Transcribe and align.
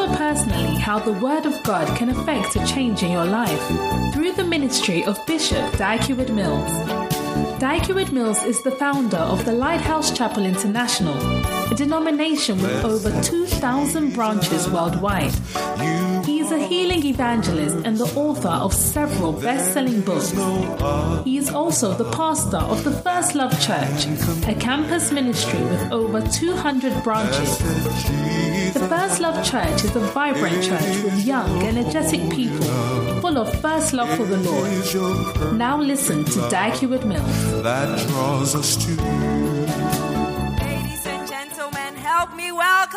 Discover 0.00 0.16
personally 0.16 0.78
how 0.78 0.98
the 0.98 1.12
Word 1.12 1.44
of 1.44 1.62
God 1.62 1.86
can 1.98 2.08
affect 2.08 2.56
a 2.56 2.66
change 2.66 3.02
in 3.02 3.10
your 3.10 3.26
life 3.26 3.60
through 4.14 4.32
the 4.32 4.44
ministry 4.44 5.04
of 5.04 5.18
Bishop 5.26 5.76
Dag 5.76 6.08
Mills. 6.30 6.70
Dag 7.60 8.10
Mills 8.10 8.42
is 8.44 8.62
the 8.62 8.70
founder 8.70 9.18
of 9.18 9.44
the 9.44 9.52
Lighthouse 9.52 10.10
Chapel 10.16 10.46
International, 10.46 11.18
a 11.70 11.74
denomination 11.74 12.56
with 12.62 12.82
over 12.82 13.10
2,000 13.22 14.14
branches 14.14 14.70
worldwide. 14.70 15.34
He 16.30 16.38
is 16.38 16.52
a 16.52 16.58
healing 16.60 17.04
evangelist 17.04 17.84
and 17.84 17.98
the 17.98 18.04
author 18.14 18.54
of 18.66 18.72
several 18.72 19.32
best 19.32 19.72
selling 19.72 20.00
books. 20.02 20.30
He 21.24 21.38
is 21.38 21.50
also 21.50 21.92
the 21.92 22.08
pastor 22.12 22.58
of 22.58 22.84
the 22.84 22.92
First 22.92 23.34
Love 23.34 23.50
Church, 23.60 24.06
a 24.46 24.54
campus 24.54 25.10
ministry 25.10 25.58
with 25.58 25.90
over 25.90 26.20
200 26.22 27.02
branches. 27.02 27.58
The 28.78 28.86
First 28.88 29.20
Love 29.20 29.44
Church 29.44 29.82
is 29.82 29.96
a 29.96 30.00
vibrant 30.14 30.62
church 30.62 31.02
with 31.02 31.26
young, 31.26 31.64
energetic 31.64 32.30
people 32.30 32.68
full 33.20 33.36
of 33.36 33.52
first 33.60 33.92
love 33.92 34.08
for 34.16 34.24
the 34.24 34.38
Lord. 34.38 35.52
Now 35.58 35.80
listen 35.80 36.24
to 36.26 36.48
Dag 36.48 36.80
Mills. 36.80 37.62
That 37.64 38.06
draws 38.06 38.54
us 38.54 38.76
to 38.84 38.90
Ladies 40.62 41.06
and 41.06 41.28
gentlemen, 41.28 41.96
help 41.96 42.34
me 42.36 42.52
welcome 42.52 42.89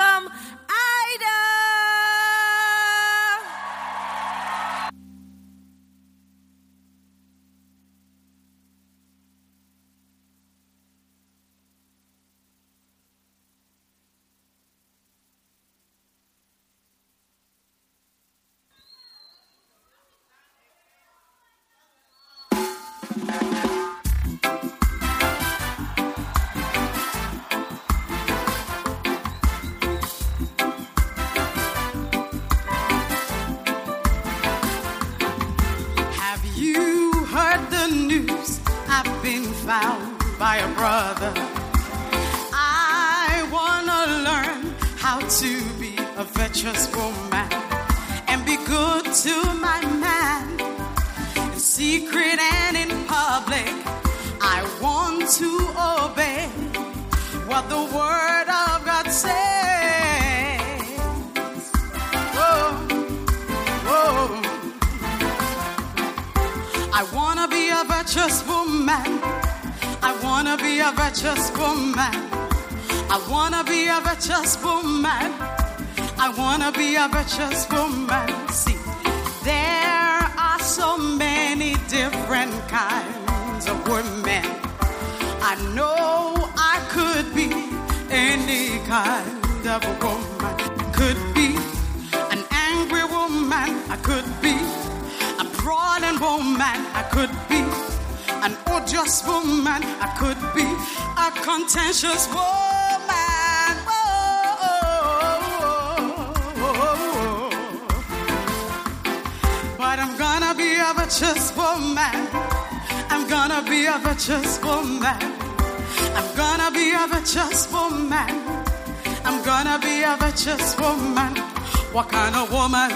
What 122.03 122.11
kind 122.11 122.35
of 122.35 122.51
woman 122.51 122.91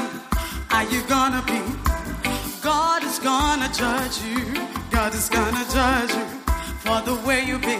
are 0.69 0.83
you 0.83 1.01
gonna 1.03 1.41
be? 1.47 1.61
God 2.61 3.05
is 3.05 3.19
gonna 3.19 3.71
judge 3.71 4.21
you. 4.21 4.43
God 4.91 5.13
is 5.13 5.29
gonna 5.29 5.63
judge 5.71 6.11
you 6.11 6.25
for 6.83 6.99
the 7.03 7.15
way 7.25 7.45
you 7.45 7.57
be 7.57 7.79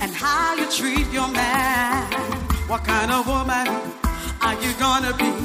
and 0.00 0.10
how 0.10 0.54
you 0.54 0.64
treat 0.70 1.06
your 1.12 1.28
man. 1.28 2.10
What 2.66 2.82
kind 2.82 3.10
of 3.10 3.26
woman 3.26 3.68
are 4.40 4.54
you 4.62 4.72
gonna 4.80 5.14
be? 5.18 5.37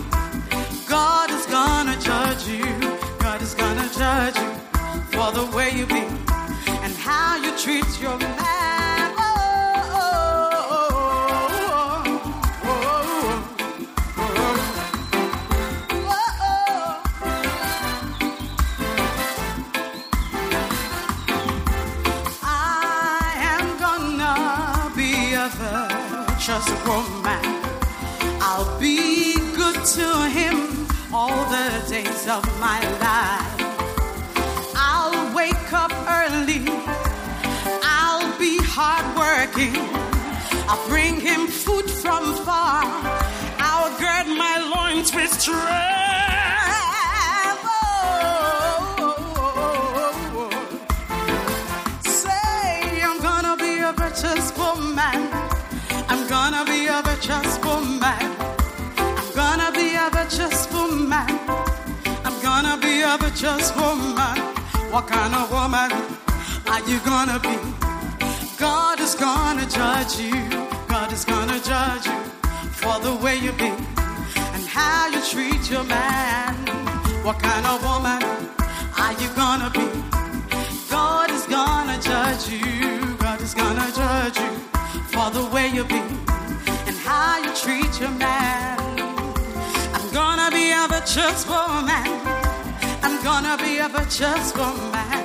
Be 57.23 57.29
for 57.29 57.65
woman. 57.65 58.03
I'm 58.91 59.33
gonna 59.33 59.71
be 59.71 59.95
a 59.95 60.09
for 60.11 60.73
woman. 60.73 61.39
I'm 62.25 62.41
gonna 62.41 62.77
be 62.77 63.01
a 63.01 63.17
for 63.17 63.79
woman. 63.79 64.37
What 64.91 65.07
kind 65.07 65.33
of 65.33 65.49
woman 65.51 65.91
are 66.67 66.81
you 66.89 66.99
gonna 66.99 67.39
be? 67.39 67.57
God 68.57 68.99
is 68.99 69.15
gonna 69.15 69.65
judge 69.65 70.19
you. 70.19 70.35
God 70.87 71.13
is 71.13 71.23
gonna 71.23 71.59
judge 71.61 72.07
you 72.07 72.19
for 72.71 72.99
the 72.99 73.15
way 73.23 73.37
you 73.37 73.53
be 73.53 73.71
and 74.55 74.67
how 74.67 75.07
you 75.07 75.21
treat 75.21 75.71
your 75.71 75.83
man. 75.85 76.55
What 77.23 77.39
kind 77.39 77.65
of 77.65 77.81
woman 77.83 78.21
are 78.97 79.13
you 79.21 79.29
gonna 79.35 79.69
be? 79.69 79.87
God 80.89 81.31
is 81.31 81.45
gonna 81.45 81.97
judge 82.01 82.49
you. 82.49 83.15
God 83.15 83.41
is 83.41 83.53
gonna 83.53 83.89
judge 83.95 84.37
you 84.37 84.53
for 85.13 85.29
the 85.31 85.45
way 85.53 85.69
you 85.69 85.85
be 85.85 86.22
man. 88.11 88.79
I'm 89.95 90.11
gonna 90.11 90.49
be 90.51 90.71
a 90.71 90.87
virtuous 90.87 91.47
woman. 91.47 92.07
I'm 93.01 93.23
gonna 93.23 93.57
be 93.57 93.77
a 93.79 93.87
virtuous 93.89 94.53
woman. 94.55 95.23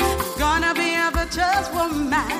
I'm 0.00 0.38
gonna 0.38 0.74
be 0.74 0.94
a 0.94 1.10
virtuous 1.12 1.70
woman. 1.72 2.32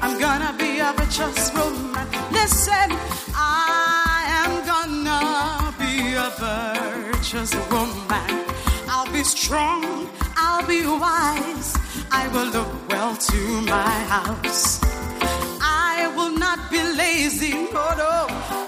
I'm 0.00 0.18
gonna 0.18 0.54
be 0.58 0.78
a 0.78 0.92
virtuous 0.96 1.52
woman. 1.54 2.06
Listen, 2.32 2.88
I 3.34 4.24
am 4.42 4.52
gonna 4.72 5.74
be 5.78 6.14
a 6.14 6.30
virtuous 6.38 7.54
woman. 7.70 8.44
I'll 8.88 9.12
be 9.12 9.22
strong, 9.22 10.08
I'll 10.36 10.66
be 10.66 10.86
wise. 10.86 11.76
I 12.10 12.28
will 12.28 12.46
look 12.46 12.88
well 12.88 13.14
to 13.16 13.60
my 13.62 13.90
house. 14.14 14.80
I 15.60 16.10
will 16.16 16.30
not 16.30 16.70
be 16.70 16.82
lazy, 16.82 17.52
no, 17.52 17.86
no. 17.96 18.67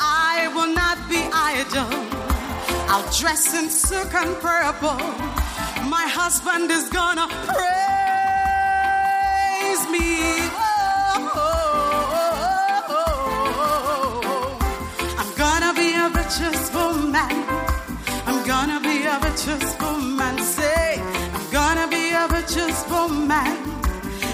Dressed 3.20 3.54
in 3.54 3.70
silk 3.70 4.12
and 4.14 4.34
purple. 4.40 4.98
My 5.88 6.06
husband 6.08 6.70
is 6.72 6.88
gonna 6.88 7.28
praise 7.28 7.62
me. 9.94 10.50
Oh, 10.52 10.98
I'm 15.18 15.30
gonna 15.36 15.72
be 15.72 15.94
a 15.94 16.08
virtuous 16.08 16.72
woman. 16.74 17.30
I'm 18.26 18.44
gonna 18.44 18.80
be 18.80 19.06
a 19.06 19.18
virtuous 19.20 19.78
woman. 19.80 20.38
Say, 20.38 21.00
I'm 21.34 21.50
gonna 21.52 21.86
be 21.86 22.10
a 22.10 22.26
virtuous 22.28 22.84
woman. 22.88 23.56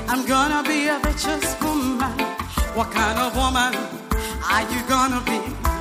I'm 0.09 0.25
gonna 0.27 0.63
be 0.63 0.89
a 0.89 0.99
virtuous 1.01 1.55
woman. 1.61 2.19
What 2.75 2.91
kind 2.91 3.19
of 3.19 3.37
woman 3.37 3.75
are 4.51 4.63
you 4.73 4.81
gonna 4.89 5.21
be? 5.27 5.76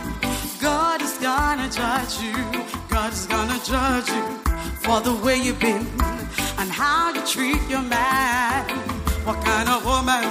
God 0.65 0.99
is 0.99 1.15
gonna 1.19 1.69
judge 1.69 2.19
you. 2.23 2.33
God 2.89 3.13
is 3.13 3.27
gonna 3.27 3.59
judge 3.63 4.09
you 4.09 4.23
for 4.83 4.99
the 4.99 5.13
way 5.23 5.37
you've 5.37 5.59
been 5.59 5.85
and 6.57 6.71
how 6.71 7.13
you 7.13 7.21
treat 7.21 7.61
your 7.69 7.83
man. 7.83 8.65
What 9.27 9.45
kind 9.45 9.69
of 9.69 9.85
woman 9.85 10.25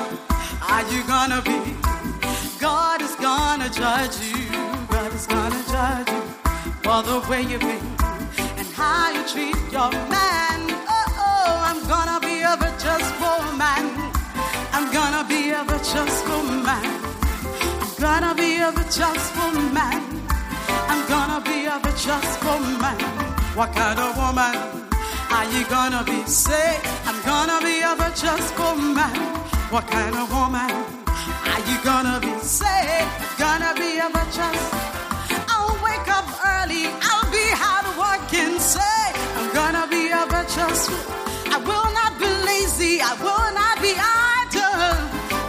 are 0.73 0.85
you 0.91 1.05
gonna 1.07 1.41
be? 1.41 1.61
God 2.59 3.01
is 3.01 3.15
gonna 3.15 3.71
judge 3.71 4.17
you. 4.27 4.45
God 4.89 5.15
is 5.15 5.25
gonna 5.29 5.63
judge 5.71 6.11
you 6.11 6.23
for 6.83 7.01
the 7.11 7.19
way 7.31 7.43
you've 7.43 7.61
been 7.61 7.87
and 8.59 8.67
how 8.75 9.13
you 9.15 9.23
treat 9.35 9.61
your 9.71 9.93
man. 10.17 10.59
Oh, 10.97 11.27
oh 11.29 11.53
I'm 11.69 11.81
gonna 11.87 12.19
be 12.19 12.43
a 12.43 12.57
virtuous 12.65 13.09
woman. 13.23 13.85
I'm 14.75 14.93
gonna 14.93 15.25
be 15.29 15.51
a 15.51 15.63
virtuous 15.63 16.19
woman. 16.27 16.85
I'm 17.85 17.95
gonna 18.01 18.35
be 18.35 18.59
a 18.59 18.73
virtuous 18.73 19.27
woman. 19.39 20.24
I'm 20.89 21.09
gonna 21.09 21.41
be 21.41 21.67
a 21.67 21.79
virtuous 21.79 22.31
woman. 22.45 22.99
What 23.59 23.73
kind 23.75 23.99
of 23.99 24.17
woman 24.17 24.55
are 25.31 25.47
you 25.53 25.65
gonna 25.67 26.03
be? 26.05 26.25
Say, 26.27 26.79
I'm 27.07 27.21
gonna 27.23 27.59
be 27.65 27.81
a 27.81 27.95
virtuous 27.97 28.47
woman. 28.59 29.15
What 29.71 29.87
kind 29.89 30.15
of 30.17 30.31
woman 30.33 30.71
are 31.53 31.63
you 31.69 31.77
gonna 31.83 32.21
be? 32.21 32.33
Say, 32.41 33.07
gonna 33.39 33.73
be 33.75 33.99
a 33.99 34.09
virtuous. 34.11 34.63
I'll 35.53 35.75
wake 35.83 36.09
up 36.19 36.27
early. 36.53 36.87
I'll 37.11 37.31
be 37.31 37.47
hardworking. 37.63 38.59
Say, 38.59 39.01
I'm 39.39 39.49
gonna 39.55 39.87
be 39.89 40.11
a 40.11 40.27
virtuous. 40.27 40.89
I 41.55 41.59
will 41.59 41.91
not 41.99 42.13
be 42.19 42.31
lazy. 42.51 43.01
I 43.01 43.13
will 43.25 43.51
not 43.61 43.77
be 43.81 43.95
idle. 43.97 44.99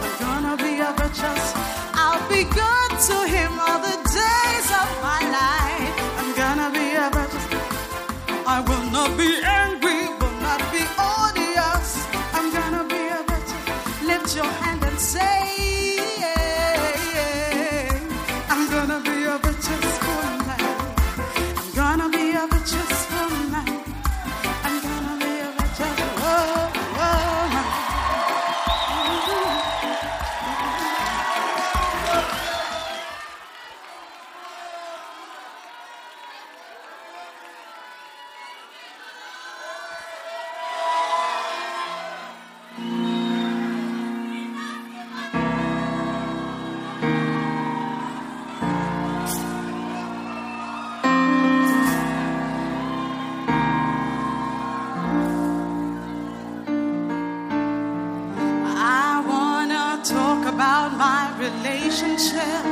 I'm 0.06 0.14
gonna 0.24 0.56
be 0.56 0.80
a 0.80 0.90
virtuous. 1.00 1.46
I'll 1.94 2.22
be 2.28 2.44
good 2.44 2.90
to 3.08 3.16
him 3.34 3.52
all 3.58 3.80
the 3.80 4.05
relationship. 62.02 62.64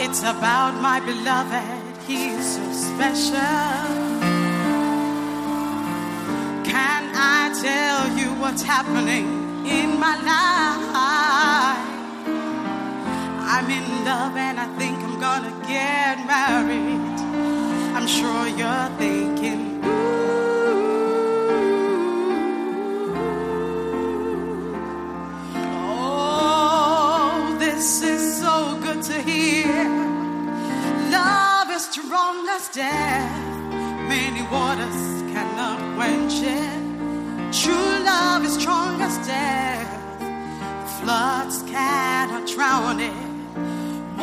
It's 0.00 0.20
about 0.20 0.80
my 0.80 1.00
beloved, 1.00 2.04
he's 2.06 2.56
so 2.56 2.72
special. 2.72 3.36
Can 6.64 7.12
I 7.14 7.52
tell 7.62 8.18
you 8.18 8.28
what's 8.40 8.62
happening 8.62 9.26
in 9.66 9.98
my 9.98 10.16
life? 10.16 11.86
I'm 13.48 13.70
in 13.70 14.04
love 14.04 14.36
and 14.36 14.60
I 14.60 14.66
think 14.76 14.98
I'm 14.98 15.18
gonna 15.18 15.54
get 15.66 16.26
married. 16.26 17.00
I'm 17.96 18.06
sure 18.06 18.46
you're 18.46 18.90
thinking, 18.98 19.65
as 32.56 32.68
death. 32.68 33.70
Many 34.08 34.42
waters 34.54 35.00
cannot 35.32 35.78
quench 35.96 36.36
it. 36.40 36.80
True 37.62 37.94
love 38.12 38.44
is 38.46 38.54
strong 38.54 39.02
as 39.02 39.14
death. 39.26 39.90
Floods 40.98 41.62
cannot 41.64 42.46
drown 42.48 43.00
it. 43.00 43.12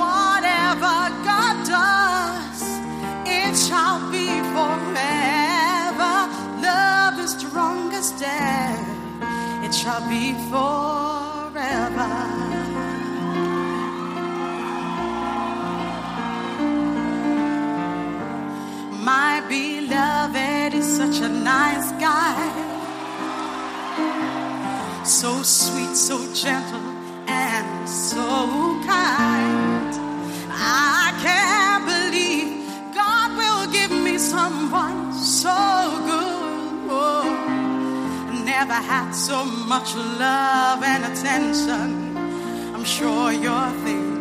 Whatever 0.01 0.95
God 1.29 1.55
does, 1.77 2.61
it 3.39 3.53
shall 3.67 3.99
be 4.09 4.27
forever. 4.55 6.15
Love 6.69 7.19
is 7.19 7.31
strong 7.37 7.93
as 7.93 8.09
death. 8.19 8.87
It 9.65 9.73
shall 9.75 10.01
be 10.09 10.33
forever. 10.49 12.62
Such 21.05 21.21
a 21.21 21.27
nice 21.27 21.91
guy. 21.93 22.39
So 25.03 25.43
sweet, 25.43 25.95
so 25.95 26.17
gentle, 26.33 26.79
and 27.27 27.89
so 27.89 28.25
kind. 28.87 29.93
I 30.49 31.11
can't 31.25 31.83
believe 31.93 32.49
God 32.95 33.29
will 33.41 33.65
give 33.77 33.91
me 33.91 34.17
someone 34.17 35.11
so 35.13 35.57
good. 36.09 36.89
Oh, 36.89 38.43
never 38.45 38.79
had 38.91 39.11
so 39.11 39.43
much 39.43 39.95
love 39.95 40.81
and 40.83 41.03
attention. 41.11 42.15
I'm 42.73 42.85
sure 42.85 43.33
you're 43.33 43.71
thinking, 43.83 44.12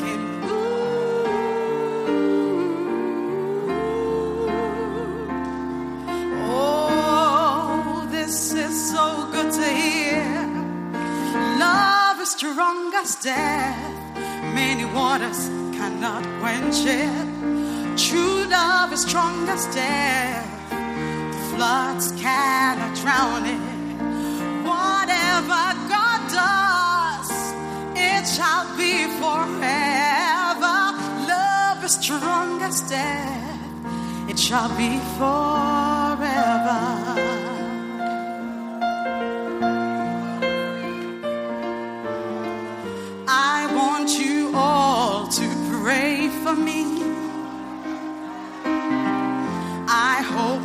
Strong 12.42 12.90
as 12.94 13.14
death. 13.22 13.94
Many 14.52 14.84
waters 14.84 15.46
cannot 15.78 16.24
quench 16.40 16.84
it. 16.84 17.96
True 17.96 18.46
love 18.50 18.92
is 18.92 19.02
strong 19.02 19.48
as 19.48 19.64
death. 19.72 20.44
Floods 21.50 22.10
cannot 22.20 22.96
drown 22.96 23.46
it. 23.46 23.60
Whatever 24.66 25.62
God 25.86 26.20
does, 26.42 27.30
it 27.94 28.26
shall 28.26 28.66
be 28.76 29.06
forever. 29.22 30.78
Love 31.30 31.84
is 31.84 31.92
strong 31.92 32.60
as 32.60 32.80
death. 32.90 34.28
It 34.28 34.36
shall 34.36 34.68
be 34.76 34.98
forever. 35.16 36.42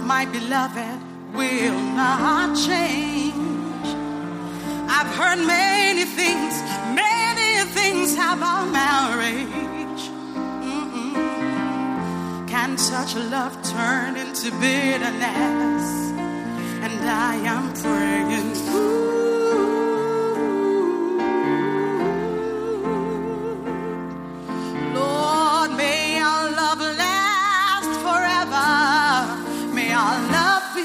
My 0.08 0.26
beloved 0.26 1.00
will 1.34 1.82
not 2.04 2.56
change. 2.56 3.88
I've 4.96 5.12
heard 5.20 5.40
many 5.46 6.06
things, 6.06 6.54
many 6.96 7.70
things 7.78 8.14
about 8.14 8.72
marriage. 8.72 10.02
Mm-mm. 10.64 11.68
when 12.78 12.78
such 12.78 13.16
love 13.16 13.54
turn 13.64 14.16
into 14.18 14.52
bitterness, 14.60 15.86
and 16.86 17.00
I 17.10 17.36
am 17.56 17.74
praying. 17.74 18.54
Lord, 18.74 19.26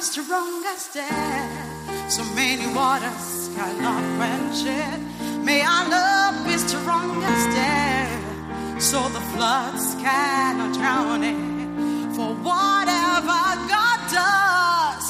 love 0.03 0.15
be 0.15 0.23
strong 0.23 0.65
as 0.67 0.89
death. 0.89 2.11
So 2.11 2.25
many 2.35 2.67
waters 2.75 3.51
cannot 3.55 4.03
quench 4.17 4.67
it. 4.67 5.01
May 5.45 5.63
our 5.63 5.89
love 5.89 6.45
be 6.47 6.59
strong 6.59 7.23
as 7.23 7.55
death. 7.55 8.83
So 8.83 9.01
the 9.09 9.21
floods 9.33 9.95
cannot 10.03 10.75
drown 10.75 11.23
it. 11.23 12.17
For 12.17 12.35
whatever 12.35 13.43
God 13.69 14.01
does, 14.11 15.09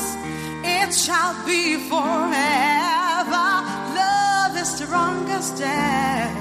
it 0.63 0.93
shall 0.95 1.35
be 1.47 1.77
forever. 1.89 3.49
Love 3.97 4.57
is 4.57 4.69
strong 4.77 5.29
as 5.31 5.51
death. 5.59 6.37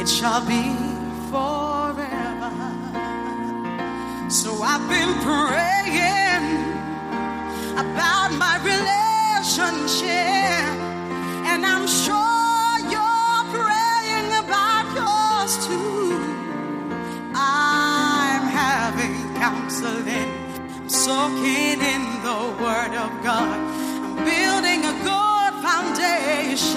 It 0.00 0.08
shall 0.08 0.40
be 0.46 0.74
forever. 1.30 2.52
So 4.30 4.62
I've 4.62 4.88
been 4.88 5.12
praying 5.20 5.81
about 7.72 8.30
my 8.36 8.56
relationship, 8.62 10.10
and 11.50 11.64
I'm 11.64 11.86
sure 11.86 12.78
you're 12.92 13.44
praying 13.56 14.28
about 14.44 14.86
yours 14.94 15.52
too. 15.66 16.20
I'm 17.34 18.44
having 18.46 19.16
counseling, 19.36 20.30
I'm 20.80 20.88
soaking 20.88 21.80
in 21.80 22.02
the 22.22 22.40
Word 22.62 22.94
of 22.94 23.10
God, 23.22 23.58
I'm 24.04 24.16
building 24.16 24.84
a 24.84 24.94
good 25.10 25.54
foundation. 25.64 26.76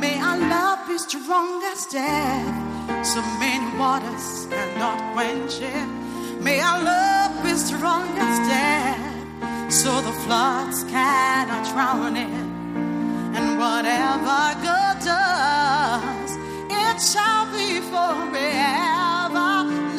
May 0.00 0.20
our 0.20 0.38
love 0.38 0.86
be 0.86 0.98
strong 0.98 1.62
as 1.64 1.86
death, 1.86 3.04
so 3.04 3.20
many 3.38 3.76
waters 3.76 4.46
cannot 4.50 5.14
quench 5.14 5.60
it. 5.60 6.09
May 6.40 6.58
our 6.58 6.82
love 6.82 7.44
be 7.44 7.52
strong 7.54 8.14
death, 8.16 9.70
so 9.70 10.00
the 10.00 10.12
floods 10.24 10.84
cannot 10.84 11.64
drown 11.72 12.16
it. 12.16 12.30
And 13.36 13.58
whatever 13.58 14.40
God 14.64 14.96
does, 15.04 16.30
it 16.70 16.96
shall 17.12 17.44
be 17.52 17.80
forever. 17.92 19.50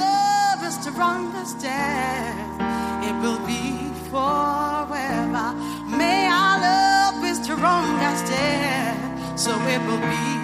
Love 0.01 0.63
is 0.65 0.75
strong 0.81 1.31
death, 1.61 3.05
it 3.07 3.15
will 3.21 3.41
be 3.45 3.93
forever. 4.09 5.53
May 5.85 6.27
our 6.27 6.57
love 6.59 7.21
be 7.21 7.33
strong 7.35 7.99
death, 7.99 9.39
so 9.39 9.51
it 9.67 9.81
will 9.85 10.01
be 10.09 10.40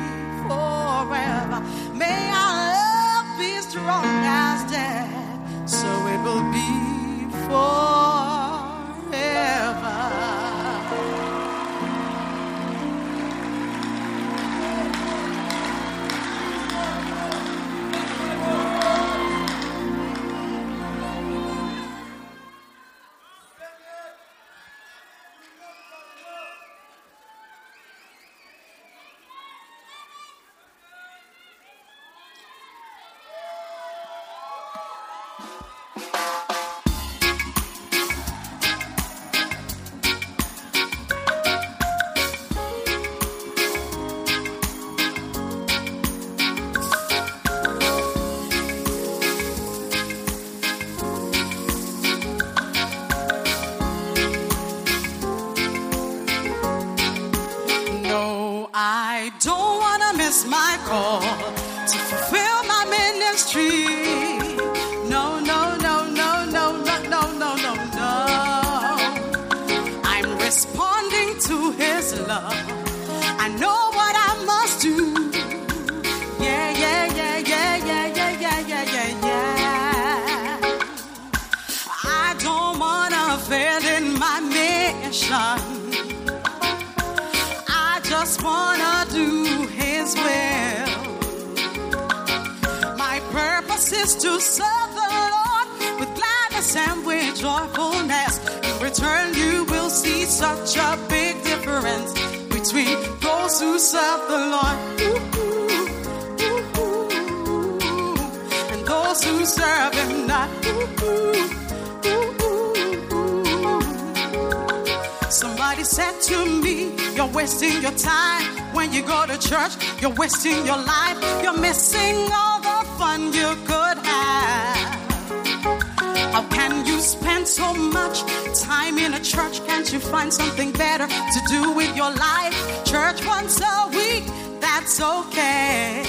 find 130.18 130.34
something 130.34 130.72
better 130.72 131.08
to 131.08 131.40
do 131.48 131.72
with 131.74 131.96
your 131.96 132.12
life? 132.12 132.56
Church 132.86 133.20
once 133.26 133.62
a 133.62 133.88
week, 134.00 134.26
that's 134.60 135.00
okay. 135.00 136.02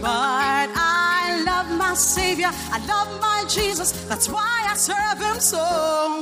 But 0.00 0.68
I 0.74 1.42
love 1.44 1.68
my 1.76 1.92
Savior, 1.92 2.50
I 2.76 2.78
love 2.86 3.10
my 3.20 3.44
Jesus, 3.48 3.90
that's 4.08 4.28
why 4.30 4.54
I 4.72 4.74
serve 4.76 5.18
Him 5.20 5.38
so. 5.40 6.21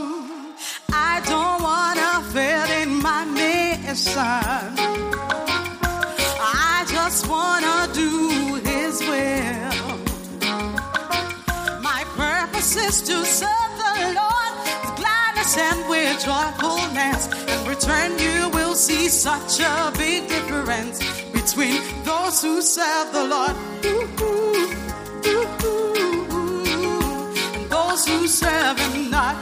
Such 19.47 19.61
a 19.61 19.93
big 19.97 20.29
difference 20.29 20.99
between 21.33 21.81
those 22.05 22.43
who 22.43 22.63
serve 22.63 23.13
the 23.13 23.25
Lord 23.25 23.57
and 27.55 27.71
those 27.71 28.07
who 28.07 28.27
serve 28.27 28.79
Him 28.79 29.11
not. 29.11 29.37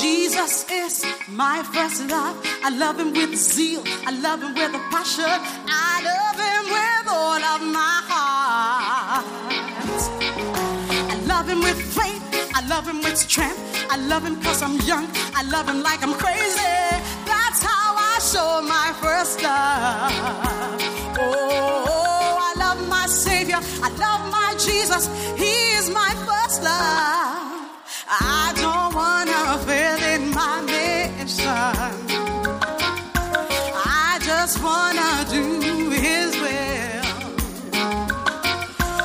Jesus 0.00 0.66
is 0.70 1.04
my 1.28 1.62
first 1.72 2.08
love. 2.08 2.36
I 2.62 2.70
love 2.70 2.98
him 2.98 3.12
with 3.12 3.34
zeal. 3.36 3.82
I 4.06 4.12
love 4.20 4.42
him 4.42 4.54
with 4.54 4.74
a 4.74 4.82
passion. 4.90 5.24
I 5.26 6.00
love 6.10 6.38
him 6.48 6.64
with 6.76 7.06
all 7.08 7.42
of 7.54 7.62
my 7.78 8.00
heart. 8.10 9.24
I 11.10 11.14
love 11.26 11.48
him 11.48 11.60
with 11.60 11.80
faith. 11.80 12.29
I 12.54 12.66
love 12.68 12.86
him 12.86 13.00
with 13.02 13.16
strength. 13.16 13.60
I 13.90 13.96
love 13.96 14.24
him 14.24 14.40
cause 14.42 14.62
I'm 14.62 14.76
young. 14.80 15.06
I 15.34 15.42
love 15.44 15.68
him 15.68 15.82
like 15.82 16.02
I'm 16.02 16.14
crazy. 16.14 16.76
That's 17.24 17.62
how 17.62 17.94
I 17.96 18.18
show 18.32 18.62
my 18.62 18.92
first 19.00 19.42
love. 19.42 20.12
Oh, 21.18 22.38
I 22.48 22.52
love 22.58 22.88
my 22.88 23.06
Savior. 23.06 23.60
I 23.82 23.88
love 24.06 24.30
my 24.30 24.54
Jesus. 24.58 25.08
He 25.36 25.52
is 25.78 25.90
my 25.90 26.12
first 26.26 26.62
love. 26.62 27.50
I 28.08 28.52
don't 28.56 28.94
wanna 28.94 29.58
fail 29.66 30.00
in 30.14 30.30
my 30.30 30.60
mission. 30.62 31.94
I 34.08 34.18
just 34.22 34.62
wanna 34.62 35.24
do 35.30 35.90
His 35.90 36.36
will. 36.42 37.04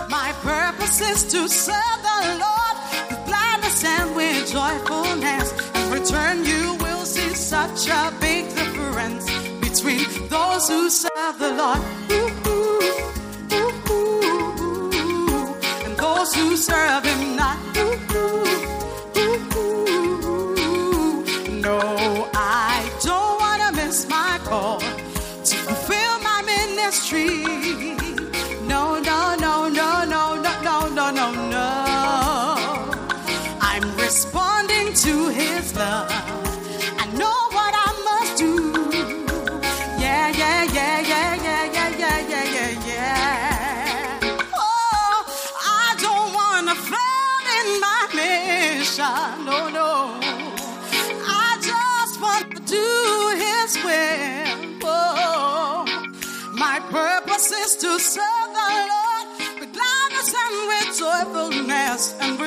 My 0.10 0.34
purpose 0.42 1.02
is 1.02 1.24
to 1.32 1.48
serve 1.48 2.02
the 2.02 2.38
Lord 2.40 2.65
joyfulness. 4.56 5.52
In 5.76 5.92
return, 5.92 6.46
you 6.46 6.76
will 6.76 7.06
see 7.06 7.34
such 7.36 7.90
a 7.90 8.14
big 8.22 8.44
difference 8.56 9.26
between 9.60 10.06
those 10.30 10.70
who 10.70 10.90
serve 10.90 11.36
the 11.40 11.52
Lord. 11.62 11.82
Ooh, 12.12 12.32
ooh, 13.60 13.72
ooh, 13.92 15.56
and 15.86 15.98
those 15.98 16.34
who 16.36 16.56
serve 16.56 17.04
Him 17.04 17.36
not. 17.36 18.45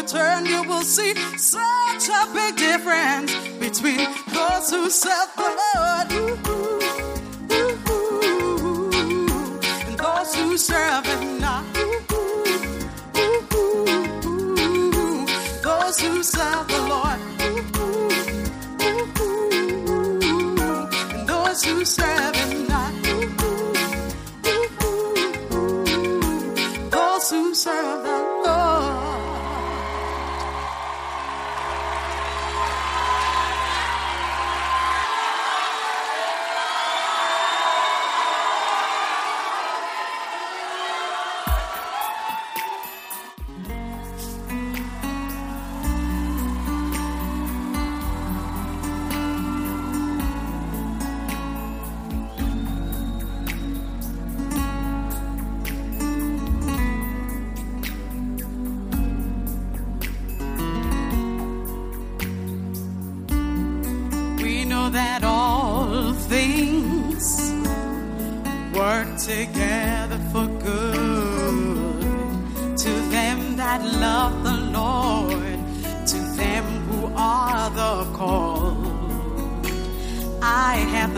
Return, 0.09 0.47
you 0.47 0.63
will 0.63 0.83
see 0.83 1.15
such 1.37 2.09
a 2.09 2.33
big 2.33 2.57
difference 2.57 3.37
between 3.59 4.09
those 4.33 4.71
who 4.71 4.89
serve 4.89 5.29
the 5.37 5.43
Lord 5.75 6.13
and 9.87 9.99
those 9.99 10.35
who 10.35 10.57
serve 10.57 11.05
Him 11.07 11.41
not. 11.41 11.65
Those 15.63 16.01
who 16.01 16.23
serve 16.23 16.69
the 16.69 16.87
Lord. 16.89 17.38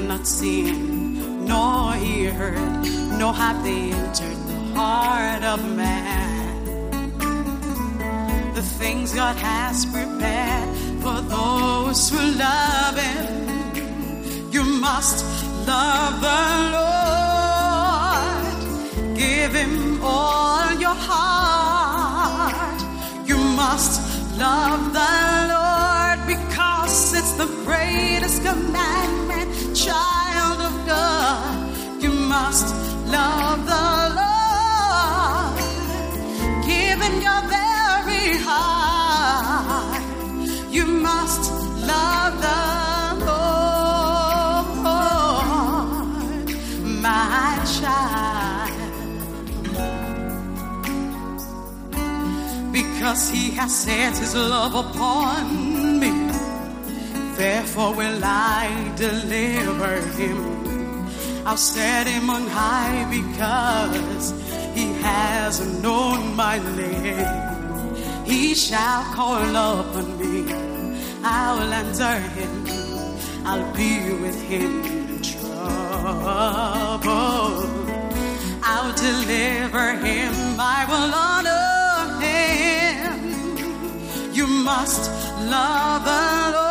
Have 0.00 0.08
not 0.08 0.26
seen, 0.26 1.44
nor 1.44 1.92
heard, 1.92 2.86
nor 3.18 3.34
have 3.34 3.62
they 3.62 3.92
entered 3.92 4.38
the 4.48 4.58
heart 4.74 5.42
of 5.44 5.60
man 5.76 6.64
the 8.54 8.62
things 8.62 9.12
God 9.12 9.36
has 9.36 9.84
prepared 9.84 10.68
for 11.02 11.20
those 11.20 12.08
who 12.08 12.16
love 12.16 12.96
Him. 12.96 13.26
You 14.50 14.64
must 14.64 15.22
love 15.66 16.20
the 16.28 16.44
Lord, 16.78 18.56
give 19.18 19.52
Him 19.52 20.02
all 20.02 20.72
your 20.80 20.96
heart. 21.10 22.80
You 23.28 23.36
must 23.36 24.00
love 24.38 24.94
the 24.94 25.46
Lord 25.54 26.18
because 26.26 27.12
it's 27.18 27.32
the 27.32 27.48
greatest 27.64 28.42
commandment, 28.42 29.39
child 29.84 30.60
of 30.60 30.74
God. 30.86 32.02
You 32.02 32.12
must 32.12 32.66
love 33.16 33.64
the 33.72 33.88
Lord. 34.20 35.58
Him 36.68 37.00
your 37.26 37.42
very 37.58 38.26
heart. 38.46 40.02
You 40.70 40.84
must 40.84 41.42
love 41.92 42.32
the 42.48 42.64
Lord, 43.28 44.16
my 47.06 47.48
child. 47.78 48.70
Because 52.72 53.30
he 53.30 53.44
has 53.52 53.72
set 53.74 54.18
his 54.18 54.34
love 54.34 54.74
upon 54.74 55.98
me, 56.00 56.10
therefore 57.40 57.94
will 57.94 58.20
I 58.22 58.92
deliver 58.96 59.94
him. 60.18 60.38
I'll 61.46 61.56
set 61.56 62.06
him 62.06 62.28
on 62.28 62.46
high 62.46 63.00
because 63.18 64.26
he 64.74 64.86
has 65.08 65.54
known 65.82 66.36
my 66.36 66.56
name. 66.76 68.26
He 68.26 68.54
shall 68.54 69.02
call 69.16 69.56
upon 69.68 70.06
me. 70.20 70.52
I'll 71.24 71.72
answer 71.80 72.16
him. 72.36 72.52
I'll 73.46 73.68
be 73.72 73.92
with 74.22 74.38
him 74.52 74.84
in 74.84 75.22
trouble. 75.32 77.10
I'll 78.72 78.94
deliver 79.08 79.86
him. 80.06 80.34
I 80.76 80.80
will 80.90 81.10
honor 81.26 81.66
him. 82.26 83.18
You 84.38 84.46
must 84.46 85.02
love 85.54 86.04
the 86.04 86.52
Lord. 86.54 86.69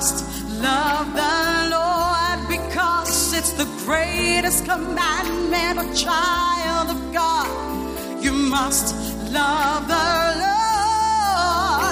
Must 0.00 0.24
love 0.62 1.14
the 1.14 1.68
Lord 1.76 2.48
because 2.48 3.34
it's 3.34 3.52
the 3.52 3.66
greatest 3.84 4.64
commandment, 4.64 5.78
a 5.78 5.94
child 5.94 6.88
of 6.88 7.12
God. 7.12 8.24
You 8.24 8.32
must 8.32 8.94
love 9.30 9.86
the 9.88 10.36
Lord. 10.46 11.88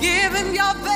Give 0.00 0.32
him 0.34 0.54
your 0.54 0.74
very 0.82 0.93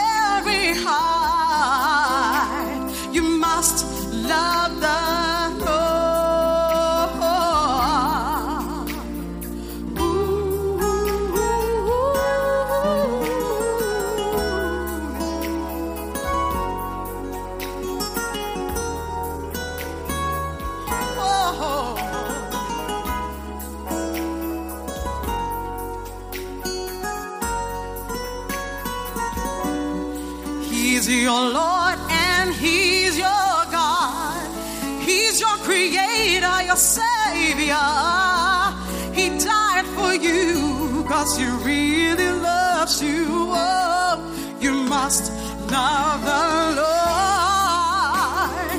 the 46.28 46.44
Lord. 46.80 48.70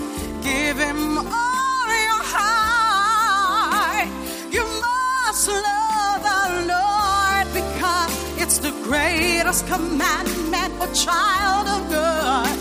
Give 0.43 0.77
Him 0.77 1.01
all 1.17 1.87
your 2.09 2.23
heart. 2.35 4.09
You 4.51 4.65
must 4.85 5.47
love 5.47 6.19
the 6.31 6.43
Lord 6.73 7.45
because 7.59 8.11
it's 8.41 8.57
the 8.59 8.71
greatest 8.83 9.67
commandment 9.67 10.73
for 10.79 10.87
child 10.93 11.67
of 11.67 11.89
God. 11.89 12.57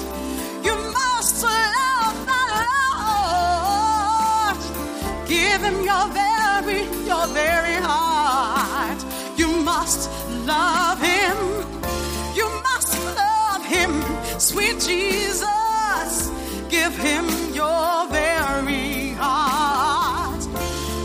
You 0.65 0.75
must 0.93 1.43
love 1.43 2.17
the 2.33 2.43
Lord. 2.63 2.69
Give 5.29 5.61
him 5.63 5.85
your 5.85 6.07
very, 6.23 6.81
your 7.07 7.27
very 7.29 7.77
heart. 7.91 9.01
You 9.37 9.49
must 9.49 10.11
love 10.47 11.01
him. 11.01 11.37
You 12.35 12.49
must 12.69 12.93
love 13.17 13.65
him, 13.65 13.93
sweet 14.39 14.79
Jesus. 14.81 16.31
Give 16.69 16.97
him 16.97 17.27
your 17.53 18.09
very 18.09 19.11
heart. 19.19 20.47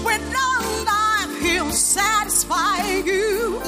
With 0.06 0.24
long 0.40 0.86
life, 0.86 1.42
he'll 1.42 1.72
satisfy 1.72 2.86
you 3.06 3.60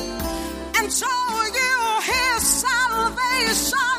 and 0.77 0.91
show 0.91 1.43
you 1.59 2.01
his 2.03 2.43
salvation. 2.43 3.94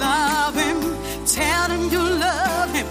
Love 0.00 0.56
him. 0.56 0.80
Tell 1.26 1.70
him 1.70 1.82
you 1.94 2.02
love 2.26 2.72
him. 2.74 2.86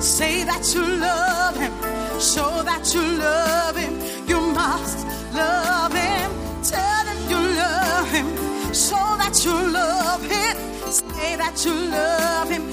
Say 0.00 0.44
that 0.44 0.64
you 0.74 0.84
love 1.08 1.56
him. 1.56 1.72
Show 2.20 2.62
that 2.70 2.84
you 2.94 3.02
love 3.26 3.76
him. 3.76 3.94
You 4.26 4.40
must 4.40 5.06
love 5.34 5.92
him. 5.92 6.30
Tell 6.62 7.06
him 7.10 7.20
you 7.32 7.40
love 7.62 8.10
him. 8.10 8.26
Show 8.72 9.08
that 9.22 9.36
you 9.44 9.54
love 9.80 10.22
him. 10.34 10.56
Say 10.90 11.36
that 11.36 11.64
you 11.64 11.74
love 11.98 12.48
him. 12.50 12.64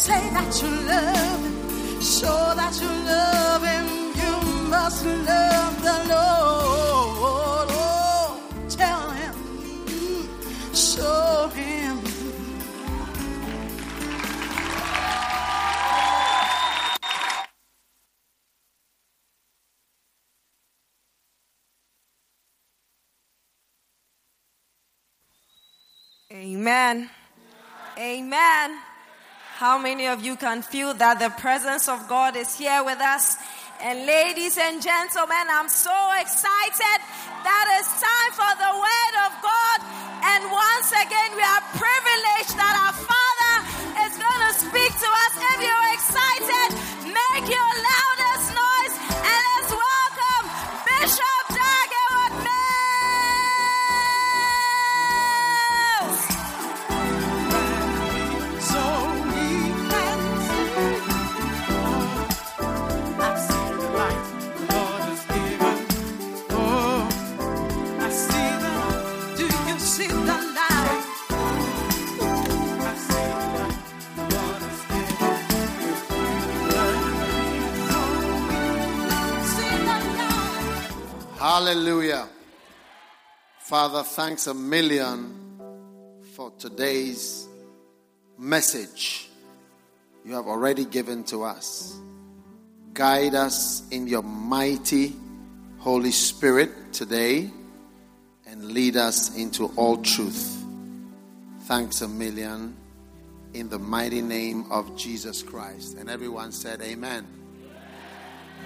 Say 0.00 0.30
that 0.30 0.62
you 0.62 0.70
love 0.88 1.44
him. 1.44 2.00
Show 2.00 2.54
that 2.56 2.74
you 2.80 2.88
love 2.88 3.62
him. 3.62 3.86
You 4.16 4.34
must 4.70 5.04
love 5.04 5.82
the 5.82 5.92
Lord. 6.08 7.68
Oh, 7.70 8.40
tell 8.70 9.10
him. 9.10 9.34
Show 10.74 11.48
him. 11.54 12.00
Amen. 26.32 27.10
Amen. 27.98 28.89
How 29.60 29.76
many 29.76 30.08
of 30.08 30.24
you 30.24 30.40
can 30.40 30.64
feel 30.64 30.96
that 31.04 31.20
the 31.20 31.28
presence 31.36 31.84
of 31.84 32.08
God 32.08 32.32
is 32.32 32.56
here 32.56 32.80
with 32.80 32.96
us? 32.96 33.36
And 33.84 34.08
ladies 34.08 34.56
and 34.56 34.80
gentlemen, 34.80 35.52
I'm 35.52 35.68
so 35.68 35.92
excited 36.16 36.98
that 37.44 37.64
it's 37.76 37.92
time 38.00 38.32
for 38.40 38.52
the 38.56 38.72
Word 38.72 39.14
of 39.28 39.36
God. 39.44 39.78
And 40.32 40.48
once 40.48 40.88
again, 40.96 41.36
we 41.36 41.44
are 41.44 41.64
privileged 41.76 42.56
that 42.56 42.72
our 42.72 42.96
Father 43.04 43.54
is 44.08 44.16
going 44.16 44.42
to 44.48 44.54
speak 44.64 44.92
to 44.96 45.10
us. 45.28 45.32
If 45.52 45.58
you're 45.60 45.90
excited, 45.92 46.68
make 47.12 47.44
your 47.52 47.72
loudest 47.84 48.56
noise 48.56 48.94
and 49.12 49.69
Hallelujah. 81.40 82.28
Father, 83.60 84.02
thanks 84.02 84.46
a 84.46 84.52
million 84.52 85.58
for 86.34 86.52
today's 86.58 87.48
message 88.36 89.30
you 90.22 90.34
have 90.34 90.46
already 90.46 90.84
given 90.84 91.24
to 91.24 91.44
us. 91.44 91.98
Guide 92.92 93.34
us 93.34 93.88
in 93.90 94.06
your 94.06 94.22
mighty 94.22 95.16
Holy 95.78 96.10
Spirit 96.10 96.92
today 96.92 97.50
and 98.46 98.62
lead 98.62 98.98
us 98.98 99.34
into 99.34 99.72
all 99.76 99.96
truth. 99.96 100.62
Thanks 101.60 102.02
a 102.02 102.08
million 102.08 102.76
in 103.54 103.70
the 103.70 103.78
mighty 103.78 104.20
name 104.20 104.70
of 104.70 104.94
Jesus 104.94 105.42
Christ. 105.42 105.96
And 105.96 106.10
everyone 106.10 106.52
said, 106.52 106.82
Amen. 106.82 107.26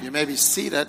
You 0.02 0.10
may 0.10 0.24
be 0.24 0.34
seated. 0.34 0.88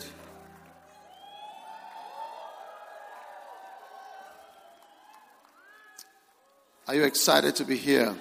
Are 6.87 6.93
you 6.93 7.03
excited 7.03 7.55
to 7.55 7.65
be 7.65 7.77
here? 7.77 8.15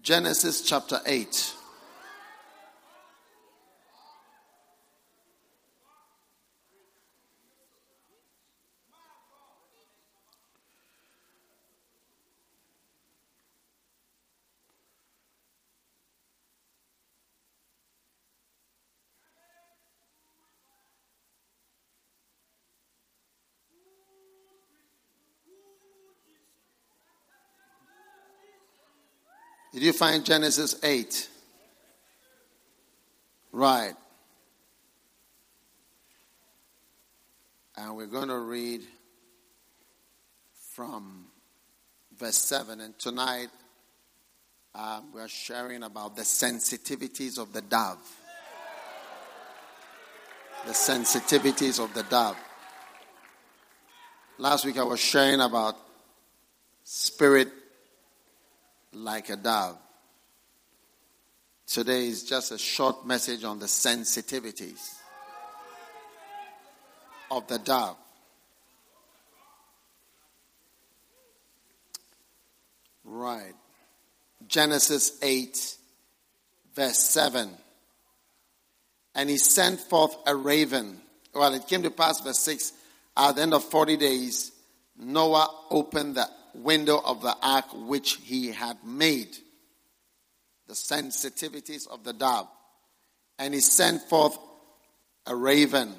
Genesis 0.00 0.62
chapter 0.62 1.00
8. 1.04 1.54
Did 29.80 29.86
you 29.86 29.92
find 29.94 30.26
Genesis 30.26 30.78
8? 30.82 31.30
Right. 33.50 33.94
And 37.78 37.96
we're 37.96 38.04
going 38.04 38.28
to 38.28 38.40
read 38.40 38.82
from 40.74 41.28
verse 42.14 42.36
7. 42.36 42.82
And 42.82 42.98
tonight 42.98 43.48
um, 44.74 45.12
we're 45.14 45.28
sharing 45.28 45.82
about 45.82 46.14
the 46.14 46.24
sensitivities 46.24 47.38
of 47.38 47.54
the 47.54 47.62
dove. 47.62 48.06
The 50.66 50.72
sensitivities 50.72 51.82
of 51.82 51.94
the 51.94 52.02
dove. 52.02 52.36
Last 54.36 54.66
week 54.66 54.76
I 54.76 54.84
was 54.84 55.00
sharing 55.00 55.40
about 55.40 55.78
spirit 56.84 57.48
like 58.92 59.30
a 59.30 59.36
dove. 59.36 59.78
Today 61.66 62.08
is 62.08 62.24
just 62.24 62.50
a 62.50 62.58
short 62.58 63.06
message 63.06 63.44
on 63.44 63.58
the 63.58 63.66
sensitivities 63.66 64.96
of 67.30 67.46
the 67.46 67.58
dove. 67.58 67.96
Right. 73.04 73.54
Genesis 74.48 75.18
8, 75.22 75.76
verse 76.74 76.98
7. 76.98 77.50
And 79.14 79.30
he 79.30 79.36
sent 79.36 79.80
forth 79.80 80.16
a 80.26 80.34
raven. 80.34 81.00
Well, 81.34 81.54
it 81.54 81.66
came 81.68 81.82
to 81.82 81.90
pass, 81.90 82.20
verse 82.20 82.40
6, 82.40 82.72
at 83.16 83.36
the 83.36 83.42
end 83.42 83.54
of 83.54 83.64
40 83.64 83.96
days, 83.96 84.52
Noah 84.98 85.48
opened 85.70 86.16
the 86.16 86.28
window 86.54 87.00
of 87.04 87.22
the 87.22 87.36
ark 87.42 87.66
which 87.72 88.18
he 88.22 88.48
had 88.48 88.76
made. 88.84 89.36
The 90.66 90.74
sensitivities 90.74 91.88
of 91.88 92.04
the 92.04 92.12
dove. 92.12 92.48
And 93.38 93.54
he 93.54 93.60
sent 93.60 94.02
forth 94.02 94.38
a 95.26 95.34
raven 95.34 95.94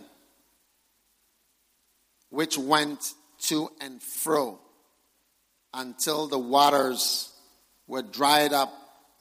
which 2.29 2.57
went 2.57 3.13
to 3.39 3.69
and 3.81 4.01
fro 4.01 4.59
until 5.73 6.27
the 6.27 6.39
waters 6.39 7.31
were 7.87 8.01
dried 8.01 8.53
up 8.53 8.71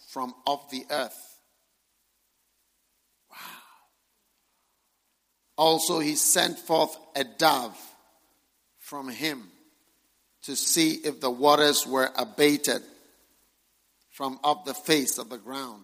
from 0.09 0.35
off 0.47 0.71
the 0.71 0.85
earth. 0.90 1.38
Wow. 3.31 3.37
Also, 5.57 5.99
he 5.99 6.14
sent 6.14 6.59
forth 6.59 6.97
a 7.16 7.25
dove 7.25 7.77
from 8.79 9.09
him 9.09 9.49
to 10.42 10.57
see 10.57 10.92
if 10.92 11.20
the 11.20 11.31
waters 11.31 11.87
were 11.87 12.11
abated 12.16 12.83
from 14.11 14.38
up 14.42 14.64
the 14.64 14.74
face 14.74 15.18
of 15.18 15.29
the 15.29 15.38
ground. 15.38 15.83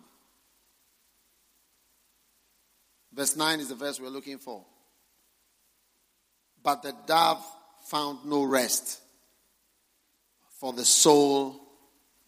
Verse 3.13 3.37
9 3.37 3.61
is 3.61 3.69
the 3.69 3.75
verse 3.75 3.99
we're 3.99 4.09
looking 4.09 4.39
for. 4.39 4.65
But 6.63 6.83
the 6.83 6.95
dove 7.07 7.45
found 7.87 8.27
no 8.27 8.45
rest 8.45 9.01
for 10.61 10.73
the 10.73 10.85
sole 10.85 11.61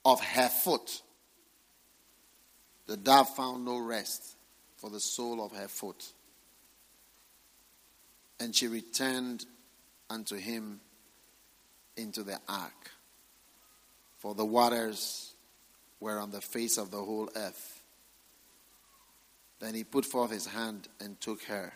of 0.04 0.20
her 0.20 0.48
foot. 0.48 1.02
The 2.86 2.96
dove 2.96 3.34
found 3.34 3.64
no 3.64 3.78
rest 3.78 4.36
for 4.76 4.88
the 4.88 5.00
sole 5.00 5.44
of 5.44 5.52
her 5.52 5.68
foot. 5.68 6.12
And 8.40 8.54
she 8.54 8.68
returned 8.68 9.44
unto 10.08 10.36
him 10.36 10.80
into 11.98 12.22
the 12.22 12.38
ark, 12.48 12.90
for 14.18 14.34
the 14.34 14.44
waters 14.44 15.34
were 16.00 16.18
on 16.18 16.30
the 16.30 16.40
face 16.40 16.78
of 16.78 16.90
the 16.90 16.98
whole 16.98 17.28
earth. 17.34 17.82
Then 19.60 19.74
he 19.74 19.84
put 19.84 20.04
forth 20.04 20.30
his 20.30 20.46
hand 20.46 20.88
and 21.00 21.20
took 21.20 21.42
her 21.44 21.72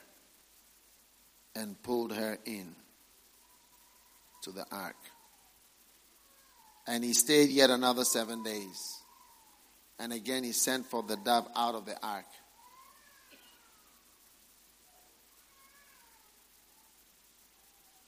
and 1.54 1.80
pulled 1.82 2.12
her 2.12 2.38
in 2.44 2.74
to 4.42 4.52
the 4.52 4.64
ark. 4.70 4.96
And 6.86 7.04
he 7.04 7.12
stayed 7.12 7.50
yet 7.50 7.70
another 7.70 8.04
seven 8.04 8.42
days. 8.42 8.98
And 9.98 10.12
again 10.12 10.44
he 10.44 10.52
sent 10.52 10.86
for 10.86 11.02
the 11.02 11.16
dove 11.16 11.48
out 11.54 11.74
of 11.74 11.86
the 11.86 12.00
ark. 12.04 12.26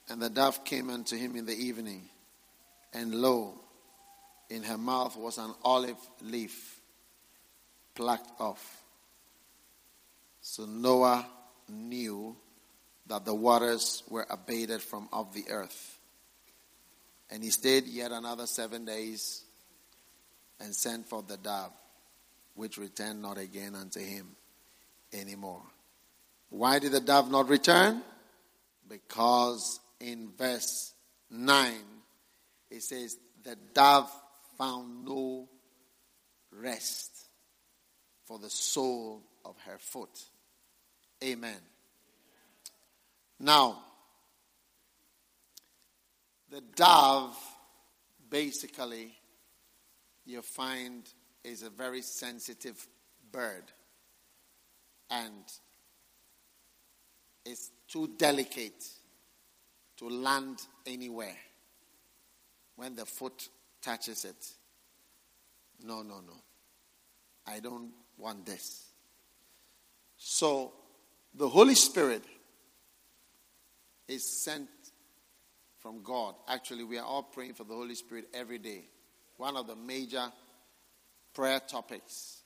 And 0.09 0.21
the 0.21 0.29
dove 0.29 0.65
came 0.65 0.91
unto 0.91 1.17
him 1.17 1.35
in 1.37 1.47
the 1.47 1.57
evening, 1.57 2.09
and 2.93 3.15
lo, 3.15 3.55
in 4.51 4.63
her 4.63 4.77
mouth 4.77 5.17
was 5.17 5.39
an 5.39 5.55
olive 5.63 5.97
leaf 6.21 6.79
plucked 7.95 8.41
off. 8.41 8.83
So 10.41 10.67
Noah 10.67 11.27
knew 11.69 12.37
that 13.07 13.25
the 13.25 13.35
waters 13.35 14.03
were 14.09 14.27
abated 14.29 14.83
from 14.83 15.09
off 15.13 15.33
the 15.33 15.47
earth. 15.51 15.99
And 17.31 17.43
he 17.43 17.51
stayed 17.51 17.87
yet 17.87 18.13
another 18.13 18.47
seven 18.47 18.85
days 18.85 19.43
and 20.61 20.75
sent 20.75 21.07
for 21.07 21.23
the 21.23 21.37
dove, 21.37 21.73
which 22.55 22.79
returned 22.79 23.23
not 23.23 23.39
again 23.39 23.75
unto 23.75 24.01
him 24.01 24.37
anymore. 25.13 25.63
Why 26.51 26.79
did 26.79 26.93
the 26.93 27.01
dove 27.01 27.31
not 27.31 27.49
return? 27.49 28.03
Because 28.89 29.81
in 30.01 30.31
verse 30.37 30.93
9 31.31 31.75
it 32.71 32.83
says, 32.83 33.17
The 33.43 33.57
dove 33.73 34.11
found 34.59 35.05
no 35.05 35.49
rest 36.51 37.29
for 38.25 38.39
the 38.39 38.51
sole 38.51 39.23
of 39.45 39.57
her 39.67 39.79
foot. 39.79 40.21
Amen. 41.23 41.61
Now, 43.39 43.79
the 46.51 46.63
dove, 46.75 47.37
basically, 48.29 49.13
you 50.25 50.43
find 50.43 51.09
is 51.43 51.63
a 51.63 51.71
very 51.71 52.03
sensitive 52.03 52.87
bird. 53.31 53.65
And 55.11 55.45
it's 57.45 57.71
too 57.87 58.11
delicate 58.17 58.85
to 60.05 60.15
land 60.15 60.59
anywhere 60.87 61.37
when 62.77 62.95
the 62.95 63.07
foot 63.07 63.49
touches 63.81 64.25
it. 64.25 64.53
No, 65.83 66.03
no, 66.03 66.21
no. 66.21 66.35
I 67.47 67.61
don't 67.61 67.91
want 68.19 68.45
this. 68.45 68.85
So, 70.17 70.73
the 71.35 71.49
Holy 71.49 71.75
Spirit 71.75 72.23
is 74.07 74.43
sent 74.43 74.69
from 75.79 76.03
God. 76.03 76.35
Actually, 76.49 76.85
we 76.85 76.99
are 76.99 77.05
all 77.05 77.23
praying 77.23 77.55
for 77.55 77.65
the 77.65 77.75
Holy 77.75 77.95
Spirit 77.95 78.29
every 78.35 78.59
day. 78.59 78.85
One 79.37 79.57
of 79.57 79.67
the 79.67 79.77
major 79.77 80.27
prayer 81.35 81.61
topics 81.61 82.43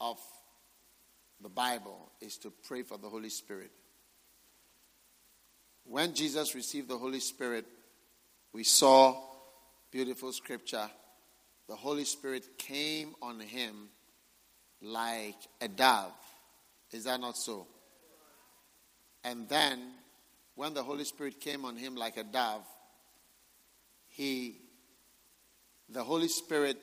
of 0.00 0.18
the 1.42 1.48
Bible 1.48 2.12
is 2.20 2.38
to 2.38 2.52
pray 2.66 2.82
for 2.82 2.96
the 2.98 3.08
Holy 3.08 3.30
Spirit. 3.30 3.70
When 5.84 6.14
Jesus 6.14 6.54
received 6.54 6.88
the 6.88 6.98
Holy 6.98 7.20
Spirit, 7.20 7.66
we 8.52 8.64
saw 8.64 9.16
beautiful 9.90 10.32
scripture. 10.32 10.88
The 11.68 11.76
Holy 11.76 12.04
Spirit 12.04 12.58
came 12.58 13.14
on 13.20 13.40
him 13.40 13.88
like 14.80 15.36
a 15.60 15.68
dove. 15.68 16.12
Is 16.90 17.04
that 17.04 17.20
not 17.20 17.36
so? 17.36 17.66
And 19.24 19.48
then 19.48 19.80
when 20.54 20.74
the 20.74 20.82
Holy 20.82 21.04
Spirit 21.04 21.40
came 21.40 21.64
on 21.64 21.76
him 21.76 21.96
like 21.96 22.16
a 22.16 22.24
dove, 22.24 22.66
he, 24.08 24.60
the 25.88 26.04
Holy 26.04 26.28
Spirit 26.28 26.78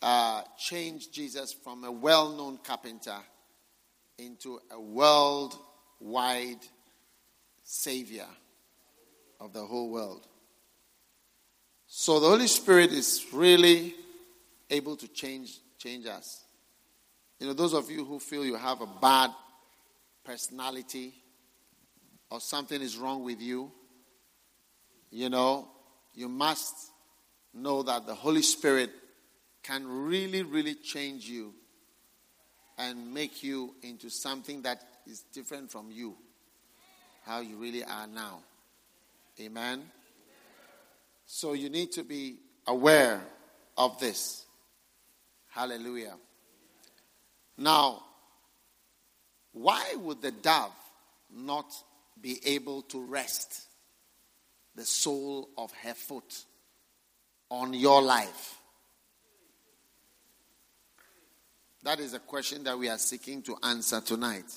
uh, 0.00 0.42
changed 0.58 1.12
Jesus 1.12 1.52
from 1.52 1.84
a 1.84 1.92
well 1.92 2.32
known 2.32 2.58
carpenter 2.64 3.18
into 4.18 4.58
a 4.70 4.80
worldwide 4.80 6.58
Savior 7.62 8.26
of 9.40 9.52
the 9.52 9.64
whole 9.64 9.90
world. 9.90 10.26
So 11.86 12.20
the 12.20 12.28
Holy 12.28 12.46
Spirit 12.46 12.92
is 12.92 13.26
really 13.32 13.94
able 14.70 14.96
to 14.96 15.08
change, 15.08 15.58
change 15.78 16.06
us. 16.06 16.44
You 17.38 17.48
know, 17.48 17.52
those 17.52 17.74
of 17.74 17.90
you 17.90 18.04
who 18.04 18.18
feel 18.18 18.44
you 18.44 18.54
have 18.54 18.80
a 18.80 18.86
bad 18.86 19.30
personality, 20.24 21.12
or 22.30 22.40
something 22.40 22.80
is 22.80 22.96
wrong 22.96 23.24
with 23.24 23.42
you, 23.42 23.70
you 25.10 25.28
know, 25.28 25.68
you 26.14 26.28
must 26.28 26.74
know 27.52 27.82
that 27.82 28.06
the 28.06 28.14
Holy 28.14 28.40
Spirit 28.40 28.90
can 29.62 29.86
really, 29.86 30.42
really 30.42 30.74
change 30.74 31.28
you 31.28 31.52
and 32.78 33.12
make 33.12 33.42
you 33.42 33.74
into 33.82 34.08
something 34.08 34.62
that 34.62 34.82
is 35.06 35.20
different 35.32 35.70
from 35.70 35.90
you, 35.90 36.16
how 37.24 37.40
you 37.40 37.56
really 37.56 37.84
are 37.84 38.06
now. 38.06 38.40
Amen. 39.40 39.82
So 41.26 41.54
you 41.54 41.70
need 41.70 41.92
to 41.92 42.02
be 42.02 42.36
aware 42.66 43.20
of 43.76 43.98
this. 43.98 44.44
Hallelujah. 45.48 46.14
Now, 47.56 48.02
why 49.52 49.94
would 49.98 50.22
the 50.22 50.32
dove 50.32 50.72
not 51.30 51.72
be 52.20 52.40
able 52.44 52.82
to 52.82 53.04
rest 53.04 53.62
the 54.74 54.84
sole 54.84 55.48
of 55.56 55.72
her 55.82 55.94
foot 55.94 56.44
on 57.50 57.74
your 57.74 58.02
life? 58.02 58.58
That 61.82 61.98
is 62.00 62.14
a 62.14 62.20
question 62.20 62.64
that 62.64 62.78
we 62.78 62.88
are 62.88 62.98
seeking 62.98 63.42
to 63.42 63.56
answer 63.62 64.00
tonight. 64.00 64.50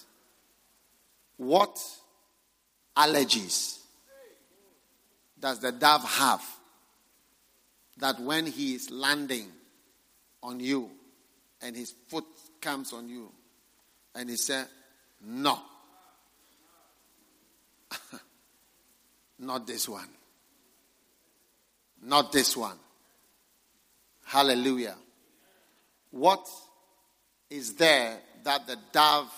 What 1.38 1.80
allergies 2.98 3.80
does 5.40 5.60
the 5.60 5.72
dove 5.72 6.04
have 6.04 6.44
that 7.98 8.20
when 8.20 8.46
he 8.46 8.76
is 8.76 8.90
landing 8.90 9.52
on 10.42 10.60
you 10.60 10.90
and 11.62 11.76
his 11.76 11.94
foot 12.08 12.26
comes 12.62 12.94
on 12.94 13.08
you 13.08 13.32
and 14.14 14.30
he 14.30 14.36
said, 14.38 14.68
No, 15.22 15.60
Not 19.40 19.68
this 19.68 19.88
one. 19.88 20.08
Not 22.02 22.32
this 22.32 22.56
one. 22.56 22.78
Hallelujah. 24.24 24.96
What 26.12 26.48
is 27.50 27.76
there 27.76 28.18
that 28.44 28.68
the 28.68 28.78
dove 28.92 29.32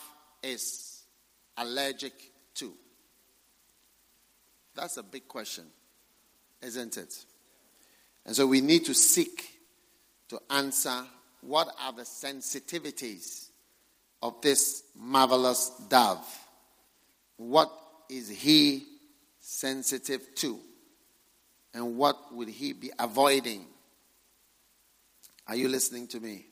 is 0.43 1.03
allergic? 1.57 2.13
That's 4.77 4.97
a 4.97 5.03
big 5.03 5.27
question, 5.27 5.63
isn't 6.61 6.97
it? 6.97 7.25
And 8.27 8.35
so 8.35 8.45
we 8.45 8.61
need 8.61 8.85
to 8.85 8.93
seek 8.93 9.49
to 10.29 10.39
answer 10.51 11.03
what 11.41 11.67
are 11.81 11.93
the 11.93 12.03
sensitivities 12.03 13.47
of 14.21 14.39
this 14.41 14.83
marvelous 14.95 15.71
dove? 15.89 16.25
What 17.37 17.71
is 18.07 18.29
he 18.29 18.83
sensitive 19.39 20.35
to? 20.35 20.59
And 21.73 21.97
what 21.97 22.35
would 22.35 22.49
he 22.49 22.73
be 22.73 22.91
avoiding? 22.99 23.65
Are 25.47 25.55
you 25.55 25.69
listening 25.69 26.07
to 26.09 26.19
me? 26.19 26.45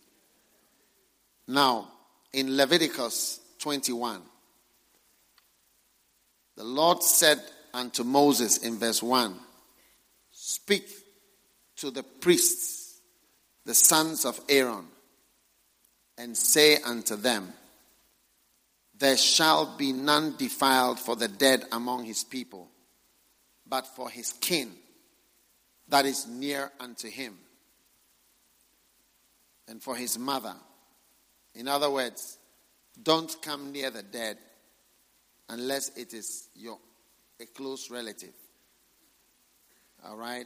Now, 1.47 1.91
in 2.33 2.57
Leviticus 2.57 3.39
21, 3.59 4.21
the 6.55 6.63
Lord 6.63 7.03
said 7.03 7.39
unto 7.75 8.03
Moses 8.03 8.57
in 8.57 8.79
verse 8.79 9.03
1 9.03 9.35
Speak 10.31 10.89
to 11.77 11.91
the 11.91 12.03
priests, 12.03 12.99
the 13.65 13.73
sons 13.73 14.25
of 14.25 14.39
Aaron, 14.49 14.85
and 16.17 16.35
say 16.35 16.77
unto 16.77 17.15
them, 17.15 17.53
There 18.97 19.17
shall 19.17 19.77
be 19.77 19.91
none 19.91 20.35
defiled 20.37 20.99
for 20.99 21.15
the 21.15 21.27
dead 21.27 21.65
among 21.71 22.05
his 22.05 22.23
people, 22.23 22.69
but 23.67 23.85
for 23.85 24.09
his 24.09 24.33
kin 24.33 24.71
that 25.89 26.05
is 26.05 26.27
near 26.27 26.71
unto 26.79 27.09
him, 27.09 27.37
and 29.67 29.83
for 29.83 29.95
his 29.95 30.17
mother. 30.17 30.55
In 31.53 31.67
other 31.67 31.89
words, 31.89 32.37
don't 33.01 33.35
come 33.41 33.71
near 33.71 33.91
the 33.91 34.03
dead 34.03 34.37
unless 35.49 35.89
it 35.97 36.13
is 36.13 36.47
your 36.55 36.79
a 37.39 37.45
close 37.45 37.89
relative. 37.89 38.33
All 40.05 40.17
right? 40.17 40.45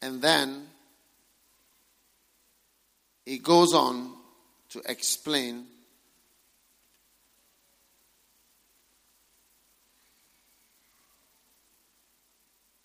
And 0.00 0.20
then 0.20 0.66
he 3.24 3.38
goes 3.38 3.72
on 3.72 4.12
to 4.70 4.82
explain 4.86 5.64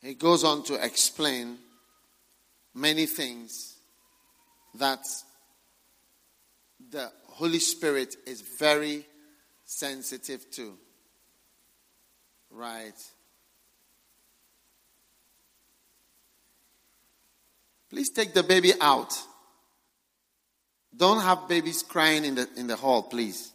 he 0.02 0.14
goes 0.14 0.44
on 0.44 0.64
to 0.64 0.76
explain 0.84 1.58
many 2.74 3.06
things 3.06 3.76
that 4.76 5.06
the 6.90 7.12
Holy 7.28 7.60
Spirit 7.60 8.16
is 8.26 8.42
very 8.42 9.06
sensitive 9.70 10.50
to. 10.50 10.74
Right? 12.50 12.96
Please 17.92 18.10
take 18.10 18.34
the 18.34 18.42
baby 18.42 18.74
out. 18.82 19.14
Don't 20.96 21.22
have 21.22 21.48
babies 21.48 21.84
crying 21.84 22.26
in 22.26 22.36
the, 22.36 22.50
in 22.58 22.66
the 22.66 22.76
hall, 22.76 23.04
please. 23.04 23.52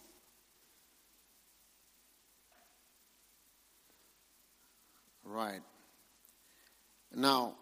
Right. 5.25 5.63
Now, 7.13 7.55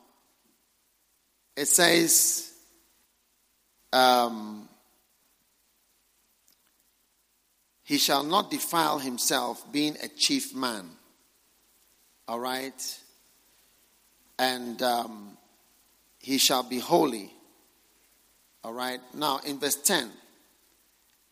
it 1.57 1.69
says, 1.69 2.53
um, 3.95 4.69
he 7.93 7.99
shall 7.99 8.23
not 8.23 8.51
defile 8.51 8.99
himself, 8.99 9.71
being 9.71 9.99
a 10.03 10.09
chief 10.09 10.55
man. 10.55 10.89
All 12.27 12.41
right? 12.41 12.99
And 14.39 14.81
um, 14.81 15.37
he 16.19 16.39
shall 16.39 16.63
be 16.63 16.79
holy. 16.79 17.31
All 18.65 18.73
right. 18.73 18.99
Now, 19.13 19.41
in 19.45 19.59
verse 19.59 19.77
10, 19.77 20.11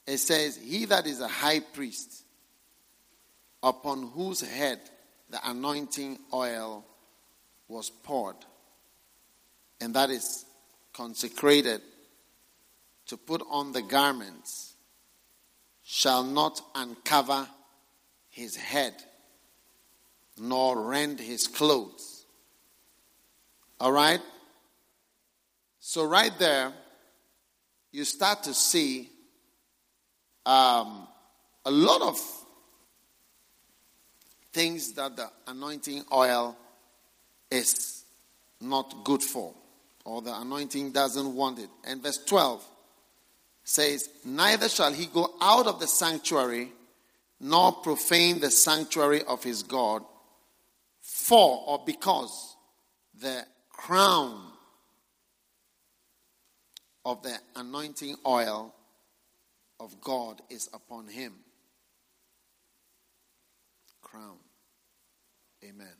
it 0.06 0.18
says, 0.18 0.58
He 0.58 0.84
that 0.84 1.06
is 1.06 1.22
a 1.22 1.28
high 1.28 1.60
priest, 1.60 2.24
upon 3.62 4.08
whose 4.08 4.42
head 4.42 4.80
the 5.30 5.40
anointing 5.42 6.18
oil 6.34 6.84
was 7.68 7.88
poured, 7.88 8.36
and 9.80 9.94
that 9.94 10.10
is 10.10 10.44
consecrated 10.92 11.80
to 13.06 13.16
put 13.16 13.42
on 13.50 13.72
the 13.72 13.80
garments, 13.80 14.69
shall 15.92 16.22
not 16.22 16.62
uncover 16.76 17.48
his 18.28 18.54
head, 18.54 18.94
nor 20.38 20.80
rend 20.80 21.18
his 21.18 21.48
clothes. 21.48 22.26
All 23.80 23.90
right? 23.90 24.20
So, 25.80 26.04
right 26.04 26.30
there, 26.38 26.72
you 27.90 28.04
start 28.04 28.44
to 28.44 28.54
see 28.54 29.10
um, 30.46 31.08
a 31.64 31.72
lot 31.72 32.02
of 32.02 32.20
things 34.52 34.92
that 34.92 35.16
the 35.16 35.28
anointing 35.48 36.04
oil 36.12 36.56
is 37.50 38.04
not 38.60 39.02
good 39.02 39.24
for, 39.24 39.52
or 40.04 40.22
the 40.22 40.40
anointing 40.40 40.92
doesn't 40.92 41.34
want 41.34 41.58
it. 41.58 41.68
And 41.82 42.00
verse 42.00 42.24
12 42.26 42.64
says, 43.64 44.08
Neither 44.24 44.68
shall 44.68 44.92
he 44.92 45.06
go 45.06 45.34
out 45.40 45.66
of 45.66 45.80
the 45.80 45.86
sanctuary, 45.86 46.72
nor 47.40 47.72
profane 47.72 48.40
the 48.40 48.50
sanctuary 48.50 49.22
of 49.24 49.42
his 49.42 49.62
God, 49.62 50.02
for 51.00 51.62
or 51.66 51.82
because 51.84 52.56
the 53.20 53.44
crown 53.70 54.40
of 57.04 57.22
the 57.22 57.36
anointing 57.56 58.16
oil 58.26 58.74
of 59.78 60.00
God 60.00 60.42
is 60.50 60.68
upon 60.72 61.08
him. 61.08 61.32
Crown. 64.02 64.36
Amen. 65.64 65.94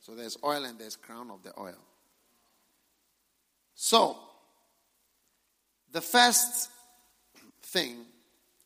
So 0.00 0.14
there's 0.14 0.36
oil 0.44 0.64
and 0.64 0.78
there's 0.78 0.96
crown 0.96 1.30
of 1.30 1.42
the 1.42 1.52
oil. 1.58 1.78
So, 3.74 4.16
the 5.92 6.00
first 6.00 6.70
thing 7.76 7.96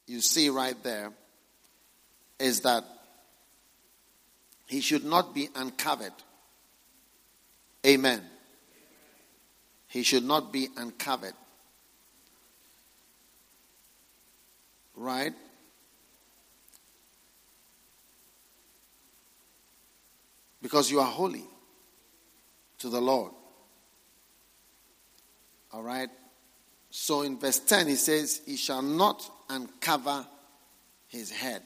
you 0.07 0.21
see 0.21 0.51
right 0.51 0.81
there 0.85 1.11
is 2.39 2.61
that 2.61 2.85
he 4.69 4.81
should 4.81 5.05
not 5.05 5.35
be 5.35 5.49
uncovered. 5.57 6.13
Amen. 7.85 8.23
He 9.89 10.05
should 10.05 10.23
not 10.23 10.53
be 10.53 10.69
uncovered. 10.77 11.35
Right? 14.95 15.33
Because 20.63 20.89
you 20.89 21.01
are 21.01 21.11
holy 21.11 21.47
to 22.79 22.89
the 22.89 23.01
Lord. 23.01 23.33
All 25.73 25.83
right? 25.83 26.11
So 26.91 27.23
in 27.23 27.39
verse 27.39 27.61
10, 27.61 27.87
he 27.87 27.95
says, 27.95 28.43
He 28.45 28.57
shall 28.57 28.83
not 28.83 29.23
uncover 29.49 30.27
his 31.07 31.31
head. 31.31 31.63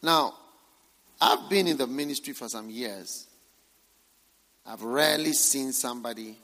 Now, 0.00 0.34
I've 1.20 1.48
been 1.48 1.66
in 1.66 1.76
the 1.76 1.86
ministry 1.86 2.32
for 2.32 2.48
some 2.48 2.70
years. 2.70 3.26
I've 4.66 4.82
rarely 4.82 5.32
seen 5.32 5.72
somebody 5.72 6.36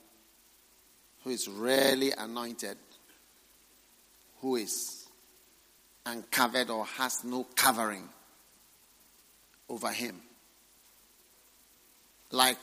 who 1.22 1.30
is 1.30 1.48
rarely 1.48 2.12
anointed, 2.12 2.76
who 4.40 4.56
is 4.56 5.06
uncovered 6.06 6.70
or 6.70 6.84
has 6.84 7.24
no 7.24 7.46
covering 7.54 8.08
over 9.68 9.90
him. 9.90 10.20
Like 12.30 12.58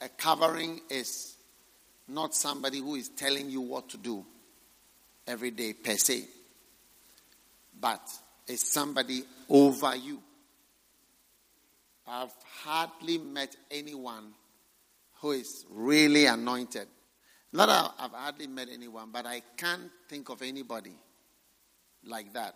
a 0.00 0.08
covering 0.08 0.80
is 0.88 1.36
not 2.12 2.34
somebody 2.34 2.78
who 2.78 2.94
is 2.94 3.08
telling 3.08 3.50
you 3.50 3.60
what 3.60 3.88
to 3.90 3.96
do 3.96 4.24
every 5.26 5.50
day 5.50 5.72
per 5.72 5.96
se, 5.96 6.24
but 7.80 8.00
it's 8.46 8.72
somebody 8.72 9.22
over 9.48 9.96
you. 9.96 10.20
I've 12.06 12.32
hardly 12.62 13.18
met 13.18 13.56
anyone 13.70 14.32
who 15.20 15.32
is 15.32 15.64
really 15.70 16.26
anointed. 16.26 16.88
Not 17.52 17.68
I've 17.98 18.12
hardly 18.12 18.46
met 18.46 18.68
anyone, 18.72 19.10
but 19.12 19.26
I 19.26 19.42
can't 19.56 19.90
think 20.08 20.28
of 20.28 20.42
anybody 20.42 20.94
like 22.04 22.32
that. 22.32 22.54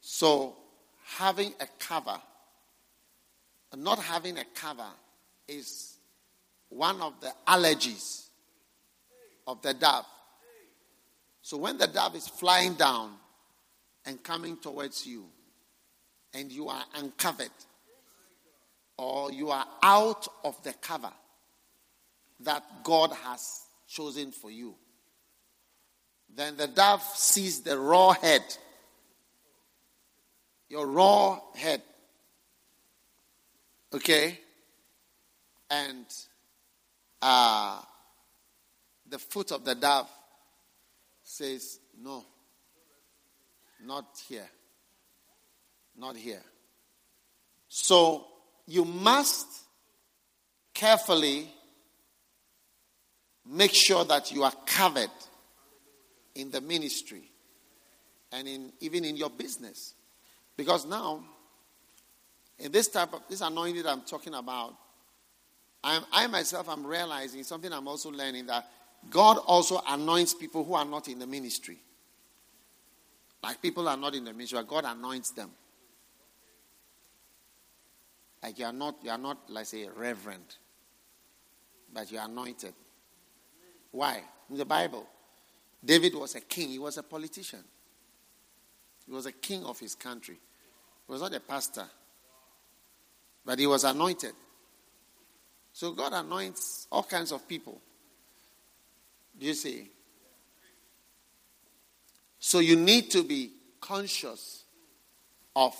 So, 0.00 0.56
having 1.04 1.52
a 1.60 1.66
cover, 1.78 2.18
not 3.76 3.98
having 3.98 4.38
a 4.38 4.44
cover, 4.54 4.88
is 5.46 5.98
one 6.74 7.00
of 7.02 7.20
the 7.20 7.32
allergies 7.46 8.26
of 9.46 9.60
the 9.62 9.74
dove. 9.74 10.06
So 11.42 11.56
when 11.56 11.76
the 11.76 11.86
dove 11.86 12.16
is 12.16 12.28
flying 12.28 12.74
down 12.74 13.12
and 14.06 14.22
coming 14.22 14.56
towards 14.56 15.06
you, 15.06 15.26
and 16.34 16.50
you 16.50 16.68
are 16.68 16.82
uncovered, 16.96 17.50
or 18.96 19.30
you 19.32 19.50
are 19.50 19.66
out 19.82 20.26
of 20.44 20.62
the 20.62 20.72
cover 20.74 21.12
that 22.40 22.64
God 22.82 23.12
has 23.12 23.66
chosen 23.86 24.32
for 24.32 24.50
you, 24.50 24.74
then 26.34 26.56
the 26.56 26.68
dove 26.68 27.02
sees 27.02 27.60
the 27.60 27.78
raw 27.78 28.12
head, 28.12 28.42
your 30.70 30.86
raw 30.86 31.38
head, 31.54 31.82
okay, 33.92 34.38
and 35.70 36.06
uh, 37.22 37.80
the 39.08 39.18
foot 39.18 39.52
of 39.52 39.64
the 39.64 39.74
dove 39.74 40.08
says, 41.22 41.78
No, 42.02 42.24
not 43.84 44.06
here. 44.28 44.48
Not 45.96 46.16
here. 46.16 46.42
So 47.68 48.26
you 48.66 48.84
must 48.84 49.46
carefully 50.74 51.48
make 53.46 53.74
sure 53.74 54.04
that 54.04 54.32
you 54.32 54.42
are 54.42 54.52
covered 54.66 55.10
in 56.34 56.50
the 56.50 56.60
ministry 56.60 57.30
and 58.32 58.48
in 58.48 58.72
even 58.80 59.04
in 59.04 59.16
your 59.16 59.30
business. 59.30 59.94
Because 60.56 60.86
now, 60.86 61.22
in 62.58 62.72
this 62.72 62.88
type 62.88 63.12
of 63.12 63.22
this 63.28 63.40
anointing 63.40 63.82
that 63.82 63.92
I'm 63.92 64.02
talking 64.02 64.34
about, 64.34 64.74
I'm, 65.84 66.02
I 66.12 66.26
myself 66.28 66.68
am 66.68 66.86
realizing 66.86 67.42
something 67.42 67.72
I'm 67.72 67.88
also 67.88 68.10
learning 68.10 68.46
that 68.46 68.68
God 69.10 69.38
also 69.38 69.80
anoints 69.88 70.34
people 70.34 70.64
who 70.64 70.74
are 70.74 70.84
not 70.84 71.08
in 71.08 71.18
the 71.18 71.26
ministry. 71.26 71.78
Like 73.42 73.60
people 73.60 73.88
are 73.88 73.96
not 73.96 74.14
in 74.14 74.24
the 74.24 74.32
ministry, 74.32 74.60
God 74.66 74.84
anoints 74.86 75.30
them. 75.30 75.50
Like 78.42 78.58
you 78.58 78.64
are 78.64 78.72
not, 78.72 78.96
you 79.02 79.10
are 79.10 79.18
not, 79.18 79.38
let's 79.48 79.70
say, 79.70 79.88
reverend, 79.94 80.56
but 81.92 82.10
you 82.10 82.18
are 82.18 82.26
anointed. 82.26 82.74
Why? 83.90 84.22
In 84.50 84.56
the 84.56 84.64
Bible, 84.64 85.06
David 85.84 86.14
was 86.14 86.34
a 86.34 86.40
king, 86.40 86.68
he 86.68 86.78
was 86.78 86.96
a 86.96 87.02
politician. 87.02 87.62
He 89.06 89.12
was 89.12 89.26
a 89.26 89.32
king 89.32 89.64
of 89.64 89.78
his 89.80 89.94
country. 89.94 90.38
He 91.06 91.12
was 91.12 91.20
not 91.20 91.34
a 91.34 91.40
pastor, 91.40 91.86
but 93.44 93.58
he 93.58 93.66
was 93.66 93.84
anointed. 93.84 94.32
So 95.72 95.92
God 95.92 96.12
anoints 96.12 96.86
all 96.92 97.02
kinds 97.02 97.32
of 97.32 97.48
people. 97.48 97.80
Do 99.38 99.46
you 99.46 99.54
see? 99.54 99.88
So 102.38 102.58
you 102.58 102.76
need 102.76 103.10
to 103.12 103.22
be 103.22 103.52
conscious 103.80 104.64
of 105.56 105.74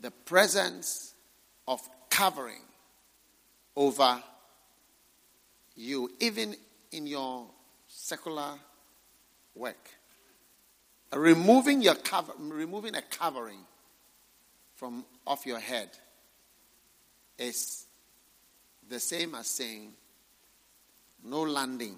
the 0.00 0.10
presence 0.10 1.14
of 1.66 1.80
covering 2.10 2.62
over 3.76 4.22
you, 5.76 6.10
even 6.20 6.56
in 6.92 7.06
your 7.06 7.46
secular 7.86 8.54
work. 9.54 9.90
Removing 11.12 11.82
your 11.82 11.94
cover, 11.94 12.32
removing 12.38 12.94
a 12.94 13.02
covering 13.02 13.60
from 14.76 15.04
off 15.26 15.46
your 15.46 15.58
head 15.58 15.90
is 17.38 17.86
the 18.88 19.00
same 19.00 19.34
as 19.34 19.46
saying 19.46 19.92
no 21.24 21.42
landing 21.42 21.96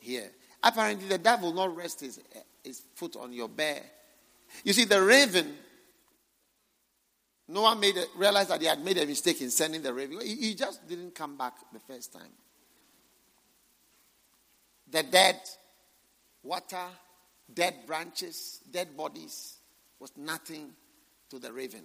here. 0.00 0.30
Apparently, 0.62 1.08
the 1.08 1.18
devil 1.18 1.52
will 1.52 1.66
not 1.66 1.76
rest 1.76 2.00
his, 2.00 2.18
eh, 2.34 2.40
his 2.64 2.82
foot 2.94 3.16
on 3.16 3.32
your 3.32 3.48
bare. 3.48 3.82
You 4.64 4.72
see, 4.72 4.84
the 4.84 5.02
raven, 5.02 5.56
Noah 7.48 7.76
made 7.76 7.96
realized 8.16 8.50
that 8.50 8.60
he 8.60 8.66
had 8.66 8.84
made 8.84 8.98
a 8.98 9.06
mistake 9.06 9.40
in 9.40 9.50
sending 9.50 9.82
the 9.82 9.92
raven. 9.92 10.20
He 10.20 10.54
just 10.54 10.86
didn't 10.88 11.14
come 11.14 11.36
back 11.36 11.54
the 11.72 11.80
first 11.80 12.12
time. 12.12 12.32
The 14.90 15.02
dead 15.04 15.40
water, 16.42 16.86
dead 17.52 17.86
branches, 17.86 18.60
dead 18.70 18.96
bodies 18.96 19.56
was 19.98 20.12
nothing 20.16 20.70
to 21.30 21.38
the 21.38 21.52
raven. 21.52 21.84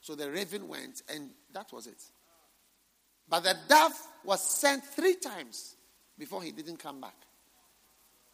So 0.00 0.14
the 0.14 0.30
raven 0.30 0.68
went, 0.68 1.02
and 1.12 1.30
that 1.52 1.72
was 1.72 1.86
it. 1.86 2.02
But 3.30 3.44
the 3.44 3.56
dove 3.68 3.92
was 4.24 4.42
sent 4.42 4.84
three 4.84 5.14
times 5.14 5.76
before 6.18 6.42
he 6.42 6.50
didn't 6.50 6.78
come 6.78 7.00
back. 7.00 7.14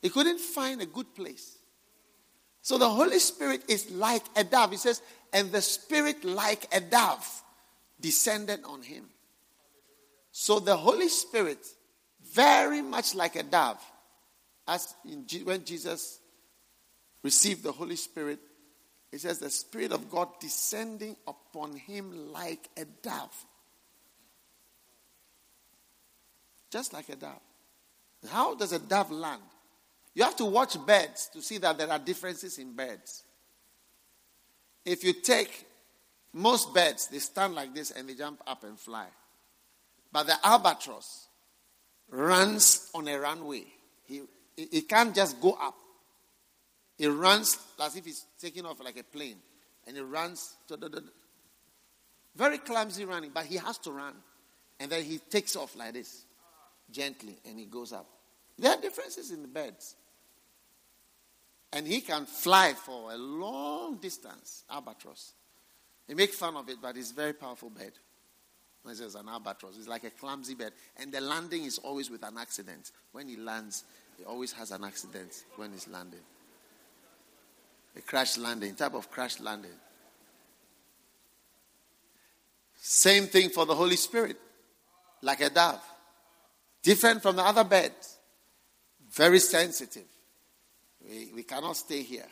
He 0.00 0.08
couldn't 0.08 0.40
find 0.40 0.80
a 0.80 0.86
good 0.86 1.14
place. 1.14 1.58
So 2.62 2.78
the 2.78 2.88
Holy 2.88 3.18
Spirit 3.18 3.62
is 3.68 3.90
like 3.90 4.22
a 4.34 4.42
dove. 4.42 4.72
He 4.72 4.76
says, 4.76 5.00
and 5.32 5.52
the 5.52 5.62
Spirit, 5.62 6.24
like 6.24 6.66
a 6.74 6.80
dove, 6.80 7.42
descended 8.00 8.60
on 8.64 8.82
him. 8.82 9.04
So 10.32 10.58
the 10.58 10.76
Holy 10.76 11.08
Spirit, 11.08 11.64
very 12.32 12.82
much 12.82 13.14
like 13.14 13.36
a 13.36 13.42
dove, 13.42 13.80
as 14.66 14.94
G- 15.26 15.44
when 15.44 15.64
Jesus 15.64 16.18
received 17.22 17.62
the 17.62 17.72
Holy 17.72 17.96
Spirit, 17.96 18.40
it 19.12 19.20
says 19.20 19.38
the 19.38 19.50
Spirit 19.50 19.92
of 19.92 20.10
God 20.10 20.28
descending 20.40 21.16
upon 21.26 21.76
him 21.76 22.32
like 22.32 22.68
a 22.76 22.84
dove. 22.84 23.46
Just 26.76 26.92
like 26.92 27.08
a 27.08 27.16
dove. 27.16 27.40
How 28.28 28.54
does 28.54 28.72
a 28.72 28.78
dove 28.78 29.10
land? 29.10 29.40
You 30.14 30.24
have 30.24 30.36
to 30.36 30.44
watch 30.44 30.76
birds 30.86 31.30
to 31.32 31.40
see 31.40 31.56
that 31.56 31.78
there 31.78 31.90
are 31.90 31.98
differences 31.98 32.58
in 32.58 32.76
birds. 32.76 33.24
If 34.84 35.02
you 35.02 35.14
take 35.14 35.64
most 36.34 36.74
birds, 36.74 37.08
they 37.08 37.18
stand 37.20 37.54
like 37.54 37.74
this 37.74 37.92
and 37.92 38.06
they 38.06 38.12
jump 38.12 38.42
up 38.46 38.62
and 38.62 38.78
fly. 38.78 39.06
But 40.12 40.26
the 40.26 40.34
albatross 40.46 41.28
runs 42.10 42.90
on 42.94 43.08
a 43.08 43.18
runway. 43.20 43.64
He, 44.04 44.20
he 44.54 44.82
can't 44.82 45.14
just 45.14 45.40
go 45.40 45.52
up. 45.52 45.78
He 46.98 47.06
runs 47.06 47.58
as 47.82 47.96
if 47.96 48.04
he's 48.04 48.26
taking 48.38 48.66
off 48.66 48.84
like 48.84 48.98
a 48.98 49.02
plane. 49.02 49.38
And 49.86 49.96
he 49.96 50.02
runs. 50.02 50.56
Very 52.36 52.58
clumsy 52.58 53.06
running, 53.06 53.30
but 53.32 53.46
he 53.46 53.56
has 53.56 53.78
to 53.78 53.92
run. 53.92 54.12
And 54.78 54.92
then 54.92 55.04
he 55.04 55.16
takes 55.16 55.56
off 55.56 55.74
like 55.74 55.94
this 55.94 56.26
gently 56.90 57.36
and 57.48 57.58
he 57.58 57.66
goes 57.66 57.92
up. 57.92 58.06
There 58.58 58.72
are 58.72 58.80
differences 58.80 59.30
in 59.30 59.42
the 59.42 59.48
birds. 59.48 59.96
And 61.72 61.86
he 61.86 62.00
can 62.00 62.26
fly 62.26 62.72
for 62.72 63.12
a 63.12 63.16
long 63.16 63.96
distance, 63.96 64.64
albatross. 64.70 65.32
They 66.06 66.14
make 66.14 66.32
fun 66.32 66.56
of 66.56 66.68
it, 66.68 66.78
but 66.80 66.96
it's 66.96 67.10
a 67.10 67.14
very 67.14 67.32
powerful 67.32 67.70
bird. 67.70 67.92
Is 68.88 69.16
an 69.16 69.28
albatross. 69.28 69.76
It's 69.76 69.88
like 69.88 70.04
a 70.04 70.10
clumsy 70.10 70.54
bird. 70.54 70.72
And 70.96 71.12
the 71.12 71.20
landing 71.20 71.64
is 71.64 71.78
always 71.78 72.08
with 72.08 72.22
an 72.22 72.38
accident. 72.38 72.92
When 73.10 73.26
he 73.26 73.36
lands, 73.36 73.82
he 74.16 74.24
always 74.24 74.52
has 74.52 74.70
an 74.70 74.84
accident 74.84 75.44
when 75.56 75.72
he's 75.72 75.88
landing. 75.88 76.20
A 77.96 78.00
crash 78.02 78.38
landing, 78.38 78.76
type 78.76 78.94
of 78.94 79.10
crash 79.10 79.40
landing. 79.40 79.72
Same 82.80 83.26
thing 83.26 83.48
for 83.48 83.66
the 83.66 83.74
Holy 83.74 83.96
Spirit, 83.96 84.36
like 85.20 85.40
a 85.40 85.50
dove. 85.50 85.82
Different 86.86 87.20
from 87.20 87.34
the 87.34 87.42
other 87.42 87.64
birds. 87.64 88.16
Very 89.10 89.40
sensitive. 89.40 90.04
We, 91.04 91.32
we 91.34 91.42
cannot 91.42 91.76
stay 91.76 92.02
here. 92.02 92.28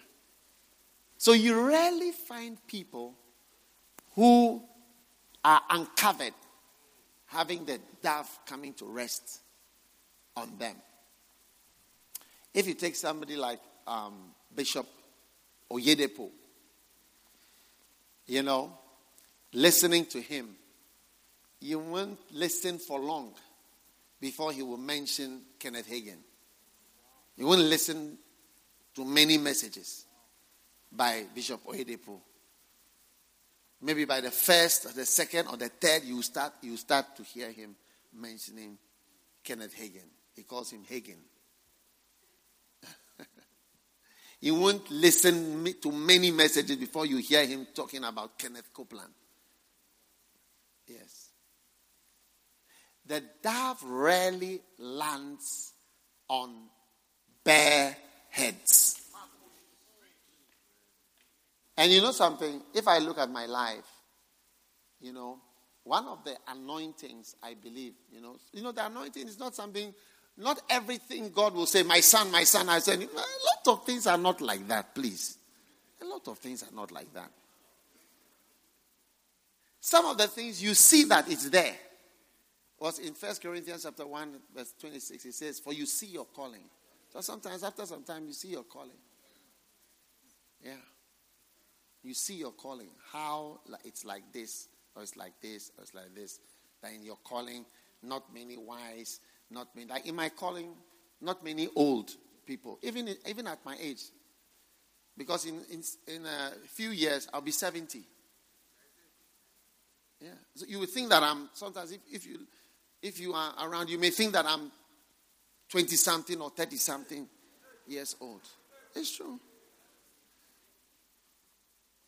So 1.19 1.33
you 1.33 1.61
rarely 1.61 2.13
find 2.13 2.57
people 2.69 3.17
who 4.15 4.63
are 5.45 5.61
uncovered 5.71 6.35
having 7.27 7.65
the 7.65 7.81
dove 8.01 8.31
coming 8.47 8.75
to 8.75 8.85
rest 8.85 9.41
on 10.37 10.57
them. 10.57 10.77
If 12.55 12.69
you 12.69 12.75
take 12.75 12.95
somebody 12.95 13.35
like 13.35 13.59
um, 13.89 14.15
Bishop 14.55 14.87
Oyedepo, 15.69 16.31
you 18.29 18.45
know, 18.45 18.73
listening 19.53 20.07
to 20.07 20.21
him, 20.21 20.51
you 21.59 21.81
won't 21.81 22.21
listen 22.31 22.79
for 22.79 23.01
long 23.01 23.35
before 24.21 24.53
he 24.53 24.63
will 24.63 24.79
mention 24.79 25.43
Kenneth 25.59 25.89
Hagin. 25.89 26.19
You 27.37 27.47
won't 27.47 27.63
listen 27.63 28.19
to 28.95 29.05
many 29.05 29.39
messages 29.39 30.07
by 30.91 31.25
Bishop 31.35 31.65
Oyedepo. 31.65 32.21
Maybe 33.83 34.05
by 34.05 34.21
the 34.21 34.31
first 34.31 34.87
or 34.87 34.93
the 34.93 35.05
second 35.05 35.49
or 35.49 35.57
the 35.57 35.69
third, 35.69 36.05
you 36.05 36.23
start 36.23 36.53
you 36.63 36.77
start 36.77 37.17
to 37.17 37.23
hear 37.23 37.51
him 37.51 37.75
mentioning 38.15 38.79
Kenneth 39.43 39.75
Hagin. 39.75 40.09
He 40.35 40.45
calls 40.45 40.71
him 40.71 40.85
Hagin. 40.91 41.19
you 44.41 44.55
won't 44.55 44.91
listen 44.91 45.75
to 45.83 45.93
many 45.93 46.31
messages 46.31 46.77
before 46.77 47.05
you 47.05 47.19
hear 47.19 47.45
him 47.45 47.67
talking 47.75 48.05
about 48.05 48.39
Kenneth 48.39 48.73
Copeland. 48.73 49.13
Yes. 50.87 51.24
The 53.07 53.23
dove 53.43 53.83
rarely 53.85 54.61
lands 54.79 55.73
on 56.29 56.55
bare 57.45 57.97
heads. 58.31 59.01
And 61.77 61.93
you 61.93 62.01
know 62.01 62.13
something? 62.13 62.63
If 62.73 62.87
I 62.87 62.99
look 62.99 63.19
at 63.19 63.31
my 63.31 63.47
life, 63.47 63.85
you 65.01 65.13
know, 65.13 65.39
one 65.83 66.07
of 66.07 66.25
the 66.25 66.35
anointings 66.49 67.37
I 67.43 67.55
believe, 67.55 67.95
you 68.11 68.21
know, 68.21 68.37
you 68.53 68.63
know, 68.63 68.73
the 68.73 68.87
anointing 68.87 69.29
is 69.29 69.39
not 69.39 69.55
something, 69.55 69.93
not 70.37 70.63
everything 70.71 71.31
God 71.31 71.55
will 71.55 71.67
say, 71.67 71.83
my 71.83 72.01
son, 72.01 72.31
my 72.31 72.45
son, 72.45 72.69
I 72.69 72.79
said, 72.79 73.03
a 73.03 73.07
lot 73.07 73.67
of 73.67 73.85
things 73.85 74.07
are 74.07 74.17
not 74.17 74.41
like 74.41 74.67
that, 74.69 74.95
please. 74.95 75.37
A 76.01 76.05
lot 76.05 76.27
of 76.29 76.39
things 76.39 76.63
are 76.63 76.75
not 76.75 76.91
like 76.91 77.13
that. 77.13 77.31
Some 79.81 80.07
of 80.07 80.17
the 80.17 80.27
things 80.27 80.63
you 80.63 80.75
see 80.75 81.05
that 81.05 81.31
it's 81.31 81.51
there. 81.51 81.75
Was 82.79 82.99
in 82.99 83.15
First 83.15 83.43
Corinthians 83.43 83.85
chapter 83.85 84.07
1, 84.07 84.37
verse 84.55 84.75
26, 84.81 85.25
it 85.25 85.35
says, 85.35 85.61
For 85.61 85.73
you 85.73 85.87
see 85.87 86.09
your 86.09 86.27
calling. 86.27 86.65
So 87.13 87.21
sometimes 87.21 87.63
after 87.63 87.87
some 87.87 88.03
time 88.03 88.27
you 88.27 88.33
see 88.33 88.49
your 88.49 88.65
calling. 88.65 88.99
Yeah. 90.63 90.73
You 92.03 92.15
see 92.15 92.35
your 92.35 92.53
calling. 92.53 92.91
How 93.13 93.61
it's 93.85 94.05
like 94.05 94.33
this, 94.33 94.69
or 94.95 95.03
it's 95.03 95.17
like 95.17 95.41
this, 95.41 95.71
or 95.79 95.83
it's 95.83 95.95
like 95.95 96.15
this. 96.15 96.41
That 96.83 96.93
in 96.93 97.03
your 97.03 97.19
calling, 97.25 97.65
not 98.03 98.33
many 98.35 98.57
wise, 98.57 99.21
not 99.51 99.69
many 99.75 99.89
like 99.89 100.07
in 100.07 100.15
my 100.15 100.29
calling, 100.29 100.75
not 101.21 101.43
many 101.45 101.69
old 101.77 102.11
people. 102.47 102.79
Even 102.83 103.09
even 103.27 103.47
at 103.47 103.65
my 103.65 103.77
age. 103.81 104.03
Because 105.17 105.47
in 105.47 105.61
in, 105.71 105.83
in 106.09 106.27
a 106.27 106.51
few 106.69 106.91
years 106.91 107.29
I'll 107.33 107.41
be 107.41 107.53
70. 107.53 108.03
Yeah. 110.21 110.29
So 110.55 110.67
you 110.69 110.81
would 110.81 110.91
think 110.91 111.11
that 111.11 111.23
I'm 111.23 111.49
sometimes 111.55 111.93
if, 111.93 112.01
if 112.11 112.27
you 112.27 112.41
if 113.05 113.21
you 113.21 113.35
are 113.35 113.53
around, 113.63 113.91
you 113.91 113.99
may 113.99 114.09
think 114.09 114.33
that 114.33 114.47
I'm 114.47 114.73
20 115.69 115.95
something 115.95 116.41
or 116.41 116.49
30 116.49 116.77
something 116.77 117.29
years 117.87 118.17
old. 118.19 118.41
It's 118.97 119.15
true. 119.15 119.39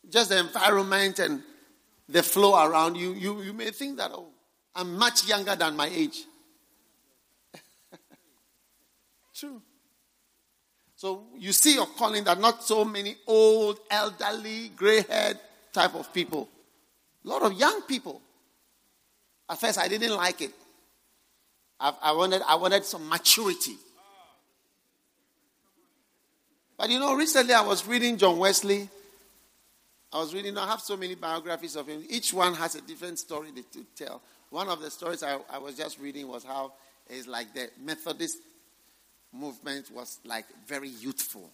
Just 0.09 0.29
the 0.29 0.39
environment 0.39 1.19
and 1.19 1.43
the 2.09 2.23
flow 2.23 2.65
around 2.65 2.95
you, 2.95 3.13
you, 3.13 3.43
you 3.43 3.53
may 3.53 3.69
think 3.69 3.97
that, 3.97 4.09
oh, 4.11 4.29
I'm 4.73 4.97
much 4.97 5.27
younger 5.27 5.55
than 5.55 5.75
my 5.75 5.87
age. 5.87 6.23
true. 9.35 9.61
So 10.95 11.25
you 11.37 11.51
see 11.51 11.75
your 11.75 11.85
calling 11.85 12.23
that 12.23 12.39
not 12.39 12.63
so 12.63 12.83
many 12.83 13.17
old, 13.27 13.81
elderly, 13.91 14.69
gray 14.69 15.03
haired 15.07 15.37
type 15.71 15.93
of 15.93 16.11
people. 16.11 16.49
A 17.23 17.27
lot 17.27 17.43
of 17.43 17.53
young 17.53 17.81
people. 17.83 18.19
At 19.47 19.59
first, 19.59 19.77
I 19.77 19.87
didn't 19.87 20.15
like 20.15 20.41
it. 20.41 20.53
I, 21.79 21.93
I, 22.01 22.11
wanted, 22.11 22.41
I 22.47 22.55
wanted 22.55 22.85
some 22.85 23.07
maturity. 23.07 23.75
But 26.77 26.89
you 26.89 26.99
know, 26.99 27.15
recently 27.15 27.53
I 27.53 27.61
was 27.61 27.87
reading 27.87 28.17
John 28.17 28.37
Wesley. 28.37 28.89
I 30.13 30.19
was 30.19 30.33
reading, 30.33 30.57
I 30.57 30.67
have 30.67 30.81
so 30.81 30.95
many 30.95 31.15
biographies 31.15 31.75
of 31.75 31.87
him. 31.87 32.03
Each 32.09 32.33
one 32.33 32.53
has 32.53 32.75
a 32.75 32.81
different 32.81 33.19
story 33.19 33.49
to 33.51 33.85
tell. 33.95 34.21
One 34.49 34.69
of 34.69 34.79
the 34.81 34.89
stories 34.89 35.23
I, 35.23 35.39
I 35.49 35.57
was 35.57 35.75
just 35.75 35.99
reading 35.99 36.27
was 36.27 36.43
how 36.43 36.73
it's 37.09 37.27
like 37.27 37.53
the 37.53 37.69
Methodist 37.83 38.37
movement 39.33 39.91
was 39.91 40.19
like 40.23 40.45
very 40.65 40.89
youthful, 40.89 41.49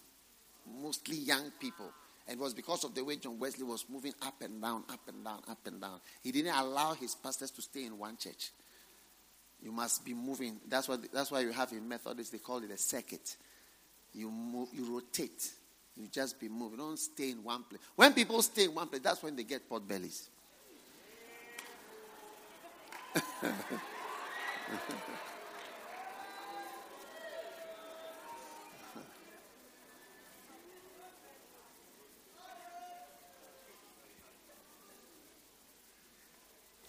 mostly 0.80 1.16
young 1.16 1.50
people. 1.60 1.90
It 2.28 2.38
was 2.38 2.54
because 2.54 2.84
of 2.84 2.94
the 2.94 3.04
way 3.04 3.16
John 3.16 3.38
Wesley 3.38 3.64
was 3.64 3.84
moving 3.88 4.14
up 4.22 4.40
and 4.40 4.60
down, 4.62 4.84
up 4.88 5.00
and 5.08 5.24
down, 5.24 5.40
up 5.48 5.58
and 5.66 5.80
down. 5.80 6.00
He 6.22 6.32
didn't 6.32 6.54
allow 6.54 6.94
his 6.94 7.14
pastors 7.14 7.50
to 7.52 7.62
stay 7.62 7.84
in 7.84 7.98
one 7.98 8.16
church. 8.16 8.50
You 9.64 9.72
must 9.72 10.04
be 10.04 10.12
moving. 10.12 10.60
That's 10.68 10.86
what. 10.86 11.10
That's 11.10 11.30
why 11.30 11.40
you 11.40 11.50
have 11.50 11.72
in 11.72 11.88
Methodist 11.88 12.32
they 12.32 12.38
call 12.38 12.62
it 12.62 12.70
a 12.70 12.76
circuit. 12.76 13.36
You 14.12 14.30
move. 14.30 14.68
You 14.74 14.84
rotate. 14.92 15.52
You 15.96 16.06
just 16.08 16.38
be 16.38 16.50
moving. 16.50 16.78
Don't 16.78 16.98
stay 16.98 17.30
in 17.30 17.42
one 17.42 17.62
place. 17.62 17.80
When 17.96 18.12
people 18.12 18.42
stay 18.42 18.64
in 18.64 18.74
one 18.74 18.88
place, 18.88 19.00
that's 19.00 19.22
when 19.22 19.34
they 19.34 19.44
get 19.44 19.66
pot 19.68 19.88
bellies. 19.88 20.28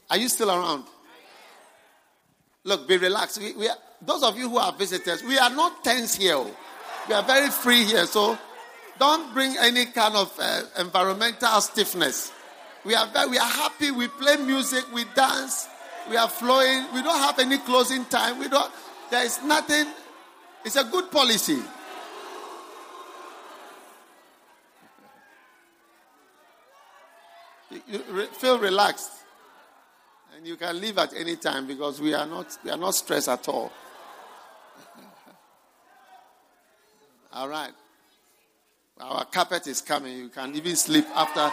Are 0.09 0.17
you 0.17 0.29
still 0.29 0.51
around? 0.51 0.85
Look, 2.65 2.87
be 2.87 2.97
relaxed. 2.97 3.39
We, 3.39 3.53
we 3.53 3.69
are, 3.69 3.77
those 4.01 4.23
of 4.23 4.37
you 4.37 4.49
who 4.49 4.57
are 4.57 4.73
visitors, 4.73 5.23
we 5.23 5.37
are 5.37 5.51
not 5.51 5.83
tense 5.83 6.15
here. 6.15 6.33
Oh. 6.35 6.51
We 7.07 7.13
are 7.13 7.21
very 7.23 7.49
free 7.49 7.83
here. 7.85 8.05
So 8.07 8.37
don't 8.97 9.31
bring 9.33 9.55
any 9.59 9.85
kind 9.85 10.15
of 10.15 10.33
uh, 10.39 10.63
environmental 10.79 11.61
stiffness. 11.61 12.33
We 12.83 12.95
are, 12.95 13.05
very, 13.07 13.29
we 13.29 13.37
are 13.37 13.47
happy. 13.47 13.91
We 13.91 14.07
play 14.07 14.37
music. 14.37 14.83
We 14.91 15.05
dance. 15.15 15.67
We 16.09 16.17
are 16.17 16.27
flowing. 16.27 16.85
We 16.91 17.03
don't 17.03 17.19
have 17.19 17.37
any 17.37 17.59
closing 17.59 18.03
time. 18.05 18.39
We 18.39 18.49
don't, 18.49 18.71
there 19.11 19.23
is 19.23 19.41
nothing. 19.43 19.85
It's 20.63 20.75
a 20.75 20.83
good 20.83 21.11
policy. 21.11 21.61
You, 27.69 27.81
you 27.87 28.25
feel 28.27 28.57
relaxed. 28.57 29.11
You 30.45 30.55
can 30.57 30.79
leave 30.79 30.99
at 30.99 31.11
any 31.15 31.37
time 31.37 31.65
because 31.65 31.99
we 31.99 32.13
are 32.13 32.27
not, 32.27 32.55
we 32.63 32.69
are 32.69 32.77
not 32.77 32.93
stressed 32.93 33.29
at 33.29 33.49
all. 33.49 33.71
all 37.33 37.49
right. 37.49 37.71
Our 38.99 39.25
carpet 39.25 39.65
is 39.65 39.81
coming. 39.81 40.19
You 40.19 40.29
can 40.29 40.55
even 40.55 40.75
sleep 40.75 41.05
after. 41.15 41.51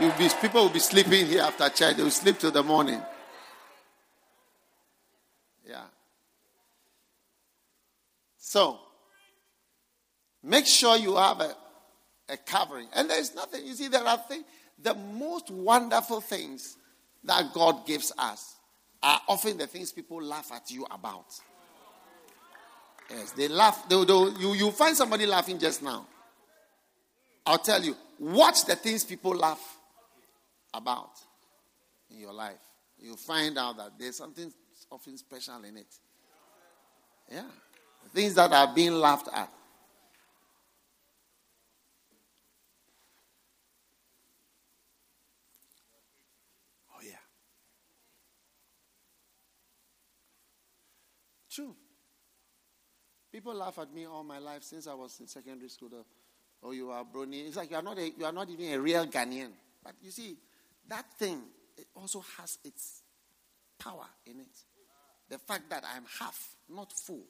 You'll 0.00 0.16
be, 0.16 0.28
people 0.40 0.62
will 0.62 0.70
be 0.70 0.78
sleeping 0.78 1.26
here 1.26 1.42
after 1.42 1.68
church. 1.68 1.96
They 1.96 2.04
will 2.04 2.12
sleep 2.12 2.38
till 2.38 2.52
the 2.52 2.62
morning. 2.62 3.02
Yeah. 5.68 5.86
So, 8.38 8.78
make 10.44 10.66
sure 10.66 10.96
you 10.96 11.16
have 11.16 11.40
a, 11.40 11.56
a 12.28 12.36
covering. 12.36 12.86
And 12.94 13.10
there's 13.10 13.34
nothing, 13.34 13.66
you 13.66 13.74
see, 13.74 13.88
there 13.88 14.06
are 14.06 14.16
things, 14.16 14.44
the 14.80 14.94
most 14.94 15.50
wonderful 15.50 16.20
things 16.20 16.76
that 17.24 17.52
God 17.52 17.86
gives 17.86 18.12
us 18.16 18.56
are 19.02 19.20
often 19.28 19.58
the 19.58 19.66
things 19.66 19.92
people 19.92 20.22
laugh 20.22 20.50
at 20.52 20.70
you 20.70 20.86
about. 20.90 21.26
Yes, 23.10 23.32
they 23.32 23.48
laugh. 23.48 23.88
They, 23.88 24.04
they, 24.04 24.12
you, 24.12 24.54
you 24.54 24.70
find 24.72 24.96
somebody 24.96 25.26
laughing 25.26 25.58
just 25.58 25.82
now. 25.82 26.06
I'll 27.46 27.58
tell 27.58 27.82
you, 27.82 27.96
watch 28.18 28.64
the 28.66 28.76
things 28.76 29.04
people 29.04 29.34
laugh 29.34 29.78
about 30.74 31.12
in 32.10 32.18
your 32.18 32.32
life. 32.32 32.60
You'll 32.98 33.16
find 33.16 33.56
out 33.56 33.76
that 33.78 33.92
there's 33.98 34.16
something 34.16 34.52
often 34.90 35.16
special 35.16 35.62
in 35.64 35.76
it. 35.78 35.94
Yeah. 37.30 37.44
Things 38.12 38.34
that 38.34 38.52
are 38.52 38.74
being 38.74 38.94
laughed 38.94 39.28
at. 39.32 39.50
true. 51.58 51.74
People 53.38 53.54
laugh 53.54 53.78
at 53.78 53.94
me 53.94 54.04
all 54.04 54.24
my 54.24 54.40
life 54.40 54.64
since 54.64 54.88
I 54.88 54.94
was 54.94 55.20
in 55.20 55.28
secondary 55.28 55.68
school. 55.68 55.90
oh, 56.60 56.72
you 56.72 56.90
are 56.90 57.04
Broni. 57.04 57.46
It's 57.46 57.56
like 57.56 57.70
you 57.70 57.76
are 57.76 57.82
not 57.82 57.96
a, 57.96 58.10
you 58.10 58.24
are 58.24 58.32
not 58.32 58.50
even 58.50 58.72
a 58.72 58.80
real 58.80 59.06
Ghanaian. 59.06 59.50
But 59.84 59.92
you 60.02 60.10
see, 60.10 60.36
that 60.88 61.04
thing 61.16 61.42
it 61.76 61.86
also 61.94 62.24
has 62.36 62.58
its 62.64 63.02
power 63.78 64.06
in 64.26 64.40
it. 64.40 64.48
The 65.28 65.38
fact 65.38 65.70
that 65.70 65.84
I'm 65.94 66.02
half, 66.18 66.56
not 66.68 66.92
full. 66.92 67.22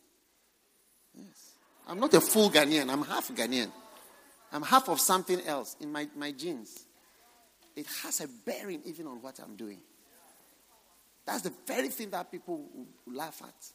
Yes. 1.14 1.52
I'm 1.86 2.00
not 2.00 2.14
a 2.14 2.22
full 2.22 2.48
Ghanaian, 2.48 2.88
I'm 2.88 3.02
half 3.02 3.28
Ghanaian. 3.28 3.70
I'm 4.50 4.62
half 4.62 4.88
of 4.88 5.00
something 5.00 5.42
else 5.42 5.76
in 5.78 5.92
my, 5.92 6.08
my 6.16 6.32
genes. 6.32 6.86
It 7.76 7.86
has 8.02 8.22
a 8.22 8.28
bearing 8.46 8.80
even 8.86 9.06
on 9.08 9.20
what 9.20 9.40
I'm 9.40 9.56
doing. 9.56 9.80
That's 11.26 11.42
the 11.42 11.52
very 11.66 11.88
thing 11.88 12.08
that 12.12 12.32
people 12.32 12.64
laugh 13.06 13.42
at. 13.44 13.72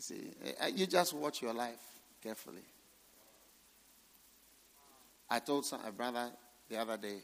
You 0.00 0.16
see, 0.16 0.30
eh, 0.58 0.70
you 0.74 0.86
just 0.86 1.12
watch 1.12 1.42
your 1.42 1.52
life 1.52 1.76
carefully. 2.22 2.62
I 5.28 5.40
told 5.40 5.66
some, 5.66 5.84
a 5.86 5.92
brother 5.92 6.30
the 6.70 6.78
other 6.78 6.96
day, 6.96 7.18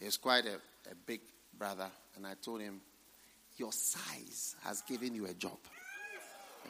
he's 0.00 0.16
quite 0.16 0.44
a, 0.46 0.56
a 0.90 0.96
big 1.06 1.20
brother, 1.56 1.86
and 2.16 2.26
I 2.26 2.34
told 2.42 2.60
him, 2.60 2.80
Your 3.56 3.70
size 3.70 4.56
has 4.64 4.82
given 4.82 5.14
you 5.14 5.26
a 5.26 5.34
job. 5.34 5.58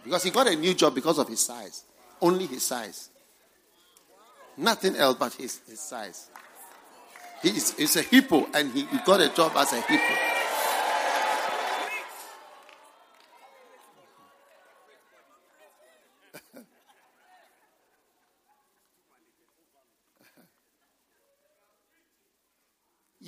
Because 0.04 0.22
he 0.22 0.28
got 0.28 0.48
a 0.48 0.54
new 0.54 0.74
job 0.74 0.94
because 0.94 1.18
of 1.18 1.28
his 1.28 1.40
size. 1.40 1.84
Only 2.20 2.44
his 2.44 2.64
size. 2.64 3.08
Nothing 4.58 4.96
else 4.96 5.16
but 5.18 5.32
his, 5.32 5.60
his 5.66 5.80
size. 5.80 6.28
He's, 7.40 7.74
he's 7.74 7.96
a 7.96 8.02
hippo 8.02 8.48
and 8.52 8.70
he, 8.70 8.84
he 8.84 8.98
got 9.06 9.22
a 9.22 9.30
job 9.30 9.52
as 9.56 9.72
a 9.72 9.80
hippo. 9.80 10.32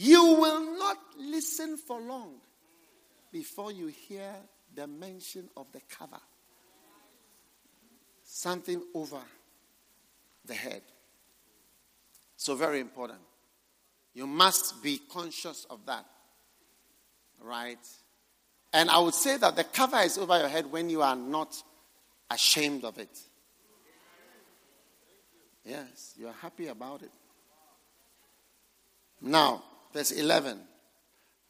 you 0.05 0.23
will 0.23 0.79
not 0.79 0.99
listen 1.65 1.77
for 1.77 2.01
long 2.01 2.35
before 3.33 3.73
you 3.73 3.87
hear 3.87 4.33
the 4.75 4.87
mention 4.87 5.49
of 5.57 5.67
the 5.73 5.81
cover. 5.89 6.21
Something 8.23 8.83
over 8.95 9.21
the 10.45 10.55
head. 10.55 10.83
So, 12.37 12.55
very 12.55 12.81
important. 12.81 13.21
You 14.13 14.27
must 14.27 14.83
be 14.83 15.01
conscious 15.11 15.67
of 15.71 15.85
that. 15.87 16.05
Right? 17.43 17.79
And 18.73 18.91
I 18.91 18.99
would 18.99 19.15
say 19.15 19.37
that 19.37 19.57
the 19.57 19.65
cover 19.65 19.99
is 19.99 20.19
over 20.19 20.39
your 20.39 20.49
head 20.49 20.71
when 20.71 20.91
you 20.91 21.03
are 21.03 21.17
not 21.17 21.55
ashamed 22.31 22.85
of 22.85 22.99
it. 22.99 23.19
Yes, 25.65 26.15
you 26.19 26.29
are 26.29 26.35
happy 26.43 26.67
about 26.67 27.03
it. 27.03 27.13
Now, 29.23 29.63
verse 29.93 30.11
11 30.11 30.61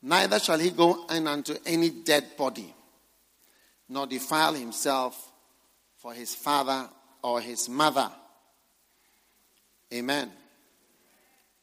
Neither 0.06 0.38
shall 0.38 0.58
he 0.58 0.68
go 0.68 1.06
in 1.06 1.26
unto 1.26 1.54
any 1.64 1.88
dead 1.88 2.36
body, 2.36 2.74
nor 3.88 4.06
defile 4.06 4.52
himself 4.52 5.32
for 5.96 6.12
his 6.12 6.34
father 6.34 6.90
or 7.22 7.40
his 7.40 7.70
mother. 7.70 8.10
Amen. 9.94 10.30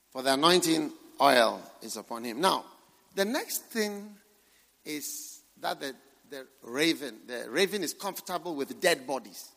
For 0.10 0.24
the 0.24 0.34
anointing 0.34 0.92
oil 1.22 1.62
is 1.84 1.98
upon 1.98 2.24
him. 2.24 2.42
Now, 2.42 2.66
the 3.14 3.26
next 3.26 3.66
thing 3.66 4.10
is 4.84 5.42
that 5.60 5.80
the, 5.80 5.94
the 6.32 6.48
raven, 6.64 7.18
the 7.28 7.46
raven 7.48 7.84
is 7.84 7.94
comfortable 7.94 8.56
with 8.56 8.82
dead 8.82 9.06
bodies. 9.06 9.50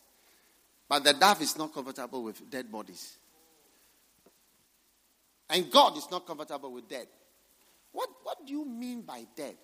But 0.91 1.05
the 1.05 1.14
dove 1.14 1.41
is 1.41 1.57
not 1.57 1.72
comfortable 1.72 2.22
with 2.22 2.51
dead 2.51 2.70
bodies. 2.70 3.16
And 5.49 5.70
God 5.70 5.97
is 5.97 6.07
not 6.11 6.26
comfortable 6.26 6.70
with 6.70 6.87
dead. 6.87 7.07
What, 7.95 8.11
what 8.24 8.45
do 8.45 8.53
you 8.53 8.66
mean 8.66 9.03
by 9.03 9.24
dead? 9.36 9.55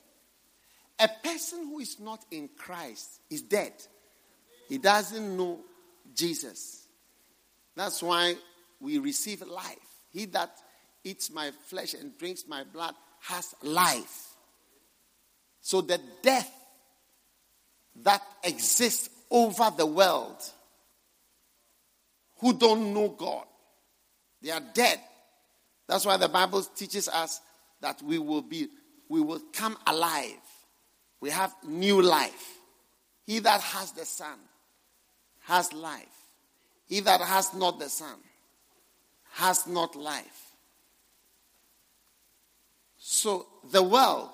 A 1.00 1.08
person 1.22 1.66
who 1.66 1.80
is 1.80 1.98
not 1.98 2.24
in 2.30 2.48
Christ 2.56 3.20
is 3.28 3.42
dead. 3.42 3.72
He 4.68 4.78
doesn't 4.78 5.36
know 5.36 5.58
Jesus. 6.14 6.86
That's 7.74 8.00
why 8.00 8.36
we 8.78 8.98
receive 8.98 9.42
life. 9.42 9.76
He 10.10 10.26
that 10.26 10.50
eats 11.02 11.30
my 11.32 11.50
flesh 11.66 11.94
and 11.94 12.16
drinks 12.18 12.44
my 12.46 12.62
blood 12.62 12.94
has 13.22 13.52
life. 13.62 14.28
So 15.60 15.80
the 15.80 16.00
death 16.22 16.52
that 18.02 18.22
exists 18.44 19.10
over 19.28 19.72
the 19.76 19.86
world 19.86 20.40
who 22.38 22.52
don't 22.52 22.94
know 22.94 23.08
God, 23.08 23.46
they 24.40 24.52
are 24.52 24.62
dead. 24.72 25.00
That's 25.88 26.06
why 26.06 26.16
the 26.16 26.28
Bible 26.28 26.62
teaches 26.62 27.08
us 27.08 27.40
that 27.80 28.02
we 28.02 28.18
will 28.18 28.42
be, 28.42 28.68
we 29.08 29.20
will 29.20 29.40
come 29.52 29.76
alive. 29.86 30.36
We 31.20 31.30
have 31.30 31.54
new 31.66 32.00
life. 32.00 32.58
He 33.26 33.38
that 33.40 33.60
has 33.60 33.92
the 33.92 34.04
Son 34.04 34.38
has 35.40 35.72
life. 35.72 36.06
He 36.86 37.00
that 37.00 37.20
has 37.20 37.54
not 37.54 37.78
the 37.78 37.88
Son 37.88 38.16
has 39.32 39.66
not 39.66 39.94
life. 39.96 40.50
So 42.96 43.46
the 43.70 43.82
world 43.82 44.30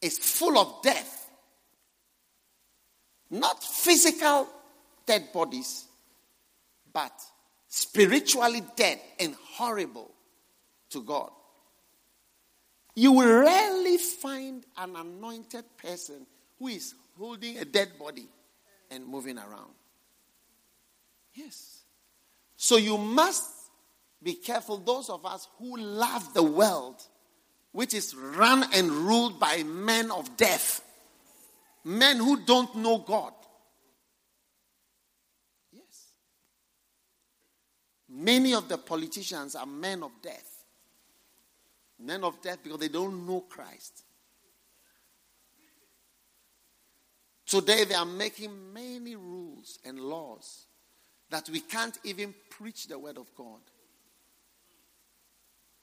is 0.00 0.18
full 0.18 0.58
of 0.58 0.82
death. 0.82 1.30
Not 3.30 3.62
physical 3.62 4.48
dead 5.06 5.32
bodies, 5.32 5.86
but 6.92 7.12
spiritually 7.68 8.62
dead 8.76 9.00
and 9.18 9.34
horrible 9.54 10.10
to 10.90 11.02
God. 11.02 11.30
You 12.94 13.12
will 13.12 13.40
rarely 13.40 13.96
find 13.96 14.64
an 14.76 14.96
anointed 14.96 15.64
person 15.78 16.26
who 16.58 16.68
is 16.68 16.94
holding 17.18 17.58
a 17.58 17.64
dead 17.64 17.98
body 17.98 18.28
and 18.90 19.06
moving 19.06 19.38
around. 19.38 19.72
Yes. 21.34 21.82
So 22.56 22.76
you 22.76 22.98
must 22.98 23.50
be 24.22 24.34
careful, 24.34 24.76
those 24.76 25.08
of 25.08 25.24
us 25.24 25.48
who 25.58 25.78
love 25.78 26.34
the 26.34 26.42
world, 26.42 27.02
which 27.72 27.94
is 27.94 28.14
run 28.14 28.64
and 28.74 28.90
ruled 28.90 29.40
by 29.40 29.62
men 29.62 30.10
of 30.10 30.36
death, 30.36 30.82
men 31.84 32.18
who 32.18 32.44
don't 32.44 32.76
know 32.76 32.98
God. 32.98 33.32
Yes. 35.72 36.12
Many 38.08 38.52
of 38.54 38.68
the 38.68 38.76
politicians 38.76 39.54
are 39.56 39.66
men 39.66 40.02
of 40.02 40.12
death 40.22 40.51
men 42.02 42.24
of 42.24 42.40
death 42.42 42.58
because 42.62 42.78
they 42.80 42.88
don't 42.88 43.26
know 43.26 43.40
Christ. 43.40 44.04
Today 47.46 47.84
they 47.84 47.94
are 47.94 48.06
making 48.06 48.72
many 48.72 49.14
rules 49.14 49.78
and 49.84 50.00
laws 50.00 50.66
that 51.30 51.48
we 51.50 51.60
can't 51.60 51.98
even 52.04 52.34
preach 52.50 52.86
the 52.88 52.98
word 52.98 53.18
of 53.18 53.34
God. 53.34 53.60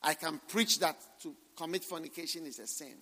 I 0.02 0.14
can 0.14 0.40
preach 0.48 0.80
that 0.80 0.96
to 1.24 1.36
commit 1.56 1.84
fornication 1.84 2.46
is 2.46 2.60
a 2.60 2.68
sin. 2.68 2.96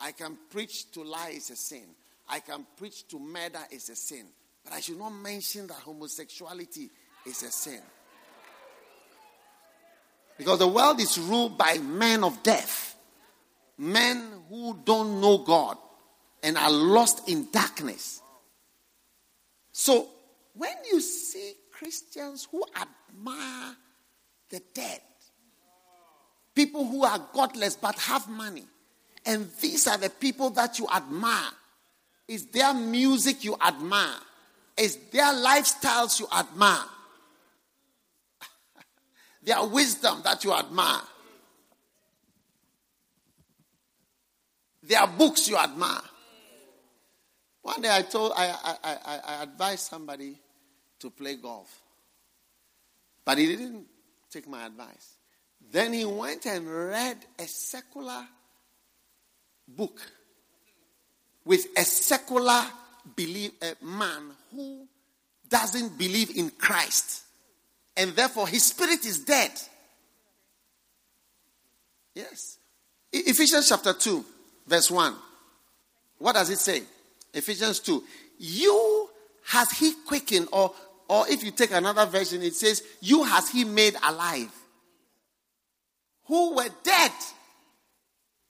I 0.00 0.12
can 0.12 0.36
preach 0.50 0.90
to 0.92 1.02
lie 1.02 1.32
is 1.34 1.50
a 1.50 1.56
sin. 1.56 1.86
I 2.28 2.40
can 2.40 2.66
preach 2.76 3.06
to 3.08 3.18
murder 3.18 3.60
is 3.70 3.88
a 3.90 3.96
sin. 3.96 4.26
But 4.64 4.72
I 4.72 4.80
should 4.80 4.98
not 4.98 5.10
mention 5.10 5.66
that 5.68 5.76
homosexuality 5.76 6.90
is 7.26 7.42
a 7.42 7.50
sin. 7.50 7.80
Because 10.36 10.58
the 10.58 10.68
world 10.68 11.00
is 11.00 11.18
ruled 11.18 11.56
by 11.56 11.78
men 11.78 12.24
of 12.24 12.42
death, 12.42 12.96
men 13.78 14.30
who 14.48 14.78
don't 14.84 15.20
know 15.20 15.38
God 15.38 15.76
and 16.42 16.58
are 16.58 16.70
lost 16.70 17.28
in 17.28 17.48
darkness. 17.50 18.20
So 19.72 20.08
when 20.54 20.74
you 20.90 21.00
see 21.00 21.54
Christians 21.70 22.48
who 22.50 22.64
admire 22.74 23.76
the 24.50 24.60
dead, 24.74 25.00
people 26.54 26.86
who 26.86 27.04
are 27.04 27.20
godless 27.32 27.76
but 27.76 27.98
have 27.98 28.28
money, 28.28 28.66
and 29.26 29.50
these 29.60 29.86
are 29.86 29.98
the 29.98 30.10
people 30.10 30.50
that 30.50 30.78
you 30.78 30.86
admire, 30.94 31.50
is 32.28 32.46
their 32.46 32.74
music 32.74 33.44
you 33.44 33.56
admire, 33.64 34.20
is 34.76 34.96
their 35.12 35.32
lifestyles 35.32 36.18
you 36.18 36.26
admire 36.36 36.84
their 39.44 39.64
wisdom 39.64 40.22
that 40.24 40.42
you 40.42 40.52
admire, 40.52 41.02
their 44.82 45.06
books 45.06 45.48
you 45.48 45.56
admire. 45.56 46.00
One 47.62 47.80
day 47.80 47.94
I 47.94 48.02
told, 48.02 48.32
I, 48.36 48.48
I, 48.48 48.76
I, 48.84 49.20
I 49.26 49.42
advised 49.42 49.86
somebody 49.86 50.36
to 51.00 51.10
play 51.10 51.36
golf, 51.36 51.80
but 53.24 53.38
he 53.38 53.46
didn't 53.46 53.86
take 54.30 54.48
my 54.48 54.66
advice. 54.66 55.16
Then 55.70 55.92
he 55.92 56.04
went 56.04 56.46
and 56.46 56.66
read 56.66 57.16
a 57.38 57.46
secular 57.46 58.26
book 59.66 60.00
with 61.44 61.66
a 61.76 61.84
secular 61.84 62.64
believe, 63.16 63.52
a 63.62 63.84
man 63.84 64.30
who 64.50 64.86
doesn't 65.48 65.98
believe 65.98 66.36
in 66.36 66.50
Christ 66.50 67.23
and 67.96 68.12
therefore 68.12 68.48
his 68.48 68.64
spirit 68.64 69.04
is 69.04 69.20
dead. 69.20 69.50
Yes. 72.14 72.58
Ephesians 73.12 73.68
chapter 73.68 73.92
2, 73.92 74.24
verse 74.66 74.90
1. 74.90 75.14
What 76.18 76.34
does 76.34 76.50
it 76.50 76.58
say? 76.58 76.82
Ephesians 77.32 77.80
2. 77.80 78.02
You 78.38 79.08
has 79.46 79.70
he 79.72 79.94
quickened, 80.06 80.48
or, 80.52 80.72
or 81.08 81.28
if 81.28 81.44
you 81.44 81.50
take 81.50 81.72
another 81.72 82.06
version, 82.06 82.42
it 82.42 82.54
says, 82.54 82.82
You 83.00 83.24
has 83.24 83.50
he 83.50 83.64
made 83.64 83.94
alive. 84.02 84.52
Who 86.26 86.56
were 86.56 86.68
dead 86.82 87.12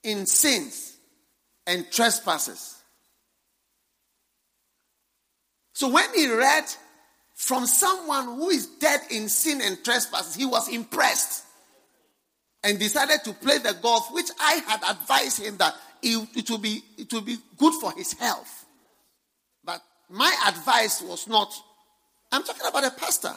in 0.03 0.25
sins 0.25 0.97
and 1.67 1.91
trespasses. 1.91 2.75
So 5.73 5.89
when 5.89 6.05
he 6.13 6.31
read 6.31 6.63
from 7.35 7.65
someone 7.67 8.25
who 8.25 8.49
is 8.49 8.65
dead 8.65 9.01
in 9.11 9.27
sin 9.27 9.61
and 9.61 9.83
trespasses, 9.83 10.35
he 10.35 10.45
was 10.45 10.69
impressed 10.69 11.43
and 12.63 12.79
decided 12.79 13.23
to 13.25 13.33
play 13.33 13.57
the 13.57 13.73
golf, 13.81 14.11
which 14.11 14.29
I 14.39 14.61
had 14.65 14.81
advised 14.89 15.43
him 15.43 15.57
that 15.57 15.75
it, 16.01 16.49
will 16.49 16.57
be 16.57 16.81
it 16.97 17.11
will 17.11 17.21
be 17.21 17.37
good 17.57 17.73
for 17.75 17.91
his 17.91 18.13
health. 18.13 18.65
But 19.63 19.81
my 20.09 20.33
advice 20.47 21.01
was 21.01 21.27
not. 21.27 21.53
I'm 22.31 22.43
talking 22.43 22.67
about 22.67 22.85
a 22.85 22.91
pastor. 22.91 23.33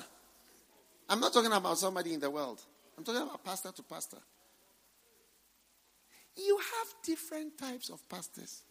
I'm 1.09 1.21
not 1.21 1.33
talking 1.33 1.53
about 1.53 1.79
somebody 1.79 2.15
in 2.15 2.21
the 2.21 2.31
world. 2.31 2.61
I'm 2.97 3.05
talking 3.05 3.23
about 3.23 3.43
pastor 3.45 3.73
to 3.73 3.83
pastor. 3.83 4.19
You 6.37 6.57
have 6.57 6.95
different 7.03 7.59
types 7.59 7.91
of 7.91 8.07
pastors. 8.09 8.63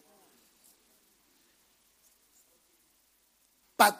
But 3.77 3.99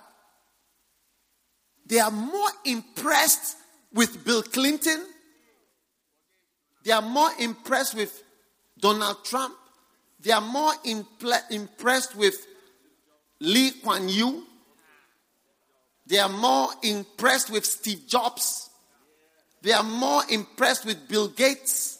they 1.87 1.99
are 1.99 2.11
more 2.11 2.49
impressed 2.65 3.57
with 3.93 4.23
Bill 4.25 4.43
Clinton. 4.43 5.05
They 6.83 6.91
are 6.91 7.01
more 7.01 7.29
impressed 7.39 7.95
with 7.95 8.23
Donald 8.79 9.23
Trump. 9.23 9.55
They 10.19 10.31
are 10.31 10.41
more 10.41 10.73
impl- 10.85 11.51
impressed 11.51 12.15
with 12.15 12.35
Lee 13.39 13.71
Kuan 13.71 14.09
Yew. 14.09 14.43
They 16.05 16.19
are 16.19 16.29
more 16.29 16.69
impressed 16.83 17.49
with 17.49 17.65
Steve 17.65 18.03
Jobs. 18.07 18.69
They 19.61 19.71
are 19.71 19.83
more 19.83 20.23
impressed 20.29 20.85
with 20.85 21.07
Bill 21.07 21.27
Gates. 21.27 21.99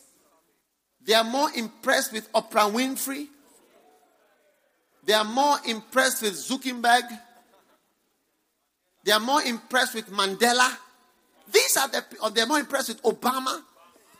They 1.05 1.13
are 1.13 1.23
more 1.23 1.49
impressed 1.55 2.11
with 2.11 2.31
Oprah 2.33 2.71
Winfrey. 2.71 3.27
They 5.05 5.13
are 5.13 5.23
more 5.23 5.57
impressed 5.65 6.21
with 6.21 6.33
Zuckerberg. 6.33 7.03
They 9.08 9.14
are 9.14 9.22
more 9.22 9.41
impressed 9.41 9.95
with 9.95 10.12
Mandela. 10.12 10.70
These 11.49 11.78
are 11.78 11.88
the, 11.88 12.03
or 12.22 12.30
they're 12.30 12.45
more 12.45 12.60
impressed 12.60 12.89
with 12.89 13.01
Obama. 13.03 13.62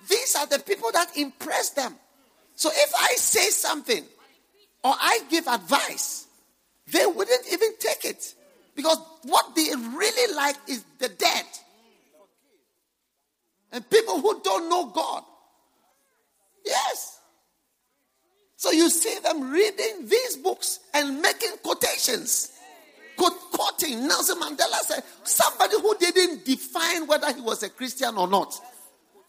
These 0.08 0.34
are 0.38 0.48
the 0.48 0.60
people 0.60 0.90
that 0.94 1.18
impress 1.18 1.72
them. 1.72 1.94
So 2.56 2.70
if 2.74 2.94
I 2.98 3.16
say 3.18 3.50
something 3.50 4.06
or 4.86 4.94
I 4.98 5.20
give 5.30 5.46
advice, 5.46 6.28
they 6.90 7.06
wouldn't 7.06 7.52
even 7.52 7.72
take 7.78 8.06
it. 8.06 8.34
Because 8.78 8.98
what 9.24 9.54
they 9.58 9.68
really 9.76 10.34
like 10.34 10.56
is 10.70 10.86
the 11.00 11.10
dead. 11.10 11.46
And 13.74 13.90
people 13.90 14.22
who 14.22 14.40
don't 14.42 14.70
know 14.70 14.86
God. 14.86 15.24
Yes. 16.66 17.20
So 18.56 18.72
you 18.72 18.90
see 18.90 19.20
them 19.20 19.52
reading 19.52 20.08
these 20.08 20.38
books 20.38 20.80
and 20.94 21.22
making 21.22 21.58
quotations. 21.62 22.54
Quoting 23.18 24.08
Nelson 24.08 24.40
Mandela 24.40 24.80
said, 24.82 25.04
somebody 25.24 25.76
who 25.82 25.98
didn't 25.98 26.46
define 26.46 27.08
whether 27.08 27.34
he 27.34 27.42
was 27.42 27.64
a 27.64 27.70
Christian 27.70 28.16
or 28.18 28.28
not. 28.28 28.54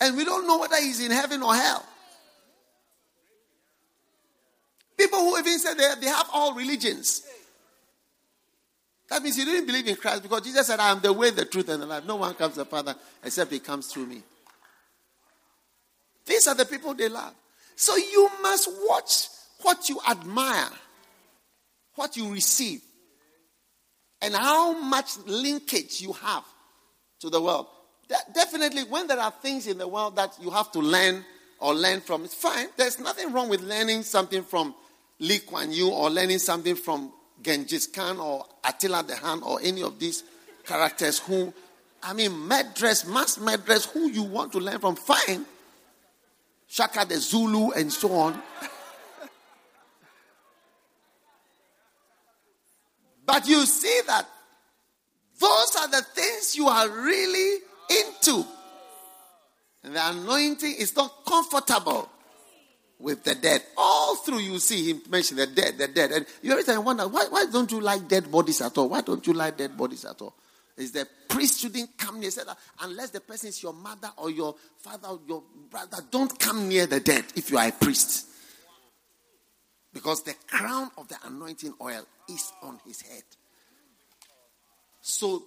And 0.01 0.17
we 0.17 0.25
don't 0.25 0.47
know 0.47 0.59
whether 0.59 0.77
he's 0.77 1.01
in 1.01 1.11
heaven 1.11 1.43
or 1.43 1.55
hell. 1.55 1.85
People 4.97 5.19
who 5.21 5.39
even 5.39 5.59
say 5.59 5.75
they, 5.75 5.89
they 6.01 6.07
have 6.07 6.29
all 6.33 6.55
religions. 6.55 7.27
That 9.09 9.23
means 9.23 9.39
you 9.39 9.45
didn't 9.45 9.67
believe 9.67 9.87
in 9.89 9.97
Christ 9.97 10.23
because 10.23 10.43
Jesus 10.43 10.67
said, 10.67 10.81
I 10.81 10.91
am 10.91 11.01
the 11.01 11.13
way, 11.13 11.31
the 11.31 11.45
truth, 11.45 11.69
and 11.71 11.81
the 11.81 11.87
life. 11.87 12.05
No 12.05 12.17
one 12.17 12.35
comes 12.35 12.55
to 12.55 12.61
the 12.61 12.65
Father 12.67 12.95
except 13.25 13.51
he 13.51 13.59
comes 13.59 13.87
through 13.87 14.07
me. 14.07 14.23
These 16.27 16.47
are 16.47 16.55
the 16.55 16.67
people 16.67 16.93
they 16.93 17.09
love. 17.09 17.33
So 17.75 17.97
you 17.97 18.29
must 18.43 18.69
watch 18.87 19.29
what 19.63 19.89
you 19.89 19.99
admire, 20.09 20.69
what 21.95 22.17
you 22.17 22.33
receive, 22.33 22.83
and 24.23 24.35
how 24.35 24.79
much 24.81 25.17
linkage 25.27 26.01
you 26.01 26.13
have 26.13 26.45
to 27.21 27.31
the 27.31 27.41
world. 27.41 27.67
definitely, 28.35 28.85
when 28.85 29.07
there 29.07 29.19
are 29.19 29.31
things 29.31 29.67
in 29.67 29.79
the 29.79 29.87
world 29.89 30.17
that 30.17 30.37
you 30.41 30.51
have 30.51 30.73
to 30.73 30.79
learn 30.79 31.25
or 31.61 31.75
learn 31.75 32.01
from, 32.01 32.25
it's 32.25 32.35
fine. 32.35 32.69
There's 32.77 32.99
nothing 32.99 33.33
wrong 33.33 33.49
with 33.49 33.61
learning 33.63 34.03
something 34.03 34.43
from 34.43 34.75
Lee 35.19 35.41
Kuan 35.41 35.73
Yew 35.73 35.91
or 35.91 36.11
learning 36.11 36.39
something 36.39 36.77
from 36.77 37.13
Genghis 37.43 37.87
Khan 37.87 38.19
or 38.19 38.47
Attila 38.65 39.03
the 39.03 39.17
Hun 39.17 39.43
or 39.43 39.61
any 39.63 39.83
of 39.83 39.99
these 39.99 40.25
characters 40.65 41.19
who, 41.19 41.53
I 42.03 42.13
mean, 42.13 42.31
Medress, 42.31 43.07
mass 43.09 43.39
Medress, 43.39 43.89
who 43.91 44.11
you 44.11 44.23
want 44.23 44.53
to 44.53 44.59
learn 44.59 44.79
from, 44.79 44.97
fine. 44.97 45.45
Shaka 46.69 47.07
the 47.09 47.17
Zulu 47.17 47.73
and 47.73 47.93
so 47.93 48.13
on. 48.13 48.41
but 53.29 53.47
you 53.47 53.67
see 53.67 54.01
that 54.07 54.27
those 55.39 55.77
are 55.77 55.89
the 55.89 56.01
things 56.15 56.57
you 56.57 56.67
are 56.67 56.89
really 56.89 57.59
into. 57.91 58.43
And 59.85 59.95
the 59.95 60.11
anointing 60.11 60.75
is 60.79 60.97
not 60.97 61.27
comfortable 61.27 62.09
with 62.99 63.23
the 63.25 63.35
dead. 63.35 63.63
All 63.77 64.17
through 64.17 64.39
you 64.39 64.59
see 64.59 64.91
him 64.91 65.03
mention 65.11 65.37
the 65.37 65.47
dead, 65.47 65.77
the 65.77 65.89
dead. 65.89 66.11
And 66.13 66.27
you 66.41 66.53
every 66.53 66.65
time 66.65 66.83
wonder, 66.83 67.07
why, 67.07 67.27
why 67.29 67.45
don't 67.53 67.71
you 67.71 67.83
like 67.83 68.09
dead 68.09 68.31
bodies 68.31 68.63
at 68.63 68.79
all? 68.79 68.89
Why 68.89 69.03
don't 69.03 69.25
you 69.27 69.35
like 69.35 69.59
dead 69.59 69.77
bodies 69.77 70.07
at 70.07 70.23
all? 70.23 70.35
Is 70.79 70.93
the 70.93 71.07
priest 71.29 71.61
shouldn't 71.61 71.99
come 71.99 72.21
near, 72.21 72.31
said 72.31 72.47
unless 72.81 73.11
the 73.11 73.21
person 73.21 73.51
is 73.51 73.63
your 73.63 73.75
mother 73.75 74.11
or 74.17 74.31
your 74.31 74.55
father 74.79 75.09
or 75.09 75.21
your 75.29 75.43
brother, 75.69 75.99
don't 76.11 76.39
come 76.39 76.67
near 76.67 76.87
the 76.87 77.01
dead 77.01 77.27
if 77.37 77.51
you 77.51 77.59
are 77.59 77.69
a 77.69 77.73
priest. 77.73 78.27
Because 79.93 80.23
the 80.23 80.35
crown 80.47 80.91
of 80.97 81.09
the 81.09 81.17
anointing 81.25 81.75
oil 81.81 82.05
is 82.29 82.53
on 82.63 82.79
his 82.87 83.01
head. 83.01 83.23
So 85.01 85.45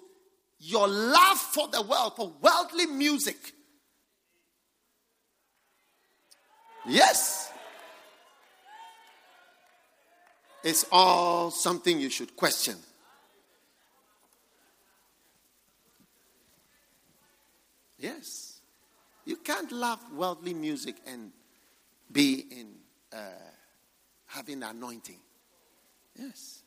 your 0.60 0.88
love 0.88 1.38
for 1.38 1.68
the 1.68 1.82
world, 1.82 2.16
for 2.16 2.32
worldly 2.42 2.88
music, 2.88 3.54
Yes. 6.86 7.52
It's 10.64 10.86
all 10.92 11.52
something 11.52 12.00
you 12.00 12.10
should 12.10 12.36
question. 12.36 12.76
Yes. 17.98 18.62
You 19.26 19.38
can't 19.38 19.72
love 19.72 20.00
worldly 20.16 20.54
music 20.54 20.96
and 21.06 21.32
be 22.12 22.46
in 22.52 22.68
uh, 23.14 23.18
having 24.32 24.64
anointing. 24.64 25.20
Yes. 26.18 26.62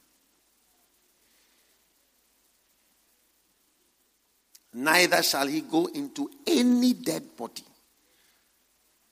Neither 4.72 5.22
shall 5.22 5.46
he 5.46 5.60
go 5.60 5.86
into 5.86 6.30
any 6.46 6.92
dead 6.94 7.36
body. 7.36 7.64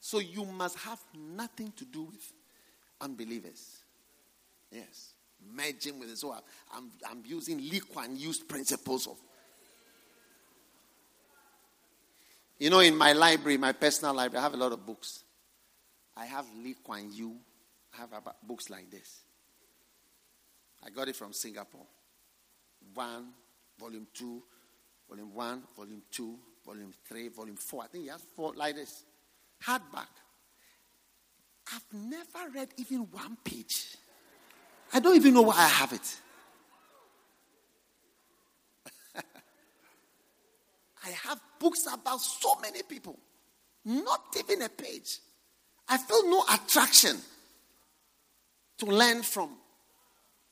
So 0.00 0.18
you 0.18 0.44
must 0.44 0.76
have 0.80 0.98
nothing 1.16 1.72
to 1.76 1.84
do 1.84 2.02
with 2.02 2.32
unbelievers. 3.00 3.78
Yes. 4.70 5.14
Merging 5.54 5.98
with 5.98 6.10
it. 6.10 6.18
So 6.18 6.32
I'm, 6.74 6.90
I'm 7.08 7.22
using 7.24 7.60
Kuan 7.92 8.16
Yew's 8.16 8.38
principles 8.38 9.06
of. 9.06 9.16
You 12.58 12.70
know, 12.70 12.80
in 12.80 12.96
my 12.96 13.12
library, 13.12 13.58
my 13.58 13.72
personal 13.72 14.14
library, 14.14 14.40
I 14.40 14.42
have 14.42 14.54
a 14.54 14.56
lot 14.56 14.72
of 14.72 14.84
books. 14.84 15.24
I 16.16 16.26
have 16.26 16.46
Lee 16.62 16.74
Kuan 16.84 17.12
Yew. 17.12 17.36
I 17.94 18.00
have 18.00 18.10
books 18.46 18.70
like 18.70 18.90
this. 18.90 19.22
I 20.84 20.90
got 20.90 21.08
it 21.08 21.16
from 21.16 21.32
Singapore. 21.32 21.86
One, 22.94 23.28
volume 23.78 24.06
two, 24.12 24.42
volume 25.08 25.34
one, 25.34 25.62
volume 25.76 26.02
two, 26.10 26.38
volume 26.64 26.92
three, 27.06 27.28
volume 27.28 27.56
four. 27.56 27.84
I 27.84 27.86
think 27.86 28.04
he 28.04 28.10
has 28.10 28.22
four 28.34 28.54
like 28.54 28.74
this 28.74 29.04
hardback. 29.64 30.08
I've 31.72 31.84
never 31.92 32.50
read 32.54 32.68
even 32.76 33.06
one 33.10 33.36
page. 33.44 33.96
I 34.92 35.00
don't 35.00 35.16
even 35.16 35.34
know 35.34 35.42
why 35.42 35.56
I 35.56 35.68
have 35.68 35.92
it. 35.92 36.16
I 41.04 41.10
have 41.28 41.40
books 41.58 41.86
about 41.92 42.20
so 42.20 42.56
many 42.60 42.82
people, 42.82 43.18
not 43.84 44.22
even 44.38 44.62
a 44.62 44.68
page. 44.68 45.18
I 45.88 45.98
feel 45.98 46.28
no 46.28 46.44
attraction 46.52 47.16
to 48.78 48.86
learn 48.86 49.22
from 49.22 49.50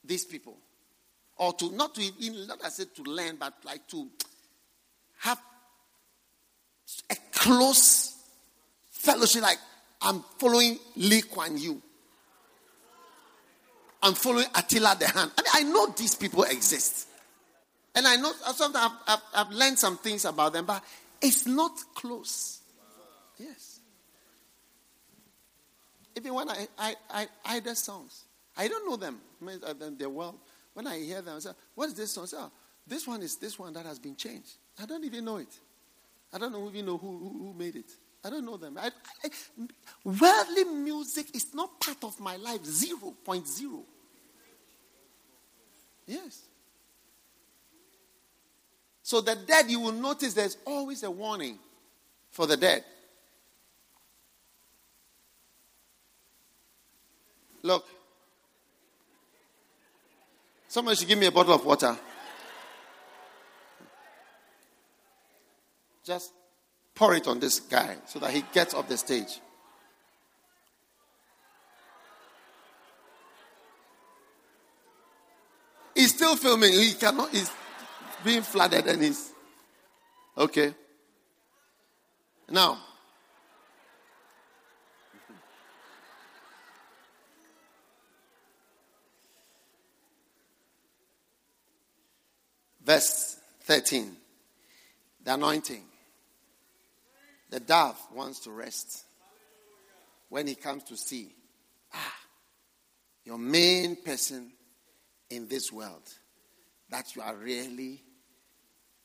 these 0.04 0.24
people, 0.24 0.56
or 1.36 1.52
to 1.54 1.70
not 1.72 1.94
to 1.94 2.02
even 2.18 2.46
not 2.46 2.64
I 2.64 2.68
said 2.68 2.94
to 2.96 3.02
learn, 3.02 3.36
but 3.36 3.54
like 3.64 3.86
to 3.88 4.08
have 5.20 5.40
a 7.10 7.16
close 7.32 8.16
fellowship 8.90 9.42
like 9.42 9.58
I'm 10.02 10.24
following 10.38 10.78
Lee 10.96 11.22
Kuan 11.22 11.56
Yew. 11.56 11.80
I'm 14.02 14.14
following 14.14 14.46
Attila 14.54 14.96
the 14.98 15.08
Hun. 15.08 15.30
I 15.36 15.42
mean, 15.42 15.68
I 15.68 15.70
know 15.70 15.86
these 15.88 16.14
people 16.14 16.44
exist. 16.44 17.06
And 17.94 18.06
I 18.06 18.16
know 18.16 18.32
sometimes 18.54 18.76
I've, 18.76 19.18
I've, 19.34 19.46
I've 19.46 19.52
learned 19.52 19.78
some 19.78 19.98
things 19.98 20.24
about 20.24 20.54
them, 20.54 20.64
but 20.64 20.82
it's 21.20 21.46
not 21.46 21.72
close. 21.94 22.60
Yes. 23.38 23.69
Even 26.20 26.34
when 26.34 26.50
I, 26.50 26.68
I, 26.78 26.94
I, 27.10 27.26
I 27.46 27.60
the 27.60 27.74
songs, 27.74 28.24
I 28.54 28.68
don't 28.68 28.86
know 28.86 28.96
them. 28.96 29.20
Uh, 29.42 29.72
they're 29.96 30.10
well. 30.10 30.36
When 30.74 30.86
I 30.86 30.98
hear 30.98 31.22
them, 31.22 31.36
I 31.36 31.38
say, 31.38 31.50
What 31.74 31.88
is 31.88 31.94
this 31.94 32.10
song? 32.12 32.24
I 32.24 32.26
say, 32.26 32.36
oh, 32.38 32.52
this 32.86 33.06
one 33.06 33.22
is 33.22 33.36
this 33.36 33.58
one 33.58 33.72
that 33.72 33.86
has 33.86 33.98
been 33.98 34.16
changed. 34.16 34.52
I 34.80 34.84
don't 34.84 35.02
even 35.02 35.24
know 35.24 35.38
it. 35.38 35.58
I 36.32 36.38
don't 36.38 36.54
even 36.68 36.84
know 36.84 36.98
who, 36.98 37.18
who, 37.18 37.38
who 37.38 37.54
made 37.56 37.76
it. 37.76 37.90
I 38.22 38.28
don't 38.28 38.44
know 38.44 38.58
them. 38.58 38.76
I, 38.78 38.90
I, 39.24 39.30
worldly 40.04 40.64
music 40.64 41.34
is 41.34 41.54
not 41.54 41.80
part 41.80 42.04
of 42.04 42.20
my 42.20 42.36
life. 42.36 42.62
0.0. 42.62 43.82
Yes. 46.06 46.42
So 49.02 49.22
the 49.22 49.36
dead, 49.36 49.70
you 49.70 49.80
will 49.80 49.92
notice 49.92 50.34
there's 50.34 50.58
always 50.66 51.02
a 51.02 51.10
warning 51.10 51.58
for 52.30 52.46
the 52.46 52.58
dead. 52.58 52.84
Look, 57.62 57.86
somebody 60.68 60.96
should 60.96 61.08
give 61.08 61.18
me 61.18 61.26
a 61.26 61.32
bottle 61.32 61.54
of 61.54 61.64
water. 61.64 61.96
Just 66.04 66.32
pour 66.94 67.14
it 67.14 67.26
on 67.28 67.38
this 67.38 67.60
guy 67.60 67.96
so 68.06 68.18
that 68.18 68.30
he 68.30 68.44
gets 68.52 68.74
off 68.74 68.88
the 68.88 68.96
stage. 68.96 69.40
He's 75.94 76.14
still 76.14 76.36
filming. 76.36 76.72
He 76.72 76.94
cannot, 76.94 77.30
he's 77.30 77.50
being 78.24 78.42
flooded 78.42 78.86
and 78.86 79.02
he's. 79.02 79.32
Okay. 80.36 80.74
Now, 82.48 82.78
verse 92.90 93.36
13 93.66 94.16
the 95.22 95.34
anointing. 95.34 95.84
The 97.50 97.60
dove 97.60 97.96
wants 98.12 98.40
to 98.40 98.50
rest 98.50 99.04
when 100.28 100.48
he 100.48 100.56
comes 100.56 100.82
to 100.84 100.96
see. 100.96 101.32
Ah, 101.94 102.16
your 103.24 103.38
main 103.38 103.94
person 103.94 104.50
in 105.28 105.46
this 105.46 105.70
world 105.70 106.02
that 106.88 107.14
you 107.14 107.22
are 107.22 107.36
really 107.36 108.02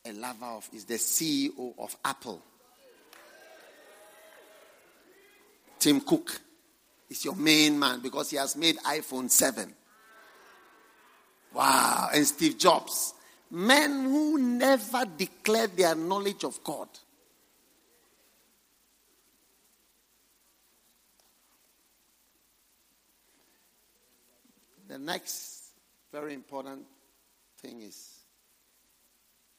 a 0.04 0.12
lover 0.14 0.46
of 0.46 0.68
is 0.72 0.84
the 0.84 0.94
CEO 0.94 1.74
of 1.78 1.96
Apple. 2.04 2.42
Tim 5.78 6.00
Cook 6.00 6.40
is 7.08 7.24
your 7.24 7.36
main 7.36 7.78
man 7.78 8.00
because 8.00 8.30
he 8.30 8.36
has 8.36 8.56
made 8.56 8.78
iPhone 8.78 9.30
7. 9.30 9.72
Wow. 11.54 12.08
And 12.12 12.26
Steve 12.26 12.58
Jobs. 12.58 13.12
Men 13.50 14.04
who 14.04 14.38
never 14.38 15.04
declared 15.16 15.76
their 15.76 15.94
knowledge 15.94 16.44
of 16.44 16.62
God. 16.64 16.88
The 24.88 24.98
next 24.98 25.72
very 26.12 26.34
important 26.34 26.84
thing 27.60 27.82
is 27.82 28.20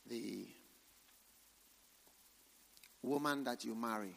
the 0.05 0.47
woman 3.01 3.43
that 3.43 3.63
you 3.63 3.75
marry. 3.75 4.15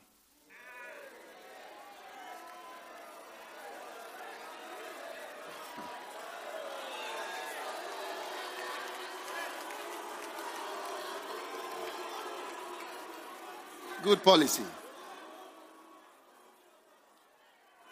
Good 14.03 14.23
policy. 14.23 14.63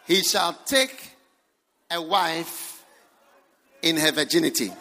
He 0.07 0.23
shall 0.23 0.53
take 0.65 1.11
a 1.91 2.01
wife 2.01 2.83
in 3.83 3.95
her 3.97 4.11
virginity. 4.11 4.71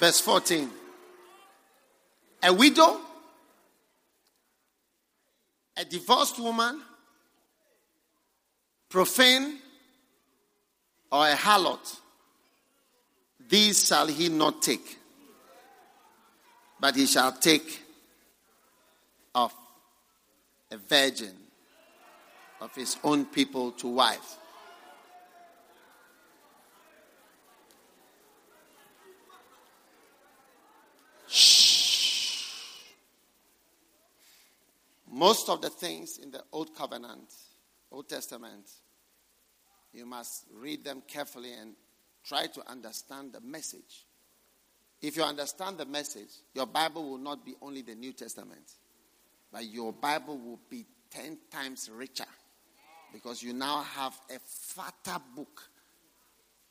Verse 0.00 0.20
14. 0.20 0.68
A 2.42 2.52
widow 2.52 3.00
a 5.82 5.84
divorced 5.84 6.38
woman, 6.38 6.80
profane, 8.88 9.58
or 11.10 11.28
a 11.28 11.34
harlot, 11.34 11.98
these 13.48 13.88
shall 13.88 14.06
he 14.06 14.28
not 14.28 14.62
take, 14.62 14.98
but 16.78 16.94
he 16.94 17.06
shall 17.06 17.32
take 17.32 17.82
of 19.34 19.52
a 20.70 20.76
virgin 20.76 21.34
of 22.60 22.72
his 22.76 22.96
own 23.02 23.24
people 23.24 23.72
to 23.72 23.88
wife. 23.88 24.36
Most 35.12 35.50
of 35.50 35.60
the 35.60 35.68
things 35.68 36.16
in 36.16 36.30
the 36.30 36.42
Old 36.52 36.74
Covenant, 36.74 37.34
Old 37.90 38.08
Testament, 38.08 38.66
you 39.92 40.06
must 40.06 40.46
read 40.54 40.84
them 40.84 41.02
carefully 41.06 41.52
and 41.52 41.74
try 42.24 42.46
to 42.46 42.70
understand 42.70 43.34
the 43.34 43.40
message. 43.42 44.06
If 45.02 45.18
you 45.18 45.22
understand 45.22 45.76
the 45.76 45.84
message, 45.84 46.30
your 46.54 46.64
Bible 46.64 47.10
will 47.10 47.18
not 47.18 47.44
be 47.44 47.54
only 47.60 47.82
the 47.82 47.94
New 47.94 48.14
Testament, 48.14 48.72
but 49.52 49.66
your 49.66 49.92
Bible 49.92 50.38
will 50.38 50.60
be 50.70 50.86
10 51.10 51.36
times 51.50 51.90
richer 51.92 52.24
because 53.12 53.42
you 53.42 53.52
now 53.52 53.82
have 53.82 54.18
a 54.34 54.38
fatter 54.38 55.22
book 55.36 55.62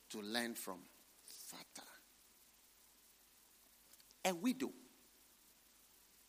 to 0.10 0.22
learn 0.22 0.56
from. 0.56 0.80
Fatter. 1.48 1.88
A 4.26 4.34
widow, 4.34 4.72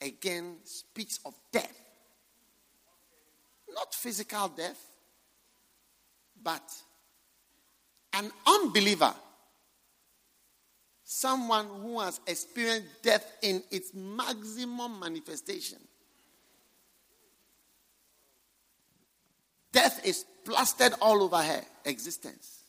again, 0.02 0.56
speaks 0.64 1.18
of 1.24 1.34
death. 1.50 1.91
Not 3.74 3.94
physical 3.94 4.48
death, 4.48 4.78
but 6.42 6.62
an 8.12 8.30
unbeliever. 8.46 9.14
Someone 11.04 11.66
who 11.66 12.00
has 12.00 12.20
experienced 12.26 13.02
death 13.02 13.24
in 13.42 13.62
its 13.70 13.92
maximum 13.94 14.98
manifestation. 14.98 15.78
Death 19.72 20.04
is 20.04 20.24
plastered 20.44 20.94
all 21.00 21.22
over 21.22 21.42
her 21.42 21.62
existence. 21.84 22.62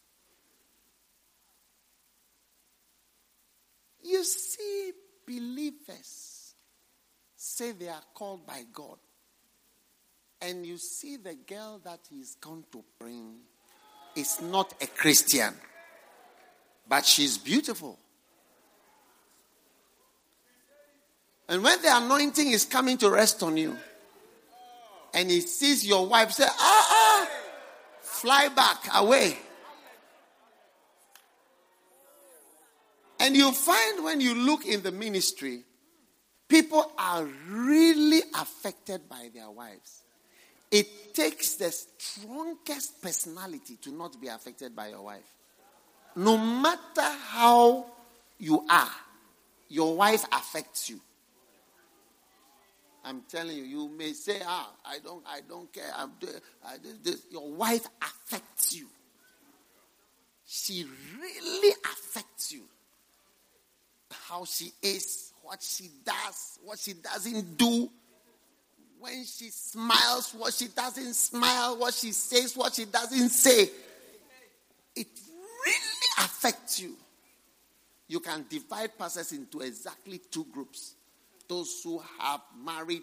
You 4.04 4.24
see, 4.24 4.92
believers 5.26 6.54
say 7.36 7.72
they 7.72 7.90
are 7.90 8.04
called 8.14 8.46
by 8.46 8.64
God 8.72 8.98
and 10.44 10.66
you 10.66 10.78
see 10.78 11.16
the 11.16 11.36
girl 11.48 11.80
that 11.86 12.02
he's 12.10 12.36
going 12.36 12.66
to 12.74 12.84
bring 13.00 13.38
is 14.16 14.42
not 14.42 14.74
a 14.82 14.88
Christian, 14.88 15.54
but 16.88 17.06
she's 17.06 17.38
beautiful. 17.38 17.98
And 21.48 21.64
when 21.64 21.82
the 21.82 21.96
anointing 21.96 22.52
is 22.52 22.66
coming 22.66 22.98
to 22.98 23.10
rest 23.10 23.42
on 23.42 23.56
you, 23.56 23.78
and 25.14 25.32
he 25.32 25.42
sees 25.42 25.86
your 25.86 26.06
wife 26.08 26.32
say, 26.32 26.46
ah, 26.48 26.56
ah, 26.60 27.30
fly 28.02 28.50
back 28.50 28.84
away. 28.96 29.38
And 33.20 33.38
you 33.38 33.52
find 33.54 34.04
when 34.04 34.20
you 34.20 34.36
look 34.36 34.66
in 34.66 34.84
the 34.84 34.92
ministry, 34.92 35.64
people 36.50 36.92
are 36.98 37.24
really 37.48 38.22
affected 38.36 39.08
by 39.08 39.30
their 39.34 39.50
wives. 39.50 40.03
It 40.74 41.14
takes 41.14 41.54
the 41.54 41.70
strongest 41.72 43.00
personality 43.00 43.78
to 43.84 43.92
not 43.92 44.20
be 44.20 44.28
affected 44.28 44.76
by 44.76 44.88
your 44.88 45.04
wife. 45.04 45.32
No 46.16 46.36
matter 46.36 47.16
how 47.28 47.86
you 48.40 48.66
are, 48.68 48.90
your 49.70 49.96
wife 49.96 50.26
affects 50.32 50.90
you. 50.90 51.00
I'm 53.06 53.22
telling 53.30 53.56
you, 53.56 53.64
you 53.64 53.88
may 53.88 54.14
say, 54.14 54.42
"Ah, 54.44 54.72
I 54.84 54.98
don't, 54.98 55.24
I 55.28 55.42
don't 55.48 55.72
care. 55.72 55.92
I'm 55.96 56.14
doing, 56.20 56.34
I 56.66 56.78
this." 57.04 57.22
Your 57.30 57.52
wife 57.52 57.86
affects 58.02 58.74
you. 58.76 58.88
She 60.48 60.88
really 61.22 61.76
affects 61.86 62.52
you. 62.52 62.64
How 64.28 64.44
she 64.46 64.72
is, 64.82 65.34
what 65.44 65.62
she 65.62 65.92
does, 66.04 66.58
what 66.64 66.80
she 66.80 66.94
doesn't 66.94 67.58
do, 67.58 67.92
when 69.04 69.26
she 69.26 69.50
smiles, 69.50 70.34
what 70.34 70.54
she 70.54 70.70
doesn't 70.70 71.14
smile, 71.14 71.78
what 71.78 71.94
she 71.94 72.14
says, 72.14 72.56
what 72.56 72.74
she 72.74 72.86
doesn't 72.86 73.28
say. 73.32 73.64
It 74.96 75.08
really 75.66 76.08
affects 76.20 76.80
you. 76.80 76.96
You 78.08 78.22
can 78.22 78.46
divide 78.50 78.98
pastors 78.98 79.34
into 79.34 79.60
exactly 79.60 80.22
two 80.32 80.46
groups 80.54 80.96
those 81.50 81.82
who 81.84 82.02
have 82.18 82.40
married. 82.64 83.02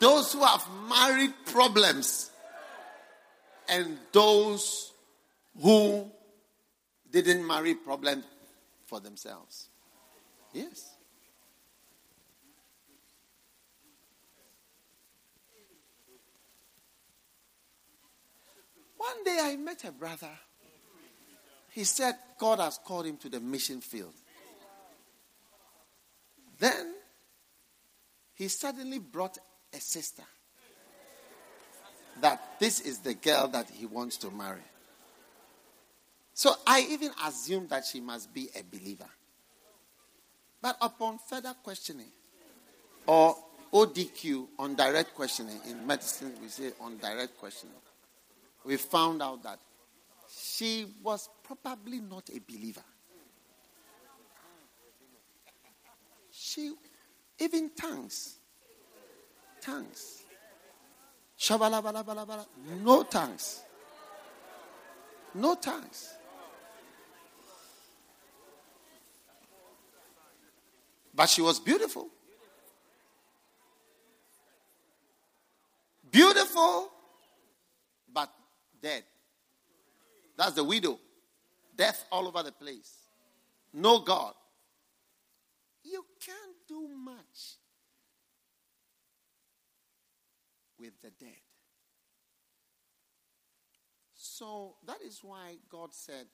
those 0.00 0.32
who 0.32 0.44
have 0.44 0.66
married 0.88 1.32
problems 1.46 2.32
and 3.68 3.96
those 4.12 4.92
who 5.62 6.10
didn't 7.10 7.46
marry 7.46 7.74
problems 7.74 8.24
for 8.86 9.00
themselves. 9.00 9.68
Yes. 10.52 10.94
One 18.96 19.24
day 19.24 19.38
I 19.40 19.56
met 19.56 19.84
a 19.84 19.92
brother. 19.92 20.28
He 21.70 21.84
said 21.84 22.16
God 22.38 22.58
has 22.58 22.78
called 22.84 23.06
him 23.06 23.16
to 23.18 23.28
the 23.28 23.40
mission 23.40 23.80
field. 23.80 24.12
Then 26.58 26.94
he 28.34 28.48
suddenly 28.48 28.98
brought 28.98 29.38
a 29.72 29.80
sister 29.80 30.24
that 32.20 32.58
this 32.58 32.80
is 32.80 32.98
the 32.98 33.14
girl 33.14 33.48
that 33.48 33.70
he 33.70 33.86
wants 33.86 34.18
to 34.18 34.30
marry. 34.30 34.60
So 36.40 36.54
I 36.66 36.86
even 36.88 37.10
assumed 37.26 37.68
that 37.68 37.84
she 37.84 38.00
must 38.00 38.32
be 38.32 38.48
a 38.58 38.62
believer. 38.62 39.10
But 40.62 40.74
upon 40.80 41.18
further 41.18 41.54
questioning, 41.62 42.06
or 43.06 43.36
ODQ, 43.70 44.46
on 44.58 44.74
direct 44.74 45.14
questioning, 45.14 45.60
in 45.68 45.86
medicine 45.86 46.32
we 46.40 46.48
say 46.48 46.72
on 46.80 46.96
direct 46.96 47.38
questioning, 47.38 47.74
we 48.64 48.78
found 48.78 49.20
out 49.20 49.42
that 49.42 49.58
she 50.34 50.86
was 51.02 51.28
probably 51.42 51.98
not 52.00 52.30
a 52.34 52.40
believer. 52.50 52.84
She, 56.32 56.72
even 57.38 57.70
tongues, 57.78 58.36
tongues. 59.60 60.22
Shabalabalabalabala. 61.38 62.46
No 62.82 63.02
tongues. 63.02 63.60
No 65.34 65.54
tongues. 65.56 66.14
But 71.20 71.28
she 71.28 71.42
was 71.42 71.60
beautiful. 71.60 72.08
Beautiful, 76.10 76.88
but 78.10 78.30
dead. 78.80 79.02
That's 80.38 80.52
the 80.52 80.64
widow. 80.64 80.98
Death 81.76 82.06
all 82.10 82.26
over 82.26 82.42
the 82.42 82.52
place. 82.52 83.00
No 83.74 83.98
God. 83.98 84.32
You 85.84 86.06
can't 86.24 86.56
do 86.66 86.88
much 86.88 87.58
with 90.78 90.92
the 91.02 91.10
dead. 91.10 91.36
So 94.14 94.76
that 94.86 95.02
is 95.06 95.20
why 95.22 95.56
God 95.68 95.92
said, 95.92 96.24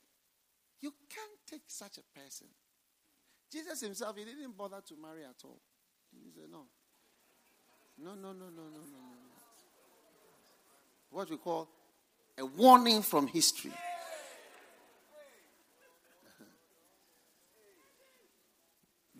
You 0.81 0.95
can't 1.11 1.41
take 1.51 1.63
such 1.67 1.99
a 1.99 2.21
person. 2.21 2.47
Jesus 3.53 3.81
himself, 3.81 4.17
he 4.17 4.25
didn't 4.25 4.57
bother 4.57 4.81
to 4.87 4.95
marry 5.01 5.25
at 5.25 5.37
all. 5.45 5.61
He 6.13 6.31
said, 6.33 6.45
No. 6.51 6.65
No, 7.99 8.15
no, 8.15 8.33
no, 8.33 8.33
no, 8.33 8.51
no, 8.51 8.53
no, 8.63 8.81
no. 8.81 8.99
What 11.11 11.31
we 11.31 11.39
call 11.39 11.69
a 12.39 12.45
warning 12.45 13.01
from 13.03 13.27
history. 13.27 13.73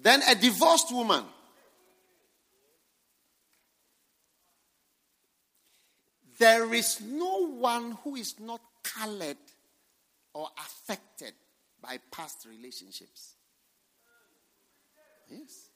then 0.03 0.21
a 0.29 0.35
divorced 0.35 0.93
woman. 0.93 1.25
There 6.39 6.75
is 6.75 7.01
no 7.01 7.49
one 7.49 7.93
who 8.05 8.17
is 8.17 8.39
not 8.39 8.61
colored 8.83 9.39
or 10.35 10.51
affected 10.59 11.33
by 11.81 11.99
past 12.11 12.47
relationships. 12.47 13.37
Yes. 15.29 15.69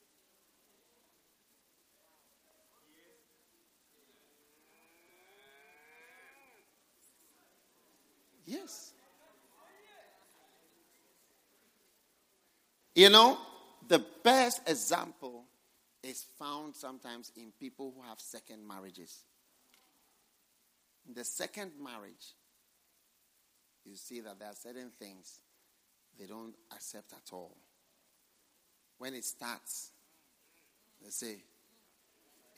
Yes. 8.45 8.93
You 12.95 13.09
know, 13.09 13.37
the 13.87 14.03
best 14.23 14.61
example 14.67 15.45
is 16.03 16.25
found 16.37 16.75
sometimes 16.75 17.31
in 17.35 17.51
people 17.59 17.93
who 17.95 18.01
have 18.07 18.19
second 18.19 18.67
marriages. 18.67 19.23
In 21.07 21.13
the 21.13 21.23
second 21.23 21.71
marriage, 21.81 22.35
you 23.85 23.95
see 23.95 24.19
that 24.21 24.39
there 24.39 24.49
are 24.49 24.55
certain 24.55 24.91
things 24.91 25.41
they 26.19 26.25
don't 26.25 26.53
accept 26.73 27.13
at 27.13 27.33
all. 27.33 27.57
When 29.01 29.15
it 29.15 29.25
starts, 29.25 29.89
they 31.03 31.09
say, 31.09 31.37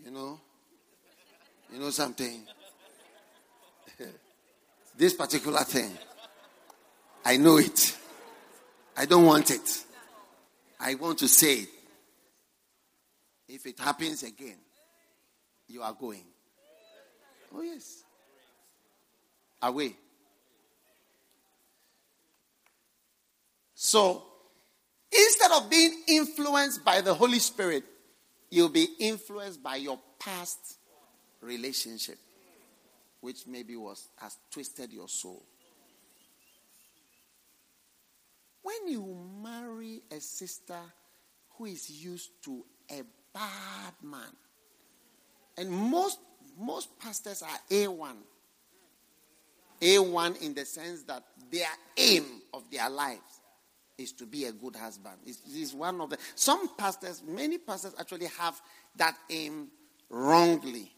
you 0.04 0.12
know, 0.12 0.42
you 1.72 1.80
know 1.80 1.90
something. 1.90 2.44
this 4.98 5.14
particular 5.14 5.62
thing, 5.62 5.90
I 7.24 7.38
know 7.38 7.60
it. 7.60 7.98
I 8.98 9.06
don't 9.06 9.26
want 9.26 9.52
it. 9.52 9.86
I 10.82 10.96
want 10.96 11.20
to 11.20 11.30
say 11.30 11.60
it. 11.60 11.70
If 13.48 13.66
it 13.66 13.80
happens 13.80 14.24
again, 14.24 14.58
you 15.70 15.82
are 15.82 15.94
going. 15.94 16.26
Oh, 17.56 17.62
yes. 17.62 18.04
Away. 19.62 19.96
So, 23.76 24.33
instead 25.16 25.52
of 25.52 25.70
being 25.70 26.04
influenced 26.08 26.84
by 26.84 27.02
the 27.02 27.14
Holy 27.14 27.40
Spirit, 27.40 27.84
you'll 28.50 28.70
be 28.70 28.88
influenced 29.00 29.62
by 29.62 29.78
your 29.78 30.00
past 30.20 30.78
relationship 31.42 32.18
which 33.24 33.48
maybe 33.48 33.78
was 33.78 34.10
has 34.18 34.36
twisted 34.52 34.92
your 34.92 35.08
soul. 35.08 35.46
When 38.62 38.90
you 38.90 39.18
marry 39.42 40.02
a 40.12 40.20
sister 40.20 40.80
who 41.58 41.66
is 41.66 41.90
used 41.90 42.32
to 42.44 42.66
a 42.92 43.02
bad 43.34 43.94
man, 44.04 44.36
and 45.58 45.72
most 45.72 46.20
most 46.60 47.00
pastors 47.00 47.42
are 47.44 47.60
A1. 47.72 48.16
A1 49.82 50.42
in 50.42 50.54
the 50.54 50.66
sense 50.66 51.04
that 51.04 51.24
their 51.50 51.68
aim 51.98 52.26
of 52.54 52.64
their 52.70 52.90
lives 52.90 53.40
is 53.98 54.12
to 54.14 54.26
be 54.26 54.46
a 54.46 54.52
good 54.52 54.76
husband. 54.76 55.16
It's, 55.26 55.74
one 55.74 56.02
of 56.02 56.10
the 56.10 56.18
some 56.36 56.76
pastors, 56.76 57.22
many 57.26 57.58
pastors 57.58 57.94
actually 58.00 58.28
have 58.40 58.60
that 58.96 59.16
aim 59.30 59.68
wrongly 60.10 60.92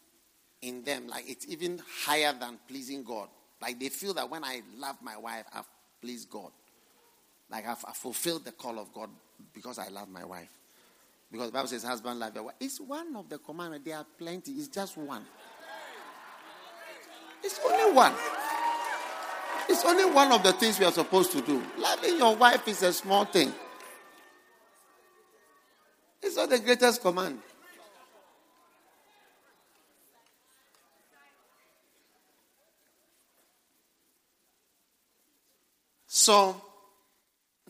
in 0.62 0.84
them. 0.84 1.08
Like 1.08 1.30
it's 1.30 1.48
even 1.48 1.82
higher 2.06 2.34
than 2.40 2.58
pleasing 2.68 3.04
God. 3.04 3.28
Like 3.62 3.80
they 3.80 3.90
feel 3.90 4.14
that 4.14 4.30
when 4.30 4.44
I 4.44 4.62
love 4.78 4.98
my 5.02 5.18
wife, 5.18 5.46
I've 5.54 5.68
pleased 6.02 6.30
God. 6.30 6.52
Like 7.50 7.68
I've, 7.68 7.84
I've 7.88 7.98
fulfilled 7.98 8.46
the 8.46 8.52
call 8.52 8.80
of 8.80 8.94
God 8.94 9.10
because 9.54 9.78
I 9.78 9.90
love 9.90 10.10
my 10.10 10.26
wife. 10.26 10.50
Because 11.32 11.48
the 11.48 11.54
Bible 11.54 11.68
says, 11.68 11.84
husband 11.84 12.20
love 12.20 12.34
your 12.34 12.46
wife. 12.46 12.56
It's 12.60 12.80
one 12.80 13.16
of 13.16 13.28
the 13.30 13.38
commandments. 13.40 13.86
There 13.86 13.98
are 13.98 14.06
plenty. 14.18 14.54
It's 14.54 14.68
just 14.68 14.98
one. 14.98 15.24
It's 17.44 17.60
only 17.64 17.94
one. 17.94 18.14
It's 19.68 19.84
only 19.84 20.06
one 20.06 20.32
of 20.32 20.44
the 20.44 20.54
things 20.54 20.80
we 20.80 20.86
are 20.86 20.92
supposed 20.92 21.32
to 21.34 21.42
do. 21.42 21.62
Loving 21.78 22.18
your 22.18 22.36
wife 22.36 22.68
is 22.68 22.84
a 22.84 22.94
small 22.94 23.26
thing. 23.26 23.52
It's 26.22 26.36
not 26.36 26.50
the 26.50 26.60
greatest 26.60 27.02
command. 27.02 27.40
So, 36.08 36.62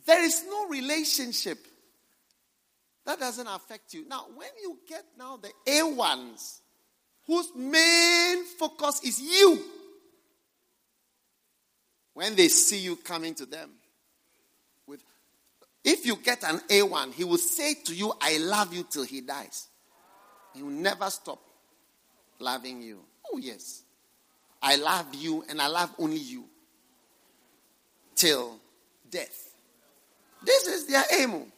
there 0.05 0.23
is 0.23 0.43
no 0.47 0.67
relationship 0.67 1.57
that 3.05 3.19
doesn't 3.19 3.47
affect 3.47 3.93
you. 3.93 4.07
Now, 4.07 4.27
when 4.35 4.49
you 4.61 4.77
get 4.87 5.03
now 5.17 5.37
the 5.37 5.51
A1s, 5.67 6.59
whose 7.27 7.47
main 7.55 8.45
focus 8.45 9.01
is 9.03 9.19
you, 9.19 9.63
when 12.15 12.35
they 12.35 12.47
see 12.47 12.79
you 12.79 12.95
coming 12.95 13.35
to 13.35 13.45
them 13.45 13.69
with 14.87 15.03
if 15.83 16.05
you 16.05 16.15
get 16.15 16.43
an 16.43 16.59
A1, 16.69 17.13
he 17.13 17.23
will 17.23 17.37
say 17.37 17.75
to 17.85 17.93
you, 17.93 18.11
I 18.19 18.37
love 18.37 18.73
you 18.73 18.83
till 18.89 19.03
he 19.03 19.21
dies. 19.21 19.67
He 20.55 20.63
will 20.63 20.71
never 20.71 21.09
stop 21.09 21.39
loving 22.39 22.81
you. 22.81 23.01
Oh, 23.31 23.37
yes. 23.37 23.83
I 24.63 24.77
love 24.77 25.13
you 25.13 25.43
and 25.47 25.61
I 25.61 25.67
love 25.67 25.93
only 25.99 26.17
you 26.17 26.45
till 28.15 28.59
death. 29.11 29.53
This 30.43 30.67
is 30.67 30.87
their 30.87 31.03
aim. 31.19 31.51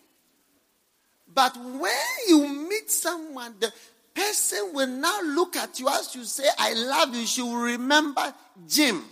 But 1.33 1.55
when 1.55 1.93
you 2.27 2.67
meet 2.67 2.89
someone, 2.89 3.53
the 3.59 3.71
person 4.15 4.71
will 4.73 4.87
now 4.87 5.21
look 5.21 5.55
at 5.55 5.79
you 5.79 5.87
as 5.87 6.15
you 6.15 6.23
say, 6.23 6.45
I 6.57 6.73
love 6.73 7.15
you. 7.15 7.27
She 7.27 7.43
will 7.43 7.57
remember 7.57 8.33
Jim. 8.67 9.03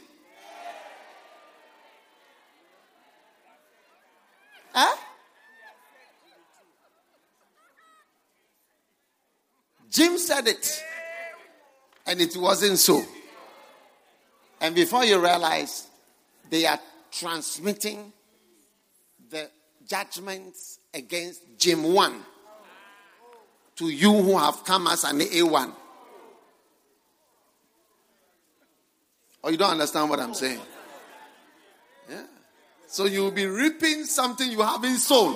Huh? 4.75 4.95
Jim 9.89 10.17
said 10.17 10.47
it. 10.47 10.83
And 12.05 12.19
it 12.19 12.35
wasn't 12.35 12.77
so. 12.77 13.01
And 14.59 14.75
before 14.75 15.05
you 15.05 15.19
realize, 15.19 15.87
they 16.49 16.65
are 16.65 16.79
transmitting 17.09 18.11
the 19.29 19.49
judgments 19.87 20.79
against 20.93 21.41
Jim 21.57 21.93
1 21.93 22.21
to 23.77 23.89
you 23.89 24.11
who 24.11 24.37
have 24.37 24.63
come 24.65 24.87
as 24.87 25.03
an 25.05 25.19
A1. 25.19 25.71
Or 29.41 29.51
you 29.51 29.57
don't 29.57 29.71
understand 29.71 30.09
what 30.09 30.19
I'm 30.19 30.33
saying? 30.33 30.59
So 32.95 33.03
you'll 33.03 33.29
be 33.29 33.45
reaping 33.45 34.05
something 34.05 34.49
you 34.49 34.61
haven't 34.61 34.99
sown. 34.99 35.35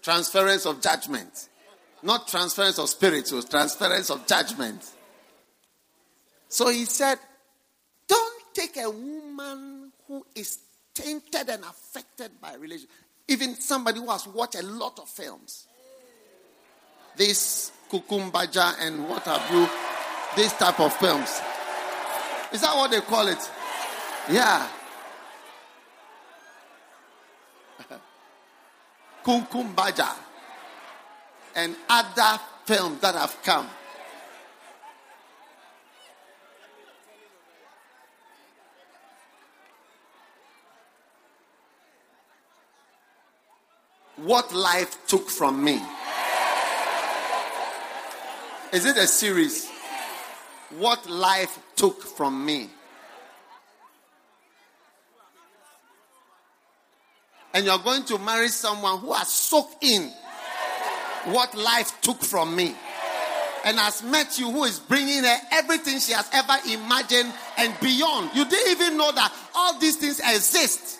Transference 0.00 0.64
of 0.64 0.80
judgment. 0.80 1.50
Not 2.02 2.28
transference 2.28 2.78
of 2.78 2.88
spirits, 2.88 3.30
it 3.30 3.50
transference 3.50 4.08
of 4.08 4.26
judgment. 4.26 4.82
So 6.48 6.70
he 6.70 6.86
said, 6.86 7.18
Don't 8.08 8.42
take 8.54 8.78
a 8.78 8.88
woman 8.88 9.92
who 10.08 10.24
is 10.34 10.60
tainted 10.94 11.50
and 11.50 11.62
affected 11.62 12.40
by 12.40 12.54
religion. 12.54 12.88
Even 13.28 13.54
somebody 13.56 14.00
who 14.00 14.10
has 14.10 14.26
watched 14.28 14.54
a 14.54 14.62
lot 14.62 14.98
of 14.98 15.10
films. 15.10 15.66
This 17.18 17.70
Kumkum 17.90 18.32
Bhagya 18.32 18.76
and 18.80 19.06
what 19.06 19.24
have 19.24 19.50
you, 19.52 19.68
this 20.36 20.52
type 20.54 20.80
of 20.80 20.92
films. 20.94 21.40
Is 22.52 22.60
that 22.60 22.74
what 22.76 22.90
they 22.90 23.00
call 23.00 23.28
it? 23.28 23.50
Yeah. 24.30 24.68
Kumkum 29.24 29.74
Bhagya 29.74 30.14
and 31.54 31.76
other 31.88 32.40
films 32.64 33.00
that 33.00 33.14
have 33.14 33.36
come. 33.42 33.68
What 44.16 44.52
life 44.52 44.98
took 45.06 45.28
from 45.30 45.64
me. 45.64 45.80
Is 48.72 48.86
it 48.86 48.96
a 48.96 49.06
series? 49.06 49.71
What 50.78 51.08
life 51.08 51.58
took 51.76 52.02
from 52.02 52.44
me. 52.44 52.70
And 57.54 57.66
you're 57.66 57.78
going 57.78 58.04
to 58.04 58.18
marry 58.18 58.48
someone 58.48 58.98
who 59.00 59.12
has 59.12 59.28
soaked 59.28 59.84
in 59.84 60.10
what 61.26 61.54
life 61.54 62.00
took 62.00 62.22
from 62.22 62.56
me 62.56 62.74
and 63.64 63.78
has 63.78 64.02
met 64.02 64.38
you 64.38 64.50
who 64.50 64.64
is 64.64 64.78
bringing 64.80 65.22
her 65.22 65.36
everything 65.52 65.98
she 65.98 66.12
has 66.12 66.28
ever 66.32 66.54
imagined 66.68 67.32
and 67.58 67.78
beyond. 67.80 68.30
You 68.34 68.44
didn't 68.44 68.72
even 68.72 68.96
know 68.96 69.12
that 69.12 69.32
all 69.54 69.78
these 69.78 69.96
things 69.96 70.20
exist. 70.20 70.98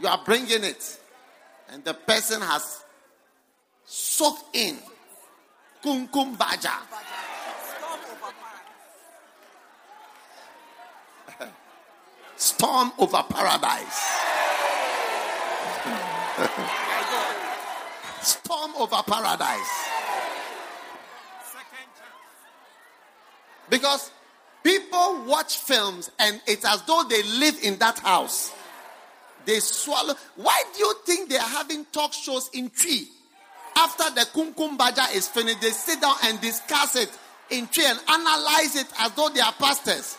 You 0.00 0.08
are 0.08 0.20
bringing 0.24 0.64
it. 0.64 1.00
And 1.70 1.84
the 1.84 1.94
person 1.94 2.40
has 2.40 2.82
soaked 3.84 4.56
in 4.56 4.76
Kumkum 5.84 6.36
Bhagya. 6.36 6.72
Storm 12.38 12.92
over 12.98 13.22
paradise. 13.28 14.00
Storm 18.22 18.72
over 18.78 19.02
paradise. 19.04 19.88
Because 23.68 24.12
people 24.62 25.24
watch 25.26 25.58
films 25.58 26.10
and 26.20 26.40
it's 26.46 26.64
as 26.64 26.82
though 26.82 27.02
they 27.08 27.24
live 27.24 27.58
in 27.62 27.76
that 27.78 27.98
house. 27.98 28.52
They 29.44 29.58
swallow. 29.58 30.14
Why 30.36 30.62
do 30.74 30.78
you 30.78 30.94
think 31.06 31.30
they 31.30 31.38
are 31.38 31.40
having 31.40 31.86
talk 31.86 32.12
shows 32.12 32.50
in 32.52 32.70
Twi? 32.70 33.04
After 33.76 34.10
the 34.14 34.26
Kumkum 34.32 34.78
Bhagya 34.78 35.14
is 35.16 35.26
finished, 35.26 35.60
they 35.60 35.70
sit 35.70 36.00
down 36.00 36.14
and 36.24 36.40
discuss 36.40 36.94
it 36.94 37.10
in 37.50 37.66
Twi 37.66 37.84
and 37.84 37.98
analyze 38.08 38.76
it 38.76 38.86
as 39.00 39.10
though 39.12 39.28
they 39.28 39.40
are 39.40 39.52
pastors. 39.54 40.17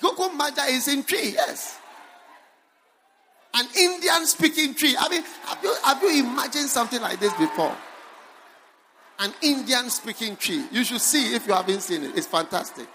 Kumkum 0.00 0.38
Bhagya 0.38 0.68
is 0.68 0.88
in 0.88 1.02
Twi, 1.02 1.32
yes 1.34 1.80
an 3.56 3.66
Indian 3.78 4.26
speaking 4.26 4.74
Twi. 4.74 4.94
I 4.98 5.08
mean, 5.08 5.22
have 5.46 5.58
you, 5.62 5.74
have 5.82 6.02
you 6.02 6.24
imagined 6.24 6.68
something 6.68 7.00
like 7.00 7.18
this 7.18 7.32
before? 7.34 7.74
An 9.18 9.32
Indian 9.40 9.88
speaking 9.88 10.36
tree. 10.36 10.66
You 10.70 10.84
should 10.84 11.00
see 11.00 11.34
if 11.34 11.46
you 11.46 11.54
haven't 11.54 11.80
seen 11.80 12.02
it. 12.04 12.16
It's 12.16 12.26
fantastic. 12.26 12.86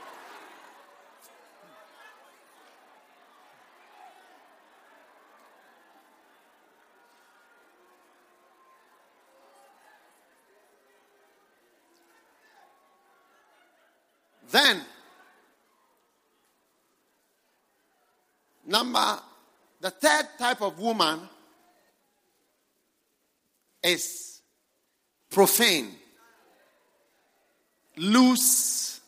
Then, 14.52 14.82
number 18.72 19.20
the 19.82 19.90
third 19.90 20.28
type 20.38 20.62
of 20.62 20.80
woman 20.80 21.20
is 23.84 24.42
profane, 25.32 25.90
loose, 27.98 29.02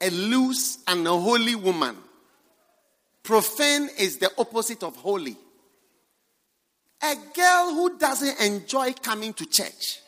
a 0.00 0.08
loose 0.08 0.78
and 0.86 1.06
a 1.06 1.10
holy 1.10 1.56
woman. 1.56 1.96
Profane 3.24 3.90
is 3.98 4.18
the 4.18 4.30
opposite 4.38 4.84
of 4.84 4.94
holy. 4.96 5.36
A 7.02 7.14
girl 7.34 7.74
who 7.74 7.98
doesn't 7.98 8.40
enjoy 8.40 8.92
coming 8.92 9.32
to 9.34 9.46
church. 9.46 10.00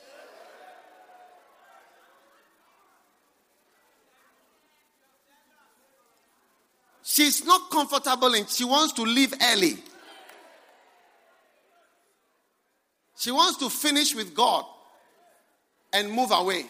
She's 7.12 7.44
not 7.44 7.70
comfortable 7.70 8.34
and 8.34 8.48
she 8.48 8.64
wants 8.64 8.94
to 8.94 9.02
leave 9.02 9.34
early. 9.52 9.76
She 13.18 13.30
wants 13.30 13.58
to 13.58 13.68
finish 13.68 14.14
with 14.14 14.34
God 14.34 14.64
and 15.92 16.10
move 16.10 16.30
away. 16.30 16.64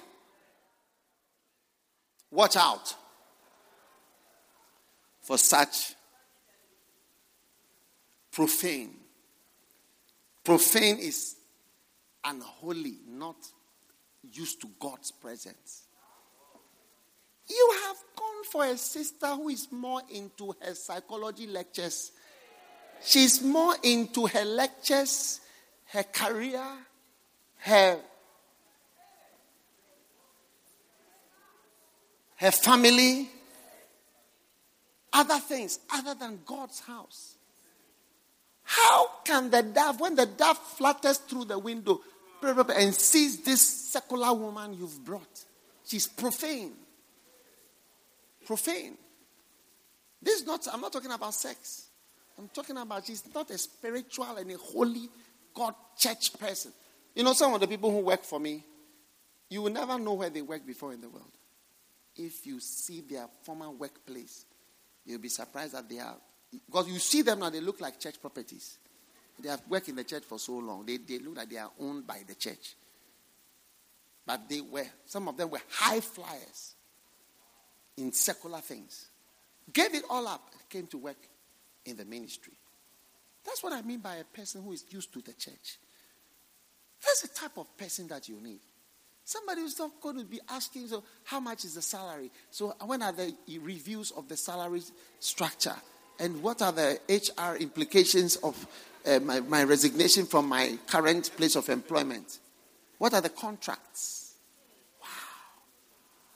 Watch 2.32 2.56
out 2.56 2.92
for 5.20 5.38
such 5.38 5.94
profane. 8.32 8.96
Profane 10.42 10.98
is 10.98 11.36
unholy, 12.24 12.96
not 13.06 13.36
used 14.32 14.60
to 14.62 14.68
God's 14.80 15.12
presence. 15.12 15.84
You 17.54 17.74
have 17.84 17.96
gone 18.16 18.44
for 18.50 18.64
a 18.64 18.76
sister 18.78 19.26
who 19.26 19.48
is 19.50 19.68
more 19.70 20.00
into 20.10 20.54
her 20.60 20.74
psychology 20.74 21.46
lectures. 21.46 22.12
She's 23.04 23.42
more 23.42 23.74
into 23.82 24.26
her 24.26 24.44
lectures, 24.44 25.40
her 25.86 26.04
career, 26.04 26.64
her 27.58 27.98
her 32.36 32.50
family, 32.50 33.28
other 35.12 35.38
things 35.38 35.78
other 35.92 36.14
than 36.14 36.40
God's 36.44 36.80
house. 36.80 37.36
How 38.64 39.08
can 39.24 39.50
the 39.50 39.62
dove, 39.62 40.00
when 40.00 40.16
the 40.16 40.26
dove 40.26 40.58
flutters 40.58 41.18
through 41.18 41.44
the 41.44 41.58
window 41.58 42.00
and 42.42 42.94
sees 42.94 43.42
this 43.42 43.60
secular 43.62 44.32
woman 44.32 44.74
you've 44.74 45.04
brought, 45.04 45.44
she's 45.86 46.08
profane 46.08 46.72
profane. 48.44 48.96
This 50.20 50.40
is 50.40 50.46
not, 50.46 50.66
I'm 50.72 50.80
not 50.80 50.92
talking 50.92 51.10
about 51.10 51.34
sex. 51.34 51.88
I'm 52.38 52.48
talking 52.48 52.76
about 52.76 53.04
she's 53.04 53.22
not 53.34 53.50
a 53.50 53.58
spiritual 53.58 54.36
and 54.36 54.50
a 54.50 54.56
holy 54.56 55.08
God 55.54 55.74
church 55.98 56.38
person. 56.38 56.72
You 57.14 57.24
know, 57.24 57.32
some 57.32 57.52
of 57.52 57.60
the 57.60 57.68
people 57.68 57.90
who 57.90 57.98
work 57.98 58.24
for 58.24 58.40
me, 58.40 58.64
you 59.50 59.62
will 59.62 59.72
never 59.72 59.98
know 59.98 60.14
where 60.14 60.30
they 60.30 60.42
worked 60.42 60.66
before 60.66 60.92
in 60.92 61.00
the 61.00 61.08
world. 61.08 61.30
If 62.16 62.46
you 62.46 62.60
see 62.60 63.00
their 63.00 63.26
former 63.42 63.70
workplace, 63.70 64.44
you'll 65.04 65.18
be 65.18 65.28
surprised 65.28 65.74
that 65.74 65.88
they 65.88 65.98
are 65.98 66.16
because 66.52 66.88
you 66.88 66.98
see 66.98 67.22
them 67.22 67.40
now, 67.40 67.50
they 67.50 67.60
look 67.60 67.80
like 67.80 67.98
church 67.98 68.20
properties. 68.20 68.78
They 69.38 69.48
have 69.48 69.62
worked 69.68 69.88
in 69.88 69.96
the 69.96 70.04
church 70.04 70.24
for 70.24 70.38
so 70.38 70.58
long. 70.58 70.84
They, 70.84 70.98
they 70.98 71.18
look 71.18 71.36
like 71.36 71.48
they 71.48 71.56
are 71.56 71.70
owned 71.80 72.06
by 72.06 72.22
the 72.26 72.34
church. 72.34 72.74
But 74.26 74.48
they 74.48 74.60
were, 74.60 74.86
some 75.06 75.28
of 75.28 75.36
them 75.36 75.50
were 75.50 75.62
high 75.70 76.00
flyers 76.00 76.74
in 77.96 78.12
secular 78.12 78.60
things. 78.60 79.08
Gave 79.72 79.94
it 79.94 80.04
all 80.10 80.26
up, 80.26 80.52
came 80.68 80.86
to 80.88 80.98
work 80.98 81.28
in 81.84 81.96
the 81.96 82.04
ministry. 82.04 82.54
That's 83.44 83.62
what 83.62 83.72
I 83.72 83.82
mean 83.82 84.00
by 84.00 84.16
a 84.16 84.24
person 84.24 84.62
who 84.62 84.72
is 84.72 84.84
used 84.90 85.12
to 85.14 85.20
the 85.20 85.32
church. 85.32 85.78
That's 87.04 87.22
the 87.22 87.28
type 87.28 87.56
of 87.56 87.76
person 87.76 88.06
that 88.08 88.28
you 88.28 88.40
need. 88.40 88.60
Somebody 89.24 89.60
who's 89.60 89.78
not 89.78 90.00
going 90.00 90.18
to 90.18 90.24
be 90.24 90.40
asking, 90.48 90.88
so 90.88 91.04
how 91.24 91.40
much 91.40 91.64
is 91.64 91.74
the 91.74 91.82
salary? 91.82 92.30
So 92.50 92.74
when 92.84 93.02
are 93.02 93.12
the 93.12 93.34
reviews 93.60 94.10
of 94.12 94.28
the 94.28 94.36
salary 94.36 94.82
structure? 95.20 95.76
And 96.18 96.42
what 96.42 96.62
are 96.62 96.72
the 96.72 96.98
HR 97.08 97.56
implications 97.56 98.36
of 98.36 98.66
uh, 99.06 99.20
my, 99.20 99.40
my 99.40 99.64
resignation 99.64 100.26
from 100.26 100.48
my 100.48 100.78
current 100.86 101.30
place 101.36 101.56
of 101.56 101.68
employment? 101.68 102.38
What 102.98 103.14
are 103.14 103.20
the 103.20 103.28
contracts? 103.28 104.21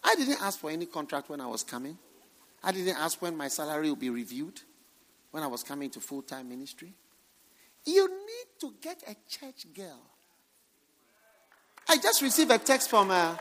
I 0.07 0.15
didn't 0.15 0.41
ask 0.41 0.59
for 0.59 0.71
any 0.71 0.87
contract 0.87 1.29
when 1.29 1.43
I 1.43 1.47
was 1.47 1.63
coming. 1.63 1.99
I 2.65 2.73
didn't 2.73 2.97
ask 2.97 3.21
when 3.21 3.37
my 3.37 3.49
salary 3.49 3.91
will 3.91 3.97
be 3.97 4.11
reviewed 4.11 4.61
when 5.31 5.43
I 5.43 5.47
was 5.47 5.63
coming 5.63 5.91
to 5.91 6.01
full 6.01 6.23
time 6.23 6.49
ministry. 6.49 6.95
You 7.85 8.09
need 8.09 8.61
to 8.61 8.75
get 8.81 9.03
a 9.07 9.15
church 9.29 9.67
girl 9.75 10.01
I 11.89 11.99
just 11.99 12.21
received 12.21 12.51
a 12.51 12.59
text 12.59 12.91
from 12.91 13.11
a, 13.11 13.39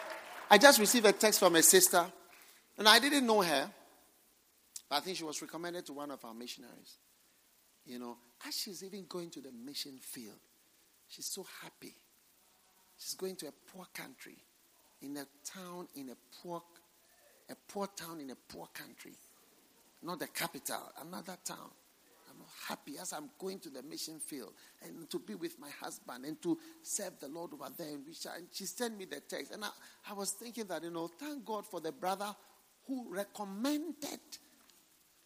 I 0.50 0.58
just 0.58 0.80
received 0.80 1.06
a 1.06 1.12
text 1.12 1.40
from 1.40 1.56
a 1.56 1.64
sister, 1.64 2.06
and 2.78 2.88
I 2.88 3.00
didn't 3.00 3.26
know 3.26 3.42
her, 3.42 3.70
but 4.88 4.96
I 4.98 5.00
think 5.00 5.18
she 5.18 5.24
was 5.24 5.42
recommended 5.42 5.86
to 5.88 5.94
one 5.94 6.12
of 6.12 6.24
our 6.24 6.34
missionaries. 6.34 6.98
You 7.86 8.00
know, 8.00 8.18
as 8.48 8.56
she's 8.56 8.84
even 8.84 9.06
going 9.10 9.32
to 9.32 9.42
the 9.42 9.52
mission 9.52 9.98
field, 10.00 10.40
she's 11.08 11.26
so 11.26 11.46
happy. 11.64 11.96
She's 12.98 13.16
going 13.16 13.36
to 13.38 13.48
a 13.48 13.52
poor 13.74 13.88
country, 13.94 14.38
in 15.02 15.18
a 15.18 15.26
town 15.44 15.88
in 15.96 16.10
a 16.10 16.16
poor, 16.42 16.62
a 17.50 17.56
poor 17.68 17.88
town 17.88 18.20
in 18.20 18.32
a 18.32 18.36
poor 18.36 18.68
country, 18.74 19.14
not 20.04 20.20
the 20.20 20.28
capital, 20.28 20.92
another 21.02 21.38
town 21.44 21.72
I'm 22.36 22.46
happy 22.68 22.98
as 23.00 23.14
I'm 23.14 23.30
going 23.40 23.60
to 23.60 23.70
the 23.70 23.84
mission 23.84 24.20
field 24.20 24.54
and 24.84 25.10
to 25.10 25.20
be 25.20 25.36
with 25.36 25.60
my 25.60 25.70
husband 25.82 26.26
and 26.26 26.42
to 26.42 26.58
serve 26.82 27.14
the 27.20 27.28
Lord 27.28 27.54
over 27.54 27.68
there. 27.78 27.88
And 27.88 28.04
she 28.52 28.66
sent 28.66 28.98
me 28.98 29.06
the 29.06 29.20
text. 29.22 29.52
And 29.54 29.64
I, 29.64 29.70
I 30.10 30.14
was 30.14 30.32
thinking 30.32 30.66
that, 30.68 30.84
you 30.84 30.92
know, 30.92 31.08
thank 31.08 31.46
God 31.46 31.66
for 31.66 31.80
the 31.80 31.92
brother 31.92 32.36
who 32.88 33.06
recommended 33.10 34.20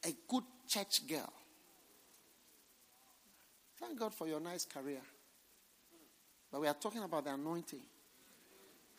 a 0.05 0.09
good 0.27 0.43
church 0.67 1.07
girl. 1.07 1.33
Thank 3.79 3.99
God 3.99 4.13
for 4.13 4.27
your 4.27 4.39
nice 4.39 4.65
career. 4.65 5.01
But 6.51 6.61
we 6.61 6.67
are 6.67 6.73
talking 6.73 7.03
about 7.03 7.25
the 7.25 7.33
anointing. 7.33 7.81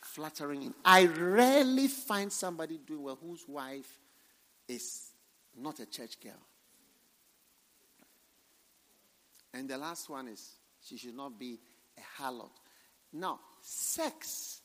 Flattering. 0.03 0.73
I 0.83 1.05
rarely 1.05 1.87
find 1.87 2.31
somebody 2.31 2.79
doing 2.79 3.03
well 3.03 3.19
whose 3.21 3.45
wife 3.47 3.99
is 4.67 5.11
not 5.57 5.79
a 5.79 5.85
church 5.85 6.19
girl. 6.21 6.33
And 9.53 9.69
the 9.69 9.77
last 9.77 10.09
one 10.09 10.27
is 10.27 10.55
she 10.81 10.97
should 10.97 11.15
not 11.15 11.37
be 11.37 11.59
a 11.97 12.21
harlot. 12.21 12.51
Now, 13.13 13.39
sex. 13.61 14.61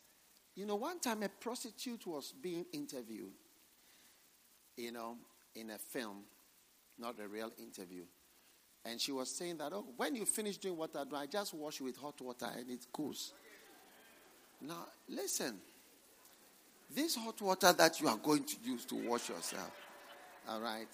You 0.55 0.65
know, 0.65 0.77
one 0.77 1.01
time 1.01 1.23
a 1.23 1.29
prostitute 1.29 2.07
was 2.07 2.33
being 2.33 2.65
interviewed, 2.73 3.33
you 4.77 4.91
know, 4.91 5.17
in 5.55 5.71
a 5.71 5.79
film, 5.79 6.23
not 6.99 7.21
a 7.21 7.29
real 7.29 7.53
interview. 7.59 8.05
And 8.85 9.01
she 9.01 9.13
was 9.13 9.29
saying 9.31 9.59
that, 9.59 9.73
oh, 9.73 9.85
when 9.97 10.15
you 10.15 10.25
finish 10.25 10.57
doing 10.57 10.77
what 10.77 10.95
I 10.97 11.05
do, 11.05 11.17
I 11.17 11.27
just 11.27 11.53
wash 11.53 11.81
with 11.81 11.97
hot 11.97 12.21
water 12.21 12.49
and 12.57 12.71
it 12.71 12.87
cools. 12.93 13.33
Now, 14.63 14.87
listen. 15.09 15.59
This 16.95 17.17
hot 17.17 17.41
water 17.43 17.73
that 17.73 18.01
you 18.01 18.09
are 18.09 18.17
going 18.17 18.45
to 18.45 18.57
use 18.65 18.85
to 18.87 18.95
wash 18.95 19.29
yourself, 19.29 19.73
all 20.49 20.61
right, 20.61 20.87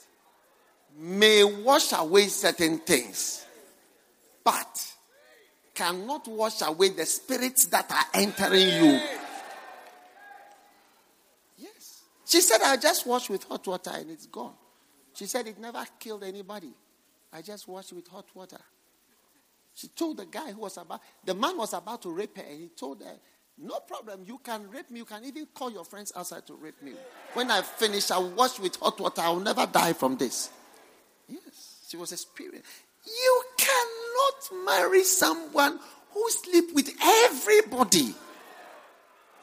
may 0.99 1.45
wash 1.45 1.93
away 1.93 2.27
certain 2.27 2.79
things 2.79 3.47
but 4.45 4.93
cannot 5.75 6.27
wash 6.29 6.63
away 6.63 6.91
the 6.91 7.07
spirits 7.07 7.67
that 7.67 7.91
are 7.91 8.21
entering 8.21 8.69
you. 8.69 9.01
Yes. 11.59 12.03
She 12.27 12.41
said, 12.41 12.61
I 12.63 12.77
just 12.77 13.07
washed 13.07 13.31
with 13.31 13.45
hot 13.45 13.67
water 13.67 13.91
and 13.95 14.11
it's 14.11 14.27
gone. 14.27 14.55
She 15.15 15.27
said, 15.27 15.47
It 15.47 15.59
never 15.59 15.85
killed 15.99 16.25
anybody. 16.25 16.73
I 17.33 17.43
just 17.43 17.69
washed 17.69 17.93
with 17.93 18.09
hot 18.09 18.27
water. 18.35 18.61
She 19.75 19.89
told 19.89 20.19
the 20.19 20.27
guy 20.27 20.53
who 20.53 20.61
was 20.61 20.77
about, 20.77 21.01
the 21.25 21.35
man 21.35 21.57
was 21.57 21.73
about 21.73 22.03
to 22.03 22.11
rape 22.11 22.37
her, 22.37 22.43
and 22.43 22.61
he 22.61 22.69
told 22.69 23.03
her, 23.03 23.17
No 23.63 23.79
problem, 23.79 24.25
you 24.27 24.39
can 24.39 24.69
rape 24.71 24.91
me. 24.91 24.99
You 24.99 25.05
can 25.05 25.25
even 25.25 25.47
call 25.55 25.71
your 25.71 25.85
friends 25.85 26.13
outside 26.17 26.45
to 26.49 26.55
rape 26.55 26.83
me. 26.83 26.95
When 27.35 27.49
I 27.49 27.63
finish, 27.63 28.11
I'll 28.11 28.31
wash 28.31 28.59
with 28.59 28.75
hot 28.77 28.99
water. 28.99 29.23
I'll 29.23 29.39
never 29.39 29.67
die 29.67 29.93
from 29.93 30.17
this. 30.17 30.51
Yes, 31.29 31.79
she 31.89 31.97
was 31.97 32.11
experienced. 32.11 32.69
You 33.07 33.45
cannot 33.57 34.65
marry 34.67 35.05
someone 35.05 35.79
who 36.11 36.31
sleep 36.31 36.75
with 36.75 36.91
everybody. 37.01 38.15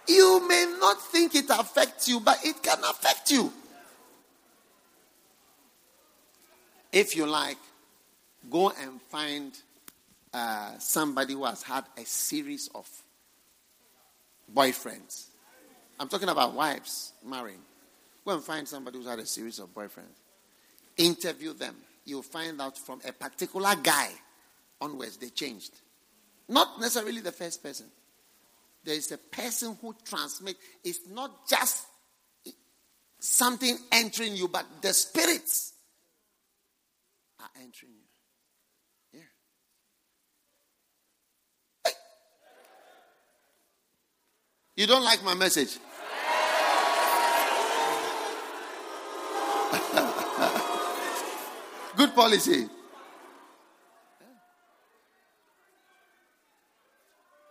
You 0.06 0.48
may 0.48 0.66
not 0.80 1.02
think 1.02 1.36
it 1.36 1.50
affects 1.50 2.10
you, 2.10 2.20
but 2.20 2.40
it 2.44 2.62
can 2.62 2.80
affect 2.80 3.32
you. 3.32 3.54
If 6.92 7.16
you 7.16 7.26
like, 7.26 7.58
go 8.50 8.72
and 8.72 9.02
find 9.04 9.58
uh, 10.34 10.78
somebody 10.80 11.36
who 11.36 11.46
has 11.46 11.64
had 11.64 11.86
a 11.98 12.06
series 12.06 12.70
of 12.76 12.90
boyfriends. 14.54 15.28
I'm 16.00 16.08
talking 16.08 16.30
about 16.30 16.54
wives 16.54 17.14
marrying. 17.26 17.62
Go 18.26 18.34
and 18.34 18.44
find 18.44 18.68
somebody 18.68 18.98
who's 18.98 19.08
had 19.08 19.20
a 19.20 19.26
series 19.26 19.60
of 19.60 19.74
boyfriends. 19.74 20.18
Interview 20.98 21.54
them 21.54 21.76
you'll 22.10 22.24
find 22.24 22.60
out 22.60 22.78
from 22.78 23.00
a 23.08 23.14
particular 23.14 23.76
guy 23.82 24.10
onwards 24.82 25.18
they 25.18 25.30
changed. 25.30 25.72
Not 26.48 26.80
necessarily 26.80 27.22
the 27.22 27.32
first 27.32 27.64
person. 27.64 27.86
There 28.84 28.96
is 28.96 29.12
a 29.12 29.18
person 29.18 29.78
who 29.82 29.96
transmits. 30.04 30.60
It's 30.84 31.02
not 31.10 31.48
just 31.48 31.86
something 33.20 33.78
entering 33.92 34.36
you, 34.36 34.48
but 34.48 34.66
the 34.82 34.94
spirits 34.94 35.74
are 37.40 37.50
entering 37.62 37.92
you. 37.92 39.20
Yeah. 39.20 39.22
Hey. 41.86 41.92
You 44.80 44.88
don't 44.88 45.04
like 45.04 45.22
my 45.26 45.34
message? 45.34 45.72
Good 51.98 52.16
policy. 52.16 52.66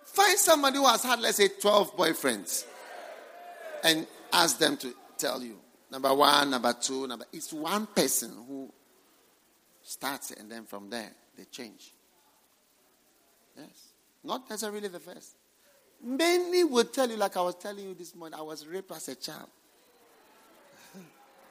Find 0.07 0.39
somebody 0.39 0.79
who 0.79 0.87
has 0.87 1.03
had, 1.03 1.21
let's 1.21 1.37
say, 1.37 1.49
12 1.49 1.99
boyfriends 1.99 2.65
and 3.85 4.07
ask 4.33 4.59
them 4.59 4.79
to 4.79 4.95
tell 5.19 5.43
you. 5.43 5.59
Number 5.91 6.15
one, 6.15 6.49
number 6.49 6.75
two, 6.81 7.07
number. 7.07 7.27
It's 7.31 7.53
one 7.53 7.89
person 7.89 8.33
who 8.49 8.73
starts 9.83 10.31
and 10.31 10.51
then 10.51 10.65
from 10.65 10.89
there 10.89 11.11
they 11.37 11.45
change. 11.45 11.93
Yes. 13.55 13.89
Not 14.25 14.49
necessarily 14.49 14.89
the 14.89 15.01
first. 15.01 15.38
Many 16.03 16.65
will 16.65 16.85
tell 16.85 17.11
you, 17.11 17.17
like 17.17 17.37
I 17.37 17.43
was 17.43 17.57
telling 17.57 17.85
you 17.85 17.95
this 17.95 18.15
morning, 18.15 18.39
I 18.39 18.43
was 18.43 18.67
raped 18.67 18.93
as 18.93 19.09
a 19.09 19.15
child. 19.15 19.49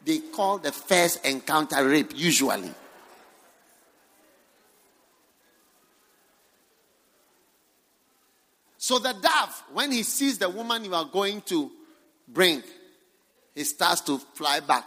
they 0.05 0.19
call 0.19 0.57
the 0.57 0.71
first 0.71 1.25
encounter 1.25 1.87
rape, 1.87 2.11
usually. 2.15 2.73
So 8.77 8.99
the 8.99 9.13
dove, 9.13 9.63
when 9.73 9.91
he 9.91 10.03
sees 10.03 10.37
the 10.37 10.49
woman 10.49 10.85
you 10.85 10.95
are 10.95 11.03
going 11.03 11.41
to 11.41 11.69
bring, 12.25 12.63
he 13.53 13.65
starts 13.65 13.99
to 14.01 14.17
fly 14.17 14.61
back. 14.61 14.85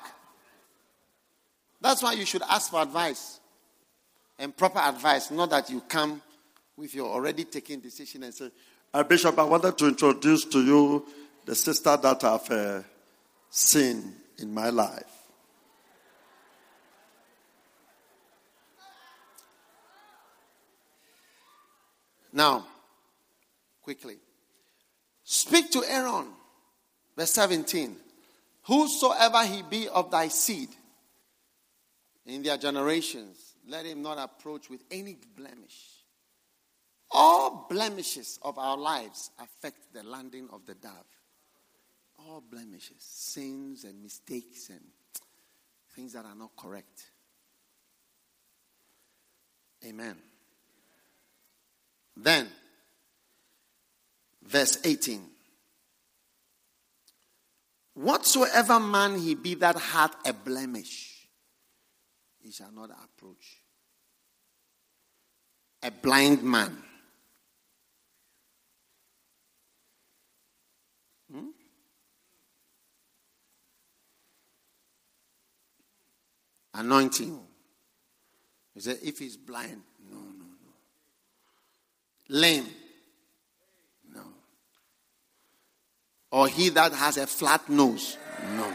That's 1.83 2.03
why 2.03 2.15
you 2.15 2.25
should 2.25 2.43
ask 2.49 2.71
for 2.71 2.81
advice 2.81 3.41
and 4.39 4.57
proper 4.57 4.79
advice, 4.79 5.31
not 5.31 5.51
that 5.51 5.69
you 5.69 5.83
come 5.83 6.23
with 6.79 6.95
your 6.95 7.09
already 7.09 7.45
taken 7.45 7.81
decision 7.81 8.23
and 8.23 8.33
say, 8.33 8.51
uh, 8.93 9.03
Bishop, 9.05 9.39
I 9.39 9.45
wanted 9.45 9.77
to 9.79 9.89
introduce 9.89 10.45
to 10.47 10.65
you 10.65 11.07
the 11.47 11.55
sister 11.55 11.97
that 11.97 12.25
I've 12.25 12.51
uh, 12.51 12.83
seen 13.49 14.15
in 14.39 14.53
my 14.53 14.71
life. 14.71 15.05
Now, 22.33 22.67
quickly. 23.83 24.17
Speak 25.25 25.71
to 25.73 25.85
Aaron, 25.85 26.27
verse 27.17 27.33
17. 27.33 27.97
Whosoever 28.65 29.45
he 29.45 29.63
be 29.63 29.89
of 29.89 30.11
thy 30.11 30.29
seed 30.29 30.69
in 32.27 32.43
their 32.43 32.57
generations, 32.57 33.51
Let 33.67 33.87
him 33.87 34.03
not 34.03 34.19
approach 34.19 34.69
with 34.69 34.83
any 34.91 35.17
blemish. 35.37 35.90
All 37.13 37.67
blemishes 37.69 38.39
of 38.43 38.59
our 38.59 38.77
lives 38.77 39.31
affect 39.41 39.93
the 39.93 40.03
landing 40.03 40.49
of 40.53 40.65
the 40.67 40.75
dove. 40.75 40.93
All 42.19 42.41
blemishes, 42.41 42.99
sins 42.99 43.85
and 43.85 44.03
mistakes 44.03 44.69
and 44.69 44.81
things 45.95 46.13
that 46.13 46.25
are 46.25 46.35
not 46.35 46.51
correct. 46.57 47.11
Amen. 49.85 50.17
Then, 52.17 52.49
verse 54.43 54.79
18. 54.85 55.23
Whatsoever 57.95 58.79
man 58.79 59.19
he 59.19 59.35
be 59.35 59.55
that 59.55 59.77
hath 59.77 60.15
a 60.27 60.33
blemish, 60.33 61.27
he 62.39 62.53
shall 62.53 62.73
not 62.73 62.91
approach. 62.91 63.63
A 65.83 65.91
blind 65.91 66.43
man. 66.43 66.77
Anointing. 76.75 77.39
He 78.75 78.81
said, 78.81 78.99
if 79.03 79.19
he's 79.19 79.37
blind, 79.37 79.83
no, 80.11 80.17
no, 80.17 80.45
no. 80.45 80.73
Lame, 82.29 82.67
no. 84.15 84.23
Or 86.31 86.49
he 86.49 86.69
that 86.71 86.93
has 86.93 87.17
a 87.17 87.27
flat 87.27 87.69
nose, 87.69 88.17
no. 88.55 88.73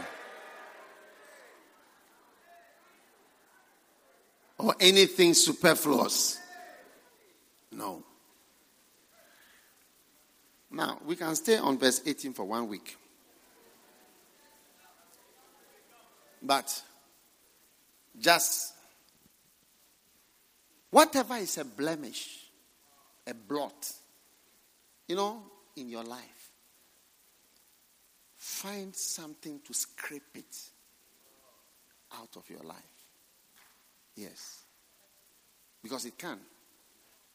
Or 4.58 4.74
anything 4.78 5.34
superfluous, 5.34 6.38
no. 7.72 8.02
Now, 10.70 10.98
we 11.06 11.16
can 11.16 11.34
stay 11.36 11.56
on 11.56 11.78
verse 11.78 12.02
18 12.04 12.34
for 12.34 12.44
one 12.44 12.68
week. 12.68 12.98
But 16.42 16.82
just 18.18 18.72
whatever 20.90 21.36
is 21.36 21.58
a 21.58 21.64
blemish, 21.64 22.46
a 23.26 23.34
blot, 23.34 23.92
you 25.08 25.16
know, 25.16 25.42
in 25.76 25.88
your 25.88 26.04
life, 26.04 26.50
find 28.36 28.94
something 28.94 29.60
to 29.66 29.74
scrape 29.74 30.36
it 30.36 30.56
out 32.18 32.36
of 32.36 32.48
your 32.48 32.62
life. 32.62 32.76
Yes. 34.14 34.62
Because 35.82 36.06
it 36.06 36.16
can. 36.18 36.38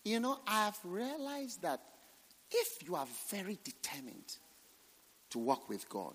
You 0.03 0.20
know, 0.20 0.40
I 0.48 0.66
have 0.66 0.80
realized 0.84 1.62
that 1.62 1.80
if 2.49 2.80
you 2.86 2.95
are 2.95 3.08
very 3.30 3.60
determined 3.64 4.38
to 5.30 5.40
walk 5.40 5.70
with 5.70 5.88
God, 5.88 6.14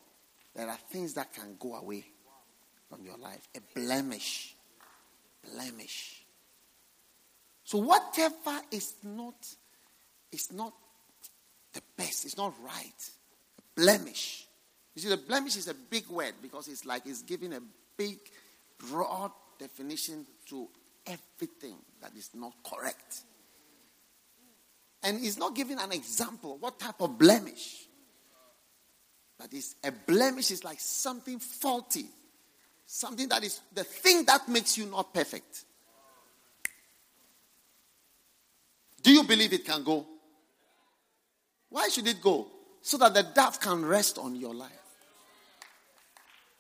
there 0.55 0.69
are 0.69 0.79
things 0.91 1.15
that 1.15 1.33
can 1.33 1.57
go 1.59 1.77
away 1.77 2.05
from 2.89 3.05
your 3.05 3.17
life. 3.17 3.49
A 3.57 3.61
blemish. 3.79 4.56
Blemish. 5.53 6.25
So 7.65 7.79
whatever 7.79 8.61
is 8.71 8.95
not 9.03 9.35
is 10.33 10.53
not 10.53 10.73
the 11.73 11.83
best, 11.97 12.25
it's 12.25 12.37
not 12.37 12.55
right. 12.63 13.11
Blemish. 13.75 14.47
You 14.95 15.03
see, 15.03 15.09
the 15.09 15.17
blemish 15.19 15.57
is 15.57 15.69
a 15.69 15.75
big 15.75 16.09
word 16.09 16.35
because 16.41 16.69
it's 16.69 16.87
like 16.87 17.07
it's 17.07 17.23
giving 17.23 17.53
a 17.53 17.61
big, 17.97 18.19
broad 18.79 19.31
definition 19.59 20.27
to 20.49 20.69
everything 21.07 21.77
that 22.01 22.13
is 22.17 22.31
not 22.35 22.53
correct. 22.65 23.23
And 25.03 25.23
it's 25.25 25.39
not 25.39 25.55
giving 25.55 25.79
an 25.79 25.93
example. 25.93 26.57
What 26.59 26.79
type 26.79 27.01
of 27.01 27.19
blemish? 27.19 27.85
That 29.39 29.53
is, 29.53 29.77
a 29.85 29.93
blemish 29.93 30.51
is 30.51 30.65
like 30.65 30.81
something 30.81 31.39
faulty. 31.39 32.07
Something 32.87 33.29
that 33.29 33.43
is 33.45 33.61
the 33.75 33.85
thing 33.85 34.25
that 34.27 34.49
makes 34.49 34.79
you 34.79 34.87
not 34.87 35.13
perfect. 35.13 35.65
Do 39.03 39.13
you 39.13 39.25
believe 39.25 39.53
it 39.53 39.65
can 39.65 39.83
go? 39.83 40.07
Why 41.69 41.89
should 41.89 42.07
it 42.07 42.21
go? 42.21 42.47
So 42.83 42.97
that 42.99 43.15
the 43.15 43.23
dove 43.23 43.61
can 43.61 43.85
rest 43.85 44.19
on 44.19 44.37
your 44.37 44.55
life. 44.55 44.71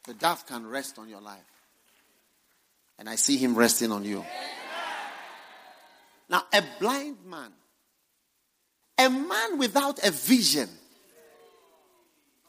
The 0.05 0.15
dove 0.15 0.47
can 0.47 0.67
rest 0.67 0.99
on 0.99 1.09
your 1.09 1.21
life. 1.21 1.39
And 2.99 3.09
I 3.09 3.17
see 3.17 3.37
him 3.37 3.55
resting 3.55 3.93
on 3.93 4.05
you. 4.05 4.25
Now, 6.29 6.43
a 6.53 6.63
blind 6.81 7.19
man 7.25 7.53
a 8.99 9.11
man 9.11 9.59
without 9.59 10.05
a 10.07 10.11
vision. 10.11 10.69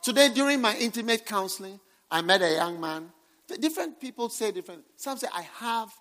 Today, 0.01 0.29
during 0.33 0.61
my 0.61 0.75
intimate 0.77 1.25
counseling, 1.25 1.79
I 2.09 2.21
met 2.21 2.41
a 2.41 2.51
young 2.51 2.79
man. 2.79 3.11
Different 3.55 3.99
people 3.99 4.29
say 4.29 4.51
different. 4.51 4.83
Some 4.97 5.17
say, 5.17 5.27
I 5.33 5.43
have 5.59 5.93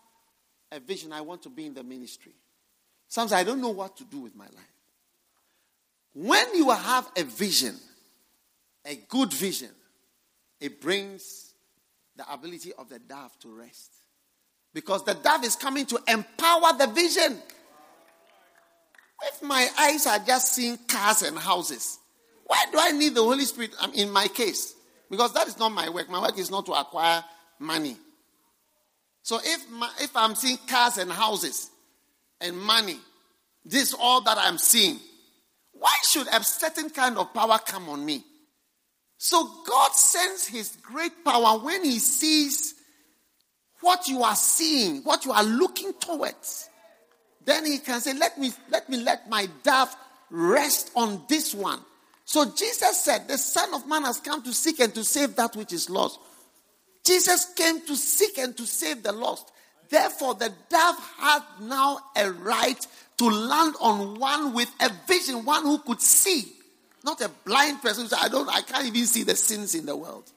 a 0.73 0.81
vision. 0.81 1.12
I 1.12 1.20
want 1.20 1.43
to 1.43 1.48
be 1.48 1.66
in 1.66 1.74
the 1.74 1.85
ministry. 1.85 2.32
Some 3.09 3.28
say, 3.28 3.36
I 3.36 3.44
don't 3.44 3.60
know 3.60 3.70
what 3.70 3.97
to 3.98 4.05
do 4.05 4.18
with 4.18 4.35
my 4.35 4.47
life. 4.47 4.73
When 6.12 6.55
you 6.55 6.70
have 6.70 7.09
a 7.16 7.23
vision, 7.24 7.77
a 8.85 8.97
good 9.09 9.32
vision, 9.32 9.70
it 10.60 10.81
brings 10.81 11.52
the 12.16 12.32
ability 12.32 12.73
of 12.78 12.89
the 12.89 12.98
dove 12.98 13.39
to 13.40 13.48
rest. 13.55 13.93
Because 14.73 15.05
the 15.05 15.14
dove 15.14 15.44
is 15.44 15.56
coming 15.56 15.86
to 15.86 16.01
empower 16.09 16.73
the 16.78 16.86
vision. 16.89 17.39
If 19.23 19.43
my 19.43 19.68
eyes 19.78 20.06
are 20.06 20.18
just 20.18 20.52
seeing 20.52 20.78
cars 20.89 21.23
and 21.23 21.39
houses, 21.39 21.98
why 22.47 22.64
do 22.70 22.78
I 22.81 22.93
need 22.93 23.14
the 23.14 23.23
Holy 23.23 23.44
Spirit 23.44 23.74
um, 23.81 23.93
in 23.94 24.10
my 24.10 24.28
case? 24.28 24.74
Because 25.10 25.32
that 25.35 25.47
is 25.47 25.59
not 25.59 25.70
my 25.70 25.89
work. 25.89 26.09
My 26.09 26.20
work 26.20 26.39
is 26.39 26.51
not 26.51 26.66
to 26.66 26.73
acquire 26.73 27.23
money. 27.59 27.97
So 29.23 29.39
if, 29.43 29.66
if 30.01 30.16
I'm 30.16 30.35
seeing 30.35 30.59
cars 30.69 30.99
and 30.99 31.11
houses 31.11 31.70
and 32.41 32.57
money, 32.57 32.99
this 33.65 33.89
is 33.89 33.95
all 33.99 34.20
that 34.23 34.39
I'm 34.39 34.59
seeing. 34.59 34.99
Why 35.73 35.93
should 36.09 36.28
a 36.28 36.43
certain 36.45 36.91
kind 36.91 37.19
of 37.19 37.35
power 37.35 37.59
come 37.65 37.89
on 37.89 38.05
me? 38.05 38.24
So 39.19 39.49
God 39.66 39.93
sends 39.93 40.47
his 40.47 40.77
great 40.83 41.24
power 41.24 41.59
when 41.59 41.85
he 41.85 41.99
sees 41.99 42.74
what 43.81 44.09
you 44.09 44.23
are 44.23 44.37
seeing, 44.37 45.03
what 45.03 45.24
you 45.24 45.33
are 45.33 45.45
looking 45.45 45.93
towards. 45.95 46.69
Then 47.45 47.65
he 47.65 47.78
can 47.78 48.01
say, 48.01 48.12
Let 48.15 48.39
me 48.39 48.53
let 48.70 48.89
me 48.89 48.99
let 48.99 49.28
my 49.28 49.49
dove 49.62 49.95
rest 50.31 50.91
on 50.95 51.23
this 51.28 51.55
one. 51.55 51.81
So 52.24 52.45
Jesus 52.45 53.03
said, 53.03 53.28
The 53.28 53.39
Son 53.39 53.73
of 53.74 53.87
Man 53.87 54.03
has 54.03 54.20
come 54.20 54.43
to 54.43 54.53
seek 54.53 54.81
and 54.81 54.95
to 54.95 55.05
save 55.05 55.37
that 55.37 55.55
which 55.57 55.73
is 55.73 55.89
lost. 55.89 56.19
Jesus 57.07 57.53
came 57.55 57.81
to 57.87 57.95
seek 57.95 58.37
and 58.39 58.57
to 58.57 58.66
save 58.66 59.03
the 59.03 59.12
lost. 59.12 59.53
Therefore, 59.89 60.35
the 60.35 60.53
dove 60.69 60.97
had 61.19 61.43
now 61.61 62.01
a 62.16 62.33
right 62.33 62.85
to 63.19 63.31
land 63.31 63.77
on 63.81 64.19
one 64.19 64.53
with 64.53 64.70
a 64.81 64.91
vision, 65.07 65.45
one 65.45 65.62
who 65.62 65.78
could 65.78 66.03
see, 66.03 66.53
not 67.05 67.20
a 67.20 67.31
blind 67.45 67.81
person. 67.81 68.07
Who 68.07 68.16
I 68.16 68.28
don't, 68.28 68.49
I 68.49 68.62
can't 68.62 68.87
even 68.87 69.07
see 69.07 69.23
the 69.23 69.37
sins 69.37 69.74
in 69.77 69.87
the 69.87 69.97
world. 69.97 70.31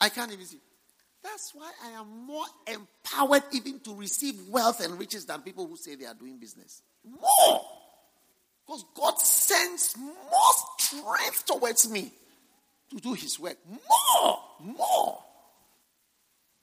I 0.00 0.08
can't 0.08 0.32
even 0.32 0.46
see. 0.46 0.58
That's 1.22 1.52
why 1.54 1.70
I 1.84 1.90
am 1.90 2.26
more 2.26 2.46
empowered 2.66 3.42
even 3.52 3.80
to 3.80 3.94
receive 3.94 4.48
wealth 4.48 4.80
and 4.82 4.98
riches 4.98 5.26
than 5.26 5.42
people 5.42 5.66
who 5.66 5.76
say 5.76 5.96
they 5.96 6.06
are 6.06 6.14
doing 6.14 6.38
business. 6.38 6.80
More. 7.04 7.60
Because 8.66 8.84
God 8.94 9.18
sends 9.18 9.96
more 9.98 10.14
strength 10.78 11.44
towards 11.44 11.90
me 11.90 12.12
to 12.90 12.96
do 12.96 13.14
his 13.14 13.38
work. 13.38 13.56
More. 13.68 14.38
More. 14.60 15.24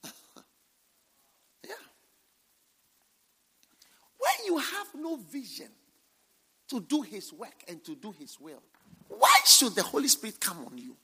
yeah. 1.64 1.74
When 4.18 4.46
you 4.46 4.58
have 4.58 4.88
no 4.94 5.16
vision 5.16 5.68
to 6.68 6.80
do 6.80 7.02
his 7.02 7.32
work 7.32 7.64
and 7.68 7.84
to 7.84 7.94
do 7.94 8.12
his 8.12 8.38
will, 8.40 8.62
why 9.08 9.36
should 9.44 9.74
the 9.74 9.82
Holy 9.82 10.08
Spirit 10.08 10.40
come 10.40 10.64
on 10.66 10.78
you? 10.78 10.96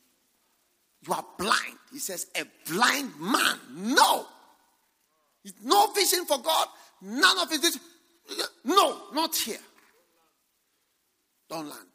You 1.06 1.14
are 1.14 1.24
blind. 1.38 1.78
He 1.92 1.98
says, 1.98 2.26
a 2.36 2.44
blind 2.70 3.12
man. 3.20 3.58
No. 3.76 4.26
No 5.64 5.92
vision 5.92 6.24
for 6.24 6.38
God. 6.38 6.68
None 7.00 7.38
of 7.38 7.52
it. 7.52 7.76
No, 8.64 9.12
not 9.12 9.34
here. 9.34 9.58
Don't 11.48 11.68
land. 11.68 11.88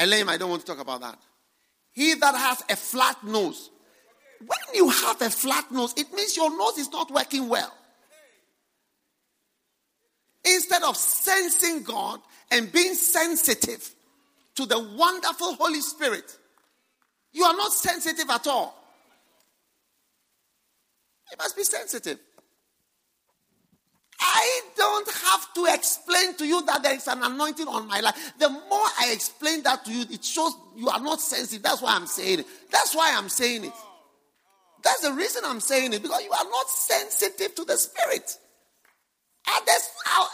A 0.00 0.06
lame, 0.06 0.30
I 0.30 0.38
don't 0.38 0.48
want 0.48 0.62
to 0.62 0.66
talk 0.66 0.80
about 0.80 1.02
that. 1.02 1.18
He 1.92 2.14
that 2.14 2.34
has 2.34 2.64
a 2.70 2.76
flat 2.76 3.22
nose. 3.22 3.70
When 4.40 4.58
you 4.74 4.88
have 4.88 5.20
a 5.20 5.28
flat 5.28 5.70
nose, 5.70 5.92
it 5.96 6.10
means 6.14 6.36
your 6.36 6.56
nose 6.56 6.78
is 6.78 6.90
not 6.90 7.10
working 7.10 7.48
well. 7.48 7.72
Instead 10.42 10.82
of 10.84 10.96
sensing 10.96 11.82
God 11.82 12.20
and 12.50 12.72
being 12.72 12.94
sensitive 12.94 13.94
to 14.54 14.64
the 14.64 14.78
wonderful 14.96 15.54
Holy 15.56 15.82
Spirit, 15.82 16.38
you 17.32 17.44
are 17.44 17.54
not 17.54 17.70
sensitive 17.70 18.30
at 18.30 18.46
all. 18.46 18.82
You 21.30 21.36
must 21.38 21.56
be 21.56 21.62
sensitive. 21.62 22.18
I 24.20 24.60
don't 24.76 25.08
have 25.10 25.54
to 25.54 25.66
explain 25.72 26.34
to 26.34 26.46
you 26.46 26.62
that 26.66 26.82
there 26.82 26.94
is 26.94 27.08
an 27.08 27.22
anointing 27.22 27.66
on 27.66 27.88
my 27.88 28.00
life. 28.00 28.32
The 28.38 28.50
more 28.50 28.86
I 28.98 29.10
explain 29.12 29.62
that 29.62 29.84
to 29.86 29.92
you, 29.92 30.04
it 30.10 30.24
shows 30.24 30.52
you 30.76 30.88
are 30.88 31.00
not 31.00 31.20
sensitive. 31.20 31.62
That's 31.62 31.80
why 31.80 31.94
I'm 31.94 32.06
saying 32.06 32.40
it. 32.40 32.46
That's 32.70 32.94
why 32.94 33.14
I'm 33.16 33.28
saying 33.28 33.64
it. 33.64 33.72
That's 34.82 35.00
the 35.00 35.12
reason 35.12 35.42
I'm 35.44 35.60
saying 35.60 35.92
it 35.92 36.02
because 36.02 36.22
you 36.22 36.32
are 36.32 36.44
not 36.50 36.68
sensitive 36.68 37.54
to 37.54 37.64
the 37.64 37.76
spirit. 37.76 38.36
Others 39.48 39.88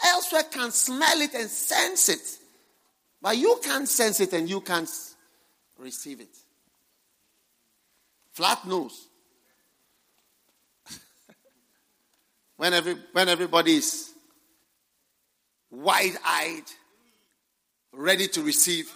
elsewhere 0.06 0.42
can 0.50 0.70
smell 0.70 1.20
it 1.20 1.34
and 1.34 1.48
sense 1.48 2.08
it, 2.08 2.38
but 3.22 3.36
you 3.36 3.60
can't 3.62 3.88
sense 3.88 4.20
it 4.20 4.32
and 4.32 4.48
you 4.48 4.60
can't 4.60 4.90
receive 5.78 6.20
it. 6.20 6.36
Flat 8.32 8.66
nose. 8.66 9.08
When, 12.56 12.72
every, 12.72 12.96
when 13.12 13.28
everybody 13.28 13.76
is 13.76 14.12
wide 15.70 16.16
eyed, 16.24 16.64
ready 17.92 18.28
to 18.28 18.42
receive, 18.42 18.92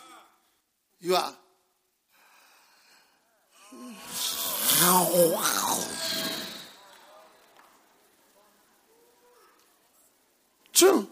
you 1.00 1.14
are. 1.14 1.34
True. 10.72 11.08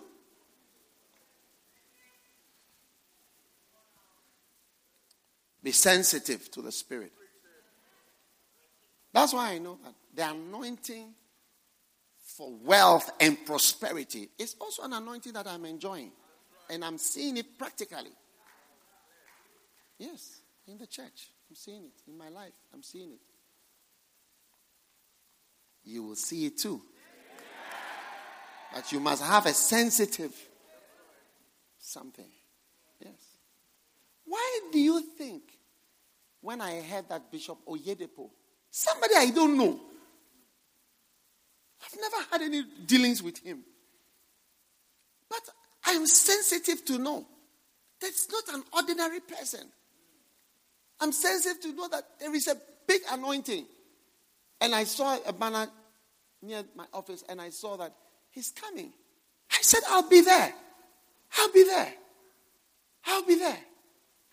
Be 5.63 5.73
sensitive 5.73 6.51
to 6.53 6.63
the 6.63 6.73
Spirit. 6.73 7.13
That's 9.13 9.35
why 9.35 9.53
I 9.53 9.59
know 9.59 9.79
that 9.85 9.95
the 10.15 10.31
anointing 10.31 11.13
for 12.39 12.53
wealth 12.63 13.11
and 13.19 13.45
prosperity 13.45 14.29
is 14.39 14.55
also 14.61 14.85
an 14.85 14.93
anointing 14.93 15.33
that 15.33 15.49
I'm 15.49 15.65
enjoying. 15.65 16.13
And 16.71 16.85
I'm 16.85 16.97
seeing 16.97 17.37
it 17.37 17.59
practically. 17.59 18.13
Yes, 19.99 20.41
in 20.69 20.79
the 20.79 20.87
church. 20.87 21.33
I'm 21.51 21.57
seeing 21.57 21.83
it. 21.87 22.01
In 22.07 22.17
my 22.17 22.29
life, 22.29 22.53
I'm 22.73 22.85
seeing 22.85 23.11
it. 23.11 23.19
You 25.83 26.05
will 26.05 26.15
see 26.15 26.47
it 26.47 26.59
too. 26.59 26.81
But 28.73 28.93
you 28.93 29.01
must 29.01 29.25
have 29.25 29.47
a 29.47 29.53
sensitive 29.53 30.33
something. 31.81 32.31
Yes. 33.01 33.39
Why 34.25 34.61
do 34.71 34.79
you 34.79 35.01
think 35.01 35.43
when 36.41 36.61
I 36.61 36.83
heard 36.83 37.09
that 37.09 37.33
Bishop 37.33 37.59
Oyedepo, 37.67 38.31
somebody 38.71 39.15
I 39.17 39.31
don't 39.31 39.59
know, 39.59 39.81
I've 41.89 42.01
never 42.01 42.25
had 42.31 42.43
any 42.43 42.63
dealings 42.87 43.23
with 43.23 43.39
him, 43.39 43.65
but 45.29 45.41
I 45.87 45.93
am 45.93 46.07
sensitive 46.07 46.85
to 46.87 46.99
know 46.99 47.27
that's 48.01 48.29
not 48.31 48.55
an 48.55 48.63
ordinary 48.75 49.21
person. 49.21 49.67
I'm 51.01 51.13
sensitive 51.13 51.63
to 51.63 51.73
know 51.73 51.89
that 51.89 52.05
there 52.21 52.35
is 52.35 52.47
a 52.49 52.57
big 52.87 53.03
anointing. 53.11 53.65
And 54.61 54.75
I 54.75 54.85
saw 54.85 55.19
a 55.27 55.33
banner 55.33 55.69
near 56.43 56.65
my 56.75 56.85
office 56.93 57.25
and 57.29 57.41
I 57.41 57.51
saw 57.51 57.77
that 57.77 57.95
He's 58.31 58.51
coming. 58.51 58.93
I 59.51 59.63
said, 59.63 59.81
I'll 59.89 60.09
be 60.09 60.21
there. 60.21 60.53
I'll 61.39 61.53
be 61.53 61.65
there. 61.65 61.93
I'll 63.07 63.25
be 63.25 63.35
there. 63.37 63.59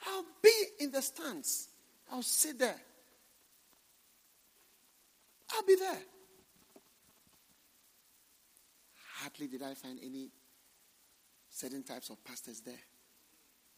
I'll 0.08 0.26
be 0.44 0.64
in 0.80 0.92
the 0.92 1.02
stands. 1.02 1.70
I'll 2.12 2.22
sit 2.22 2.60
there. 2.60 2.80
I'll 5.54 5.64
be 5.64 5.76
there. 5.76 5.98
Hardly 9.26 9.48
did 9.48 9.64
I 9.64 9.74
find 9.74 9.98
any 10.04 10.30
certain 11.50 11.82
types 11.82 12.12
of 12.12 12.24
pastors 12.24 12.60
there. 12.60 12.76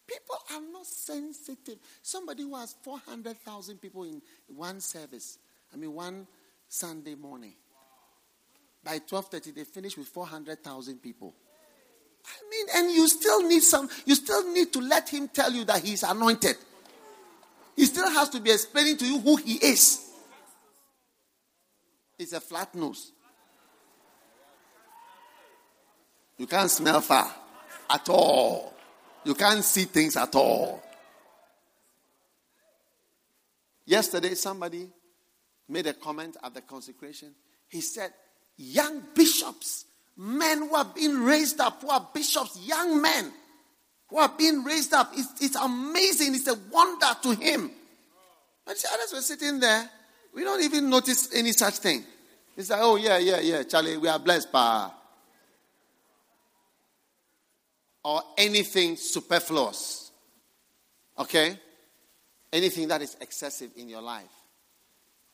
People 0.05 0.35
are 0.53 0.61
not 0.73 0.85
sensitive. 0.85 1.77
Somebody 2.01 2.43
who 2.43 2.53
has 2.55 2.75
400,000 2.83 3.77
people 3.77 4.03
in 4.03 4.21
one 4.47 4.81
service, 4.81 5.39
I 5.73 5.77
mean, 5.77 5.93
one 5.93 6.27
Sunday 6.67 7.15
morning. 7.15 7.53
By 8.83 8.99
12:30, 8.99 9.55
they 9.55 9.63
finish 9.63 9.97
with 9.97 10.09
400,000 10.09 11.01
people. 11.01 11.33
I 12.25 12.49
mean, 12.49 12.67
and 12.75 12.91
you 12.91 13.07
still 13.07 13.47
need 13.47 13.63
some, 13.63 13.89
you 14.05 14.15
still 14.15 14.51
need 14.51 14.73
to 14.73 14.81
let 14.81 15.07
him 15.07 15.29
tell 15.29 15.53
you 15.53 15.63
that 15.63 15.81
he's 15.81 16.03
anointed. 16.03 16.57
He 17.73 17.85
still 17.85 18.09
has 18.09 18.27
to 18.31 18.41
be 18.41 18.51
explaining 18.51 18.97
to 18.97 19.05
you 19.05 19.21
who 19.21 19.37
he 19.37 19.53
is. 19.53 20.11
It's 22.19 22.33
a 22.33 22.41
flat 22.41 22.75
nose. 22.75 23.13
You 26.37 26.47
can't 26.47 26.69
smell 26.69 27.01
far 27.01 27.31
at 27.89 28.07
all. 28.09 28.73
You 29.23 29.33
can't 29.33 29.63
see 29.63 29.85
things 29.85 30.15
at 30.15 30.35
all. 30.35 30.83
Yesterday, 33.85 34.35
somebody 34.35 34.87
made 35.69 35.87
a 35.87 35.93
comment 35.93 36.37
at 36.43 36.53
the 36.53 36.61
consecration. 36.61 37.33
He 37.67 37.81
said, 37.81 38.11
young 38.57 39.03
bishops, 39.15 39.85
men 40.15 40.59
who 40.59 40.75
have 40.75 40.93
been 40.93 41.23
raised 41.23 41.59
up, 41.59 41.81
who 41.81 41.89
are 41.89 42.07
bishops, 42.13 42.59
young 42.65 43.01
men 43.01 43.31
who 44.09 44.17
are 44.17 44.31
being 44.37 44.63
raised 44.63 44.93
up. 44.93 45.11
It's, 45.13 45.41
it's 45.41 45.55
amazing. 45.55 46.35
It's 46.35 46.47
a 46.47 46.57
wonder 46.71 47.07
to 47.23 47.35
him. 47.35 47.71
But 48.65 48.77
the 48.77 48.87
others 48.93 49.13
were 49.13 49.21
sitting 49.21 49.59
there. 49.59 49.89
We 50.33 50.43
don't 50.43 50.63
even 50.63 50.89
notice 50.89 51.33
any 51.33 51.51
such 51.51 51.77
thing. 51.77 52.03
It's 52.55 52.69
like, 52.69 52.79
oh, 52.81 52.95
yeah, 52.95 53.17
yeah, 53.17 53.39
yeah, 53.39 53.63
Charlie, 53.63 53.97
we 53.97 54.07
are 54.07 54.19
blessed, 54.19 54.51
pa. 54.51 54.93
Or 58.07 58.23
anything 58.37 58.95
superfluous. 58.95 60.11
Okay? 61.19 61.59
Anything 62.53 62.87
that 62.87 63.01
is 63.01 63.17
excessive 63.19 63.71
in 63.75 63.89
your 63.89 64.01
life, 64.01 64.31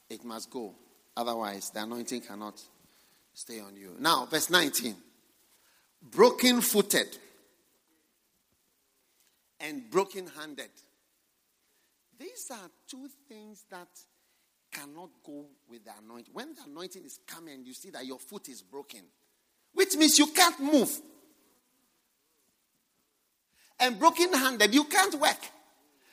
it 0.09 0.25
must 0.25 0.49
go. 0.49 0.73
Otherwise, 1.15 1.69
the 1.69 1.83
anointing 1.83 2.21
cannot 2.21 2.59
stay 3.31 3.59
on 3.59 3.75
you. 3.75 3.95
Now, 3.99 4.25
verse 4.25 4.49
19. 4.49 4.95
Broken 6.01 6.61
footed 6.61 7.15
and 9.59 9.87
broken 9.91 10.25
handed. 10.35 10.71
These 12.17 12.49
are 12.53 12.71
two 12.87 13.07
things 13.29 13.65
that 13.69 13.89
cannot 14.71 15.11
go 15.23 15.45
with 15.69 15.85
the 15.85 15.91
anointing. 16.03 16.33
When 16.33 16.55
the 16.55 16.61
anointing 16.67 17.05
is 17.05 17.19
coming, 17.27 17.65
you 17.65 17.75
see 17.75 17.91
that 17.91 18.07
your 18.07 18.17
foot 18.17 18.49
is 18.49 18.63
broken, 18.63 19.01
which 19.75 19.95
means 19.95 20.17
you 20.17 20.25
can't 20.25 20.59
move. 20.59 20.89
And 23.79 23.99
broken 23.99 24.31
handed, 24.33 24.73
you 24.73 24.85
can't 24.85 25.15
work. 25.15 25.39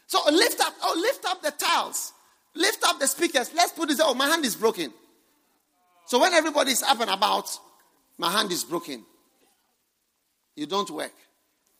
So 0.07 0.19
lift 0.31 0.61
up, 0.61 0.75
oh, 0.83 0.99
lift 1.01 1.25
up 1.27 1.43
the 1.43 1.53
tiles, 1.53 2.13
lift 2.55 2.83
up 2.85 2.99
the 2.99 3.07
speakers. 3.07 3.53
Let's 3.55 3.73
put 3.73 3.89
this, 3.89 4.01
oh, 4.03 4.15
my 4.15 4.27
hand 4.27 4.45
is 4.45 4.57
broken. 4.57 4.93
So 6.07 6.19
when 6.19 6.33
everybody 6.33 6.73
is 6.73 6.83
up 6.83 7.01
and 7.01 7.11
about, 7.11 7.49
my 8.19 8.31
hand 8.31 8.51
is 8.51 8.65
broken. 8.65 9.05
You 10.57 10.67
don't 10.67 10.91
work. 10.91 11.15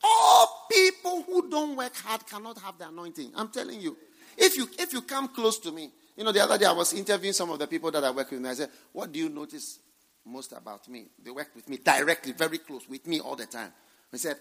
All 0.03 0.65
people 0.71 1.23
who 1.23 1.49
don't 1.49 1.75
work 1.75 1.95
hard 1.97 2.25
cannot 2.25 2.57
have 2.59 2.77
the 2.77 2.87
anointing. 2.87 3.31
I'm 3.35 3.49
telling 3.49 3.81
you. 3.81 3.97
If 4.37 4.57
you 4.57 4.67
if 4.79 4.93
you 4.93 5.01
come 5.01 5.27
close 5.27 5.59
to 5.59 5.71
me, 5.71 5.91
you 6.15 6.23
know, 6.23 6.31
the 6.31 6.41
other 6.41 6.57
day 6.57 6.65
I 6.65 6.71
was 6.71 6.93
interviewing 6.93 7.33
some 7.33 7.51
of 7.51 7.59
the 7.59 7.67
people 7.67 7.91
that 7.91 8.03
I 8.03 8.11
work 8.11 8.31
with, 8.31 8.39
and 8.39 8.47
I 8.47 8.53
said, 8.53 8.69
What 8.91 9.11
do 9.11 9.19
you 9.19 9.29
notice 9.29 9.79
most 10.25 10.53
about 10.53 10.87
me? 10.87 11.07
They 11.23 11.31
work 11.31 11.49
with 11.55 11.67
me 11.69 11.77
directly, 11.77 12.31
very 12.31 12.57
close, 12.57 12.87
with 12.87 13.05
me 13.05 13.19
all 13.19 13.35
the 13.35 13.45
time. 13.45 13.71
I 14.13 14.17
said, 14.17 14.37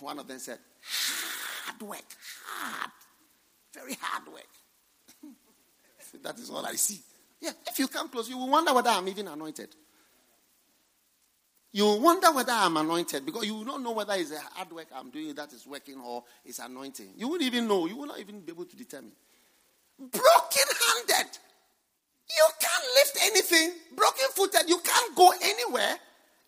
one 0.00 0.18
of 0.18 0.26
them 0.26 0.38
said, 0.38 0.58
Hard 1.66 1.82
work, 1.82 2.04
hard, 2.46 2.90
very 3.74 3.96
hard 4.00 4.26
work. 4.32 5.32
that 6.22 6.38
is 6.38 6.50
all 6.50 6.64
I 6.64 6.74
see. 6.74 7.00
Yeah, 7.40 7.52
if 7.66 7.78
you 7.78 7.88
come 7.88 8.08
close, 8.08 8.28
you 8.28 8.36
will 8.36 8.48
wonder 8.48 8.74
whether 8.74 8.90
I'm 8.90 9.06
even 9.08 9.28
anointed. 9.28 9.68
You 11.72 11.84
will 11.84 12.00
wonder 12.00 12.32
whether 12.32 12.52
I'm 12.52 12.76
anointed 12.76 13.26
because 13.26 13.44
you 13.44 13.54
will 13.54 13.64
not 13.64 13.82
know 13.82 13.92
whether 13.92 14.14
it's 14.14 14.32
a 14.32 14.40
hard 14.40 14.72
work 14.72 14.86
I'm 14.94 15.10
doing 15.10 15.34
that 15.34 15.52
is 15.52 15.66
working 15.66 16.00
or 16.00 16.24
it's 16.44 16.58
anointing. 16.58 17.10
You 17.16 17.28
won't 17.28 17.42
even 17.42 17.68
know. 17.68 17.86
You 17.86 17.96
will 17.96 18.06
not 18.06 18.18
even 18.18 18.40
be 18.40 18.52
able 18.52 18.64
to 18.64 18.76
determine. 18.76 19.12
Broken 19.98 20.68
handed. 20.88 21.38
You 22.30 22.46
can't 22.60 22.84
lift 22.94 23.18
anything. 23.22 23.72
Broken 23.94 24.28
footed. 24.34 24.68
You 24.68 24.78
can't 24.78 25.14
go 25.14 25.32
anywhere. 25.42 25.96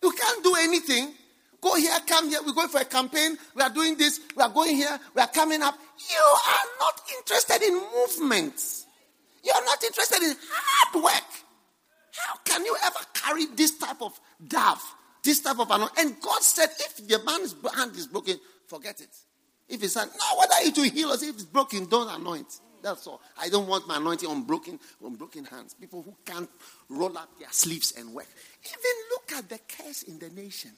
You 0.01 0.11
can't 0.11 0.43
do 0.43 0.55
anything. 0.59 1.13
Go 1.61 1.75
here, 1.75 1.97
come 2.07 2.29
here. 2.29 2.39
We're 2.45 2.53
going 2.53 2.69
for 2.69 2.81
a 2.81 2.85
campaign. 2.85 3.37
We 3.55 3.61
are 3.61 3.69
doing 3.69 3.95
this. 3.95 4.19
We 4.35 4.41
are 4.41 4.49
going 4.49 4.75
here. 4.75 4.99
We 5.15 5.21
are 5.21 5.27
coming 5.27 5.61
up. 5.61 5.75
You 6.09 6.23
are 6.49 6.65
not 6.79 7.01
interested 7.17 7.61
in 7.61 7.75
movements. 7.75 8.87
You're 9.43 9.63
not 9.65 9.83
interested 9.83 10.23
in 10.23 10.35
hard 10.51 11.03
work. 11.03 11.29
How 12.17 12.35
can 12.43 12.65
you 12.65 12.75
ever 12.83 12.99
carry 13.13 13.45
this 13.55 13.77
type 13.77 14.01
of 14.01 14.19
dove, 14.47 14.81
this 15.23 15.39
type 15.41 15.59
of 15.59 15.69
anointing? 15.69 15.97
And 15.99 16.21
God 16.21 16.41
said, 16.41 16.69
if 16.79 17.07
the 17.07 17.23
man's 17.23 17.55
hand 17.75 17.95
is 17.95 18.07
broken, 18.07 18.37
forget 18.67 18.99
it. 18.99 19.15
If 19.69 19.83
it's 19.83 19.95
no, 19.95 20.03
whether 20.37 20.55
it 20.67 20.75
will 20.75 20.89
heal 20.89 21.09
us, 21.09 21.23
if 21.23 21.35
it's 21.35 21.43
broken, 21.43 21.85
don't 21.85 22.09
anoint. 22.09 22.59
That's 22.81 23.05
all. 23.05 23.21
I 23.39 23.49
don't 23.49 23.67
want 23.67 23.87
my 23.87 23.97
anointing 23.97 24.27
on 24.27 24.43
broken, 24.43 24.79
on 25.03 25.15
broken 25.15 25.45
hands. 25.45 25.75
People 25.75 26.01
who 26.01 26.15
can't 26.25 26.49
roll 26.89 27.15
up 27.17 27.29
their 27.39 27.51
sleeves 27.51 27.93
and 27.95 28.13
work. 28.13 28.27
Even 28.65 28.91
look 29.11 29.31
at 29.37 29.49
the 29.49 29.59
curse 29.77 30.03
in 30.03 30.19
the 30.19 30.29
nation. 30.29 30.71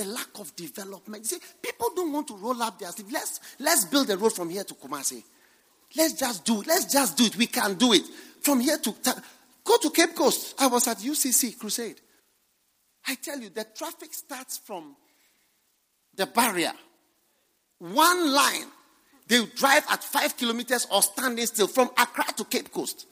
The 0.00 0.06
lack 0.06 0.38
of 0.38 0.56
development. 0.56 1.26
See, 1.26 1.36
people 1.60 1.90
don't 1.94 2.10
want 2.10 2.26
to 2.28 2.34
roll 2.34 2.62
up 2.62 2.78
their 2.78 2.88
sleeves. 2.88 3.12
Let's, 3.12 3.40
let's 3.58 3.84
build 3.84 4.08
a 4.08 4.16
road 4.16 4.32
from 4.32 4.48
here 4.48 4.64
to 4.64 4.72
Kumasi. 4.72 5.22
Let's 5.94 6.14
just 6.14 6.42
do 6.42 6.62
it. 6.62 6.66
Let's 6.66 6.90
just 6.90 7.18
do 7.18 7.24
it. 7.24 7.36
We 7.36 7.46
can 7.46 7.74
do 7.74 7.92
it. 7.92 8.04
From 8.40 8.60
here 8.60 8.78
to 8.78 8.94
go 9.62 9.76
to 9.76 9.90
Cape 9.90 10.14
Coast. 10.14 10.54
I 10.58 10.68
was 10.68 10.88
at 10.88 10.96
UCC 10.96 11.58
Crusade. 11.58 12.00
I 13.08 13.16
tell 13.16 13.38
you, 13.38 13.50
the 13.50 13.66
traffic 13.76 14.14
starts 14.14 14.56
from 14.56 14.96
the 16.14 16.24
barrier. 16.24 16.72
One 17.80 18.32
line. 18.32 18.68
They 19.26 19.44
drive 19.44 19.84
at 19.90 20.02
five 20.02 20.34
kilometers 20.34 20.86
or 20.90 21.02
standing 21.02 21.44
still 21.44 21.66
from 21.66 21.90
Accra 21.98 22.24
to 22.38 22.44
Cape 22.44 22.72
Coast. 22.72 23.06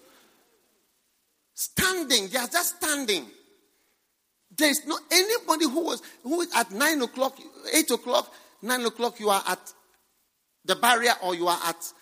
Standing. 1.52 2.28
They 2.28 2.38
are 2.38 2.48
just 2.48 2.76
standing. 2.76 3.26
There's 4.58 4.84
no 4.86 4.98
anybody 5.10 5.64
who 5.66 5.84
was 5.84 6.02
who 6.22 6.40
is 6.40 6.52
at 6.54 6.72
nine 6.72 7.00
o'clock, 7.00 7.38
eight 7.72 7.90
o'clock, 7.90 8.32
nine 8.60 8.84
o'clock. 8.84 9.20
You 9.20 9.30
are 9.30 9.42
at 9.46 9.72
the 10.64 10.76
barrier 10.76 11.12
or 11.22 11.34
you 11.34 11.46
are 11.46 11.60
at 11.64 11.92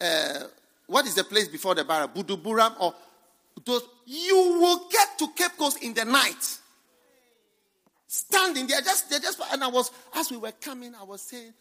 uh, 0.00 0.46
what 0.86 1.06
is 1.06 1.14
the 1.14 1.24
place 1.24 1.48
before 1.48 1.74
the 1.74 1.84
barrier? 1.84 2.08
Buduburam 2.08 2.78
or 2.80 2.94
those. 3.64 3.82
You 4.06 4.58
will 4.60 4.88
get 4.90 5.18
to 5.18 5.28
Cape 5.34 5.56
Coast 5.56 5.82
in 5.82 5.94
the 5.94 6.04
night. 6.04 6.58
Standing, 8.06 8.66
they're 8.66 8.80
just, 8.80 9.10
they're 9.10 9.18
just, 9.18 9.40
and 9.52 9.64
I 9.64 9.68
was, 9.68 9.90
as 10.14 10.30
we 10.30 10.36
were 10.36 10.52
coming, 10.52 10.94
I 10.94 11.02
was 11.02 11.22
saying, 11.22 11.52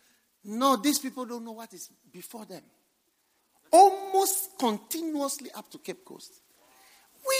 no, 0.44 0.76
these 0.76 0.99
people 0.99 1.26
don't 1.26 1.44
know 1.45 1.53
what 1.53 1.74
is 1.74 1.90
before 2.11 2.45
them. 2.45 2.61
Almost 3.72 4.60
continuously 4.60 5.49
up 5.56 5.72
to 5.72 5.80
Cape 5.80 6.06
Coast. 6.06 6.32
We 7.28 7.36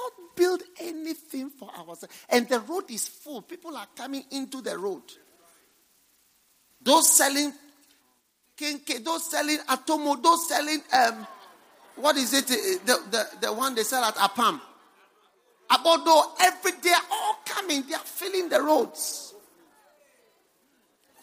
cannot 0.00 0.36
build 0.36 0.62
anything 0.80 1.50
for 1.50 1.70
ourselves. 1.70 2.08
And 2.28 2.48
the 2.48 2.60
road 2.60 2.90
is 2.90 3.08
full. 3.08 3.42
People 3.42 3.76
are 3.76 3.86
coming 3.96 4.24
into 4.30 4.60
the 4.60 4.76
road. 4.78 5.02
Those 6.82 7.10
selling 7.14 7.52
kenkey, 8.56 9.04
those 9.04 9.30
selling 9.30 9.58
Atomo, 9.68 10.22
those 10.22 10.48
selling 10.48 10.80
um, 10.92 11.26
what 11.96 12.16
is 12.16 12.32
it? 12.32 12.46
The, 12.46 12.98
the, 13.10 13.28
the 13.46 13.52
one 13.52 13.74
they 13.74 13.82
sell 13.82 14.02
at 14.04 14.14
Apam. 14.16 14.60
Abodo, 15.70 16.22
every 16.40 16.72
day, 16.80 16.94
all 17.12 17.36
coming, 17.44 17.84
they 17.86 17.94
are 17.94 17.98
filling 18.00 18.48
the 18.48 18.60
roads. 18.60 19.34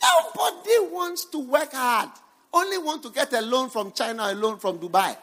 Nobody 0.01 0.93
wants 0.93 1.25
to 1.25 1.39
work 1.39 1.73
hard. 1.73 2.09
Only 2.53 2.77
want 2.77 3.03
to 3.03 3.09
get 3.09 3.33
a 3.33 3.41
loan 3.41 3.69
from 3.69 3.91
China, 3.91 4.23
a 4.31 4.35
loan 4.35 4.57
from 4.57 4.79
Dubai. 4.79 5.17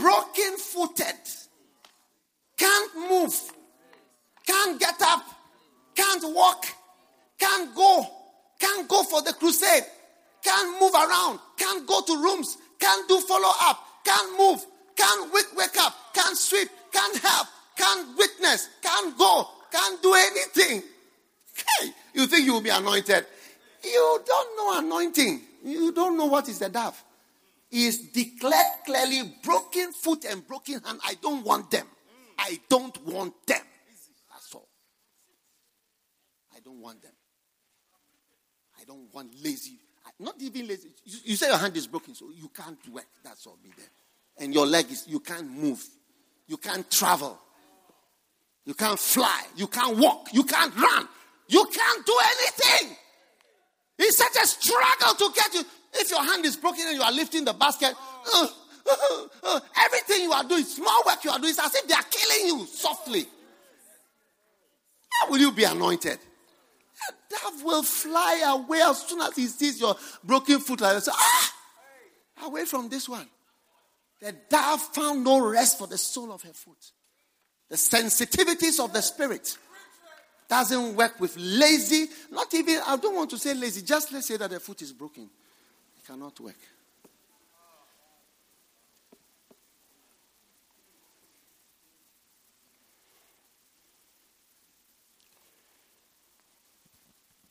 Broken 0.00 0.56
footed. 0.56 1.20
Can't 2.56 2.94
move. 3.10 3.34
Can't 4.46 4.80
get 4.80 5.00
up. 5.02 5.24
Can't 5.94 6.34
walk. 6.34 6.64
Can't 7.38 7.74
go. 7.74 8.06
Can't 8.58 8.88
go 8.88 9.02
for 9.02 9.20
the 9.22 9.34
crusade. 9.34 9.84
Can't 10.42 10.80
move 10.80 10.94
around. 10.94 11.38
Can't 11.58 11.86
go 11.86 12.00
to 12.00 12.16
rooms. 12.16 12.56
Can't 12.78 13.06
do 13.08 13.20
follow 13.20 13.50
up. 13.62 13.78
Can't 14.04 14.38
move. 14.38 14.64
Can't 14.96 15.32
wake, 15.32 15.54
wake 15.56 15.78
up. 15.78 15.94
Can't 16.14 16.36
sweep. 16.36 16.68
Can't 16.92 17.16
help. 17.18 17.46
Can't 17.76 18.16
witness. 18.16 18.68
Can't 18.82 19.16
go. 19.18 19.48
Can't 19.70 20.02
do 20.02 20.14
anything. 20.14 20.82
Hey, 21.54 21.90
you 22.14 22.26
think 22.26 22.46
you 22.46 22.54
will 22.54 22.62
be 22.62 22.70
anointed? 22.70 23.26
You 23.84 24.20
don't 24.26 24.56
know 24.56 24.78
anointing. 24.78 25.40
You 25.62 25.92
don't 25.92 26.16
know 26.16 26.26
what 26.26 26.48
is 26.48 26.58
the 26.58 26.70
dove. 26.70 27.02
Is 27.72 27.98
declared 28.10 28.66
clearly 28.84 29.32
broken 29.44 29.92
foot 29.92 30.24
and 30.24 30.44
broken 30.46 30.82
hand. 30.82 31.00
I 31.06 31.14
don't 31.22 31.44
want 31.44 31.70
them. 31.70 31.86
I 32.36 32.58
don't 32.68 33.06
want 33.06 33.34
them. 33.46 33.62
That's 34.32 34.54
all. 34.54 34.68
I 36.54 36.58
don't 36.60 36.80
want 36.80 37.00
them. 37.00 37.12
I 38.80 38.84
don't 38.84 39.14
want 39.14 39.32
lazy. 39.44 39.78
Not 40.18 40.34
even 40.40 40.66
lazy. 40.66 40.88
You, 41.04 41.18
you 41.24 41.36
say 41.36 41.46
your 41.46 41.58
hand 41.58 41.76
is 41.76 41.86
broken, 41.86 42.14
so 42.14 42.26
you 42.36 42.48
can't 42.48 42.78
work. 42.92 43.06
That's 43.22 43.46
all. 43.46 43.58
Be 43.62 43.70
there. 43.76 43.86
And 44.38 44.52
your 44.52 44.66
leg 44.66 44.90
is, 44.90 45.06
you 45.06 45.20
can't 45.20 45.50
move. 45.50 45.82
You 46.46 46.56
can't 46.56 46.90
travel. 46.90 47.38
You 48.64 48.74
can't 48.74 48.98
fly. 48.98 49.44
You 49.56 49.66
can't 49.66 49.96
walk. 49.96 50.28
You 50.32 50.44
can't 50.44 50.74
run. 50.76 51.08
You 51.48 51.64
can't 51.64 52.04
do 52.04 52.18
anything. 52.24 52.96
It's 53.98 54.16
such 54.16 54.36
a 54.42 54.46
struggle 54.46 55.14
to 55.14 55.34
get 55.34 55.54
you. 55.54 55.62
If 55.92 56.10
your 56.10 56.22
hand 56.22 56.44
is 56.44 56.56
broken 56.56 56.84
and 56.86 56.96
you 56.96 57.02
are 57.02 57.12
lifting 57.12 57.44
the 57.44 57.52
basket, 57.52 57.94
uh, 58.34 58.46
uh, 58.90 59.26
uh, 59.42 59.60
everything 59.84 60.22
you 60.22 60.32
are 60.32 60.44
doing, 60.44 60.64
small 60.64 61.02
work 61.06 61.22
you 61.24 61.30
are 61.30 61.38
doing, 61.38 61.50
is 61.50 61.58
as 61.58 61.74
if 61.74 61.86
they 61.86 61.94
are 61.94 62.04
killing 62.10 62.46
you 62.46 62.66
softly. 62.66 63.26
How 65.20 65.30
will 65.30 65.38
you 65.38 65.52
be 65.52 65.64
anointed? 65.64 66.18
The 66.18 67.14
dove 67.30 67.64
will 67.64 67.82
fly 67.82 68.42
away 68.46 68.80
as 68.82 69.02
soon 69.02 69.20
as 69.20 69.34
he 69.34 69.46
sees 69.46 69.80
your 69.80 69.96
broken 70.22 70.60
foot. 70.60 70.80
Like 70.80 71.00
say, 71.02 71.12
ah, 71.14 71.54
away 72.44 72.64
from 72.64 72.88
this 72.88 73.08
one. 73.08 73.26
The 74.20 74.34
dove 74.48 74.80
found 74.80 75.24
no 75.24 75.40
rest 75.40 75.78
for 75.78 75.86
the 75.86 75.98
sole 75.98 76.32
of 76.32 76.42
her 76.42 76.52
foot. 76.52 76.92
The 77.68 77.76
sensitivities 77.76 78.82
of 78.82 78.92
the 78.92 79.00
spirit 79.00 79.56
doesn't 80.48 80.96
work 80.96 81.18
with 81.20 81.36
lazy, 81.38 82.08
not 82.30 82.52
even, 82.52 82.80
I 82.86 82.96
don't 82.96 83.14
want 83.14 83.30
to 83.30 83.38
say 83.38 83.54
lazy, 83.54 83.82
just 83.82 84.12
let's 84.12 84.26
say 84.26 84.36
that 84.36 84.50
the 84.50 84.58
foot 84.58 84.82
is 84.82 84.92
broken. 84.92 85.30
Cannot 86.10 86.40
work. 86.40 86.56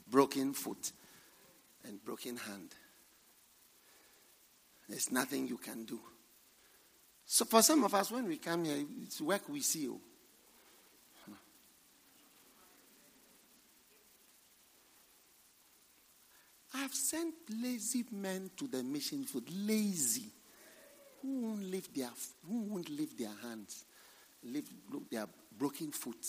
Broken 0.10 0.52
foot 0.53 0.91
and 1.86 2.03
broken 2.03 2.36
hand. 2.36 2.76
There's 4.90 5.10
nothing 5.10 5.48
you 5.48 5.56
can 5.56 5.86
do. 5.86 6.02
So 7.26 7.45
for 7.45 7.61
some 7.61 7.86
of 7.86 7.94
us, 7.94 8.11
when 8.11 8.27
we 8.27 8.40
come 8.40 8.65
here, 8.65 8.84
it's 9.03 9.22
work 9.22 9.48
we 9.48 9.61
see. 9.61 9.88
Oh. 9.88 10.02
I've 16.76 16.94
sent 16.94 17.34
lazy 17.62 18.06
men 18.12 18.52
to 18.58 18.68
the 18.68 18.84
mission 18.84 19.24
field. 19.24 19.46
Lazy. 19.52 20.30
Who 21.22 21.41
won't 21.41 21.64
lift 21.64 21.96
their, 21.96 22.10
who 22.48 22.62
won't 22.62 22.90
lift 22.90 23.18
their 23.18 23.32
hands? 23.41 23.86
Lift 24.44 24.72
their 25.12 25.26
broken 25.58 25.91
foot, 25.91 26.26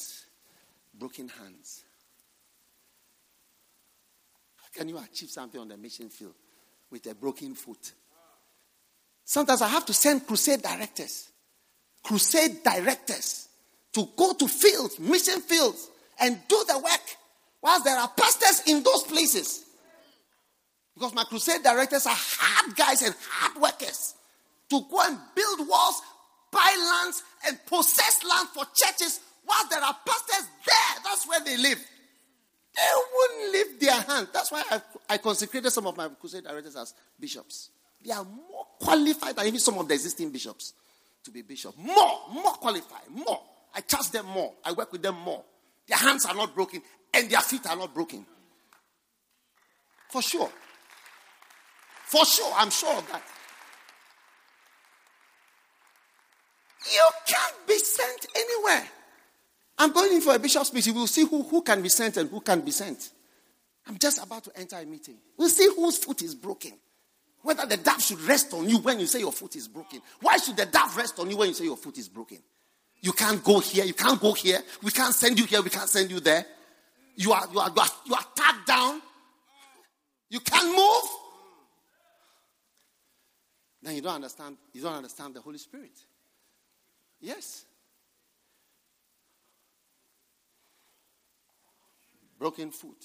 broken 0.95 1.29
hands. 1.29 1.85
Can 4.75 4.89
you 4.89 4.99
achieve 4.99 5.31
something 5.31 5.61
on 5.61 5.69
the 5.69 5.77
mission 5.77 6.09
field 6.09 6.35
with 6.91 7.07
a 7.07 7.15
broken 7.15 7.55
foot? 7.55 7.93
Sometimes 9.25 9.63
I 9.63 9.69
have 9.69 9.87
to 9.87 9.93
send 9.93 10.27
crusade 10.27 10.63
directors, 10.63 11.31
crusade 12.03 12.63
directors 12.65 13.49
to 13.93 14.09
go 14.17 14.33
to 14.33 14.49
fields, 14.49 14.99
mission 14.99 15.41
fields, 15.41 15.89
and 16.21 16.39
do 16.49 16.65
the 16.67 16.79
work 16.79 17.17
whilst 17.63 17.85
there 17.85 17.97
are 17.97 18.09
pastors 18.09 18.63
in 18.67 18.83
those 18.83 19.03
places. 19.05 19.67
Because 20.95 21.15
my 21.15 21.25
crusade 21.25 21.63
directors 21.63 22.07
are 22.07 22.17
hard 22.17 22.77
guys 22.77 23.03
and 23.03 23.15
hard 23.29 23.61
workers 23.63 24.15
to 24.71 24.81
go 24.91 25.01
and 25.05 25.19
build 25.35 25.69
walls, 25.69 26.03
buy 26.51 26.75
lands, 26.79 27.23
and 27.47 27.59
possess 27.67 28.23
land 28.25 28.49
for 28.49 28.65
churches 28.75 29.21
while 29.45 29.67
there 29.71 29.83
are 29.83 29.97
pastors 30.07 30.49
there. 30.67 31.03
That's 31.05 31.27
where 31.29 31.41
they 31.41 31.57
live. 31.57 31.79
They 32.77 32.83
wouldn't 33.15 33.53
lift 33.53 33.81
their 33.81 34.01
hand. 34.01 34.29
That's 34.33 34.53
why 34.53 34.63
I, 34.71 34.81
I 35.09 35.19
consecrated 35.19 35.71
some 35.71 35.87
of 35.87 35.97
my 35.97 36.09
crusade 36.09 36.45
directors 36.45 36.77
as 36.77 36.95
bishops. 37.19 37.71
They 38.05 38.13
are 38.13 38.25
more 38.25 38.67
qualified 38.79 39.37
than 39.37 39.47
even 39.47 39.61
some 39.61 39.79
of 39.79 39.89
the 39.89 39.95
existing 39.95 40.31
bishops 40.31 40.75
to 41.25 41.31
be 41.31 41.43
bishop. 41.43 41.77
More, 41.77 42.21
more 42.33 42.53
qualified, 42.55 43.09
more. 43.11 43.41
I 43.75 43.81
trust 43.81 44.13
them 44.13 44.27
more. 44.27 44.53
I 44.65 44.73
work 44.73 44.93
with 44.93 45.03
them 45.03 45.17
more. 45.17 45.43
Their 45.87 45.99
hands 45.99 46.25
are 46.25 46.35
not 46.35 46.55
broken 46.55 46.83
and 47.13 47.29
their 47.29 47.41
feet 47.41 47.67
are 47.67 47.77
not 47.77 47.93
broken. 47.93 48.25
For 50.11 50.23
sure. 50.23 50.51
For 52.11 52.25
sure, 52.25 52.53
I'm 52.57 52.71
sure 52.71 52.99
of 52.99 53.07
that. 53.13 53.23
You 56.93 57.09
can't 57.25 57.67
be 57.69 57.79
sent 57.79 58.27
anywhere. 58.35 58.85
I'm 59.79 59.93
going 59.93 60.15
in 60.15 60.21
for 60.21 60.35
a 60.35 60.39
bishop's 60.41 60.73
meeting. 60.73 60.93
We'll 60.97 61.07
see 61.07 61.25
who, 61.25 61.45
who 61.45 61.63
can 61.63 61.81
be 61.83 61.89
sent 61.89 62.17
and 62.17 62.29
who 62.29 62.41
can't 62.41 62.65
be 62.65 62.73
sent. 62.73 63.11
I'm 63.87 63.97
just 63.97 64.21
about 64.21 64.43
to 64.43 64.51
enter 64.57 64.75
a 64.75 64.85
meeting. 64.85 65.19
We'll 65.39 65.51
see 65.51 65.69
whose 65.77 65.99
foot 65.99 66.23
is 66.23 66.35
broken. 66.35 66.73
Whether 67.43 67.65
the 67.67 67.77
dove 67.77 68.03
should 68.03 68.21
rest 68.23 68.53
on 68.55 68.69
you 68.69 68.79
when 68.79 68.99
you 68.99 69.07
say 69.07 69.21
your 69.21 69.31
foot 69.31 69.55
is 69.55 69.69
broken. 69.69 70.03
Why 70.21 70.37
should 70.39 70.57
the 70.57 70.67
dove 70.67 70.97
rest 70.97 71.17
on 71.21 71.31
you 71.31 71.37
when 71.37 71.51
you 71.51 71.55
say 71.55 71.67
your 71.67 71.77
foot 71.77 71.97
is 71.97 72.09
broken? 72.09 72.39
You 73.03 73.13
can't 73.13 73.43
go 73.45 73.61
here. 73.61 73.85
You 73.85 73.95
can't 73.95 74.21
go 74.21 74.33
here. 74.33 74.59
We 74.83 74.91
can't 74.91 75.15
send 75.15 75.39
you 75.39 75.47
here. 75.47 75.63
We 75.63 75.71
can't 75.71 75.89
send 75.89 76.11
you 76.11 76.19
there. 76.19 76.45
You 77.15 77.31
are, 77.31 77.47
you 77.53 77.61
are, 77.61 77.71
you 77.71 77.81
are, 77.81 77.89
you 78.07 78.15
are 78.15 78.25
tagged 78.35 78.67
down. 78.67 79.01
You 80.29 80.41
can't 80.41 80.77
move. 80.77 81.20
Then 83.83 83.95
you 83.95 84.03
don't 84.03 84.17
understand, 84.17 84.57
you 84.73 84.83
don't 84.83 84.95
understand 84.95 85.35
the 85.35 85.41
Holy 85.41 85.59
Spirit. 85.59 85.99
Yes. 87.21 87.65
Broken 92.39 92.71
foot. 92.71 93.05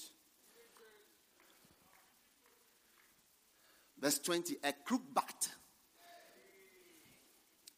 Verse 3.98 4.18
20, 4.18 4.56
a 4.62 4.72
crook 4.84 5.02
backed. 5.14 5.48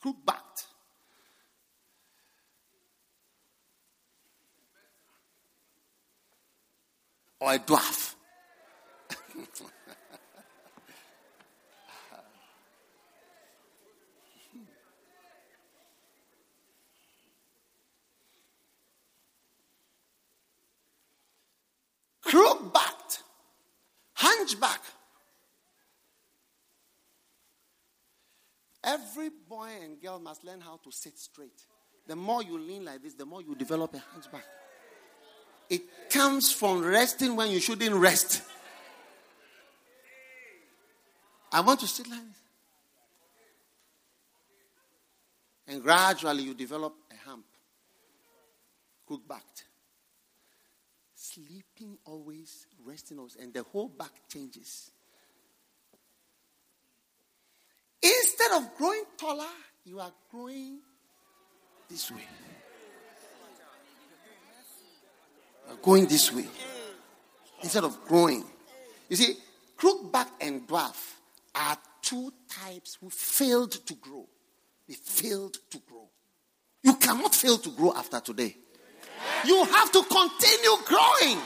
Crook 0.00 0.16
backed. 0.24 0.66
Or 7.40 7.54
a 7.54 7.58
dwarf. 7.60 8.16
crook 22.28 22.72
backed, 22.72 23.22
hunchback. 24.14 24.80
Every 28.84 29.30
boy 29.48 29.70
and 29.82 30.00
girl 30.00 30.18
must 30.18 30.44
learn 30.44 30.60
how 30.60 30.78
to 30.84 30.92
sit 30.92 31.18
straight. 31.18 31.62
The 32.06 32.16
more 32.16 32.42
you 32.42 32.58
lean 32.58 32.84
like 32.84 33.02
this, 33.02 33.14
the 33.14 33.26
more 33.26 33.42
you 33.42 33.54
develop 33.54 33.94
a 33.94 33.98
hunchback. 34.12 34.44
It 35.68 35.82
comes 36.10 36.52
from 36.52 36.82
resting 36.82 37.36
when 37.36 37.50
you 37.50 37.60
shouldn't 37.60 37.94
rest. 37.94 38.42
I 41.52 41.60
want 41.60 41.80
to 41.80 41.86
sit 41.86 42.08
like 42.08 42.20
this. 42.20 42.36
And 45.66 45.82
gradually 45.82 46.44
you 46.44 46.54
develop 46.54 46.94
a 47.10 47.28
hump. 47.28 47.44
Crook 49.06 49.26
backed 49.28 49.67
sleeping 51.38 51.98
always, 52.04 52.66
resting 52.84 53.18
always, 53.18 53.36
and 53.36 53.52
the 53.52 53.62
whole 53.62 53.88
back 53.88 54.12
changes. 54.32 54.90
Instead 58.02 58.52
of 58.52 58.76
growing 58.76 59.04
taller, 59.16 59.44
you 59.84 60.00
are 60.00 60.12
growing 60.30 60.78
this 61.88 62.10
way. 62.10 62.26
You 65.66 65.74
are 65.74 65.76
going 65.76 66.06
this 66.06 66.32
way. 66.32 66.46
Instead 67.62 67.84
of 67.84 68.04
growing. 68.06 68.44
You 69.08 69.16
see, 69.16 69.36
crookback 69.76 70.28
and 70.40 70.66
dwarf 70.66 71.14
are 71.54 71.76
two 72.02 72.32
types 72.48 72.98
who 73.00 73.10
failed 73.10 73.72
to 73.72 73.94
grow. 73.94 74.26
They 74.86 74.94
failed 74.94 75.56
to 75.70 75.78
grow. 75.78 76.08
You 76.82 76.94
cannot 76.94 77.34
fail 77.34 77.58
to 77.58 77.70
grow 77.70 77.92
after 77.94 78.20
today. 78.20 78.56
You 79.46 79.64
have 79.64 79.92
to 79.92 80.02
continue 80.02 80.76
growing. 80.84 81.38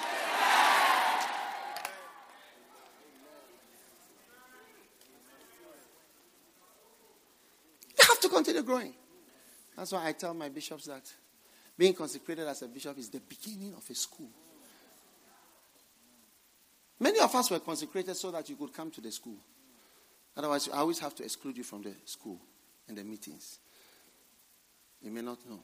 You 7.99 8.05
have 8.09 8.21
to 8.21 8.29
continue 8.29 8.63
growing. 8.63 8.95
That's 9.77 9.93
why 9.93 10.09
I 10.09 10.13
tell 10.13 10.35
my 10.35 10.49
bishops 10.49 10.87
that 10.87 11.13
being 11.77 11.95
consecrated 11.95 12.47
as 12.47 12.63
a 12.63 12.69
bishop 12.69 12.99
is 12.99 13.09
the 13.09 13.21
beginning 13.21 13.75
of 13.75 13.89
a 13.89 13.95
school. 13.95 14.29
Many 17.01 17.19
of 17.19 17.35
us 17.35 17.51
were 17.51 17.59
consecrated 17.59 18.15
so 18.15 18.31
that 18.31 18.49
you 18.49 18.57
could 18.57 18.73
come 18.73 18.91
to 18.93 19.01
the 19.01 19.11
school. 19.11 19.39
Otherwise, 20.37 20.69
I 20.73 20.79
always 20.79 20.99
have 21.01 21.15
to 21.17 21.25
exclude 21.25 21.57
you 21.57 21.65
from 21.65 21.83
the 21.83 21.95
school 22.05 22.39
and 22.89 22.97
the 22.97 23.05
meetings. 23.05 23.59
You 25.03 25.11
may 25.11 25.23
not 25.23 25.39
know. 25.49 25.61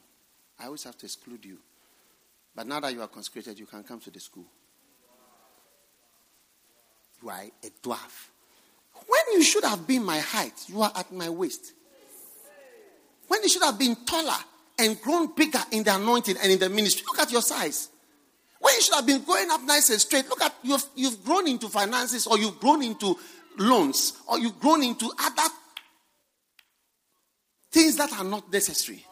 I 0.59 0.66
always 0.66 0.82
have 0.85 0.98
to 0.98 1.06
exclude 1.06 1.44
you 1.44 1.59
but 2.59 2.66
now 2.66 2.80
that 2.80 2.93
you 2.93 3.01
are 3.01 3.06
consecrated, 3.06 3.56
you 3.56 3.66
can 3.66 3.85
come 3.85 4.01
to 4.01 4.10
the 4.10 4.18
school. 4.18 4.44
You 7.22 7.28
are 7.28 7.40
a 7.40 7.70
dwarf. 7.80 8.30
When 9.06 9.20
you 9.35 9.44
should 9.44 9.62
have 9.62 9.86
been 9.86 10.05
my 10.05 10.18
height, 10.18 10.64
you 10.66 10.82
are 10.82 10.90
at 10.97 11.12
my 11.12 11.28
waist. 11.28 11.72
When 13.28 13.44
you 13.44 13.48
should 13.48 13.62
have 13.62 13.78
been 13.78 13.94
taller 14.05 14.40
and 14.76 15.01
grown 15.01 15.36
bigger 15.36 15.60
in 15.70 15.85
the 15.85 15.94
anointing 15.94 16.35
and 16.43 16.51
in 16.51 16.59
the 16.59 16.68
ministry, 16.68 17.05
look 17.06 17.20
at 17.20 17.30
your 17.30 17.43
size. 17.43 17.90
When 18.59 18.74
you 18.74 18.80
should 18.82 18.94
have 18.97 19.06
been 19.06 19.22
going 19.22 19.48
up 19.52 19.62
nice 19.62 19.90
and 19.90 20.01
straight, 20.01 20.28
look 20.28 20.43
at 20.43 20.52
you've, 20.64 20.85
you've 20.97 21.24
grown 21.24 21.47
into 21.47 21.68
finances 21.68 22.26
or 22.26 22.40
you've 22.40 22.59
grown 22.59 22.82
into 22.82 23.16
loans 23.56 24.14
or 24.28 24.40
you've 24.40 24.59
grown 24.59 24.82
into 24.82 25.09
other 25.16 25.55
things 27.70 27.94
that 27.98 28.12
are 28.14 28.24
not 28.24 28.52
necessary. 28.52 29.05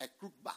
a 0.00 0.08
crook 0.18 0.32
backed. 0.44 0.56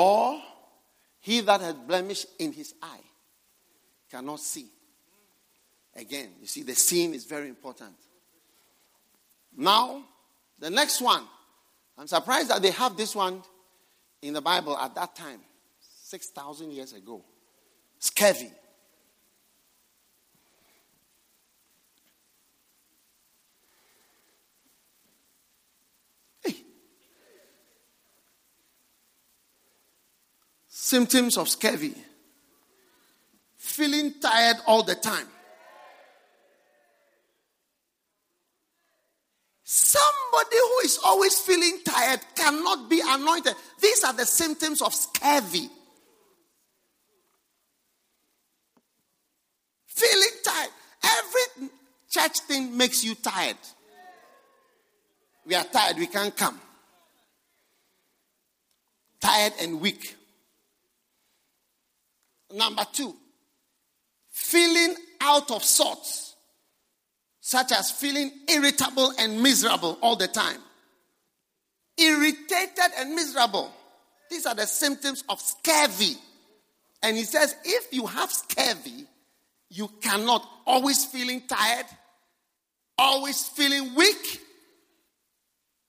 Or 0.00 0.40
he 1.18 1.40
that 1.40 1.60
had 1.60 1.88
blemish 1.88 2.24
in 2.38 2.52
his 2.52 2.72
eye 2.80 3.02
cannot 4.08 4.38
see. 4.38 4.66
Again, 5.96 6.28
you 6.40 6.46
see, 6.46 6.62
the 6.62 6.76
seeing 6.76 7.14
is 7.14 7.24
very 7.24 7.48
important. 7.48 7.96
Now, 9.56 10.04
the 10.56 10.70
next 10.70 11.00
one. 11.00 11.24
I'm 11.98 12.06
surprised 12.06 12.48
that 12.50 12.62
they 12.62 12.70
have 12.70 12.96
this 12.96 13.16
one 13.16 13.42
in 14.22 14.34
the 14.34 14.40
Bible 14.40 14.78
at 14.78 14.94
that 14.94 15.16
time, 15.16 15.40
6,000 16.04 16.70
years 16.70 16.92
ago. 16.92 17.24
Scurvy. 17.98 18.52
Symptoms 30.88 31.36
of 31.36 31.50
scurvy, 31.50 31.94
feeling 33.58 34.14
tired 34.22 34.56
all 34.66 34.82
the 34.82 34.94
time. 34.94 35.26
Somebody 39.62 40.56
who 40.56 40.78
is 40.84 40.98
always 41.04 41.38
feeling 41.40 41.80
tired 41.84 42.20
cannot 42.34 42.88
be 42.88 43.02
anointed. 43.04 43.54
These 43.82 44.02
are 44.02 44.14
the 44.14 44.24
symptoms 44.24 44.80
of 44.80 44.94
scurvy. 44.94 45.68
Feeling 49.88 50.36
tired. 50.42 50.70
Every 51.04 51.68
church 52.08 52.40
thing 52.48 52.74
makes 52.74 53.04
you 53.04 53.14
tired. 53.14 53.58
We 55.44 55.54
are 55.54 55.64
tired, 55.64 55.98
we 55.98 56.06
can't 56.06 56.34
come. 56.34 56.58
Tired 59.20 59.52
and 59.60 59.82
weak. 59.82 60.14
Number 62.54 62.84
two, 62.92 63.14
feeling 64.30 64.94
out 65.20 65.50
of 65.50 65.62
sorts, 65.62 66.34
such 67.40 67.72
as 67.72 67.90
feeling 67.90 68.30
irritable 68.48 69.12
and 69.18 69.42
miserable 69.42 69.98
all 70.00 70.16
the 70.16 70.28
time. 70.28 70.60
Irritated 71.98 72.92
and 72.98 73.14
miserable. 73.14 73.72
These 74.30 74.46
are 74.46 74.54
the 74.54 74.66
symptoms 74.66 75.24
of 75.28 75.40
scurvy. 75.40 76.16
And 77.02 77.16
he 77.16 77.24
says, 77.24 77.54
if 77.64 77.92
you 77.92 78.06
have 78.06 78.30
scurvy, 78.30 79.06
you 79.70 79.88
cannot 80.00 80.48
always 80.66 81.04
feeling 81.04 81.42
tired, 81.46 81.86
always 82.96 83.44
feeling 83.46 83.94
weak. 83.94 84.40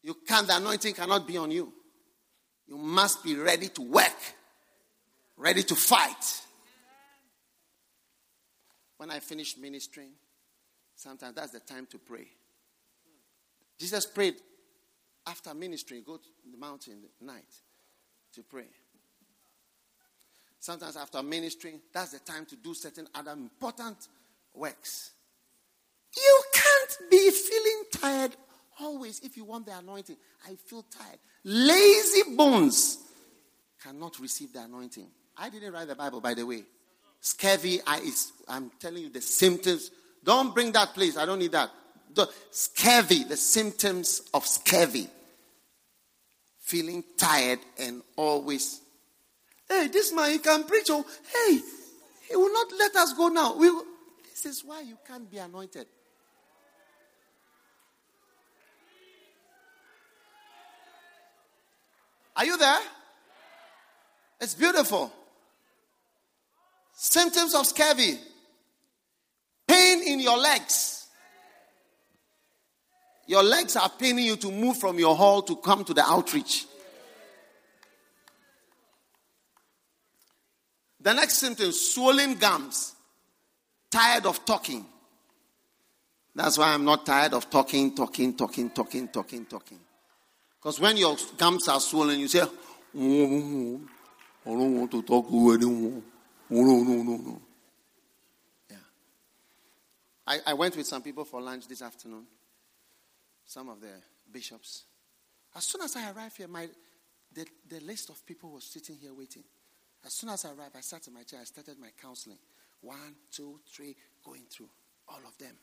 You 0.03 0.15
can't, 0.27 0.48
the 0.48 0.57
anointing 0.57 0.94
cannot 0.94 1.27
be 1.27 1.38
on 1.38 1.52
you. 1.52 1.72
You 2.68 2.77
must 2.77 3.23
be 3.23 3.36
ready 3.36 3.68
to 3.69 3.81
work, 3.81 4.15
ready 5.38 5.64
to 5.64 5.76
fight. 5.76 6.41
When 9.00 9.12
I 9.12 9.20
finish 9.20 9.58
ministering, 9.58 10.10
sometimes 10.94 11.34
that's 11.34 11.54
the 11.54 11.62
time 11.62 11.88
to 11.92 11.98
pray. 11.98 12.28
Jesus 13.80 14.06
prayed 14.06 14.36
after 15.26 15.54
ministering, 15.54 16.04
go 16.06 16.18
to 16.18 16.28
the 16.52 16.58
mountain 16.58 17.00
at 17.06 17.26
night 17.26 17.48
to 18.34 18.44
pray. 18.44 18.68
Sometimes 20.60 20.98
after 20.98 21.24
ministering, 21.24 21.80
that's 21.94 22.12
the 22.12 22.20
time 22.20 22.46
to 22.48 22.58
do 22.58 22.74
certain 22.74 23.08
other 23.16 23.32
important 23.32 24.10
works. 24.54 25.12
You 26.18 26.44
can't 26.54 27.10
be 27.10 27.32
feeling 27.32 27.84
tired 27.94 28.36
always 28.82 29.22
if 29.22 29.38
you 29.38 29.46
want 29.46 29.66
the 29.66 29.78
anointing. 29.78 30.18
I 30.46 30.56
feel 30.56 30.84
tired. 30.84 31.20
Lazy 31.46 32.36
bones 32.36 32.98
cannot 33.82 34.20
receive 34.20 34.52
the 34.52 34.62
anointing. 34.62 35.08
I 35.38 35.50
didn't 35.50 35.72
write 35.72 35.88
the 35.88 35.96
Bible, 35.96 36.20
by 36.20 36.34
the 36.34 36.46
way. 36.46 36.66
Scurvy, 37.22 37.80
I, 37.86 38.02
I'm 38.48 38.72
telling 38.80 39.04
you 39.04 39.10
the 39.10 39.22
symptoms. 39.22 39.91
Don't 40.24 40.54
bring 40.54 40.72
that, 40.74 40.94
please. 40.94 41.18
I 41.18 41.26
don't 41.26 41.40
need 41.40 41.52
that. 41.52 41.70
The 42.14 42.28
scurvy, 42.52 43.24
the 43.24 43.38
symptoms 43.38 44.22
of 44.34 44.46
scurvy. 44.46 45.08
feeling 46.70 47.04
tired 47.18 47.58
and 47.80 48.04
always, 48.16 48.80
hey, 49.68 49.88
this 49.88 50.14
man, 50.14 50.32
he 50.32 50.38
can 50.38 50.64
preach. 50.66 50.86
Oh, 50.91 51.04
hey, 51.34 51.60
he 52.30 52.36
will 52.36 52.54
not 52.54 52.68
let 52.78 52.96
us 52.96 53.14
go 53.14 53.28
now. 53.30 53.56
We 53.56 53.72
will, 53.72 53.86
this 54.30 54.46
is 54.46 54.64
why 54.64 54.82
you 54.82 54.96
can't 55.08 55.30
be 55.32 55.40
anointed. 55.40 55.88
Are 62.36 62.46
you 62.46 62.56
there? 62.56 62.80
It's 64.40 64.54
beautiful. 64.54 65.12
Symptoms 67.02 67.56
of 67.56 67.66
scurvy 67.66 68.20
pain 69.66 70.04
in 70.06 70.20
your 70.20 70.38
legs. 70.38 71.08
Your 73.26 73.42
legs 73.42 73.78
are 73.78 73.88
paining 73.88 74.26
you 74.26 74.36
to 74.36 74.52
move 74.52 74.76
from 74.76 75.00
your 75.00 75.16
hall 75.16 75.42
to 75.44 75.56
come 75.56 75.86
to 75.86 75.94
the 75.94 76.04
outreach. 76.04 76.66
The 81.00 81.14
next 81.14 81.36
symptom 81.36 81.72
swollen 81.72 82.36
gums, 82.36 82.96
tired 83.90 84.26
of 84.26 84.44
talking. 84.44 84.86
That's 86.36 86.58
why 86.58 86.74
I'm 86.74 86.84
not 86.84 87.06
tired 87.06 87.34
of 87.34 87.50
talking, 87.50 87.96
talking, 87.96 88.36
talking, 88.36 88.72
talking, 88.72 89.08
talking, 89.08 89.46
talking. 89.46 89.80
Because 90.60 90.82
when 90.82 90.98
your 90.98 91.16
gums 91.38 91.70
are 91.70 91.80
swollen, 91.80 92.20
you 92.20 92.28
say, 92.28 92.42
oh, 92.42 92.52
oh, 92.98 93.26
oh, 93.32 93.82
oh 94.46 94.52
I 94.52 94.54
don't 94.54 94.80
want 94.80 94.92
to 94.92 95.02
talk 95.02 95.30
to 95.30 95.52
anyone. 95.52 96.04
No, 96.50 96.62
no, 96.62 97.04
no, 97.04 97.18
no. 97.18 97.42
Yeah. 98.70 98.78
I, 100.26 100.40
I 100.48 100.54
went 100.54 100.76
with 100.76 100.88
some 100.88 101.02
people 101.02 101.26
for 101.26 101.42
lunch 101.42 101.68
this 101.68 101.82
afternoon, 101.82 102.26
some 103.46 103.70
of 103.70 103.80
the 103.82 103.94
bishops. 104.32 104.84
As 105.56 105.66
soon 105.66 105.82
as 105.82 105.96
I 105.96 106.12
arrived 106.12 106.38
here, 106.38 106.48
my, 106.48 106.68
the, 107.34 107.46
the 107.68 107.80
list 107.82 108.10
of 108.10 108.26
people 108.26 108.52
was 108.52 108.64
sitting 108.64 108.96
here 108.96 109.14
waiting. 109.14 109.44
As 110.06 110.14
soon 110.16 110.30
as 110.30 110.46
I 110.46 110.50
arrived, 110.50 110.76
I 110.76 110.82
sat 110.82 111.08
in 111.08 111.14
my 111.14 111.24
chair, 111.24 111.40
I 111.42 111.46
started 111.46 111.78
my 111.80 111.90
counseling. 112.02 112.38
One, 112.82 113.16
two, 113.32 113.60
three, 113.68 113.96
going 114.24 114.44
through 114.50 114.70
all 115.08 115.20
of 115.28 115.38
them. 115.38 115.56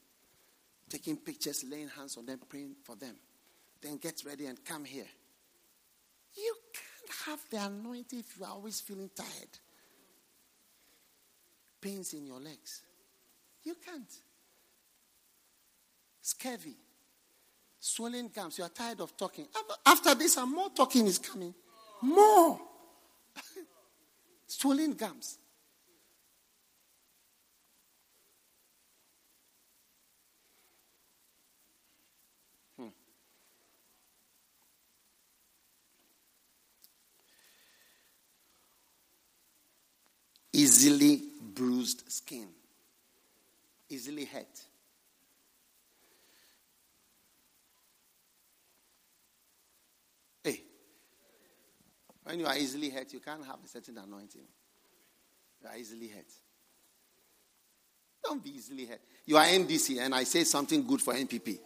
Taking 0.88 1.16
pictures, 1.16 1.64
laying 1.68 1.88
hands 1.88 2.16
on 2.16 2.26
them, 2.26 2.38
praying 2.48 2.76
for 2.84 2.94
them. 2.94 3.16
Then 3.80 3.96
get 3.96 4.22
ready 4.24 4.46
and 4.46 4.64
come 4.64 4.84
here. 4.84 5.06
You 6.36 6.54
can't 6.72 7.28
have 7.28 7.40
the 7.50 7.64
anointing 7.66 8.20
if 8.20 8.38
you 8.38 8.44
are 8.44 8.52
always 8.52 8.80
feeling 8.80 9.10
tired. 9.16 9.58
Pains 11.86 12.14
in 12.14 12.26
your 12.26 12.40
legs. 12.40 12.82
You 13.62 13.76
can't. 13.76 14.12
Scurvy. 16.20 16.74
Swollen 17.78 18.28
gums. 18.34 18.58
You 18.58 18.64
are 18.64 18.70
tired 18.70 19.00
of 19.00 19.16
talking. 19.16 19.46
After 19.86 20.16
this, 20.16 20.36
and 20.36 20.52
more 20.52 20.70
talking 20.70 21.06
is 21.06 21.20
coming. 21.20 21.54
More. 22.02 22.58
Swollen 24.48 24.94
gums. 24.94 25.38
Hmm. 32.76 32.88
Easily 40.52 41.35
bruised 41.56 42.04
skin, 42.06 42.48
easily 43.88 44.26
hurt. 44.26 44.60
Hey, 50.44 50.60
when 52.22 52.38
you 52.38 52.46
are 52.46 52.56
easily 52.56 52.90
hurt, 52.90 53.12
you 53.12 53.20
can't 53.20 53.44
have 53.44 53.56
a 53.64 53.68
certain 53.68 53.98
anointing. 53.98 54.42
You 55.62 55.68
are 55.68 55.76
easily 55.76 56.08
hurt. 56.08 56.30
Don't 58.22 58.44
be 58.44 58.50
easily 58.50 58.84
hurt. 58.84 59.00
You 59.24 59.38
are 59.38 59.44
NDC 59.44 59.98
and 60.00 60.14
I 60.14 60.24
say 60.24 60.44
something 60.44 60.86
good 60.86 61.00
for 61.00 61.14
NPP. 61.14 61.58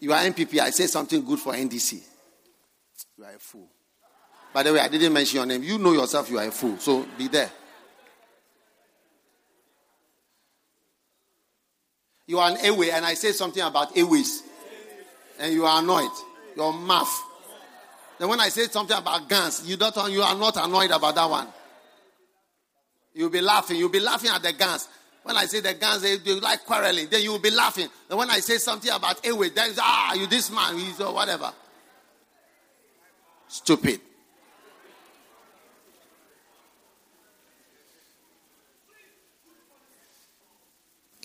You 0.00 0.12
are 0.12 0.22
NPP, 0.22 0.58
I 0.58 0.70
say 0.70 0.86
something 0.86 1.24
good 1.24 1.38
for 1.38 1.52
NDC. 1.52 2.02
You 3.16 3.24
are 3.24 3.34
a 3.34 3.38
fool. 3.38 3.68
By 4.52 4.64
the 4.64 4.72
way, 4.72 4.80
I 4.80 4.88
didn't 4.88 5.12
mention 5.12 5.36
your 5.36 5.46
name. 5.46 5.62
You 5.62 5.78
know 5.78 5.92
yourself 5.92 6.28
you 6.28 6.38
are 6.38 6.46
a 6.46 6.50
fool, 6.50 6.76
so 6.78 7.06
be 7.16 7.28
there. 7.28 7.50
You 12.30 12.38
are 12.38 12.48
an 12.48 12.58
airway, 12.58 12.90
and 12.90 13.04
I 13.04 13.14
say 13.14 13.32
something 13.32 13.60
about 13.60 13.96
airways, 13.98 14.44
and 15.40 15.52
you 15.52 15.64
are 15.64 15.82
annoyed. 15.82 16.12
Your 16.54 16.72
mouth. 16.72 17.12
Then 18.20 18.28
when 18.28 18.38
I 18.38 18.50
say 18.50 18.68
something 18.68 18.96
about 18.96 19.28
guns, 19.28 19.68
you 19.68 19.76
don't 19.76 20.12
you 20.12 20.22
are 20.22 20.36
not 20.36 20.56
annoyed 20.56 20.92
about 20.92 21.16
that 21.16 21.28
one. 21.28 21.48
You'll 23.14 23.30
be 23.30 23.40
laughing. 23.40 23.78
You'll 23.78 23.88
be 23.88 23.98
laughing 23.98 24.30
at 24.30 24.44
the 24.44 24.52
guns. 24.52 24.86
When 25.24 25.36
I 25.36 25.46
say 25.46 25.58
the 25.58 25.74
guns, 25.74 26.02
they, 26.02 26.18
they 26.18 26.38
like 26.38 26.64
quarreling. 26.64 27.08
Then 27.10 27.20
you 27.20 27.32
will 27.32 27.40
be 27.40 27.50
laughing. 27.50 27.88
Then 28.08 28.16
when 28.16 28.30
I 28.30 28.38
say 28.38 28.58
something 28.58 28.92
about 28.92 29.26
airway, 29.26 29.48
then 29.50 29.72
ah, 29.80 30.14
you 30.14 30.28
this 30.28 30.52
man, 30.52 30.78
he's 30.78 31.00
or 31.00 31.12
whatever. 31.12 31.52
Stupid. 33.48 34.00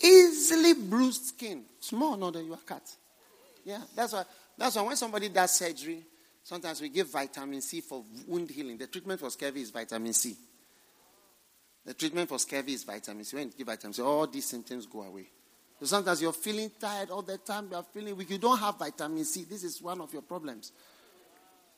Easily 0.06 0.74
bruised 0.74 1.26
skin. 1.26 1.64
Small, 1.80 2.16
no, 2.16 2.30
than 2.30 2.46
you 2.46 2.54
are 2.54 2.64
cut. 2.64 2.88
Yeah, 3.64 3.80
that's 3.94 4.12
why. 4.12 4.24
That's 4.56 4.76
why 4.76 4.82
when 4.82 4.96
somebody 4.96 5.28
does 5.28 5.50
surgery, 5.50 6.02
sometimes 6.42 6.80
we 6.80 6.88
give 6.88 7.08
vitamin 7.10 7.60
C 7.60 7.80
for 7.80 8.04
wound 8.26 8.50
healing. 8.50 8.78
The 8.78 8.86
treatment 8.86 9.20
for 9.20 9.30
scurvy 9.30 9.62
is 9.62 9.70
vitamin 9.70 10.12
C. 10.12 10.34
The 11.84 11.94
treatment 11.94 12.28
for 12.28 12.38
scurvy 12.38 12.72
is 12.72 12.84
vitamin 12.84 13.24
C. 13.24 13.36
When 13.36 13.48
you 13.48 13.54
give 13.58 13.66
vitamin 13.66 13.92
C, 13.92 14.02
all 14.02 14.26
these 14.26 14.46
symptoms 14.46 14.86
go 14.86 15.02
away. 15.02 15.26
So 15.78 15.86
sometimes 15.86 16.22
you're 16.22 16.32
feeling 16.32 16.70
tired 16.80 17.10
all 17.10 17.22
the 17.22 17.38
time. 17.38 17.68
You 17.70 17.76
are 17.76 17.82
feeling 17.82 18.16
weak. 18.16 18.30
You 18.30 18.38
don't 18.38 18.58
have 18.58 18.78
vitamin 18.78 19.24
C. 19.24 19.44
This 19.44 19.62
is 19.62 19.82
one 19.82 20.00
of 20.00 20.12
your 20.12 20.22
problems. 20.22 20.72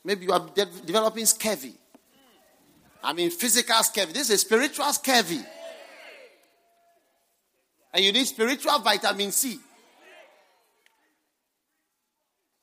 Maybe 0.04 0.26
you 0.26 0.32
are 0.32 0.48
de- 0.54 0.66
developing 0.86 1.26
scurvy. 1.26 1.74
I 3.02 3.12
mean, 3.12 3.30
physical 3.30 3.82
scurvy. 3.82 4.12
This 4.12 4.30
is 4.30 4.40
spiritual 4.42 4.92
scurvy. 4.92 5.40
And 7.92 8.04
you 8.04 8.12
need 8.12 8.26
spiritual 8.26 8.78
vitamin 8.80 9.32
C. 9.32 9.58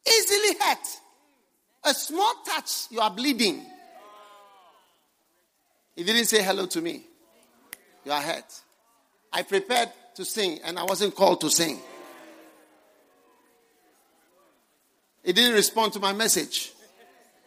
Easily 0.07 0.57
hurt. 0.59 0.87
A 1.83 1.93
small 1.93 2.33
touch, 2.45 2.87
you 2.89 2.99
are 2.99 3.11
bleeding. 3.11 3.65
He 5.95 6.03
didn't 6.03 6.25
say 6.25 6.43
hello 6.43 6.65
to 6.67 6.81
me. 6.81 7.03
You 8.03 8.11
are 8.11 8.21
hurt. 8.21 8.61
I 9.31 9.43
prepared 9.43 9.89
to 10.15 10.25
sing 10.25 10.59
and 10.63 10.77
I 10.77 10.83
wasn't 10.83 11.15
called 11.15 11.41
to 11.41 11.49
sing. 11.49 11.79
He 15.23 15.33
didn't 15.33 15.53
respond 15.53 15.93
to 15.93 15.99
my 15.99 16.13
message. 16.13 16.71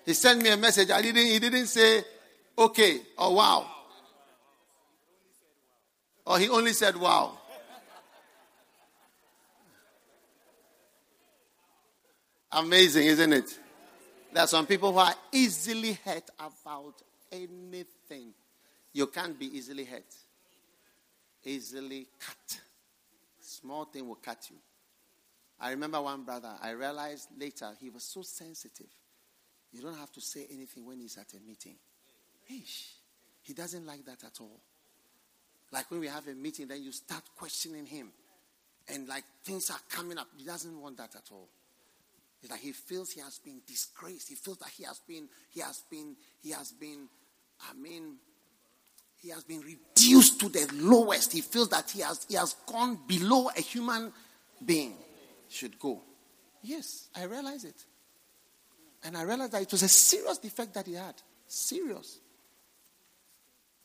He 0.04 0.14
sent 0.14 0.42
me 0.42 0.50
a 0.50 0.56
message. 0.56 0.90
I 0.90 1.00
didn't, 1.00 1.26
he 1.26 1.38
didn't 1.38 1.66
say 1.66 2.02
okay 2.56 3.00
or 3.16 3.34
wow. 3.34 3.66
Or 6.26 6.38
he 6.38 6.48
only 6.48 6.72
said 6.72 6.96
wow. 6.96 7.37
Amazing, 12.52 13.06
isn't 13.06 13.32
it? 13.32 13.58
There 14.32 14.42
are 14.42 14.46
some 14.46 14.66
people 14.66 14.92
who 14.92 14.98
are 14.98 15.14
easily 15.32 15.98
hurt 16.04 16.30
about 16.38 17.02
anything. 17.30 18.32
You 18.92 19.06
can't 19.08 19.38
be 19.38 19.46
easily 19.56 19.84
hurt. 19.84 20.14
Easily 21.44 22.06
cut. 22.18 22.60
Small 23.40 23.84
thing 23.84 24.06
will 24.06 24.16
cut 24.16 24.48
you. 24.50 24.56
I 25.60 25.70
remember 25.70 26.00
one 26.00 26.22
brother, 26.22 26.52
I 26.62 26.70
realized 26.70 27.28
later 27.38 27.70
he 27.80 27.90
was 27.90 28.04
so 28.04 28.22
sensitive. 28.22 28.90
You 29.72 29.82
don't 29.82 29.96
have 29.96 30.12
to 30.12 30.20
say 30.20 30.46
anything 30.52 30.86
when 30.86 31.00
he's 31.00 31.18
at 31.18 31.32
a 31.34 31.40
meeting. 31.46 31.74
Ish, 32.48 32.92
he 33.42 33.52
doesn't 33.52 33.84
like 33.86 34.04
that 34.06 34.24
at 34.24 34.40
all. 34.40 34.60
Like 35.70 35.90
when 35.90 36.00
we 36.00 36.06
have 36.06 36.26
a 36.28 36.34
meeting, 36.34 36.68
then 36.68 36.82
you 36.82 36.92
start 36.92 37.22
questioning 37.36 37.84
him. 37.84 38.10
And 38.88 39.06
like 39.06 39.24
things 39.44 39.70
are 39.70 39.80
coming 39.90 40.16
up. 40.16 40.28
He 40.36 40.46
doesn't 40.46 40.80
want 40.80 40.96
that 40.96 41.14
at 41.14 41.28
all. 41.30 41.48
It's 42.42 42.50
like 42.50 42.60
he 42.60 42.72
feels 42.72 43.10
he 43.10 43.20
has 43.20 43.38
been 43.38 43.60
disgraced. 43.66 44.28
He 44.28 44.34
feels 44.34 44.58
that 44.58 44.70
he 44.70 44.84
has 44.84 45.00
been, 45.00 45.28
he 45.50 45.60
has 45.60 45.82
been, 45.90 46.16
he 46.40 46.50
has 46.50 46.72
been, 46.72 47.08
I 47.68 47.74
mean, 47.74 48.16
he 49.20 49.30
has 49.30 49.42
been 49.42 49.60
reduced 49.60 50.38
to 50.40 50.48
the 50.48 50.68
lowest. 50.74 51.32
He 51.32 51.40
feels 51.40 51.68
that 51.70 51.90
he 51.90 52.00
has, 52.02 52.24
he 52.28 52.36
has 52.36 52.54
gone 52.66 53.00
below 53.06 53.48
a 53.56 53.60
human 53.60 54.12
being 54.64 54.94
should 55.48 55.78
go. 55.78 56.02
Yes, 56.62 57.08
I 57.16 57.24
realize 57.24 57.64
it. 57.64 57.84
And 59.04 59.16
I 59.16 59.22
realized 59.22 59.52
that 59.52 59.62
it 59.62 59.72
was 59.72 59.82
a 59.82 59.88
serious 59.88 60.38
defect 60.38 60.74
that 60.74 60.86
he 60.86 60.94
had. 60.94 61.14
Serious. 61.46 62.18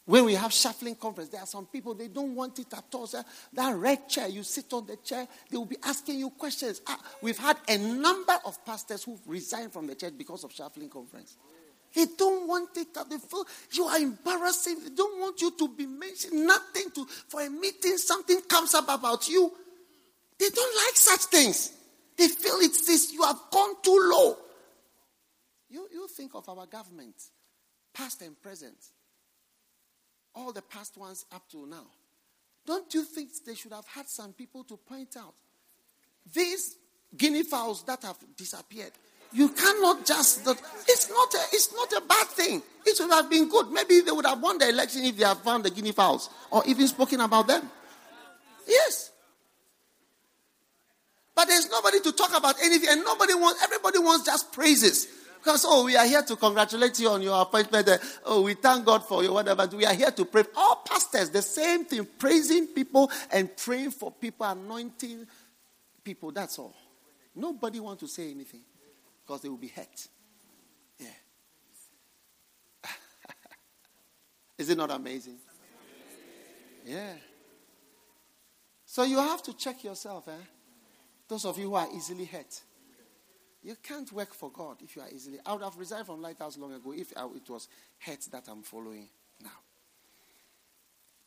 When 0.05 0.25
we 0.25 0.33
have 0.33 0.51
shuffling 0.51 0.95
conference, 0.95 1.29
there 1.29 1.39
are 1.39 1.47
some 1.47 1.65
people 1.65 1.93
they 1.93 2.09
don't 2.09 2.35
want 2.35 2.59
it 2.59 2.73
at 2.73 2.83
all. 2.93 3.07
Sir. 3.07 3.23
That 3.53 3.75
red 3.75 4.09
chair, 4.09 4.27
you 4.27 4.43
sit 4.43 4.71
on 4.73 4.85
the 4.85 4.97
chair, 4.97 5.25
they 5.49 5.57
will 5.57 5.65
be 5.65 5.77
asking 5.83 6.19
you 6.19 6.29
questions. 6.31 6.81
Ah, 6.85 6.99
we've 7.21 7.37
had 7.37 7.57
a 7.69 7.77
number 7.77 8.37
of 8.45 8.65
pastors 8.65 9.03
who've 9.05 9.21
resigned 9.25 9.71
from 9.71 9.87
the 9.87 9.95
church 9.95 10.13
because 10.17 10.43
of 10.43 10.51
shuffling 10.51 10.89
conference. 10.89 11.37
They 11.95 12.05
don't 12.17 12.47
want 12.47 12.75
it. 12.75 12.87
They 13.09 13.17
feel 13.17 13.45
you 13.71 13.85
are 13.85 13.97
embarrassing. 13.97 14.83
They 14.83 14.89
don't 14.89 15.21
want 15.21 15.39
you 15.41 15.51
to 15.51 15.67
be 15.69 15.85
mentioned. 15.85 16.45
Nothing 16.47 16.89
to 16.95 17.05
for 17.29 17.41
a 17.41 17.49
meeting. 17.49 17.97
Something 17.97 18.41
comes 18.41 18.73
up 18.73 18.89
about 18.89 19.29
you. 19.29 19.51
They 20.39 20.49
don't 20.49 20.75
like 20.85 20.95
such 20.95 21.21
things. 21.25 21.71
They 22.17 22.27
feel 22.27 22.55
it's 22.59 22.85
this. 22.87 23.13
You 23.13 23.21
have 23.23 23.39
gone 23.51 23.75
too 23.81 24.11
low. 24.11 24.37
You 25.69 25.87
you 25.93 26.07
think 26.07 26.33
of 26.33 26.49
our 26.49 26.65
government, 26.65 27.15
past 27.93 28.21
and 28.23 28.41
present. 28.41 28.75
All 30.35 30.51
the 30.51 30.61
past 30.61 30.97
ones 30.97 31.25
up 31.31 31.47
to 31.51 31.65
now. 31.65 31.85
Don't 32.65 32.91
you 32.93 33.03
think 33.03 33.29
they 33.45 33.55
should 33.55 33.73
have 33.73 33.85
had 33.87 34.07
some 34.07 34.33
people 34.33 34.63
to 34.63 34.77
point 34.77 35.15
out 35.17 35.33
these 36.33 36.77
guinea 37.15 37.43
fowls 37.43 37.83
that 37.83 38.03
have 38.03 38.17
disappeared? 38.37 38.91
You 39.33 39.49
cannot 39.49 40.05
just. 40.05 40.47
It's 40.87 41.09
not. 41.09 41.33
A, 41.33 41.39
it's 41.51 41.73
not 41.73 41.91
a 41.91 42.01
bad 42.01 42.27
thing. 42.27 42.61
It 42.85 42.97
would 42.99 43.11
have 43.11 43.29
been 43.29 43.49
good. 43.49 43.71
Maybe 43.71 44.01
they 44.01 44.11
would 44.11 44.25
have 44.25 44.39
won 44.41 44.59
the 44.59 44.69
election 44.69 45.03
if 45.03 45.17
they 45.17 45.25
had 45.25 45.37
found 45.37 45.65
the 45.65 45.71
guinea 45.71 45.91
fowls 45.91 46.29
or 46.51 46.63
even 46.67 46.87
spoken 46.87 47.19
about 47.19 47.47
them. 47.47 47.69
Yes. 48.67 49.11
But 51.35 51.47
there's 51.47 51.69
nobody 51.69 51.99
to 52.01 52.11
talk 52.11 52.37
about 52.37 52.55
anything, 52.63 52.89
and 52.91 53.03
nobody 53.03 53.33
wants. 53.33 53.63
Everybody 53.63 53.97
wants 53.99 54.25
just 54.25 54.53
praises. 54.53 55.07
Because, 55.43 55.65
oh, 55.67 55.83
we 55.83 55.97
are 55.97 56.05
here 56.05 56.23
to 56.23 56.37
congratulate 56.37 56.97
you 56.99 57.09
on 57.09 57.21
your 57.21 57.41
appointment. 57.41 57.89
Oh, 58.23 58.43
we 58.43 58.53
thank 58.53 58.85
God 58.85 59.05
for 59.05 59.21
your 59.23 59.33
whatever. 59.33 59.67
We 59.75 59.85
are 59.85 59.93
here 59.93 60.09
to 60.09 60.23
pray. 60.23 60.45
All 60.55 60.77
pastors, 60.87 61.31
the 61.31 61.41
same 61.41 61.83
thing, 61.83 62.07
praising 62.17 62.67
people 62.67 63.11
and 63.29 63.49
praying 63.57 63.91
for 63.91 64.09
people, 64.09 64.45
anointing 64.45 65.27
people. 66.01 66.31
That's 66.31 66.57
all. 66.59 66.73
Nobody 67.35 67.81
wants 67.81 67.99
to 68.03 68.07
say 68.07 68.31
anything 68.31 68.61
because 69.21 69.41
they 69.41 69.49
will 69.49 69.57
be 69.57 69.67
hurt. 69.67 70.07
Yeah. 70.97 71.07
Is 74.57 74.69
it 74.69 74.77
not 74.77 74.91
amazing? 74.91 75.39
Yeah. 76.85 77.15
So 78.85 79.03
you 79.03 79.17
have 79.17 79.43
to 79.43 79.53
check 79.57 79.83
yourself, 79.83 80.29
eh? 80.29 80.45
Those 81.27 81.43
of 81.43 81.57
you 81.57 81.65
who 81.65 81.75
are 81.75 81.87
easily 81.93 82.23
hurt. 82.23 82.61
You 83.63 83.75
can't 83.81 84.11
work 84.11 84.33
for 84.33 84.51
God 84.51 84.77
if 84.83 84.95
you 84.95 85.01
are 85.01 85.09
easily. 85.09 85.39
I 85.45 85.53
would 85.53 85.63
have 85.63 85.77
resigned 85.77 86.05
from 86.05 86.21
Lighthouse 86.21 86.57
long 86.57 86.73
ago 86.73 86.93
if 86.93 87.11
it 87.11 87.49
was 87.49 87.67
hurt 87.99 88.21
that 88.31 88.47
I'm 88.49 88.61
following 88.61 89.07
now. 89.41 89.49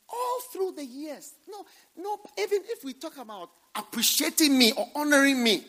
All 0.09 0.39
through 0.53 0.73
the 0.73 0.85
years. 0.85 1.33
No, 1.49 1.65
no, 1.97 2.19
even 2.37 2.61
if 2.65 2.83
we 2.83 2.93
talk 2.93 3.17
about 3.17 3.49
appreciating 3.75 4.57
me 4.57 4.71
or 4.71 4.87
honoring 4.95 5.43
me, 5.43 5.65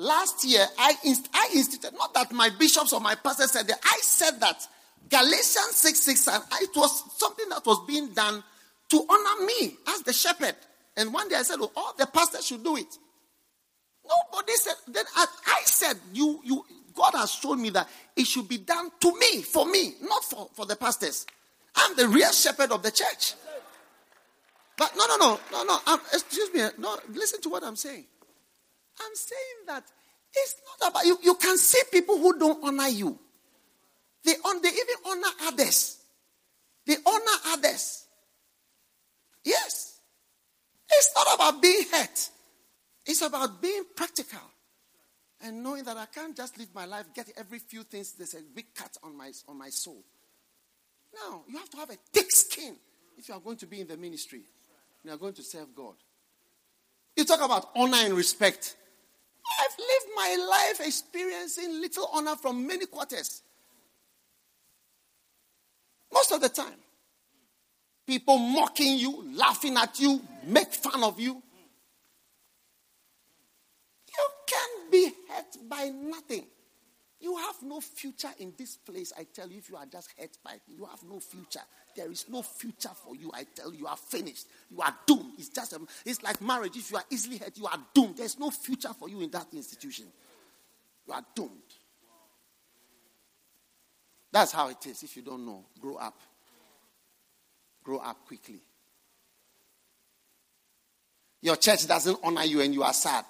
Last 0.00 0.46
year, 0.46 0.66
I, 0.78 0.94
inst- 1.04 1.28
I 1.34 1.50
instituted, 1.54 1.94
not 1.94 2.14
that 2.14 2.32
my 2.32 2.48
bishops 2.58 2.94
or 2.94 3.00
my 3.00 3.16
pastors 3.16 3.50
said 3.50 3.66
that, 3.66 3.80
I 3.84 3.98
said 4.00 4.40
that 4.40 4.66
Galatians 5.10 5.74
6 5.74 6.00
6, 6.00 6.28
and 6.28 6.42
it 6.62 6.70
was 6.74 7.18
something 7.18 7.46
that 7.50 7.66
was 7.66 7.84
being 7.86 8.08
done 8.14 8.42
to 8.88 9.06
honor 9.06 9.44
me 9.44 9.76
as 9.88 10.00
the 10.00 10.14
shepherd. 10.14 10.56
And 10.96 11.12
one 11.12 11.28
day 11.28 11.36
I 11.36 11.42
said, 11.42 11.58
oh, 11.60 11.70
all 11.76 11.94
the 11.98 12.06
pastors 12.06 12.46
should 12.46 12.64
do 12.64 12.78
it. 12.78 12.96
Nobody 14.04 14.52
said, 14.54 14.74
then 14.88 15.04
I, 15.16 15.26
said, 15.64 15.96
you, 16.12 16.40
you, 16.44 16.64
God 16.94 17.12
has 17.14 17.30
shown 17.32 17.62
me 17.62 17.70
that 17.70 17.88
it 18.16 18.26
should 18.26 18.48
be 18.48 18.58
done 18.58 18.90
to 19.00 19.18
me, 19.18 19.42
for 19.42 19.66
me, 19.66 19.94
not 20.02 20.24
for, 20.24 20.48
for 20.54 20.66
the 20.66 20.76
pastors. 20.76 21.26
I'm 21.76 21.96
the 21.96 22.08
real 22.08 22.30
shepherd 22.32 22.72
of 22.72 22.82
the 22.82 22.90
church. 22.90 23.34
But 24.76 24.92
no, 24.96 25.06
no, 25.06 25.16
no, 25.18 25.40
no, 25.52 25.64
no. 25.64 25.78
Um, 25.86 26.00
excuse 26.12 26.52
me. 26.54 26.62
No, 26.78 26.96
listen 27.12 27.40
to 27.42 27.48
what 27.50 27.62
I'm 27.62 27.76
saying. 27.76 28.04
I'm 28.98 29.14
saying 29.14 29.66
that 29.66 29.84
it's 30.34 30.56
not 30.80 30.90
about 30.90 31.04
you. 31.04 31.18
You 31.22 31.34
can 31.34 31.58
see 31.58 31.82
people 31.92 32.18
who 32.18 32.38
don't 32.38 32.64
honor 32.64 32.88
you. 32.88 33.18
They, 34.24 34.32
on, 34.32 34.62
they 34.62 34.68
even 34.68 34.96
honor 35.06 35.28
others. 35.42 35.98
They 36.86 36.96
honor 37.06 37.38
others. 37.48 38.06
Yes. 39.44 40.00
It's 40.90 41.12
not 41.14 41.34
about 41.34 41.62
being 41.62 41.84
hurt. 41.92 42.30
It's 43.06 43.22
about 43.22 43.60
being 43.60 43.84
practical. 43.96 44.40
And 45.42 45.62
knowing 45.62 45.84
that 45.84 45.96
I 45.96 46.06
can't 46.06 46.36
just 46.36 46.58
live 46.58 46.68
my 46.74 46.84
life, 46.84 47.06
get 47.14 47.30
every 47.36 47.58
few 47.58 47.82
things, 47.82 48.12
there's 48.12 48.34
a 48.34 48.42
big 48.54 48.74
cut 48.74 48.96
on 49.02 49.16
my, 49.16 49.32
on 49.48 49.56
my 49.56 49.70
soul. 49.70 50.04
Now, 51.14 51.42
you 51.48 51.56
have 51.56 51.70
to 51.70 51.76
have 51.78 51.90
a 51.90 51.96
thick 52.12 52.30
skin 52.30 52.76
if 53.16 53.28
you 53.28 53.34
are 53.34 53.40
going 53.40 53.56
to 53.56 53.66
be 53.66 53.80
in 53.80 53.86
the 53.86 53.96
ministry. 53.96 54.42
You 55.02 55.12
are 55.12 55.16
going 55.16 55.32
to 55.34 55.42
serve 55.42 55.74
God. 55.74 55.94
You 57.16 57.24
talk 57.24 57.42
about 57.42 57.70
honor 57.74 57.96
and 57.96 58.14
respect. 58.14 58.76
I've 59.60 59.78
lived 59.78 60.14
my 60.14 60.46
life 60.50 60.86
experiencing 60.86 61.80
little 61.80 62.08
honor 62.12 62.36
from 62.36 62.66
many 62.66 62.86
quarters. 62.86 63.42
Most 66.12 66.32
of 66.32 66.40
the 66.40 66.48
time. 66.48 66.78
People 68.06 68.38
mocking 68.38 68.98
you, 68.98 69.24
laughing 69.34 69.76
at 69.76 69.98
you, 70.00 70.20
make 70.44 70.72
fun 70.72 71.02
of. 71.02 71.18
You 71.20 71.42
can 74.46 74.68
be 74.90 75.10
hurt 75.28 75.68
by 75.68 75.90
nothing. 75.94 76.46
You 77.20 77.36
have 77.36 77.56
no 77.62 77.80
future 77.80 78.30
in 78.38 78.54
this 78.56 78.76
place. 78.76 79.12
I 79.18 79.24
tell 79.24 79.48
you, 79.50 79.58
if 79.58 79.68
you 79.68 79.76
are 79.76 79.84
just 79.84 80.10
hurt 80.18 80.38
by 80.42 80.52
it, 80.52 80.62
you 80.66 80.86
have 80.86 81.02
no 81.02 81.20
future. 81.20 81.60
There 81.94 82.10
is 82.10 82.26
no 82.30 82.40
future 82.40 82.90
for 82.94 83.14
you. 83.14 83.30
I 83.34 83.44
tell 83.54 83.72
you, 83.72 83.80
you 83.80 83.86
are 83.86 83.96
finished. 83.96 84.46
You 84.70 84.80
are 84.80 84.96
doomed. 85.06 85.32
It's 85.36 85.50
just 85.50 85.74
a, 85.74 85.80
it's 86.06 86.22
like 86.22 86.40
marriage. 86.40 86.76
If 86.76 86.90
you 86.90 86.96
are 86.96 87.04
easily 87.10 87.36
hurt, 87.36 87.58
you 87.58 87.66
are 87.66 87.78
doomed. 87.92 88.16
There's 88.16 88.38
no 88.38 88.50
future 88.50 88.92
for 88.98 89.10
you 89.10 89.20
in 89.20 89.30
that 89.32 89.48
institution. 89.52 90.06
You 91.06 91.12
are 91.12 91.24
doomed. 91.34 91.50
That's 94.32 94.52
how 94.52 94.68
it 94.68 94.86
is. 94.86 95.02
If 95.02 95.14
you 95.16 95.22
don't 95.22 95.44
know, 95.44 95.66
grow 95.78 95.96
up. 95.96 96.18
Grow 97.84 97.98
up 97.98 98.24
quickly. 98.26 98.60
Your 101.42 101.56
church 101.56 101.86
doesn't 101.86 102.18
honor 102.22 102.44
you 102.44 102.60
and 102.60 102.72
you 102.72 102.82
are 102.82 102.92
sad. 102.92 103.24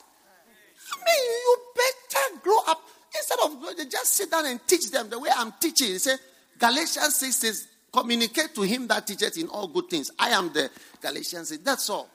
I 0.93 0.97
mean, 0.97 1.25
you 1.45 1.57
better 1.77 2.41
grow 2.43 2.59
up. 2.69 2.81
Instead 3.15 3.39
of 3.45 3.91
just 3.91 4.13
sit 4.13 4.31
down 4.31 4.47
and 4.47 4.61
teach 4.67 4.91
them 4.91 5.09
the 5.09 5.19
way 5.19 5.31
I'm 5.37 5.53
teaching. 5.61 5.99
Say, 5.99 6.15
Galatians 6.59 7.17
6 7.17 7.37
says, 7.37 7.69
communicate 7.93 8.55
to 8.55 8.63
him 8.63 8.87
that 8.89 9.07
teaches 9.07 9.37
in 9.37 9.49
all 9.49 9.67
good 9.67 9.89
things. 9.89 10.11
I 10.19 10.31
am 10.31 10.53
the 10.53 10.71
Galatians. 11.01 11.57
That's 11.59 11.91
all. 11.91 12.09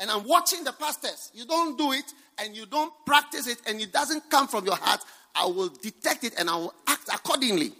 And 0.00 0.10
I'm 0.10 0.26
watching 0.26 0.64
the 0.64 0.72
pastors. 0.72 1.30
You 1.34 1.46
don't 1.46 1.78
do 1.78 1.92
it 1.92 2.12
and 2.38 2.56
you 2.56 2.66
don't 2.66 2.92
practice 3.06 3.46
it 3.46 3.58
and 3.66 3.80
it 3.80 3.92
doesn't 3.92 4.28
come 4.28 4.48
from 4.48 4.64
your 4.64 4.76
heart. 4.76 5.00
I 5.34 5.46
will 5.46 5.68
detect 5.68 6.24
it 6.24 6.34
and 6.38 6.50
I 6.50 6.56
will 6.56 6.74
act 6.86 7.08
accordingly. 7.08 7.72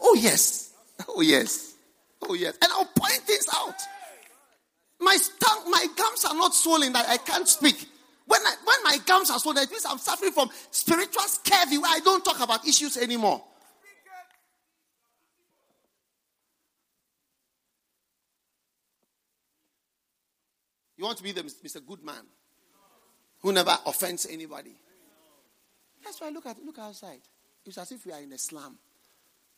Oh, 0.00 0.14
yes. 0.20 0.72
Oh, 1.08 1.20
yes. 1.22 1.74
Oh, 2.22 2.34
yes. 2.34 2.56
And 2.62 2.70
I'll 2.72 2.84
point 2.84 3.22
things 3.22 3.46
out. 3.54 3.74
My 5.00 5.16
tongue, 5.40 5.70
my 5.70 5.86
gums 5.96 6.24
are 6.24 6.34
not 6.34 6.54
swollen 6.54 6.92
that 6.92 7.08
I 7.08 7.16
can't 7.16 7.48
speak. 7.48 7.88
When, 8.28 8.42
I, 8.42 8.54
when 8.62 8.76
my 8.84 8.98
gums 9.06 9.30
are 9.30 9.38
swollen, 9.38 9.62
it 9.62 9.70
means 9.70 9.86
I'm 9.88 9.96
suffering 9.96 10.32
from 10.32 10.50
spiritual 10.70 11.22
scurvy 11.22 11.78
where 11.78 11.90
I 11.90 12.00
don't 12.00 12.22
talk 12.22 12.40
about 12.40 12.68
issues 12.68 12.98
anymore. 12.98 13.42
You 20.98 21.04
want 21.04 21.16
to 21.16 21.22
be 21.22 21.32
the 21.32 21.42
Mr. 21.42 21.84
Good 21.86 22.04
Man 22.04 22.22
who 23.40 23.52
never 23.52 23.74
offends 23.86 24.26
anybody. 24.30 24.74
That's 26.04 26.20
why 26.20 26.28
look 26.28 26.44
at 26.44 26.62
look 26.62 26.78
outside. 26.78 27.20
It's 27.64 27.78
as 27.78 27.92
if 27.92 28.04
we 28.04 28.12
are 28.12 28.20
in 28.20 28.32
a 28.32 28.38
slum. 28.38 28.76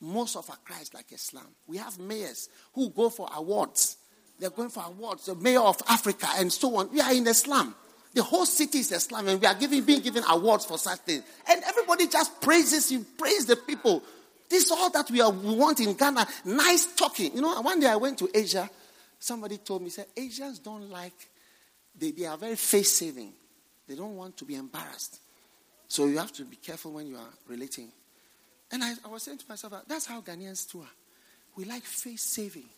Most 0.01 0.37
of 0.37 0.49
our 0.49 0.57
cries 0.65 0.95
like 0.95 1.11
a 1.13 1.19
slum. 1.19 1.49
We 1.67 1.79
have 1.79 1.99
mayors 1.99 2.49
who 2.75 2.91
go 2.91 3.11
for 3.11 3.29
awards. 3.35 3.97
They're 4.39 4.51
going 4.51 4.69
for 4.69 4.85
awards. 4.87 5.27
The 5.27 5.35
mayor 5.35 5.61
of 5.61 5.81
Africa 5.89 6.29
and 6.37 6.53
so 6.53 6.77
on. 6.77 6.93
We 6.93 7.01
are 7.01 7.13
in 7.13 7.27
a 7.27 7.35
slum. 7.35 7.75
The 8.13 8.23
whole 8.23 8.47
city 8.47 8.79
is 8.79 8.91
a 8.93 8.99
slum, 8.99 9.29
and 9.29 9.41
we 9.41 9.47
are 9.47 9.55
giving, 9.55 9.85
being 9.85 10.01
given 10.01 10.25
awards 10.29 10.65
for 10.65 10.79
such 10.79 10.99
things. 11.01 11.23
And 11.49 11.63
everybody 11.65 12.09
just 12.09 12.41
praises 12.41 12.91
you, 12.91 13.07
praise 13.17 13.47
the 13.47 13.57
people. 13.57 14.03
This 14.49 14.65
is 14.65 14.71
all 14.73 14.91
that 14.91 15.09
we, 15.11 15.21
are, 15.21 15.31
we 15.31 15.55
want 15.55 15.79
in 15.79 15.95
Ghana. 15.95 16.27
Nice 16.45 16.87
talking. 16.97 17.35
You 17.37 17.41
know, 17.41 17.61
one 17.61 17.79
day 17.79 17.87
I 17.87 17.97
went 17.97 18.19
to 18.19 18.29
Asia. 18.35 18.69
Somebody 19.21 19.59
told 19.59 19.83
me, 19.83 19.91
said, 19.91 20.07
Asians 20.17 20.59
don't 20.59 20.91
like, 20.91 21.29
they, 21.97 22.11
they 22.11 22.27
are 22.27 22.37
very 22.37 22.57
face 22.57 22.91
saving. 22.91 23.33
They 23.87 23.95
don't 23.95 24.17
want 24.17 24.37
to 24.39 24.45
be 24.45 24.57
embarrassed. 24.57 25.21
So 25.87 26.07
you 26.07 26.19
have 26.19 26.33
to 26.33 26.45
be 26.45 26.57
careful 26.57 26.93
when 26.93 27.07
you 27.07 27.17
are 27.17 27.33
relating. 27.49 27.89
And 28.73 28.83
I, 28.83 28.95
I 29.05 29.09
was 29.09 29.23
saying 29.23 29.39
to 29.39 29.45
myself, 29.49 29.73
ah, 29.77 29.83
that's 29.87 30.07
how 30.07 30.21
Ghanaians 30.21 30.71
too. 30.71 30.85
We 31.57 31.65
like 31.65 31.83
face 31.83 32.23
saving. 32.23 32.69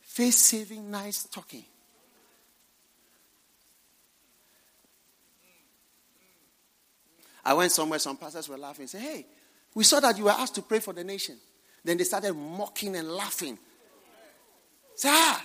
Face 0.00 0.36
saving, 0.36 0.90
nice 0.90 1.24
talking. 1.24 1.64
I 7.44 7.54
went 7.54 7.72
somewhere, 7.72 7.98
some 7.98 8.16
pastors 8.16 8.48
were 8.48 8.58
laughing. 8.58 8.86
Say, 8.86 9.00
hey, 9.00 9.26
we 9.74 9.84
saw 9.84 10.00
that 10.00 10.16
you 10.16 10.24
were 10.24 10.30
asked 10.30 10.54
to 10.54 10.62
pray 10.62 10.80
for 10.80 10.92
the 10.92 11.04
nation. 11.04 11.36
Then 11.84 11.98
they 11.98 12.04
started 12.04 12.32
mocking 12.32 12.96
and 12.96 13.08
laughing. 13.10 13.58
Say, 14.96 15.08
ah, 15.10 15.44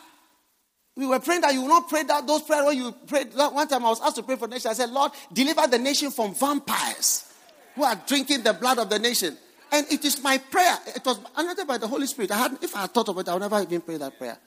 we 0.96 1.08
were 1.08 1.20
praying 1.20 1.42
that 1.42 1.54
you 1.54 1.62
will 1.62 1.70
not 1.70 1.90
pray 1.90 2.04
that 2.04 2.28
those 2.28 2.44
prayers 2.44 2.66
when 2.66 2.78
you 2.78 2.92
prayed. 2.92 3.34
One 3.34 3.68
time 3.68 3.86
I 3.86 3.90
was 3.90 4.02
asked 4.02 4.18
to 4.18 4.24
pray 4.24 4.36
for 4.36 4.48
the 4.48 4.56
nation. 4.56 4.72
I 4.72 4.74
said, 4.74 4.90
Lord, 4.90 5.12
deliver 5.32 5.68
the 5.68 5.80
nation 5.80 6.12
from 6.12 6.34
vampires 6.36 7.34
who 7.76 7.84
are 7.84 7.96
drinking 8.08 8.44
the 8.44 8.54
blood 8.54 8.80
of 8.80 8.90
the 8.90 9.00
nation. 9.00 9.38
And 9.72 9.86
it 9.92 10.04
is 10.04 10.22
my 10.24 10.38
prayer. 10.38 10.78
It 10.96 11.06
was 11.06 11.20
anointed 11.36 11.68
by 11.68 11.78
the 11.78 11.88
Holy 11.88 12.08
Spirit. 12.08 12.32
I 12.32 12.38
had, 12.38 12.58
if 12.62 12.76
I 12.76 12.82
had 12.82 12.92
thought 12.92 13.10
of 13.10 13.18
it, 13.18 13.30
I 13.30 13.34
would 13.34 13.42
never 13.42 13.62
even 13.62 13.82
pray 13.82 13.98
that 13.98 14.18
prayer. 14.18 14.38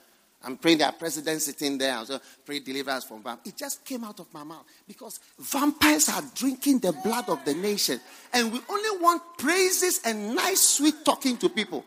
I'm 0.44 0.56
praying 0.56 0.78
that 0.78 0.98
president 0.98 1.40
sitting 1.40 1.78
there. 1.78 1.96
I 1.96 2.00
was 2.00 2.20
pray 2.44 2.58
deliverance 2.58 3.04
from 3.04 3.22
vampires. 3.22 3.54
It 3.54 3.56
just 3.56 3.84
came 3.84 4.04
out 4.04 4.18
of 4.18 4.32
my 4.32 4.42
mouth 4.42 4.64
because 4.88 5.20
vampires 5.38 6.08
are 6.08 6.22
drinking 6.34 6.80
the 6.80 6.92
blood 7.04 7.28
of 7.28 7.44
the 7.44 7.54
nation. 7.54 8.00
And 8.32 8.52
we 8.52 8.60
only 8.68 9.02
want 9.02 9.22
praises 9.38 10.00
and 10.04 10.34
nice, 10.34 10.60
sweet 10.60 11.04
talking 11.04 11.36
to 11.38 11.48
people. 11.48 11.84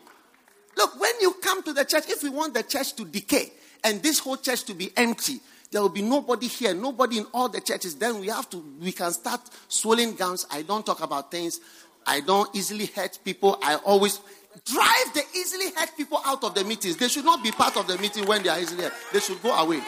Look, 0.76 1.00
when 1.00 1.12
you 1.20 1.32
come 1.42 1.62
to 1.64 1.72
the 1.72 1.84
church, 1.84 2.04
if 2.08 2.22
we 2.22 2.30
want 2.30 2.54
the 2.54 2.62
church 2.62 2.94
to 2.94 3.04
decay 3.04 3.52
and 3.84 4.02
this 4.02 4.18
whole 4.18 4.36
church 4.36 4.64
to 4.64 4.74
be 4.74 4.90
empty, 4.96 5.40
there 5.70 5.82
will 5.82 5.88
be 5.88 6.02
nobody 6.02 6.46
here, 6.46 6.74
nobody 6.74 7.18
in 7.18 7.26
all 7.34 7.48
the 7.48 7.60
churches. 7.60 7.96
Then 7.96 8.20
we 8.20 8.28
have 8.28 8.48
to, 8.50 8.64
we 8.80 8.92
can 8.92 9.12
start 9.12 9.40
swelling 9.68 10.14
gowns. 10.14 10.46
I 10.50 10.62
don't 10.62 10.84
talk 10.84 11.02
about 11.02 11.30
things. 11.30 11.60
I 12.06 12.20
don't 12.20 12.54
easily 12.54 12.86
hurt 12.86 13.18
people. 13.24 13.58
I 13.62 13.76
always 13.76 14.20
drive 14.64 15.14
the 15.14 15.22
easily 15.34 15.66
hurt 15.74 15.90
people 15.96 16.20
out 16.24 16.42
of 16.44 16.54
the 16.54 16.64
meetings. 16.64 16.96
They 16.96 17.08
should 17.08 17.24
not 17.24 17.42
be 17.42 17.50
part 17.50 17.76
of 17.76 17.86
the 17.86 17.98
meeting 17.98 18.26
when 18.26 18.42
they 18.42 18.48
are 18.48 18.58
easily 18.58 18.84
hurt. 18.84 18.92
They 19.12 19.20
should 19.20 19.42
go 19.42 19.54
away. 19.54 19.82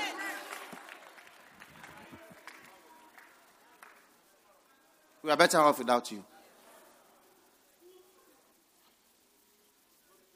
We 5.23 5.31
are 5.31 5.37
better 5.37 5.59
off 5.59 5.79
without 5.79 6.11
you. 6.11 6.25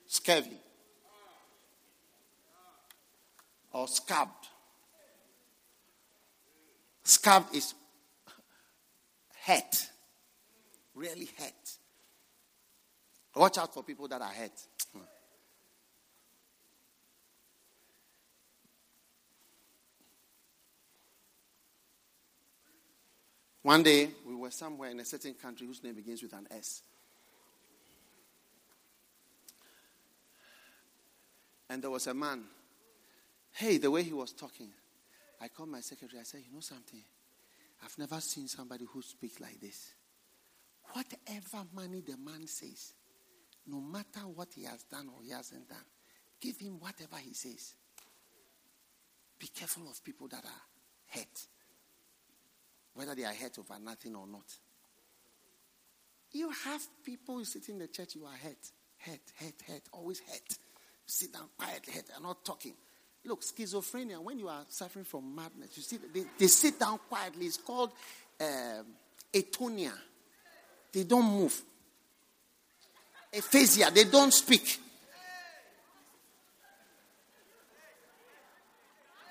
Scurvy 0.06 0.58
or 3.72 3.88
scab. 3.88 4.28
Scab 7.04 7.46
is 7.54 7.74
hurt, 9.44 9.88
really 10.94 11.28
hurt. 11.38 11.78
Watch 13.34 13.58
out 13.58 13.72
for 13.72 13.82
people 13.82 14.08
that 14.08 14.20
are 14.20 14.28
hurt. 14.28 14.52
Hmm. 14.92 15.00
One 23.62 23.82
day, 23.82 24.10
we 24.26 24.34
were 24.34 24.50
somewhere 24.50 24.90
in 24.90 25.00
a 25.00 25.04
certain 25.04 25.34
country 25.34 25.66
whose 25.66 25.82
name 25.82 25.94
begins 25.94 26.22
with 26.22 26.32
an 26.34 26.46
S. 26.50 26.82
And 31.70 31.82
there 31.82 31.90
was 31.90 32.06
a 32.06 32.12
man. 32.12 32.42
Hey, 33.52 33.78
the 33.78 33.90
way 33.90 34.02
he 34.02 34.12
was 34.12 34.32
talking, 34.32 34.68
I 35.40 35.48
called 35.48 35.70
my 35.70 35.80
secretary. 35.80 36.20
I 36.20 36.24
said, 36.24 36.42
You 36.46 36.52
know 36.52 36.60
something? 36.60 37.02
I've 37.82 37.98
never 37.98 38.20
seen 38.20 38.46
somebody 38.46 38.84
who 38.84 39.00
speaks 39.00 39.40
like 39.40 39.58
this. 39.60 39.94
Whatever 40.92 41.66
money 41.74 42.02
the 42.06 42.16
man 42.16 42.46
says, 42.46 42.92
no 43.66 43.80
matter 43.80 44.20
what 44.20 44.48
he 44.54 44.64
has 44.64 44.82
done 44.84 45.08
or 45.14 45.22
he 45.22 45.30
hasn't 45.30 45.68
done, 45.68 45.84
give 46.40 46.58
him 46.58 46.80
whatever 46.80 47.16
he 47.16 47.32
says. 47.32 47.74
Be 49.38 49.48
careful 49.48 49.88
of 49.90 50.02
people 50.04 50.28
that 50.28 50.44
are 50.44 51.18
hurt, 51.18 51.46
whether 52.94 53.14
they 53.14 53.24
are 53.24 53.34
hurt 53.34 53.58
over 53.58 53.78
nothing 53.82 54.14
or 54.14 54.26
not. 54.26 54.46
You 56.32 56.50
have 56.64 56.82
people 57.04 57.38
who 57.38 57.44
sit 57.44 57.68
in 57.68 57.78
the 57.78 57.88
church, 57.88 58.14
you 58.14 58.24
are 58.24 58.36
hurt, 58.36 58.70
hurt, 58.98 59.20
hurt, 59.38 59.54
hurt, 59.66 59.82
always 59.92 60.20
hurt. 60.20 60.58
Sit 61.06 61.32
down 61.32 61.48
quietly, 61.58 61.92
hurt, 61.92 62.04
are 62.16 62.22
not 62.22 62.44
talking. 62.44 62.74
Look, 63.24 63.42
schizophrenia, 63.42 64.20
when 64.20 64.38
you 64.38 64.48
are 64.48 64.64
suffering 64.68 65.04
from 65.04 65.34
madness, 65.34 65.76
you 65.76 65.82
see, 65.82 65.98
they, 66.12 66.24
they 66.38 66.46
sit 66.46 66.80
down 66.80 66.98
quietly. 67.08 67.46
It's 67.46 67.56
called 67.56 67.92
um, 68.40 68.86
atonia. 69.32 69.92
They 70.92 71.04
don't 71.04 71.24
move 71.24 71.62
aphasia, 73.34 73.90
they 73.90 74.04
don't 74.04 74.32
speak. 74.32 74.78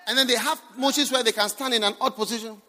And 0.07 0.17
then 0.17 0.27
they 0.27 0.35
have 0.35 0.61
motions 0.75 1.11
where 1.11 1.23
they 1.23 1.31
can 1.31 1.47
stand 1.47 1.73
in 1.73 1.83
an 1.83 1.95
odd 2.01 2.15
position. 2.15 2.61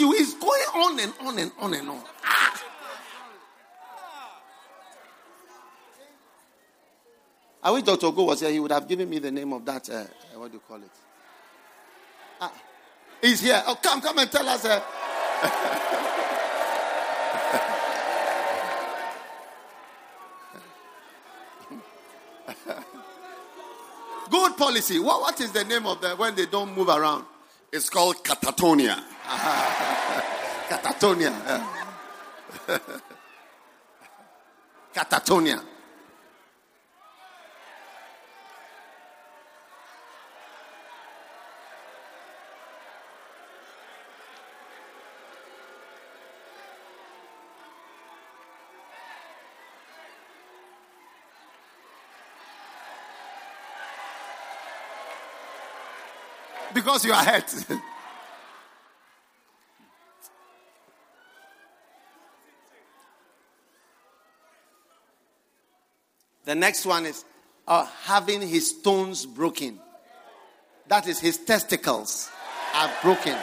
you 0.00 0.12
is 0.14 0.34
going 0.34 0.62
on 0.74 0.98
and 0.98 1.12
on 1.20 1.38
and 1.38 1.52
on 1.58 1.74
and 1.74 1.88
on. 1.88 2.02
Ah. 2.24 2.62
I 7.70 7.72
wish 7.72 7.84
Dr. 7.84 8.10
Go 8.10 8.24
was 8.24 8.40
here. 8.40 8.50
He 8.50 8.58
would 8.58 8.72
have 8.72 8.88
given 8.88 9.08
me 9.08 9.20
the 9.20 9.30
name 9.30 9.52
of 9.52 9.64
that. 9.64 9.88
Uh, 9.88 10.02
what 10.34 10.50
do 10.50 10.56
you 10.56 10.62
call 10.66 10.78
it? 10.78 10.90
Ah, 12.40 12.52
he's 13.22 13.40
here. 13.40 13.62
Oh, 13.64 13.76
come, 13.80 14.00
come 14.00 14.18
and 14.18 14.28
tell 14.28 14.48
us. 14.48 14.64
Uh. 14.64 14.80
Good 24.30 24.56
policy. 24.56 24.98
What, 24.98 25.20
what 25.20 25.40
is 25.40 25.52
the 25.52 25.62
name 25.62 25.86
of 25.86 26.00
the 26.00 26.16
when 26.16 26.34
they 26.34 26.46
don't 26.46 26.76
move 26.76 26.88
around? 26.88 27.24
It's 27.72 27.88
called 27.88 28.16
catatonia. 28.24 29.00
Catatonia. 30.68 31.64
Catatonia. 34.92 35.69
Because 56.74 57.04
you 57.04 57.12
are 57.12 57.24
hurt. 57.24 57.54
The 66.44 66.54
next 66.54 66.84
one 66.86 67.06
is 67.06 67.24
uh, 67.68 67.86
having 68.04 68.40
his 68.40 68.70
stones 68.70 69.24
broken. 69.24 69.78
That 70.88 71.06
is, 71.06 71.20
his 71.20 71.38
testicles 71.38 72.28
are 72.74 72.90
broken. 73.02 73.36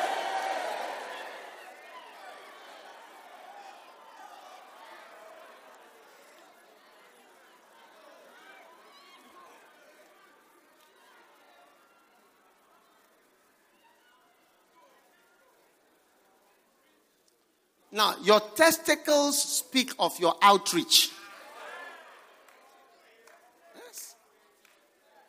Now, 17.97 18.13
your 18.27 18.41
testicles 18.41 19.41
speak 19.41 19.93
of 19.97 20.19
your 20.19 20.35
outreach. 20.41 21.11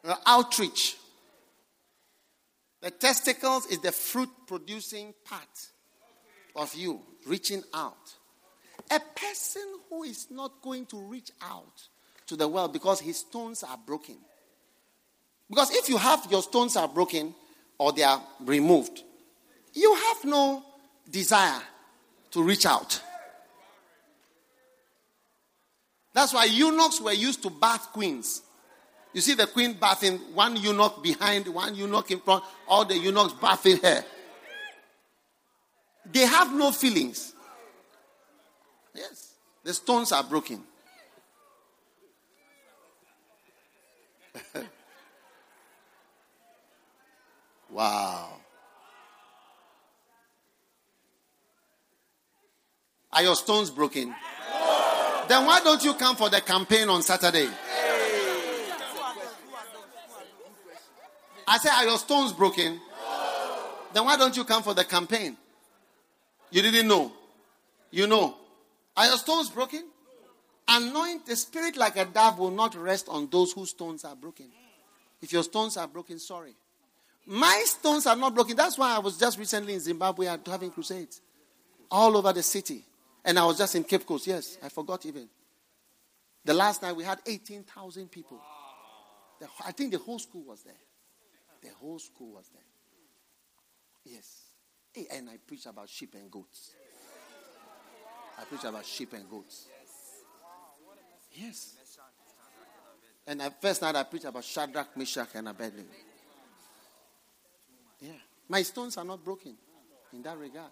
Your 0.04 0.16
outreach. 0.26 0.96
The 2.82 2.90
testicles 2.90 3.66
is 3.66 3.78
the 3.78 3.92
fruit 3.92 4.28
producing 4.48 5.14
part 5.24 5.68
of 6.56 6.74
you 6.74 7.00
reaching 7.24 7.62
out. 7.72 8.16
A 8.90 8.98
person 8.98 9.62
who 9.88 10.02
is 10.02 10.26
not 10.32 10.60
going 10.60 10.84
to 10.86 10.96
reach 10.96 11.30
out 11.40 11.88
to 12.26 12.34
the 12.34 12.48
world 12.48 12.72
because 12.72 12.98
his 12.98 13.18
stones 13.18 13.62
are 13.62 13.78
broken. 13.86 14.16
Because 15.48 15.72
if 15.72 15.88
you 15.88 15.98
have 15.98 16.26
your 16.32 16.42
stones 16.42 16.76
are 16.76 16.88
broken 16.88 17.32
or 17.78 17.92
they 17.92 18.02
are 18.02 18.20
removed, 18.40 19.04
you 19.72 19.94
have 19.94 20.24
no 20.24 20.64
desire 21.08 21.62
to 22.32 22.42
reach 22.42 22.66
out. 22.66 23.00
That's 26.12 26.32
why 26.34 26.46
eunuchs 26.46 27.00
were 27.00 27.12
used 27.12 27.42
to 27.44 27.50
bath 27.50 27.92
queens. 27.92 28.42
You 29.12 29.20
see 29.20 29.34
the 29.34 29.46
queen 29.46 29.74
bathing, 29.74 30.18
one 30.34 30.56
eunuch 30.56 31.02
behind, 31.02 31.46
one 31.48 31.74
eunuch 31.74 32.10
in 32.10 32.20
front, 32.20 32.44
all 32.66 32.84
the 32.84 32.96
eunuchs 32.96 33.34
bathing 33.34 33.78
her. 33.82 34.04
They 36.10 36.26
have 36.26 36.52
no 36.54 36.72
feelings. 36.72 37.34
Yes, 38.94 39.34
the 39.62 39.74
stones 39.74 40.12
are 40.12 40.24
broken. 40.24 40.62
wow. 47.70 48.32
Are 53.12 53.22
your 53.22 53.36
stones 53.36 53.70
broken? 53.70 54.14
Then 55.28 55.44
why 55.46 55.60
don't 55.62 55.82
you 55.84 55.94
come 55.94 56.16
for 56.16 56.30
the 56.30 56.40
campaign 56.40 56.88
on 56.88 57.02
Saturday? 57.02 57.48
I 61.46 61.58
say, 61.58 61.70
Are 61.70 61.84
your 61.84 61.98
stones 61.98 62.32
broken? 62.32 62.80
Then 63.92 64.04
why 64.04 64.16
don't 64.16 64.36
you 64.36 64.44
come 64.44 64.62
for 64.62 64.74
the 64.74 64.84
campaign? 64.84 65.36
You 66.50 66.62
didn't 66.62 66.88
know. 66.88 67.12
You 67.90 68.06
know. 68.06 68.36
Are 68.96 69.06
your 69.06 69.16
stones 69.16 69.48
broken? 69.48 69.84
Anoint 70.66 71.24
the 71.24 71.36
spirit 71.36 71.76
like 71.76 71.96
a 71.96 72.04
dove 72.04 72.38
will 72.38 72.50
not 72.50 72.74
rest 72.74 73.08
on 73.08 73.28
those 73.30 73.52
whose 73.52 73.70
stones 73.70 74.04
are 74.04 74.14
broken. 74.14 74.46
If 75.22 75.32
your 75.32 75.42
stones 75.42 75.76
are 75.76 75.88
broken, 75.88 76.18
sorry. 76.18 76.54
My 77.26 77.62
stones 77.66 78.06
are 78.06 78.16
not 78.16 78.34
broken. 78.34 78.56
That's 78.56 78.76
why 78.76 78.94
I 78.94 78.98
was 78.98 79.18
just 79.18 79.38
recently 79.38 79.74
in 79.74 79.80
Zimbabwe 79.80 80.26
having 80.46 80.70
crusades 80.70 81.20
all 81.90 82.16
over 82.16 82.32
the 82.32 82.42
city. 82.42 82.84
And 83.28 83.38
I 83.38 83.44
was 83.44 83.58
just 83.58 83.74
in 83.74 83.84
Cape 83.84 84.06
Coast. 84.06 84.26
Yes, 84.26 84.56
I 84.62 84.70
forgot 84.70 85.04
even. 85.04 85.28
The 86.46 86.54
last 86.54 86.80
night 86.80 86.96
we 86.96 87.04
had 87.04 87.18
18,000 87.26 88.10
people. 88.10 88.40
The, 89.38 89.46
I 89.66 89.72
think 89.72 89.92
the 89.92 89.98
whole 89.98 90.18
school 90.18 90.44
was 90.44 90.62
there. 90.62 90.72
The 91.62 91.68
whole 91.78 91.98
school 91.98 92.32
was 92.32 92.48
there. 92.48 92.62
Yes. 94.14 94.44
And 95.12 95.28
I 95.28 95.36
preached 95.46 95.66
about 95.66 95.90
sheep 95.90 96.14
and 96.14 96.30
goats. 96.30 96.72
I 98.38 98.44
preached 98.44 98.64
about 98.64 98.86
sheep 98.86 99.12
and 99.12 99.28
goats. 99.28 99.66
Yes. 101.32 101.76
And 103.26 103.40
the 103.40 103.52
first 103.60 103.82
night 103.82 103.94
I 103.94 104.04
preached 104.04 104.24
about 104.24 104.42
Shadrach, 104.42 104.96
Meshach, 104.96 105.28
and 105.34 105.48
Abednego. 105.48 105.90
Yeah. 108.00 108.12
My 108.48 108.62
stones 108.62 108.96
are 108.96 109.04
not 109.04 109.22
broken 109.22 109.54
in 110.14 110.22
that 110.22 110.38
regard. 110.38 110.70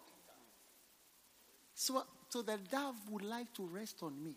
So, 1.74 2.02
so 2.28 2.42
the 2.42 2.58
dove 2.70 2.96
would 3.10 3.24
like 3.24 3.52
to 3.54 3.66
rest 3.66 4.02
on 4.02 4.22
me, 4.22 4.34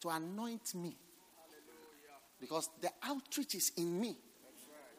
to 0.00 0.08
anoint 0.08 0.74
me. 0.74 0.96
Because 2.40 2.68
the 2.80 2.90
outreach 3.02 3.54
is 3.54 3.72
in 3.76 4.00
me, 4.00 4.16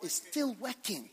it's 0.02 0.16
still 0.16 0.56
working. 0.60 1.10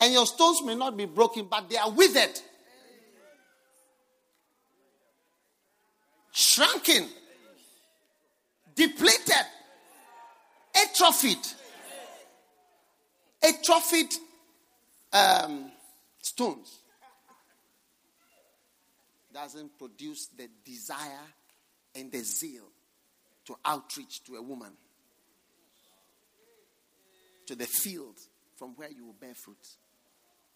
And 0.00 0.14
your 0.14 0.26
stones 0.26 0.62
may 0.62 0.74
not 0.74 0.96
be 0.96 1.04
broken, 1.04 1.46
but 1.50 1.68
they 1.68 1.76
are 1.76 1.90
withered, 1.90 2.40
shrunken, 6.32 7.06
depleted, 8.74 9.46
atrophied. 10.74 11.46
Atrophied 13.42 14.14
um, 15.12 15.72
stones 16.20 16.80
doesn't 19.32 19.78
produce 19.78 20.26
the 20.36 20.48
desire 20.64 21.26
and 21.94 22.12
the 22.12 22.18
zeal 22.18 22.64
to 23.46 23.56
outreach 23.64 24.22
to 24.24 24.36
a 24.36 24.42
woman, 24.42 24.72
to 27.46 27.54
the 27.54 27.66
field 27.66 28.16
from 28.56 28.76
where 28.76 28.90
you 28.90 29.06
will 29.06 29.14
bear 29.14 29.34
fruit. 29.34 29.56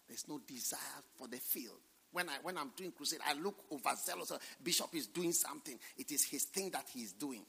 There's 0.07 0.27
no 0.27 0.39
desire 0.45 0.79
for 1.17 1.27
the 1.27 1.37
field. 1.37 1.79
When, 2.11 2.29
I, 2.29 2.33
when 2.43 2.57
I'm 2.57 2.71
doing 2.77 2.91
crusade, 2.91 3.19
I 3.27 3.33
look 3.33 3.55
overzealous. 3.71 4.31
Bishop 4.63 4.93
is 4.93 5.07
doing 5.07 5.33
something. 5.33 5.77
It 5.97 6.11
is 6.11 6.23
his 6.23 6.43
thing 6.43 6.69
that 6.71 6.85
he 6.93 7.01
is 7.01 7.11
doing. 7.11 7.41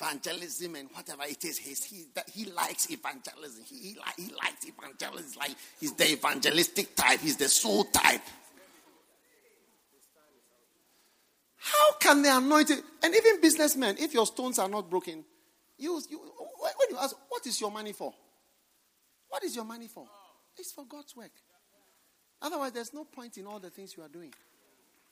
Evangelism 0.00 0.76
and 0.76 0.88
whatever 0.92 1.24
it 1.24 1.44
is, 1.44 1.58
his, 1.58 1.84
he, 1.84 2.04
he 2.32 2.44
likes 2.52 2.90
evangelism. 2.90 3.64
He, 3.64 3.76
he, 3.76 3.96
he 4.16 4.30
likes 4.32 4.66
evangelism. 4.66 5.38
Like 5.38 5.56
he's 5.80 5.94
the 5.94 6.12
evangelistic 6.12 6.94
type. 6.94 7.20
He's 7.20 7.36
the 7.36 7.48
soul 7.48 7.84
type. 7.84 8.20
How 11.56 11.92
can 11.98 12.22
the 12.22 12.36
anointed 12.36 12.78
and 13.02 13.14
even 13.14 13.40
businessmen, 13.40 13.96
if 13.98 14.14
your 14.14 14.26
stones 14.26 14.58
are 14.58 14.68
not 14.68 14.88
broken, 14.88 15.24
you, 15.76 16.00
you 16.08 16.18
when 16.18 16.90
you 16.90 16.96
ask, 16.98 17.16
what 17.28 17.46
is 17.46 17.60
your 17.60 17.70
money 17.70 17.92
for? 17.92 18.12
What 19.28 19.44
is 19.44 19.54
your 19.54 19.64
money 19.64 19.88
for? 19.88 20.06
It's 20.56 20.72
for 20.72 20.84
God's 20.86 21.14
work. 21.16 21.30
Otherwise, 22.40 22.72
there's 22.72 22.94
no 22.94 23.04
point 23.04 23.36
in 23.36 23.46
all 23.46 23.58
the 23.58 23.70
things 23.70 23.96
you 23.96 24.02
are 24.02 24.08
doing. 24.08 24.32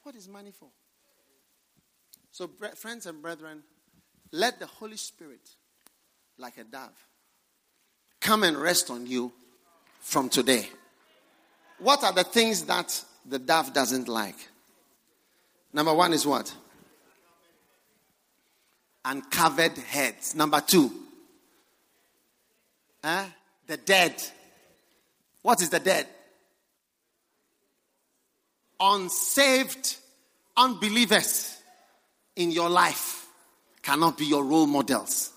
What 0.03 0.15
is 0.15 0.29
money 0.29 0.53
for? 0.53 0.69
So, 2.31 2.49
friends 2.77 3.07
and 3.07 3.21
brethren, 3.21 3.63
let 4.33 4.59
the 4.59 4.67
Holy 4.67 4.97
Spirit, 4.97 5.49
like 6.39 6.59
a 6.59 6.65
dove, 6.65 6.91
come 8.21 8.43
and 8.43 8.57
rest 8.57 8.91
on 8.91 9.07
you 9.07 9.33
from 10.01 10.29
today. 10.29 10.69
What 11.79 12.05
are 12.05 12.13
the 12.13 12.25
things 12.25 12.65
that 12.65 13.05
the 13.25 13.39
dove 13.39 13.73
doesn't 13.73 14.09
like? 14.09 14.37
Number 15.73 15.95
one 15.95 16.13
is 16.13 16.27
what? 16.27 16.55
Uncovered 19.05 19.77
heads. 19.79 20.35
Number 20.35 20.61
two, 20.61 20.91
eh? 23.05 23.27
the 23.67 23.77
dead. 23.77 24.15
What 25.43 25.61
is 25.63 25.71
the 25.71 25.81
dead? 25.81 26.07
unsaved 28.81 29.97
unbelievers 30.57 31.59
in 32.35 32.51
your 32.51 32.69
life 32.69 33.26
cannot 33.87 34.19
be 34.19 34.25
your 34.25 34.45
role 34.45 34.67
models, 34.67 35.31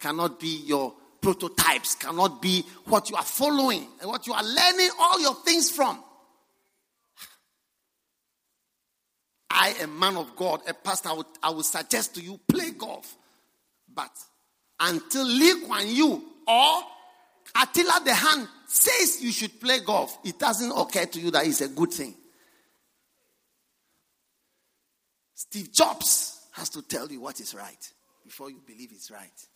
cannot 0.00 0.40
be 0.40 0.62
your 0.66 0.92
prototypes, 1.20 1.94
cannot 1.94 2.42
be 2.42 2.64
what 2.86 3.08
you 3.08 3.14
are 3.14 3.22
following 3.22 3.86
and 4.00 4.10
what 4.10 4.26
you 4.26 4.32
are 4.32 4.42
learning 4.42 4.90
all 4.98 5.20
your 5.20 5.36
things 5.36 5.70
from. 5.70 6.02
I 9.48 9.76
I, 9.78 9.84
a 9.84 9.86
man 9.86 10.16
of 10.16 10.34
God, 10.34 10.62
a 10.68 10.74
pastor, 10.74 11.10
I 11.10 11.12
would, 11.12 11.26
I 11.40 11.50
would 11.50 11.64
suggest 11.64 12.16
to 12.16 12.20
you 12.20 12.40
play 12.48 12.72
golf. 12.72 13.14
But 13.94 14.10
until 14.80 15.24
Lee 15.24 15.64
Kuan 15.64 15.86
Yew 15.86 16.20
or 16.48 16.82
Attila 17.54 18.00
the 18.04 18.12
Hun 18.12 18.48
says 18.66 19.22
you 19.22 19.30
should 19.30 19.60
play 19.60 19.78
golf, 19.86 20.18
it 20.24 20.36
doesn't 20.36 20.72
occur 20.72 21.06
to 21.06 21.20
you 21.20 21.30
that 21.30 21.46
it's 21.46 21.60
a 21.60 21.68
good 21.68 21.92
thing. 21.92 22.16
Steve 25.36 25.72
Jobs 25.72 26.43
has 26.54 26.68
to 26.70 26.82
tell 26.82 27.10
you 27.10 27.20
what 27.20 27.40
is 27.40 27.54
right 27.54 27.92
before 28.24 28.50
you 28.50 28.60
believe 28.66 28.90
it's 28.92 29.10
right. 29.10 29.46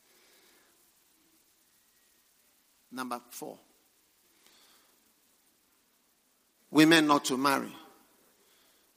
Number 2.91 3.21
four 3.31 3.59
women 6.71 7.07
not 7.07 7.25
to 7.27 7.37
marry. 7.37 7.73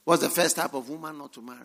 What's 0.04 0.22
the 0.22 0.28
first 0.28 0.56
type 0.56 0.74
of 0.74 0.88
woman 0.88 1.18
not 1.18 1.32
to 1.34 1.42
marry? 1.42 1.58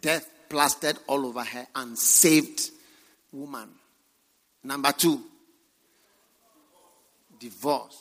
Death 0.00 0.28
plastered 0.48 0.98
all 1.06 1.26
over 1.26 1.44
her, 1.44 1.66
unsaved 1.74 2.70
woman. 3.32 3.68
Number 4.64 4.92
two, 4.92 5.22
divorce, 7.38 7.98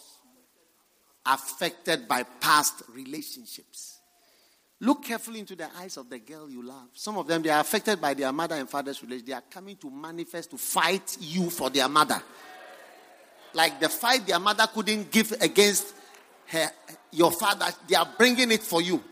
affected 1.26 2.08
by 2.08 2.24
past 2.24 2.84
relationships. 2.94 3.99
Look 4.82 5.04
carefully 5.04 5.40
into 5.40 5.56
the 5.56 5.68
eyes 5.78 5.98
of 5.98 6.10
the 6.10 6.20
girl 6.20 6.50
you 6.50 6.64
love. 6.64 6.88
Some 6.94 7.18
of 7.18 7.28
them, 7.28 7.42
they 7.42 7.50
are 7.50 7.60
affected 7.60 8.00
by 8.00 8.14
their 8.14 8.32
mother 8.32 8.56
and 8.56 8.70
father's 8.70 9.02
relationship. 9.04 9.28
They 9.28 9.34
are 9.34 9.44
coming 9.50 9.76
to 9.78 9.92
manifest 9.92 10.52
to 10.52 10.58
fight 10.58 11.18
you 11.20 11.50
for 11.50 11.70
their 11.70 11.90
mother. 11.90 12.22
Like 13.54 13.80
the 13.80 13.90
fight 13.90 14.26
their 14.26 14.40
mother 14.40 14.66
couldn't 14.74 15.12
give 15.12 15.34
against 15.42 15.94
her, 16.48 16.70
your 17.12 17.32
father, 17.32 17.66
they 17.90 17.96
are 17.96 18.08
bringing 18.18 18.52
it 18.52 18.64
for 18.64 18.82
you. 18.82 19.04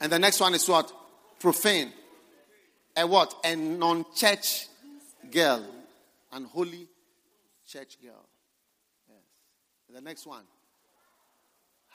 And 0.00 0.12
the 0.12 0.18
next 0.18 0.38
one 0.38 0.54
is 0.54 0.68
what? 0.68 0.92
Profane. 1.40 1.90
A 2.96 3.04
what? 3.06 3.34
A 3.44 3.56
non 3.56 4.04
church 4.14 4.68
girl. 5.30 5.66
Unholy 6.30 6.86
church 7.66 7.96
girl. 8.00 8.28
Yes. 9.08 9.18
The 9.92 10.00
next 10.00 10.26
one 10.26 10.44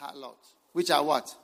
harlot, 0.02 0.36
which 0.73 0.90
are 0.91 1.03
what? 1.03 1.36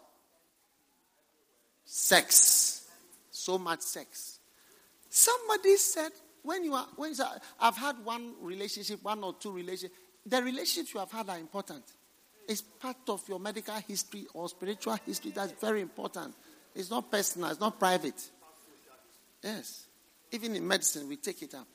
Sex. 1.85 2.87
So 3.31 3.57
much 3.57 3.81
sex. 3.81 4.39
Somebody 5.09 5.77
said, 5.77 6.11
when 6.43 6.63
you 6.63 6.73
are, 6.73 6.87
when 6.95 7.13
you 7.13 7.23
are, 7.23 7.39
I've 7.59 7.77
had 7.77 7.95
one 8.03 8.33
relationship, 8.41 9.03
one 9.03 9.23
or 9.23 9.33
two 9.33 9.51
relationships, 9.51 9.95
the 10.25 10.41
relationships 10.41 10.93
you 10.93 10.99
have 10.99 11.11
had 11.11 11.29
are 11.29 11.37
important. 11.37 11.83
It's 12.47 12.61
part 12.61 12.97
of 13.09 13.27
your 13.27 13.39
medical 13.39 13.75
history 13.75 14.25
or 14.33 14.47
spiritual 14.49 14.97
history. 15.05 15.31
That's 15.31 15.53
very 15.53 15.81
important. 15.81 16.33
It's 16.75 16.89
not 16.89 17.11
personal, 17.11 17.49
it's 17.49 17.59
not 17.59 17.79
private. 17.79 18.29
Yes. 19.43 19.87
Even 20.31 20.55
in 20.55 20.67
medicine, 20.67 21.07
we 21.07 21.15
take 21.17 21.41
it 21.41 21.53
up. 21.53 21.67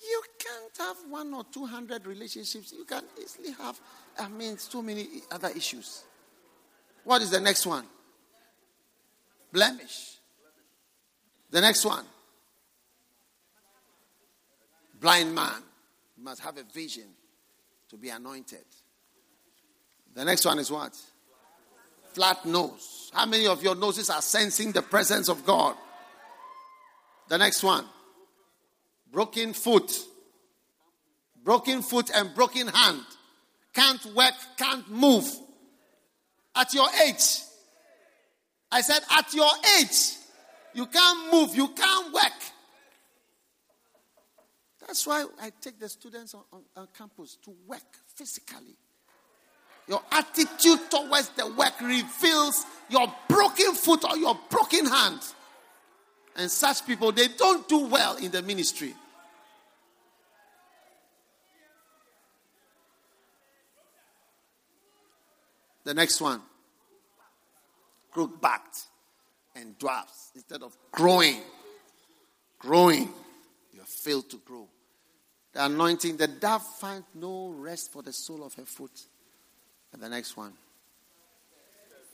You 0.00 0.22
can't 0.38 0.88
have 0.88 1.10
one 1.10 1.34
or 1.34 1.44
two 1.52 1.66
hundred 1.66 2.06
relationships. 2.06 2.72
You 2.76 2.84
can 2.84 3.02
easily 3.20 3.52
have, 3.52 3.80
I 4.18 4.28
mean, 4.28 4.58
so 4.58 4.82
many 4.82 5.06
other 5.30 5.48
issues. 5.48 6.02
What 7.04 7.22
is 7.22 7.30
the 7.30 7.40
next 7.40 7.66
one? 7.66 7.84
Blemish. 9.52 10.16
The 11.50 11.60
next 11.60 11.84
one. 11.84 12.04
Blind 15.00 15.34
man 15.34 15.62
must 16.18 16.42
have 16.42 16.58
a 16.58 16.64
vision 16.64 17.06
to 17.88 17.96
be 17.96 18.08
anointed. 18.08 18.64
The 20.14 20.24
next 20.24 20.44
one 20.44 20.58
is 20.58 20.70
what? 20.70 20.96
Flat 22.12 22.44
nose. 22.44 23.10
How 23.14 23.26
many 23.26 23.46
of 23.46 23.62
your 23.62 23.76
noses 23.76 24.10
are 24.10 24.20
sensing 24.20 24.72
the 24.72 24.82
presence 24.82 25.28
of 25.28 25.46
God? 25.46 25.76
The 27.28 27.38
next 27.38 27.62
one. 27.62 27.84
Broken 29.12 29.52
foot. 29.52 29.92
Broken 31.44 31.82
foot 31.82 32.10
and 32.14 32.34
broken 32.34 32.66
hand. 32.66 33.04
Can't 33.78 34.06
work, 34.06 34.34
can't 34.56 34.90
move. 34.90 35.24
At 36.56 36.74
your 36.74 36.88
age. 37.06 37.38
I 38.72 38.80
said, 38.80 39.02
at 39.08 39.32
your 39.32 39.50
age, 39.78 40.16
you 40.74 40.86
can't 40.86 41.32
move, 41.32 41.54
you 41.54 41.68
can't 41.68 42.12
work. 42.12 42.42
That's 44.84 45.06
why 45.06 45.26
I 45.40 45.52
take 45.60 45.78
the 45.78 45.88
students 45.88 46.34
on, 46.34 46.42
on, 46.52 46.62
on 46.76 46.88
campus 46.96 47.38
to 47.44 47.54
work 47.68 47.84
physically. 48.16 48.74
Your 49.86 50.02
attitude 50.10 50.90
towards 50.90 51.28
the 51.36 51.46
work 51.46 51.80
reveals 51.80 52.66
your 52.88 53.06
broken 53.28 53.74
foot 53.74 54.04
or 54.10 54.16
your 54.16 54.36
broken 54.50 54.86
hand. 54.86 55.20
And 56.34 56.50
such 56.50 56.84
people, 56.84 57.12
they 57.12 57.28
don't 57.28 57.68
do 57.68 57.86
well 57.86 58.16
in 58.16 58.32
the 58.32 58.42
ministry. 58.42 58.96
The 65.88 65.94
next 65.94 66.20
one 66.20 66.42
crook 68.10 68.42
backed 68.42 68.88
and 69.56 69.78
dwarfs 69.78 70.32
instead 70.34 70.62
of 70.62 70.76
growing. 70.92 71.40
Growing, 72.58 73.08
you 73.72 73.78
have 73.78 73.88
failed 73.88 74.28
to 74.28 74.36
grow. 74.36 74.68
The 75.54 75.64
anointing, 75.64 76.18
the 76.18 76.28
dove 76.28 76.62
finds 76.62 77.06
no 77.14 77.54
rest 77.56 77.90
for 77.90 78.02
the 78.02 78.12
sole 78.12 78.44
of 78.44 78.52
her 78.56 78.66
foot. 78.66 79.00
And 79.94 80.02
the 80.02 80.10
next 80.10 80.36
one, 80.36 80.52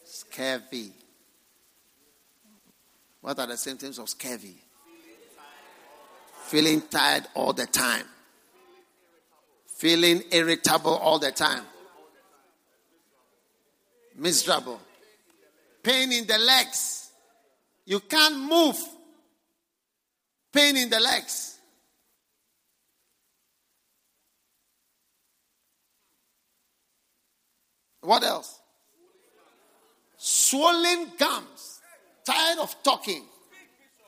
scurvy. 0.05 0.93
What 3.23 3.41
are 3.41 3.49
the 3.49 3.57
symptoms 3.57 3.99
of 3.99 4.09
scurvy? 4.09 4.55
Feeling 6.45 6.81
tired 6.83 7.25
all 7.35 7.53
the 7.53 7.67
time. 7.67 8.07
Feeling 9.67 10.23
irritable 10.31 10.95
all 10.95 11.19
the 11.19 11.33
time. 11.33 11.65
Miserable. 14.17 14.81
Pain 15.83 16.13
in 16.13 16.27
the 16.27 16.39
legs. 16.39 17.11
You 17.85 18.01
can't 18.01 18.39
move. 18.39 18.77
Pain 20.53 20.77
in 20.77 20.89
the 20.89 21.01
legs. 21.01 21.59
What 28.01 28.23
else? 28.23 28.61
Swollen 30.17 31.11
gums. 31.19 31.81
Tired 32.25 32.59
of 32.59 32.83
talking. 32.83 33.25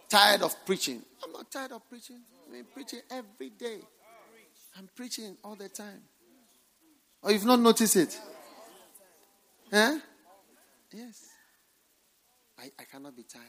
Tired 0.08 0.42
of 0.42 0.54
preaching. 0.64 1.02
I'm 1.24 1.32
not 1.32 1.50
tired 1.50 1.72
of 1.72 1.88
preaching. 1.88 2.20
I'm 2.54 2.64
preaching 2.72 3.00
every 3.10 3.50
day. 3.50 3.80
I'm 4.78 4.88
preaching 4.94 5.36
all 5.42 5.56
the 5.56 5.68
time. 5.68 6.02
Or 7.22 7.32
you've 7.32 7.44
not 7.44 7.58
noticed 7.58 7.96
it? 7.96 8.20
Huh? 9.70 9.98
Yes. 10.92 11.28
I, 12.58 12.70
I 12.78 12.84
cannot 12.84 13.16
be 13.16 13.24
tired. 13.24 13.44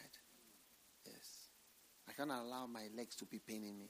Yes. 1.06 1.48
I 2.10 2.14
cannot 2.14 2.44
allow 2.44 2.66
my 2.66 2.88
legs 2.96 3.16
to 3.18 3.26
be 3.26 3.40
paining 3.40 3.78
me. 3.78 3.90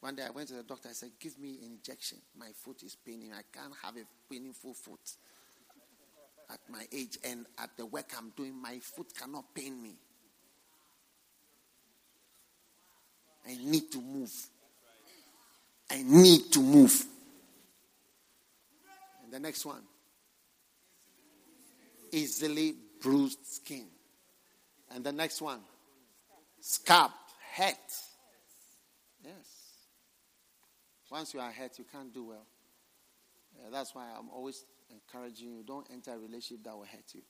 One 0.00 0.14
day 0.14 0.22
I 0.26 0.30
went 0.30 0.48
to 0.48 0.54
the 0.54 0.62
doctor. 0.62 0.88
I 0.88 0.92
said, 0.92 1.10
Give 1.18 1.36
me 1.38 1.58
an 1.62 1.72
injection. 1.72 2.18
My 2.38 2.50
foot 2.54 2.82
is 2.84 2.96
paining. 2.96 3.32
I 3.32 3.42
can't 3.52 3.74
have 3.82 3.96
a 3.96 4.04
painful 4.32 4.74
foot 4.74 5.00
at 6.50 6.60
my 6.70 6.84
age. 6.92 7.18
And 7.24 7.46
at 7.58 7.70
the 7.76 7.84
work 7.84 8.12
I'm 8.16 8.30
doing, 8.36 8.54
my 8.60 8.78
foot 8.78 9.12
cannot 9.18 9.52
pain 9.54 9.82
me. 9.82 9.96
I 13.46 13.56
need 13.56 13.90
to 13.92 14.00
move. 14.00 14.32
I 15.90 16.02
need 16.02 16.52
to 16.52 16.60
move. 16.60 17.04
And 19.24 19.32
the 19.32 19.40
next 19.40 19.66
one 19.66 19.82
easily 22.12 22.74
bruised 23.00 23.46
skin. 23.46 23.86
And 24.94 25.04
the 25.04 25.12
next 25.12 25.40
one 25.42 25.60
scalp, 26.60 27.12
head. 27.52 27.76
Yes. 29.24 29.34
Once 31.10 31.34
you 31.34 31.40
are 31.40 31.50
hurt, 31.50 31.78
you 31.78 31.84
can't 31.90 32.12
do 32.12 32.24
well. 32.24 32.46
Yeah, 33.56 33.70
that's 33.72 33.94
why 33.94 34.06
I'm 34.16 34.28
always 34.30 34.64
encouraging 34.90 35.54
you 35.56 35.62
don't 35.66 35.86
enter 35.92 36.12
a 36.12 36.18
relationship 36.18 36.64
that 36.64 36.76
will 36.76 36.84
hurt 36.84 37.14
you. 37.14 37.22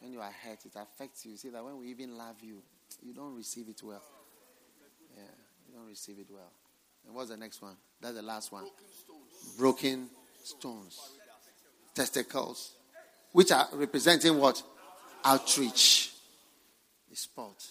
When 0.00 0.12
you 0.12 0.20
are 0.20 0.32
hurt, 0.44 0.64
it 0.64 0.76
affects 0.76 1.24
you. 1.24 1.36
See 1.36 1.48
that 1.50 1.64
when 1.64 1.78
we 1.78 1.88
even 1.88 2.16
love 2.16 2.36
you, 2.42 2.62
you 3.02 3.14
don't 3.14 3.34
receive 3.34 3.68
it 3.68 3.80
well. 3.82 4.02
Yeah, 5.16 5.22
you 5.68 5.74
don't 5.74 5.88
receive 5.88 6.18
it 6.18 6.26
well. 6.30 6.52
And 7.06 7.14
what's 7.14 7.30
the 7.30 7.36
next 7.36 7.62
one? 7.62 7.76
That's 8.00 8.16
the 8.16 8.22
last 8.22 8.52
one. 8.52 8.64
Broken 9.56 10.08
stones. 10.42 10.98
Testicles. 11.94 12.72
Which 13.36 13.52
are 13.52 13.68
representing 13.74 14.38
what? 14.38 14.62
Outreach. 15.22 16.10
The 17.10 17.16
spot. 17.16 17.66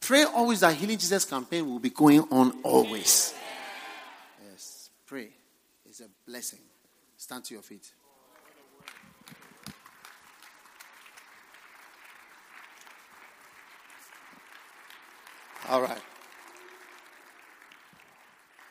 Pray 0.00 0.24
always 0.24 0.58
that 0.58 0.74
Healing 0.74 0.98
Jesus 0.98 1.24
campaign 1.24 1.64
will 1.64 1.78
be 1.78 1.90
going 1.90 2.22
on 2.32 2.58
always. 2.64 3.34
Yes, 4.50 4.90
pray. 5.06 5.28
It's 5.86 6.00
a 6.00 6.08
blessing. 6.26 6.58
Stand 7.16 7.44
to 7.44 7.54
your 7.54 7.62
feet. 7.62 7.92
All 15.68 15.82
right. 15.82 16.02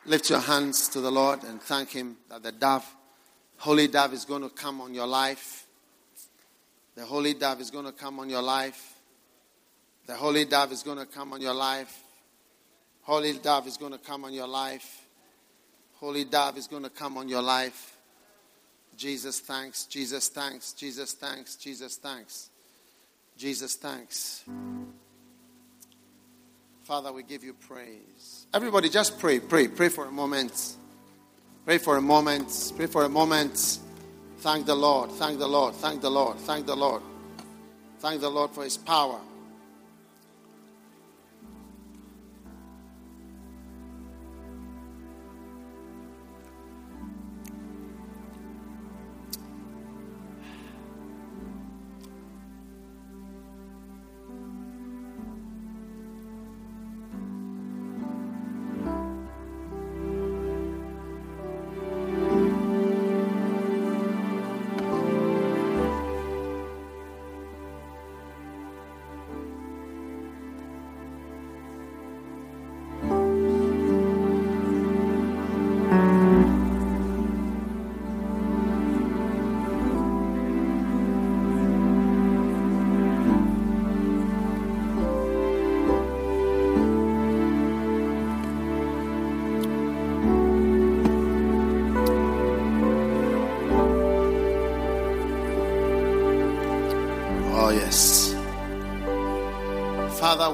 Lift 0.04 0.28
your 0.28 0.40
hands 0.40 0.88
to 0.88 1.00
the 1.00 1.10
Lord 1.10 1.44
and 1.44 1.62
thank 1.62 1.92
Him 1.92 2.18
that 2.28 2.42
the 2.42 2.52
dove, 2.52 2.84
holy 3.56 3.88
dove, 3.88 4.12
is 4.12 4.26
going 4.26 4.42
to 4.42 4.50
come 4.50 4.82
on 4.82 4.92
your 4.92 5.06
life. 5.06 5.64
The 6.98 7.06
holy 7.06 7.34
dove 7.34 7.60
is 7.60 7.70
going 7.70 7.84
to 7.84 7.92
come 7.92 8.18
on 8.18 8.28
your 8.28 8.42
life. 8.42 8.96
The 10.08 10.14
holy 10.14 10.44
dove 10.46 10.72
is 10.72 10.82
going 10.82 10.98
to 10.98 11.06
come 11.06 11.32
on 11.32 11.40
your 11.40 11.54
life. 11.54 12.02
Holy 13.02 13.34
dove 13.34 13.68
is 13.68 13.76
going 13.76 13.92
to 13.92 13.98
come 13.98 14.24
on 14.24 14.34
your 14.34 14.48
life. 14.48 15.04
Holy 16.00 16.24
dove 16.24 16.58
is 16.58 16.66
going 16.66 16.82
to 16.82 16.90
come 16.90 17.16
on 17.16 17.28
your 17.28 17.40
life. 17.40 17.96
Jesus, 18.96 19.38
thanks. 19.38 19.84
Jesus, 19.84 20.26
thanks. 20.26 20.72
Jesus, 20.72 21.12
thanks. 21.12 21.54
Jesus, 21.54 21.94
thanks. 21.98 22.50
Jesus, 23.36 23.76
thanks. 23.76 24.42
Father, 26.82 27.12
we 27.12 27.22
give 27.22 27.44
you 27.44 27.52
praise. 27.52 28.48
Everybody, 28.52 28.88
just 28.88 29.20
pray, 29.20 29.38
pray, 29.38 29.68
pray 29.68 29.88
for 29.88 30.06
a 30.06 30.10
moment. 30.10 30.74
Pray 31.64 31.78
for 31.78 31.96
a 31.96 32.02
moment. 32.02 32.72
Pray 32.76 32.86
for 32.86 33.04
a 33.04 33.08
moment. 33.08 33.78
Thank 34.38 34.66
the 34.66 34.74
Lord. 34.74 35.10
Thank 35.12 35.38
the 35.38 35.48
Lord. 35.48 35.74
Thank 35.74 36.00
the 36.00 36.10
Lord. 36.10 36.36
Thank 36.38 36.66
the 36.66 36.76
Lord. 36.76 37.02
Thank 38.00 38.20
the 38.20 38.30
Lord 38.30 38.50
for 38.52 38.64
his 38.64 38.76
power. 38.76 39.20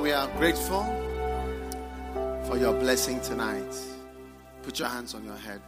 We 0.05 0.13
are 0.13 0.29
grateful 0.37 0.85
for 2.47 2.59
your 2.59 2.75
blessing 2.75 3.19
tonight. 3.23 3.75
Put 4.63 4.79
your 4.79 4.89
hands 4.89 5.15
on 5.15 5.25
your 5.25 5.35
head. 5.35 5.63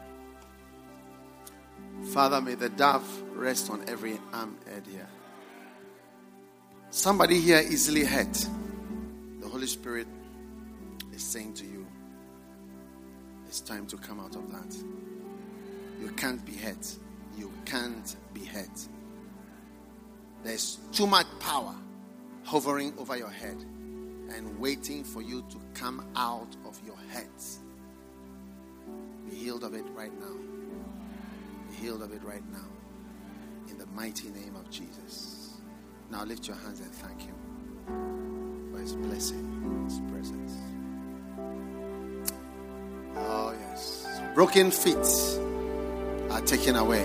Father, 2.12 2.42
may 2.42 2.54
the 2.54 2.68
dove 2.68 3.02
rest 3.32 3.70
on 3.70 3.82
every 3.88 4.20
arm 4.34 4.58
head 4.66 4.82
here. 4.90 5.08
Somebody 6.90 7.40
here 7.40 7.62
easily 7.66 8.04
hurt. 8.04 8.46
The 9.40 9.48
Holy 9.48 9.66
Spirit 9.66 10.06
is 11.14 11.22
saying 11.22 11.54
to 11.54 11.64
you, 11.64 11.86
it's 13.46 13.62
time 13.62 13.86
to 13.86 13.96
come 13.96 14.20
out 14.20 14.36
of 14.36 14.52
that. 14.52 14.76
You 15.98 16.10
can't 16.10 16.44
be 16.44 16.52
hurt. 16.52 16.94
You 17.38 17.50
can't 17.64 18.16
be 18.34 18.44
hurt. 18.44 18.86
There's 20.44 20.76
too 20.92 21.06
much 21.06 21.26
power 21.40 21.74
hovering 22.44 22.92
over 22.98 23.16
your 23.16 23.30
head 23.30 23.64
and 24.35 24.59
waiting 24.59 25.05
for 25.05 25.23
you 25.23 25.43
to 25.51 25.59
come 25.74 26.07
out 26.16 26.57
of 26.66 26.81
your 26.85 26.97
heads. 27.11 27.61
Be 29.28 29.36
healed 29.36 29.65
of 29.65 29.74
it 29.74 29.85
right 29.94 30.12
now. 30.20 30.35
Be 31.70 31.77
healed 31.77 32.03
of 32.03 32.12
it 32.12 32.23
right 32.23 32.44
now. 32.53 32.69
In 33.70 33.78
the 33.78 33.86
mighty 33.86 34.28
name 34.31 34.55
of 34.57 34.70
Jesus. 34.70 35.55
Now 36.11 36.24
lift 36.24 36.47
your 36.47 36.57
hands 36.57 36.81
and 36.81 36.93
thank 36.93 37.20
Him 37.23 37.35
for 38.73 38.78
His 38.78 38.94
blessing, 38.94 39.85
His 39.86 40.01
presence. 40.11 40.53
Oh, 43.16 43.55
yes. 43.59 44.07
Broken 44.35 44.70
feet 44.70 45.40
are 46.31 46.40
taken 46.43 46.77
away. 46.77 47.05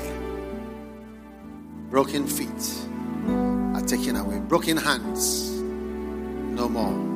Broken 1.89 2.27
feet 2.27 2.87
are 3.75 3.85
taken 3.85 4.15
away. 4.15 4.39
Broken 4.39 4.77
hands, 4.77 5.49
no 5.51 6.69
more. 6.69 7.10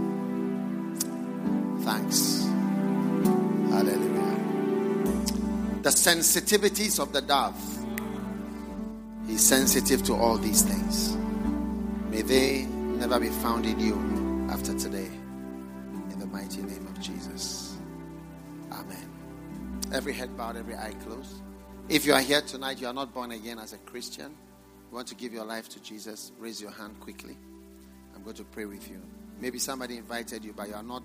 Thanks. 1.85 2.41
Hallelujah. 3.69 4.39
The 5.83 5.91
sensitivities 5.91 6.99
of 6.99 7.13
the 7.13 7.21
dove. 7.21 7.55
He's 9.27 9.43
sensitive 9.43 10.01
to 10.05 10.15
all 10.15 10.39
these 10.39 10.63
things. 10.63 11.15
May 12.09 12.23
they 12.23 12.63
never 12.65 13.19
be 13.19 13.29
found 13.29 13.67
in 13.67 13.79
you 13.79 14.47
after 14.51 14.73
today. 14.73 15.05
In 16.09 16.17
the 16.17 16.25
mighty 16.25 16.63
name 16.63 16.87
of 16.87 16.99
Jesus. 16.99 17.77
Amen. 18.71 19.07
Every 19.93 20.13
head 20.13 20.35
bowed, 20.35 20.57
every 20.57 20.75
eye 20.75 20.95
closed. 21.05 21.35
If 21.87 22.03
you 22.03 22.13
are 22.13 22.21
here 22.21 22.41
tonight, 22.41 22.81
you 22.81 22.87
are 22.87 22.93
not 22.93 23.13
born 23.13 23.31
again 23.31 23.59
as 23.59 23.73
a 23.73 23.77
Christian, 23.77 24.31
you 24.89 24.95
want 24.95 25.07
to 25.09 25.15
give 25.15 25.33
your 25.33 25.45
life 25.45 25.69
to 25.69 25.79
Jesus, 25.83 26.31
raise 26.39 26.59
your 26.59 26.71
hand 26.71 26.99
quickly. 26.99 27.37
I'm 28.15 28.23
going 28.23 28.37
to 28.37 28.43
pray 28.43 28.65
with 28.65 28.89
you. 28.89 28.99
Maybe 29.39 29.59
somebody 29.59 29.97
invited 29.97 30.43
you, 30.43 30.53
but 30.53 30.67
you 30.67 30.73
are 30.73 30.81
not 30.81 31.03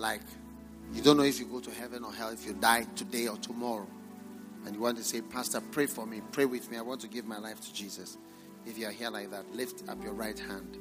like, 0.00 0.22
you 0.92 1.02
don't 1.02 1.16
know 1.16 1.22
if 1.22 1.38
you 1.38 1.46
go 1.46 1.60
to 1.60 1.70
heaven 1.70 2.02
or 2.02 2.12
hell 2.12 2.30
if 2.30 2.44
you 2.44 2.54
die 2.54 2.86
today 2.96 3.28
or 3.28 3.36
tomorrow. 3.36 3.86
And 4.66 4.74
you 4.74 4.80
want 4.80 4.98
to 4.98 5.04
say, 5.04 5.20
Pastor, 5.20 5.60
pray 5.60 5.86
for 5.86 6.06
me, 6.06 6.20
pray 6.32 6.44
with 6.44 6.70
me. 6.70 6.76
I 6.76 6.82
want 6.82 7.00
to 7.02 7.08
give 7.08 7.24
my 7.26 7.38
life 7.38 7.60
to 7.60 7.72
Jesus. 7.72 8.18
If 8.66 8.76
you 8.76 8.86
are 8.86 8.92
here 8.92 9.10
like 9.10 9.30
that, 9.30 9.54
lift 9.54 9.88
up 9.88 10.02
your 10.02 10.12
right 10.12 10.38
hand 10.38 10.76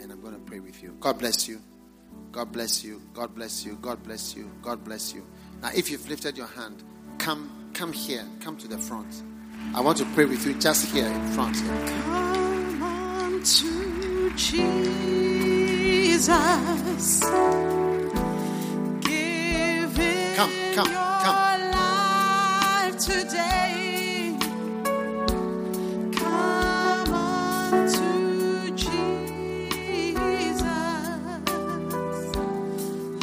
and 0.00 0.10
I'm 0.10 0.20
going 0.20 0.34
to 0.34 0.40
pray 0.40 0.60
with 0.60 0.82
you. 0.82 0.96
God 1.00 1.18
bless 1.18 1.48
you. 1.48 1.60
God 2.32 2.52
bless 2.52 2.84
you. 2.84 3.00
God 3.12 3.34
bless 3.34 3.64
you. 3.64 3.78
God 3.80 4.02
bless 4.02 4.36
you. 4.36 4.50
God 4.62 4.84
bless 4.84 5.14
you. 5.14 5.24
Now, 5.62 5.70
if 5.74 5.90
you've 5.90 6.08
lifted 6.08 6.36
your 6.36 6.48
hand, 6.48 6.82
come, 7.18 7.70
come 7.74 7.92
here. 7.92 8.24
Come 8.40 8.56
to 8.58 8.68
the 8.68 8.78
front. 8.78 9.22
I 9.74 9.80
want 9.80 9.98
to 9.98 10.04
pray 10.14 10.24
with 10.24 10.44
you 10.46 10.54
just 10.54 10.92
here 10.92 11.06
in 11.06 11.32
front. 11.32 11.56
Come 11.56 12.82
on 12.82 13.42
to 13.42 14.32
Jesus. 14.36 16.28
Him 20.50 20.74
Come, 20.74 20.86
come, 20.86 20.92
your 21.24 21.58
life 21.72 22.98
today. 22.98 24.36
Come 26.12 27.14
on 27.14 27.88
Jesus. 27.88 28.96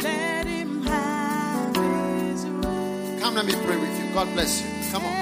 Let 0.02 0.46
him 0.46 0.82
have 0.82 1.76
his 1.76 2.44
way. 2.46 3.18
Come, 3.20 3.34
let 3.34 3.46
me 3.46 3.54
pray 3.64 3.76
with 3.76 4.00
you. 4.00 4.06
God 4.14 4.32
bless 4.32 4.62
you. 4.62 4.68
Come 4.90 5.04
on. 5.04 5.12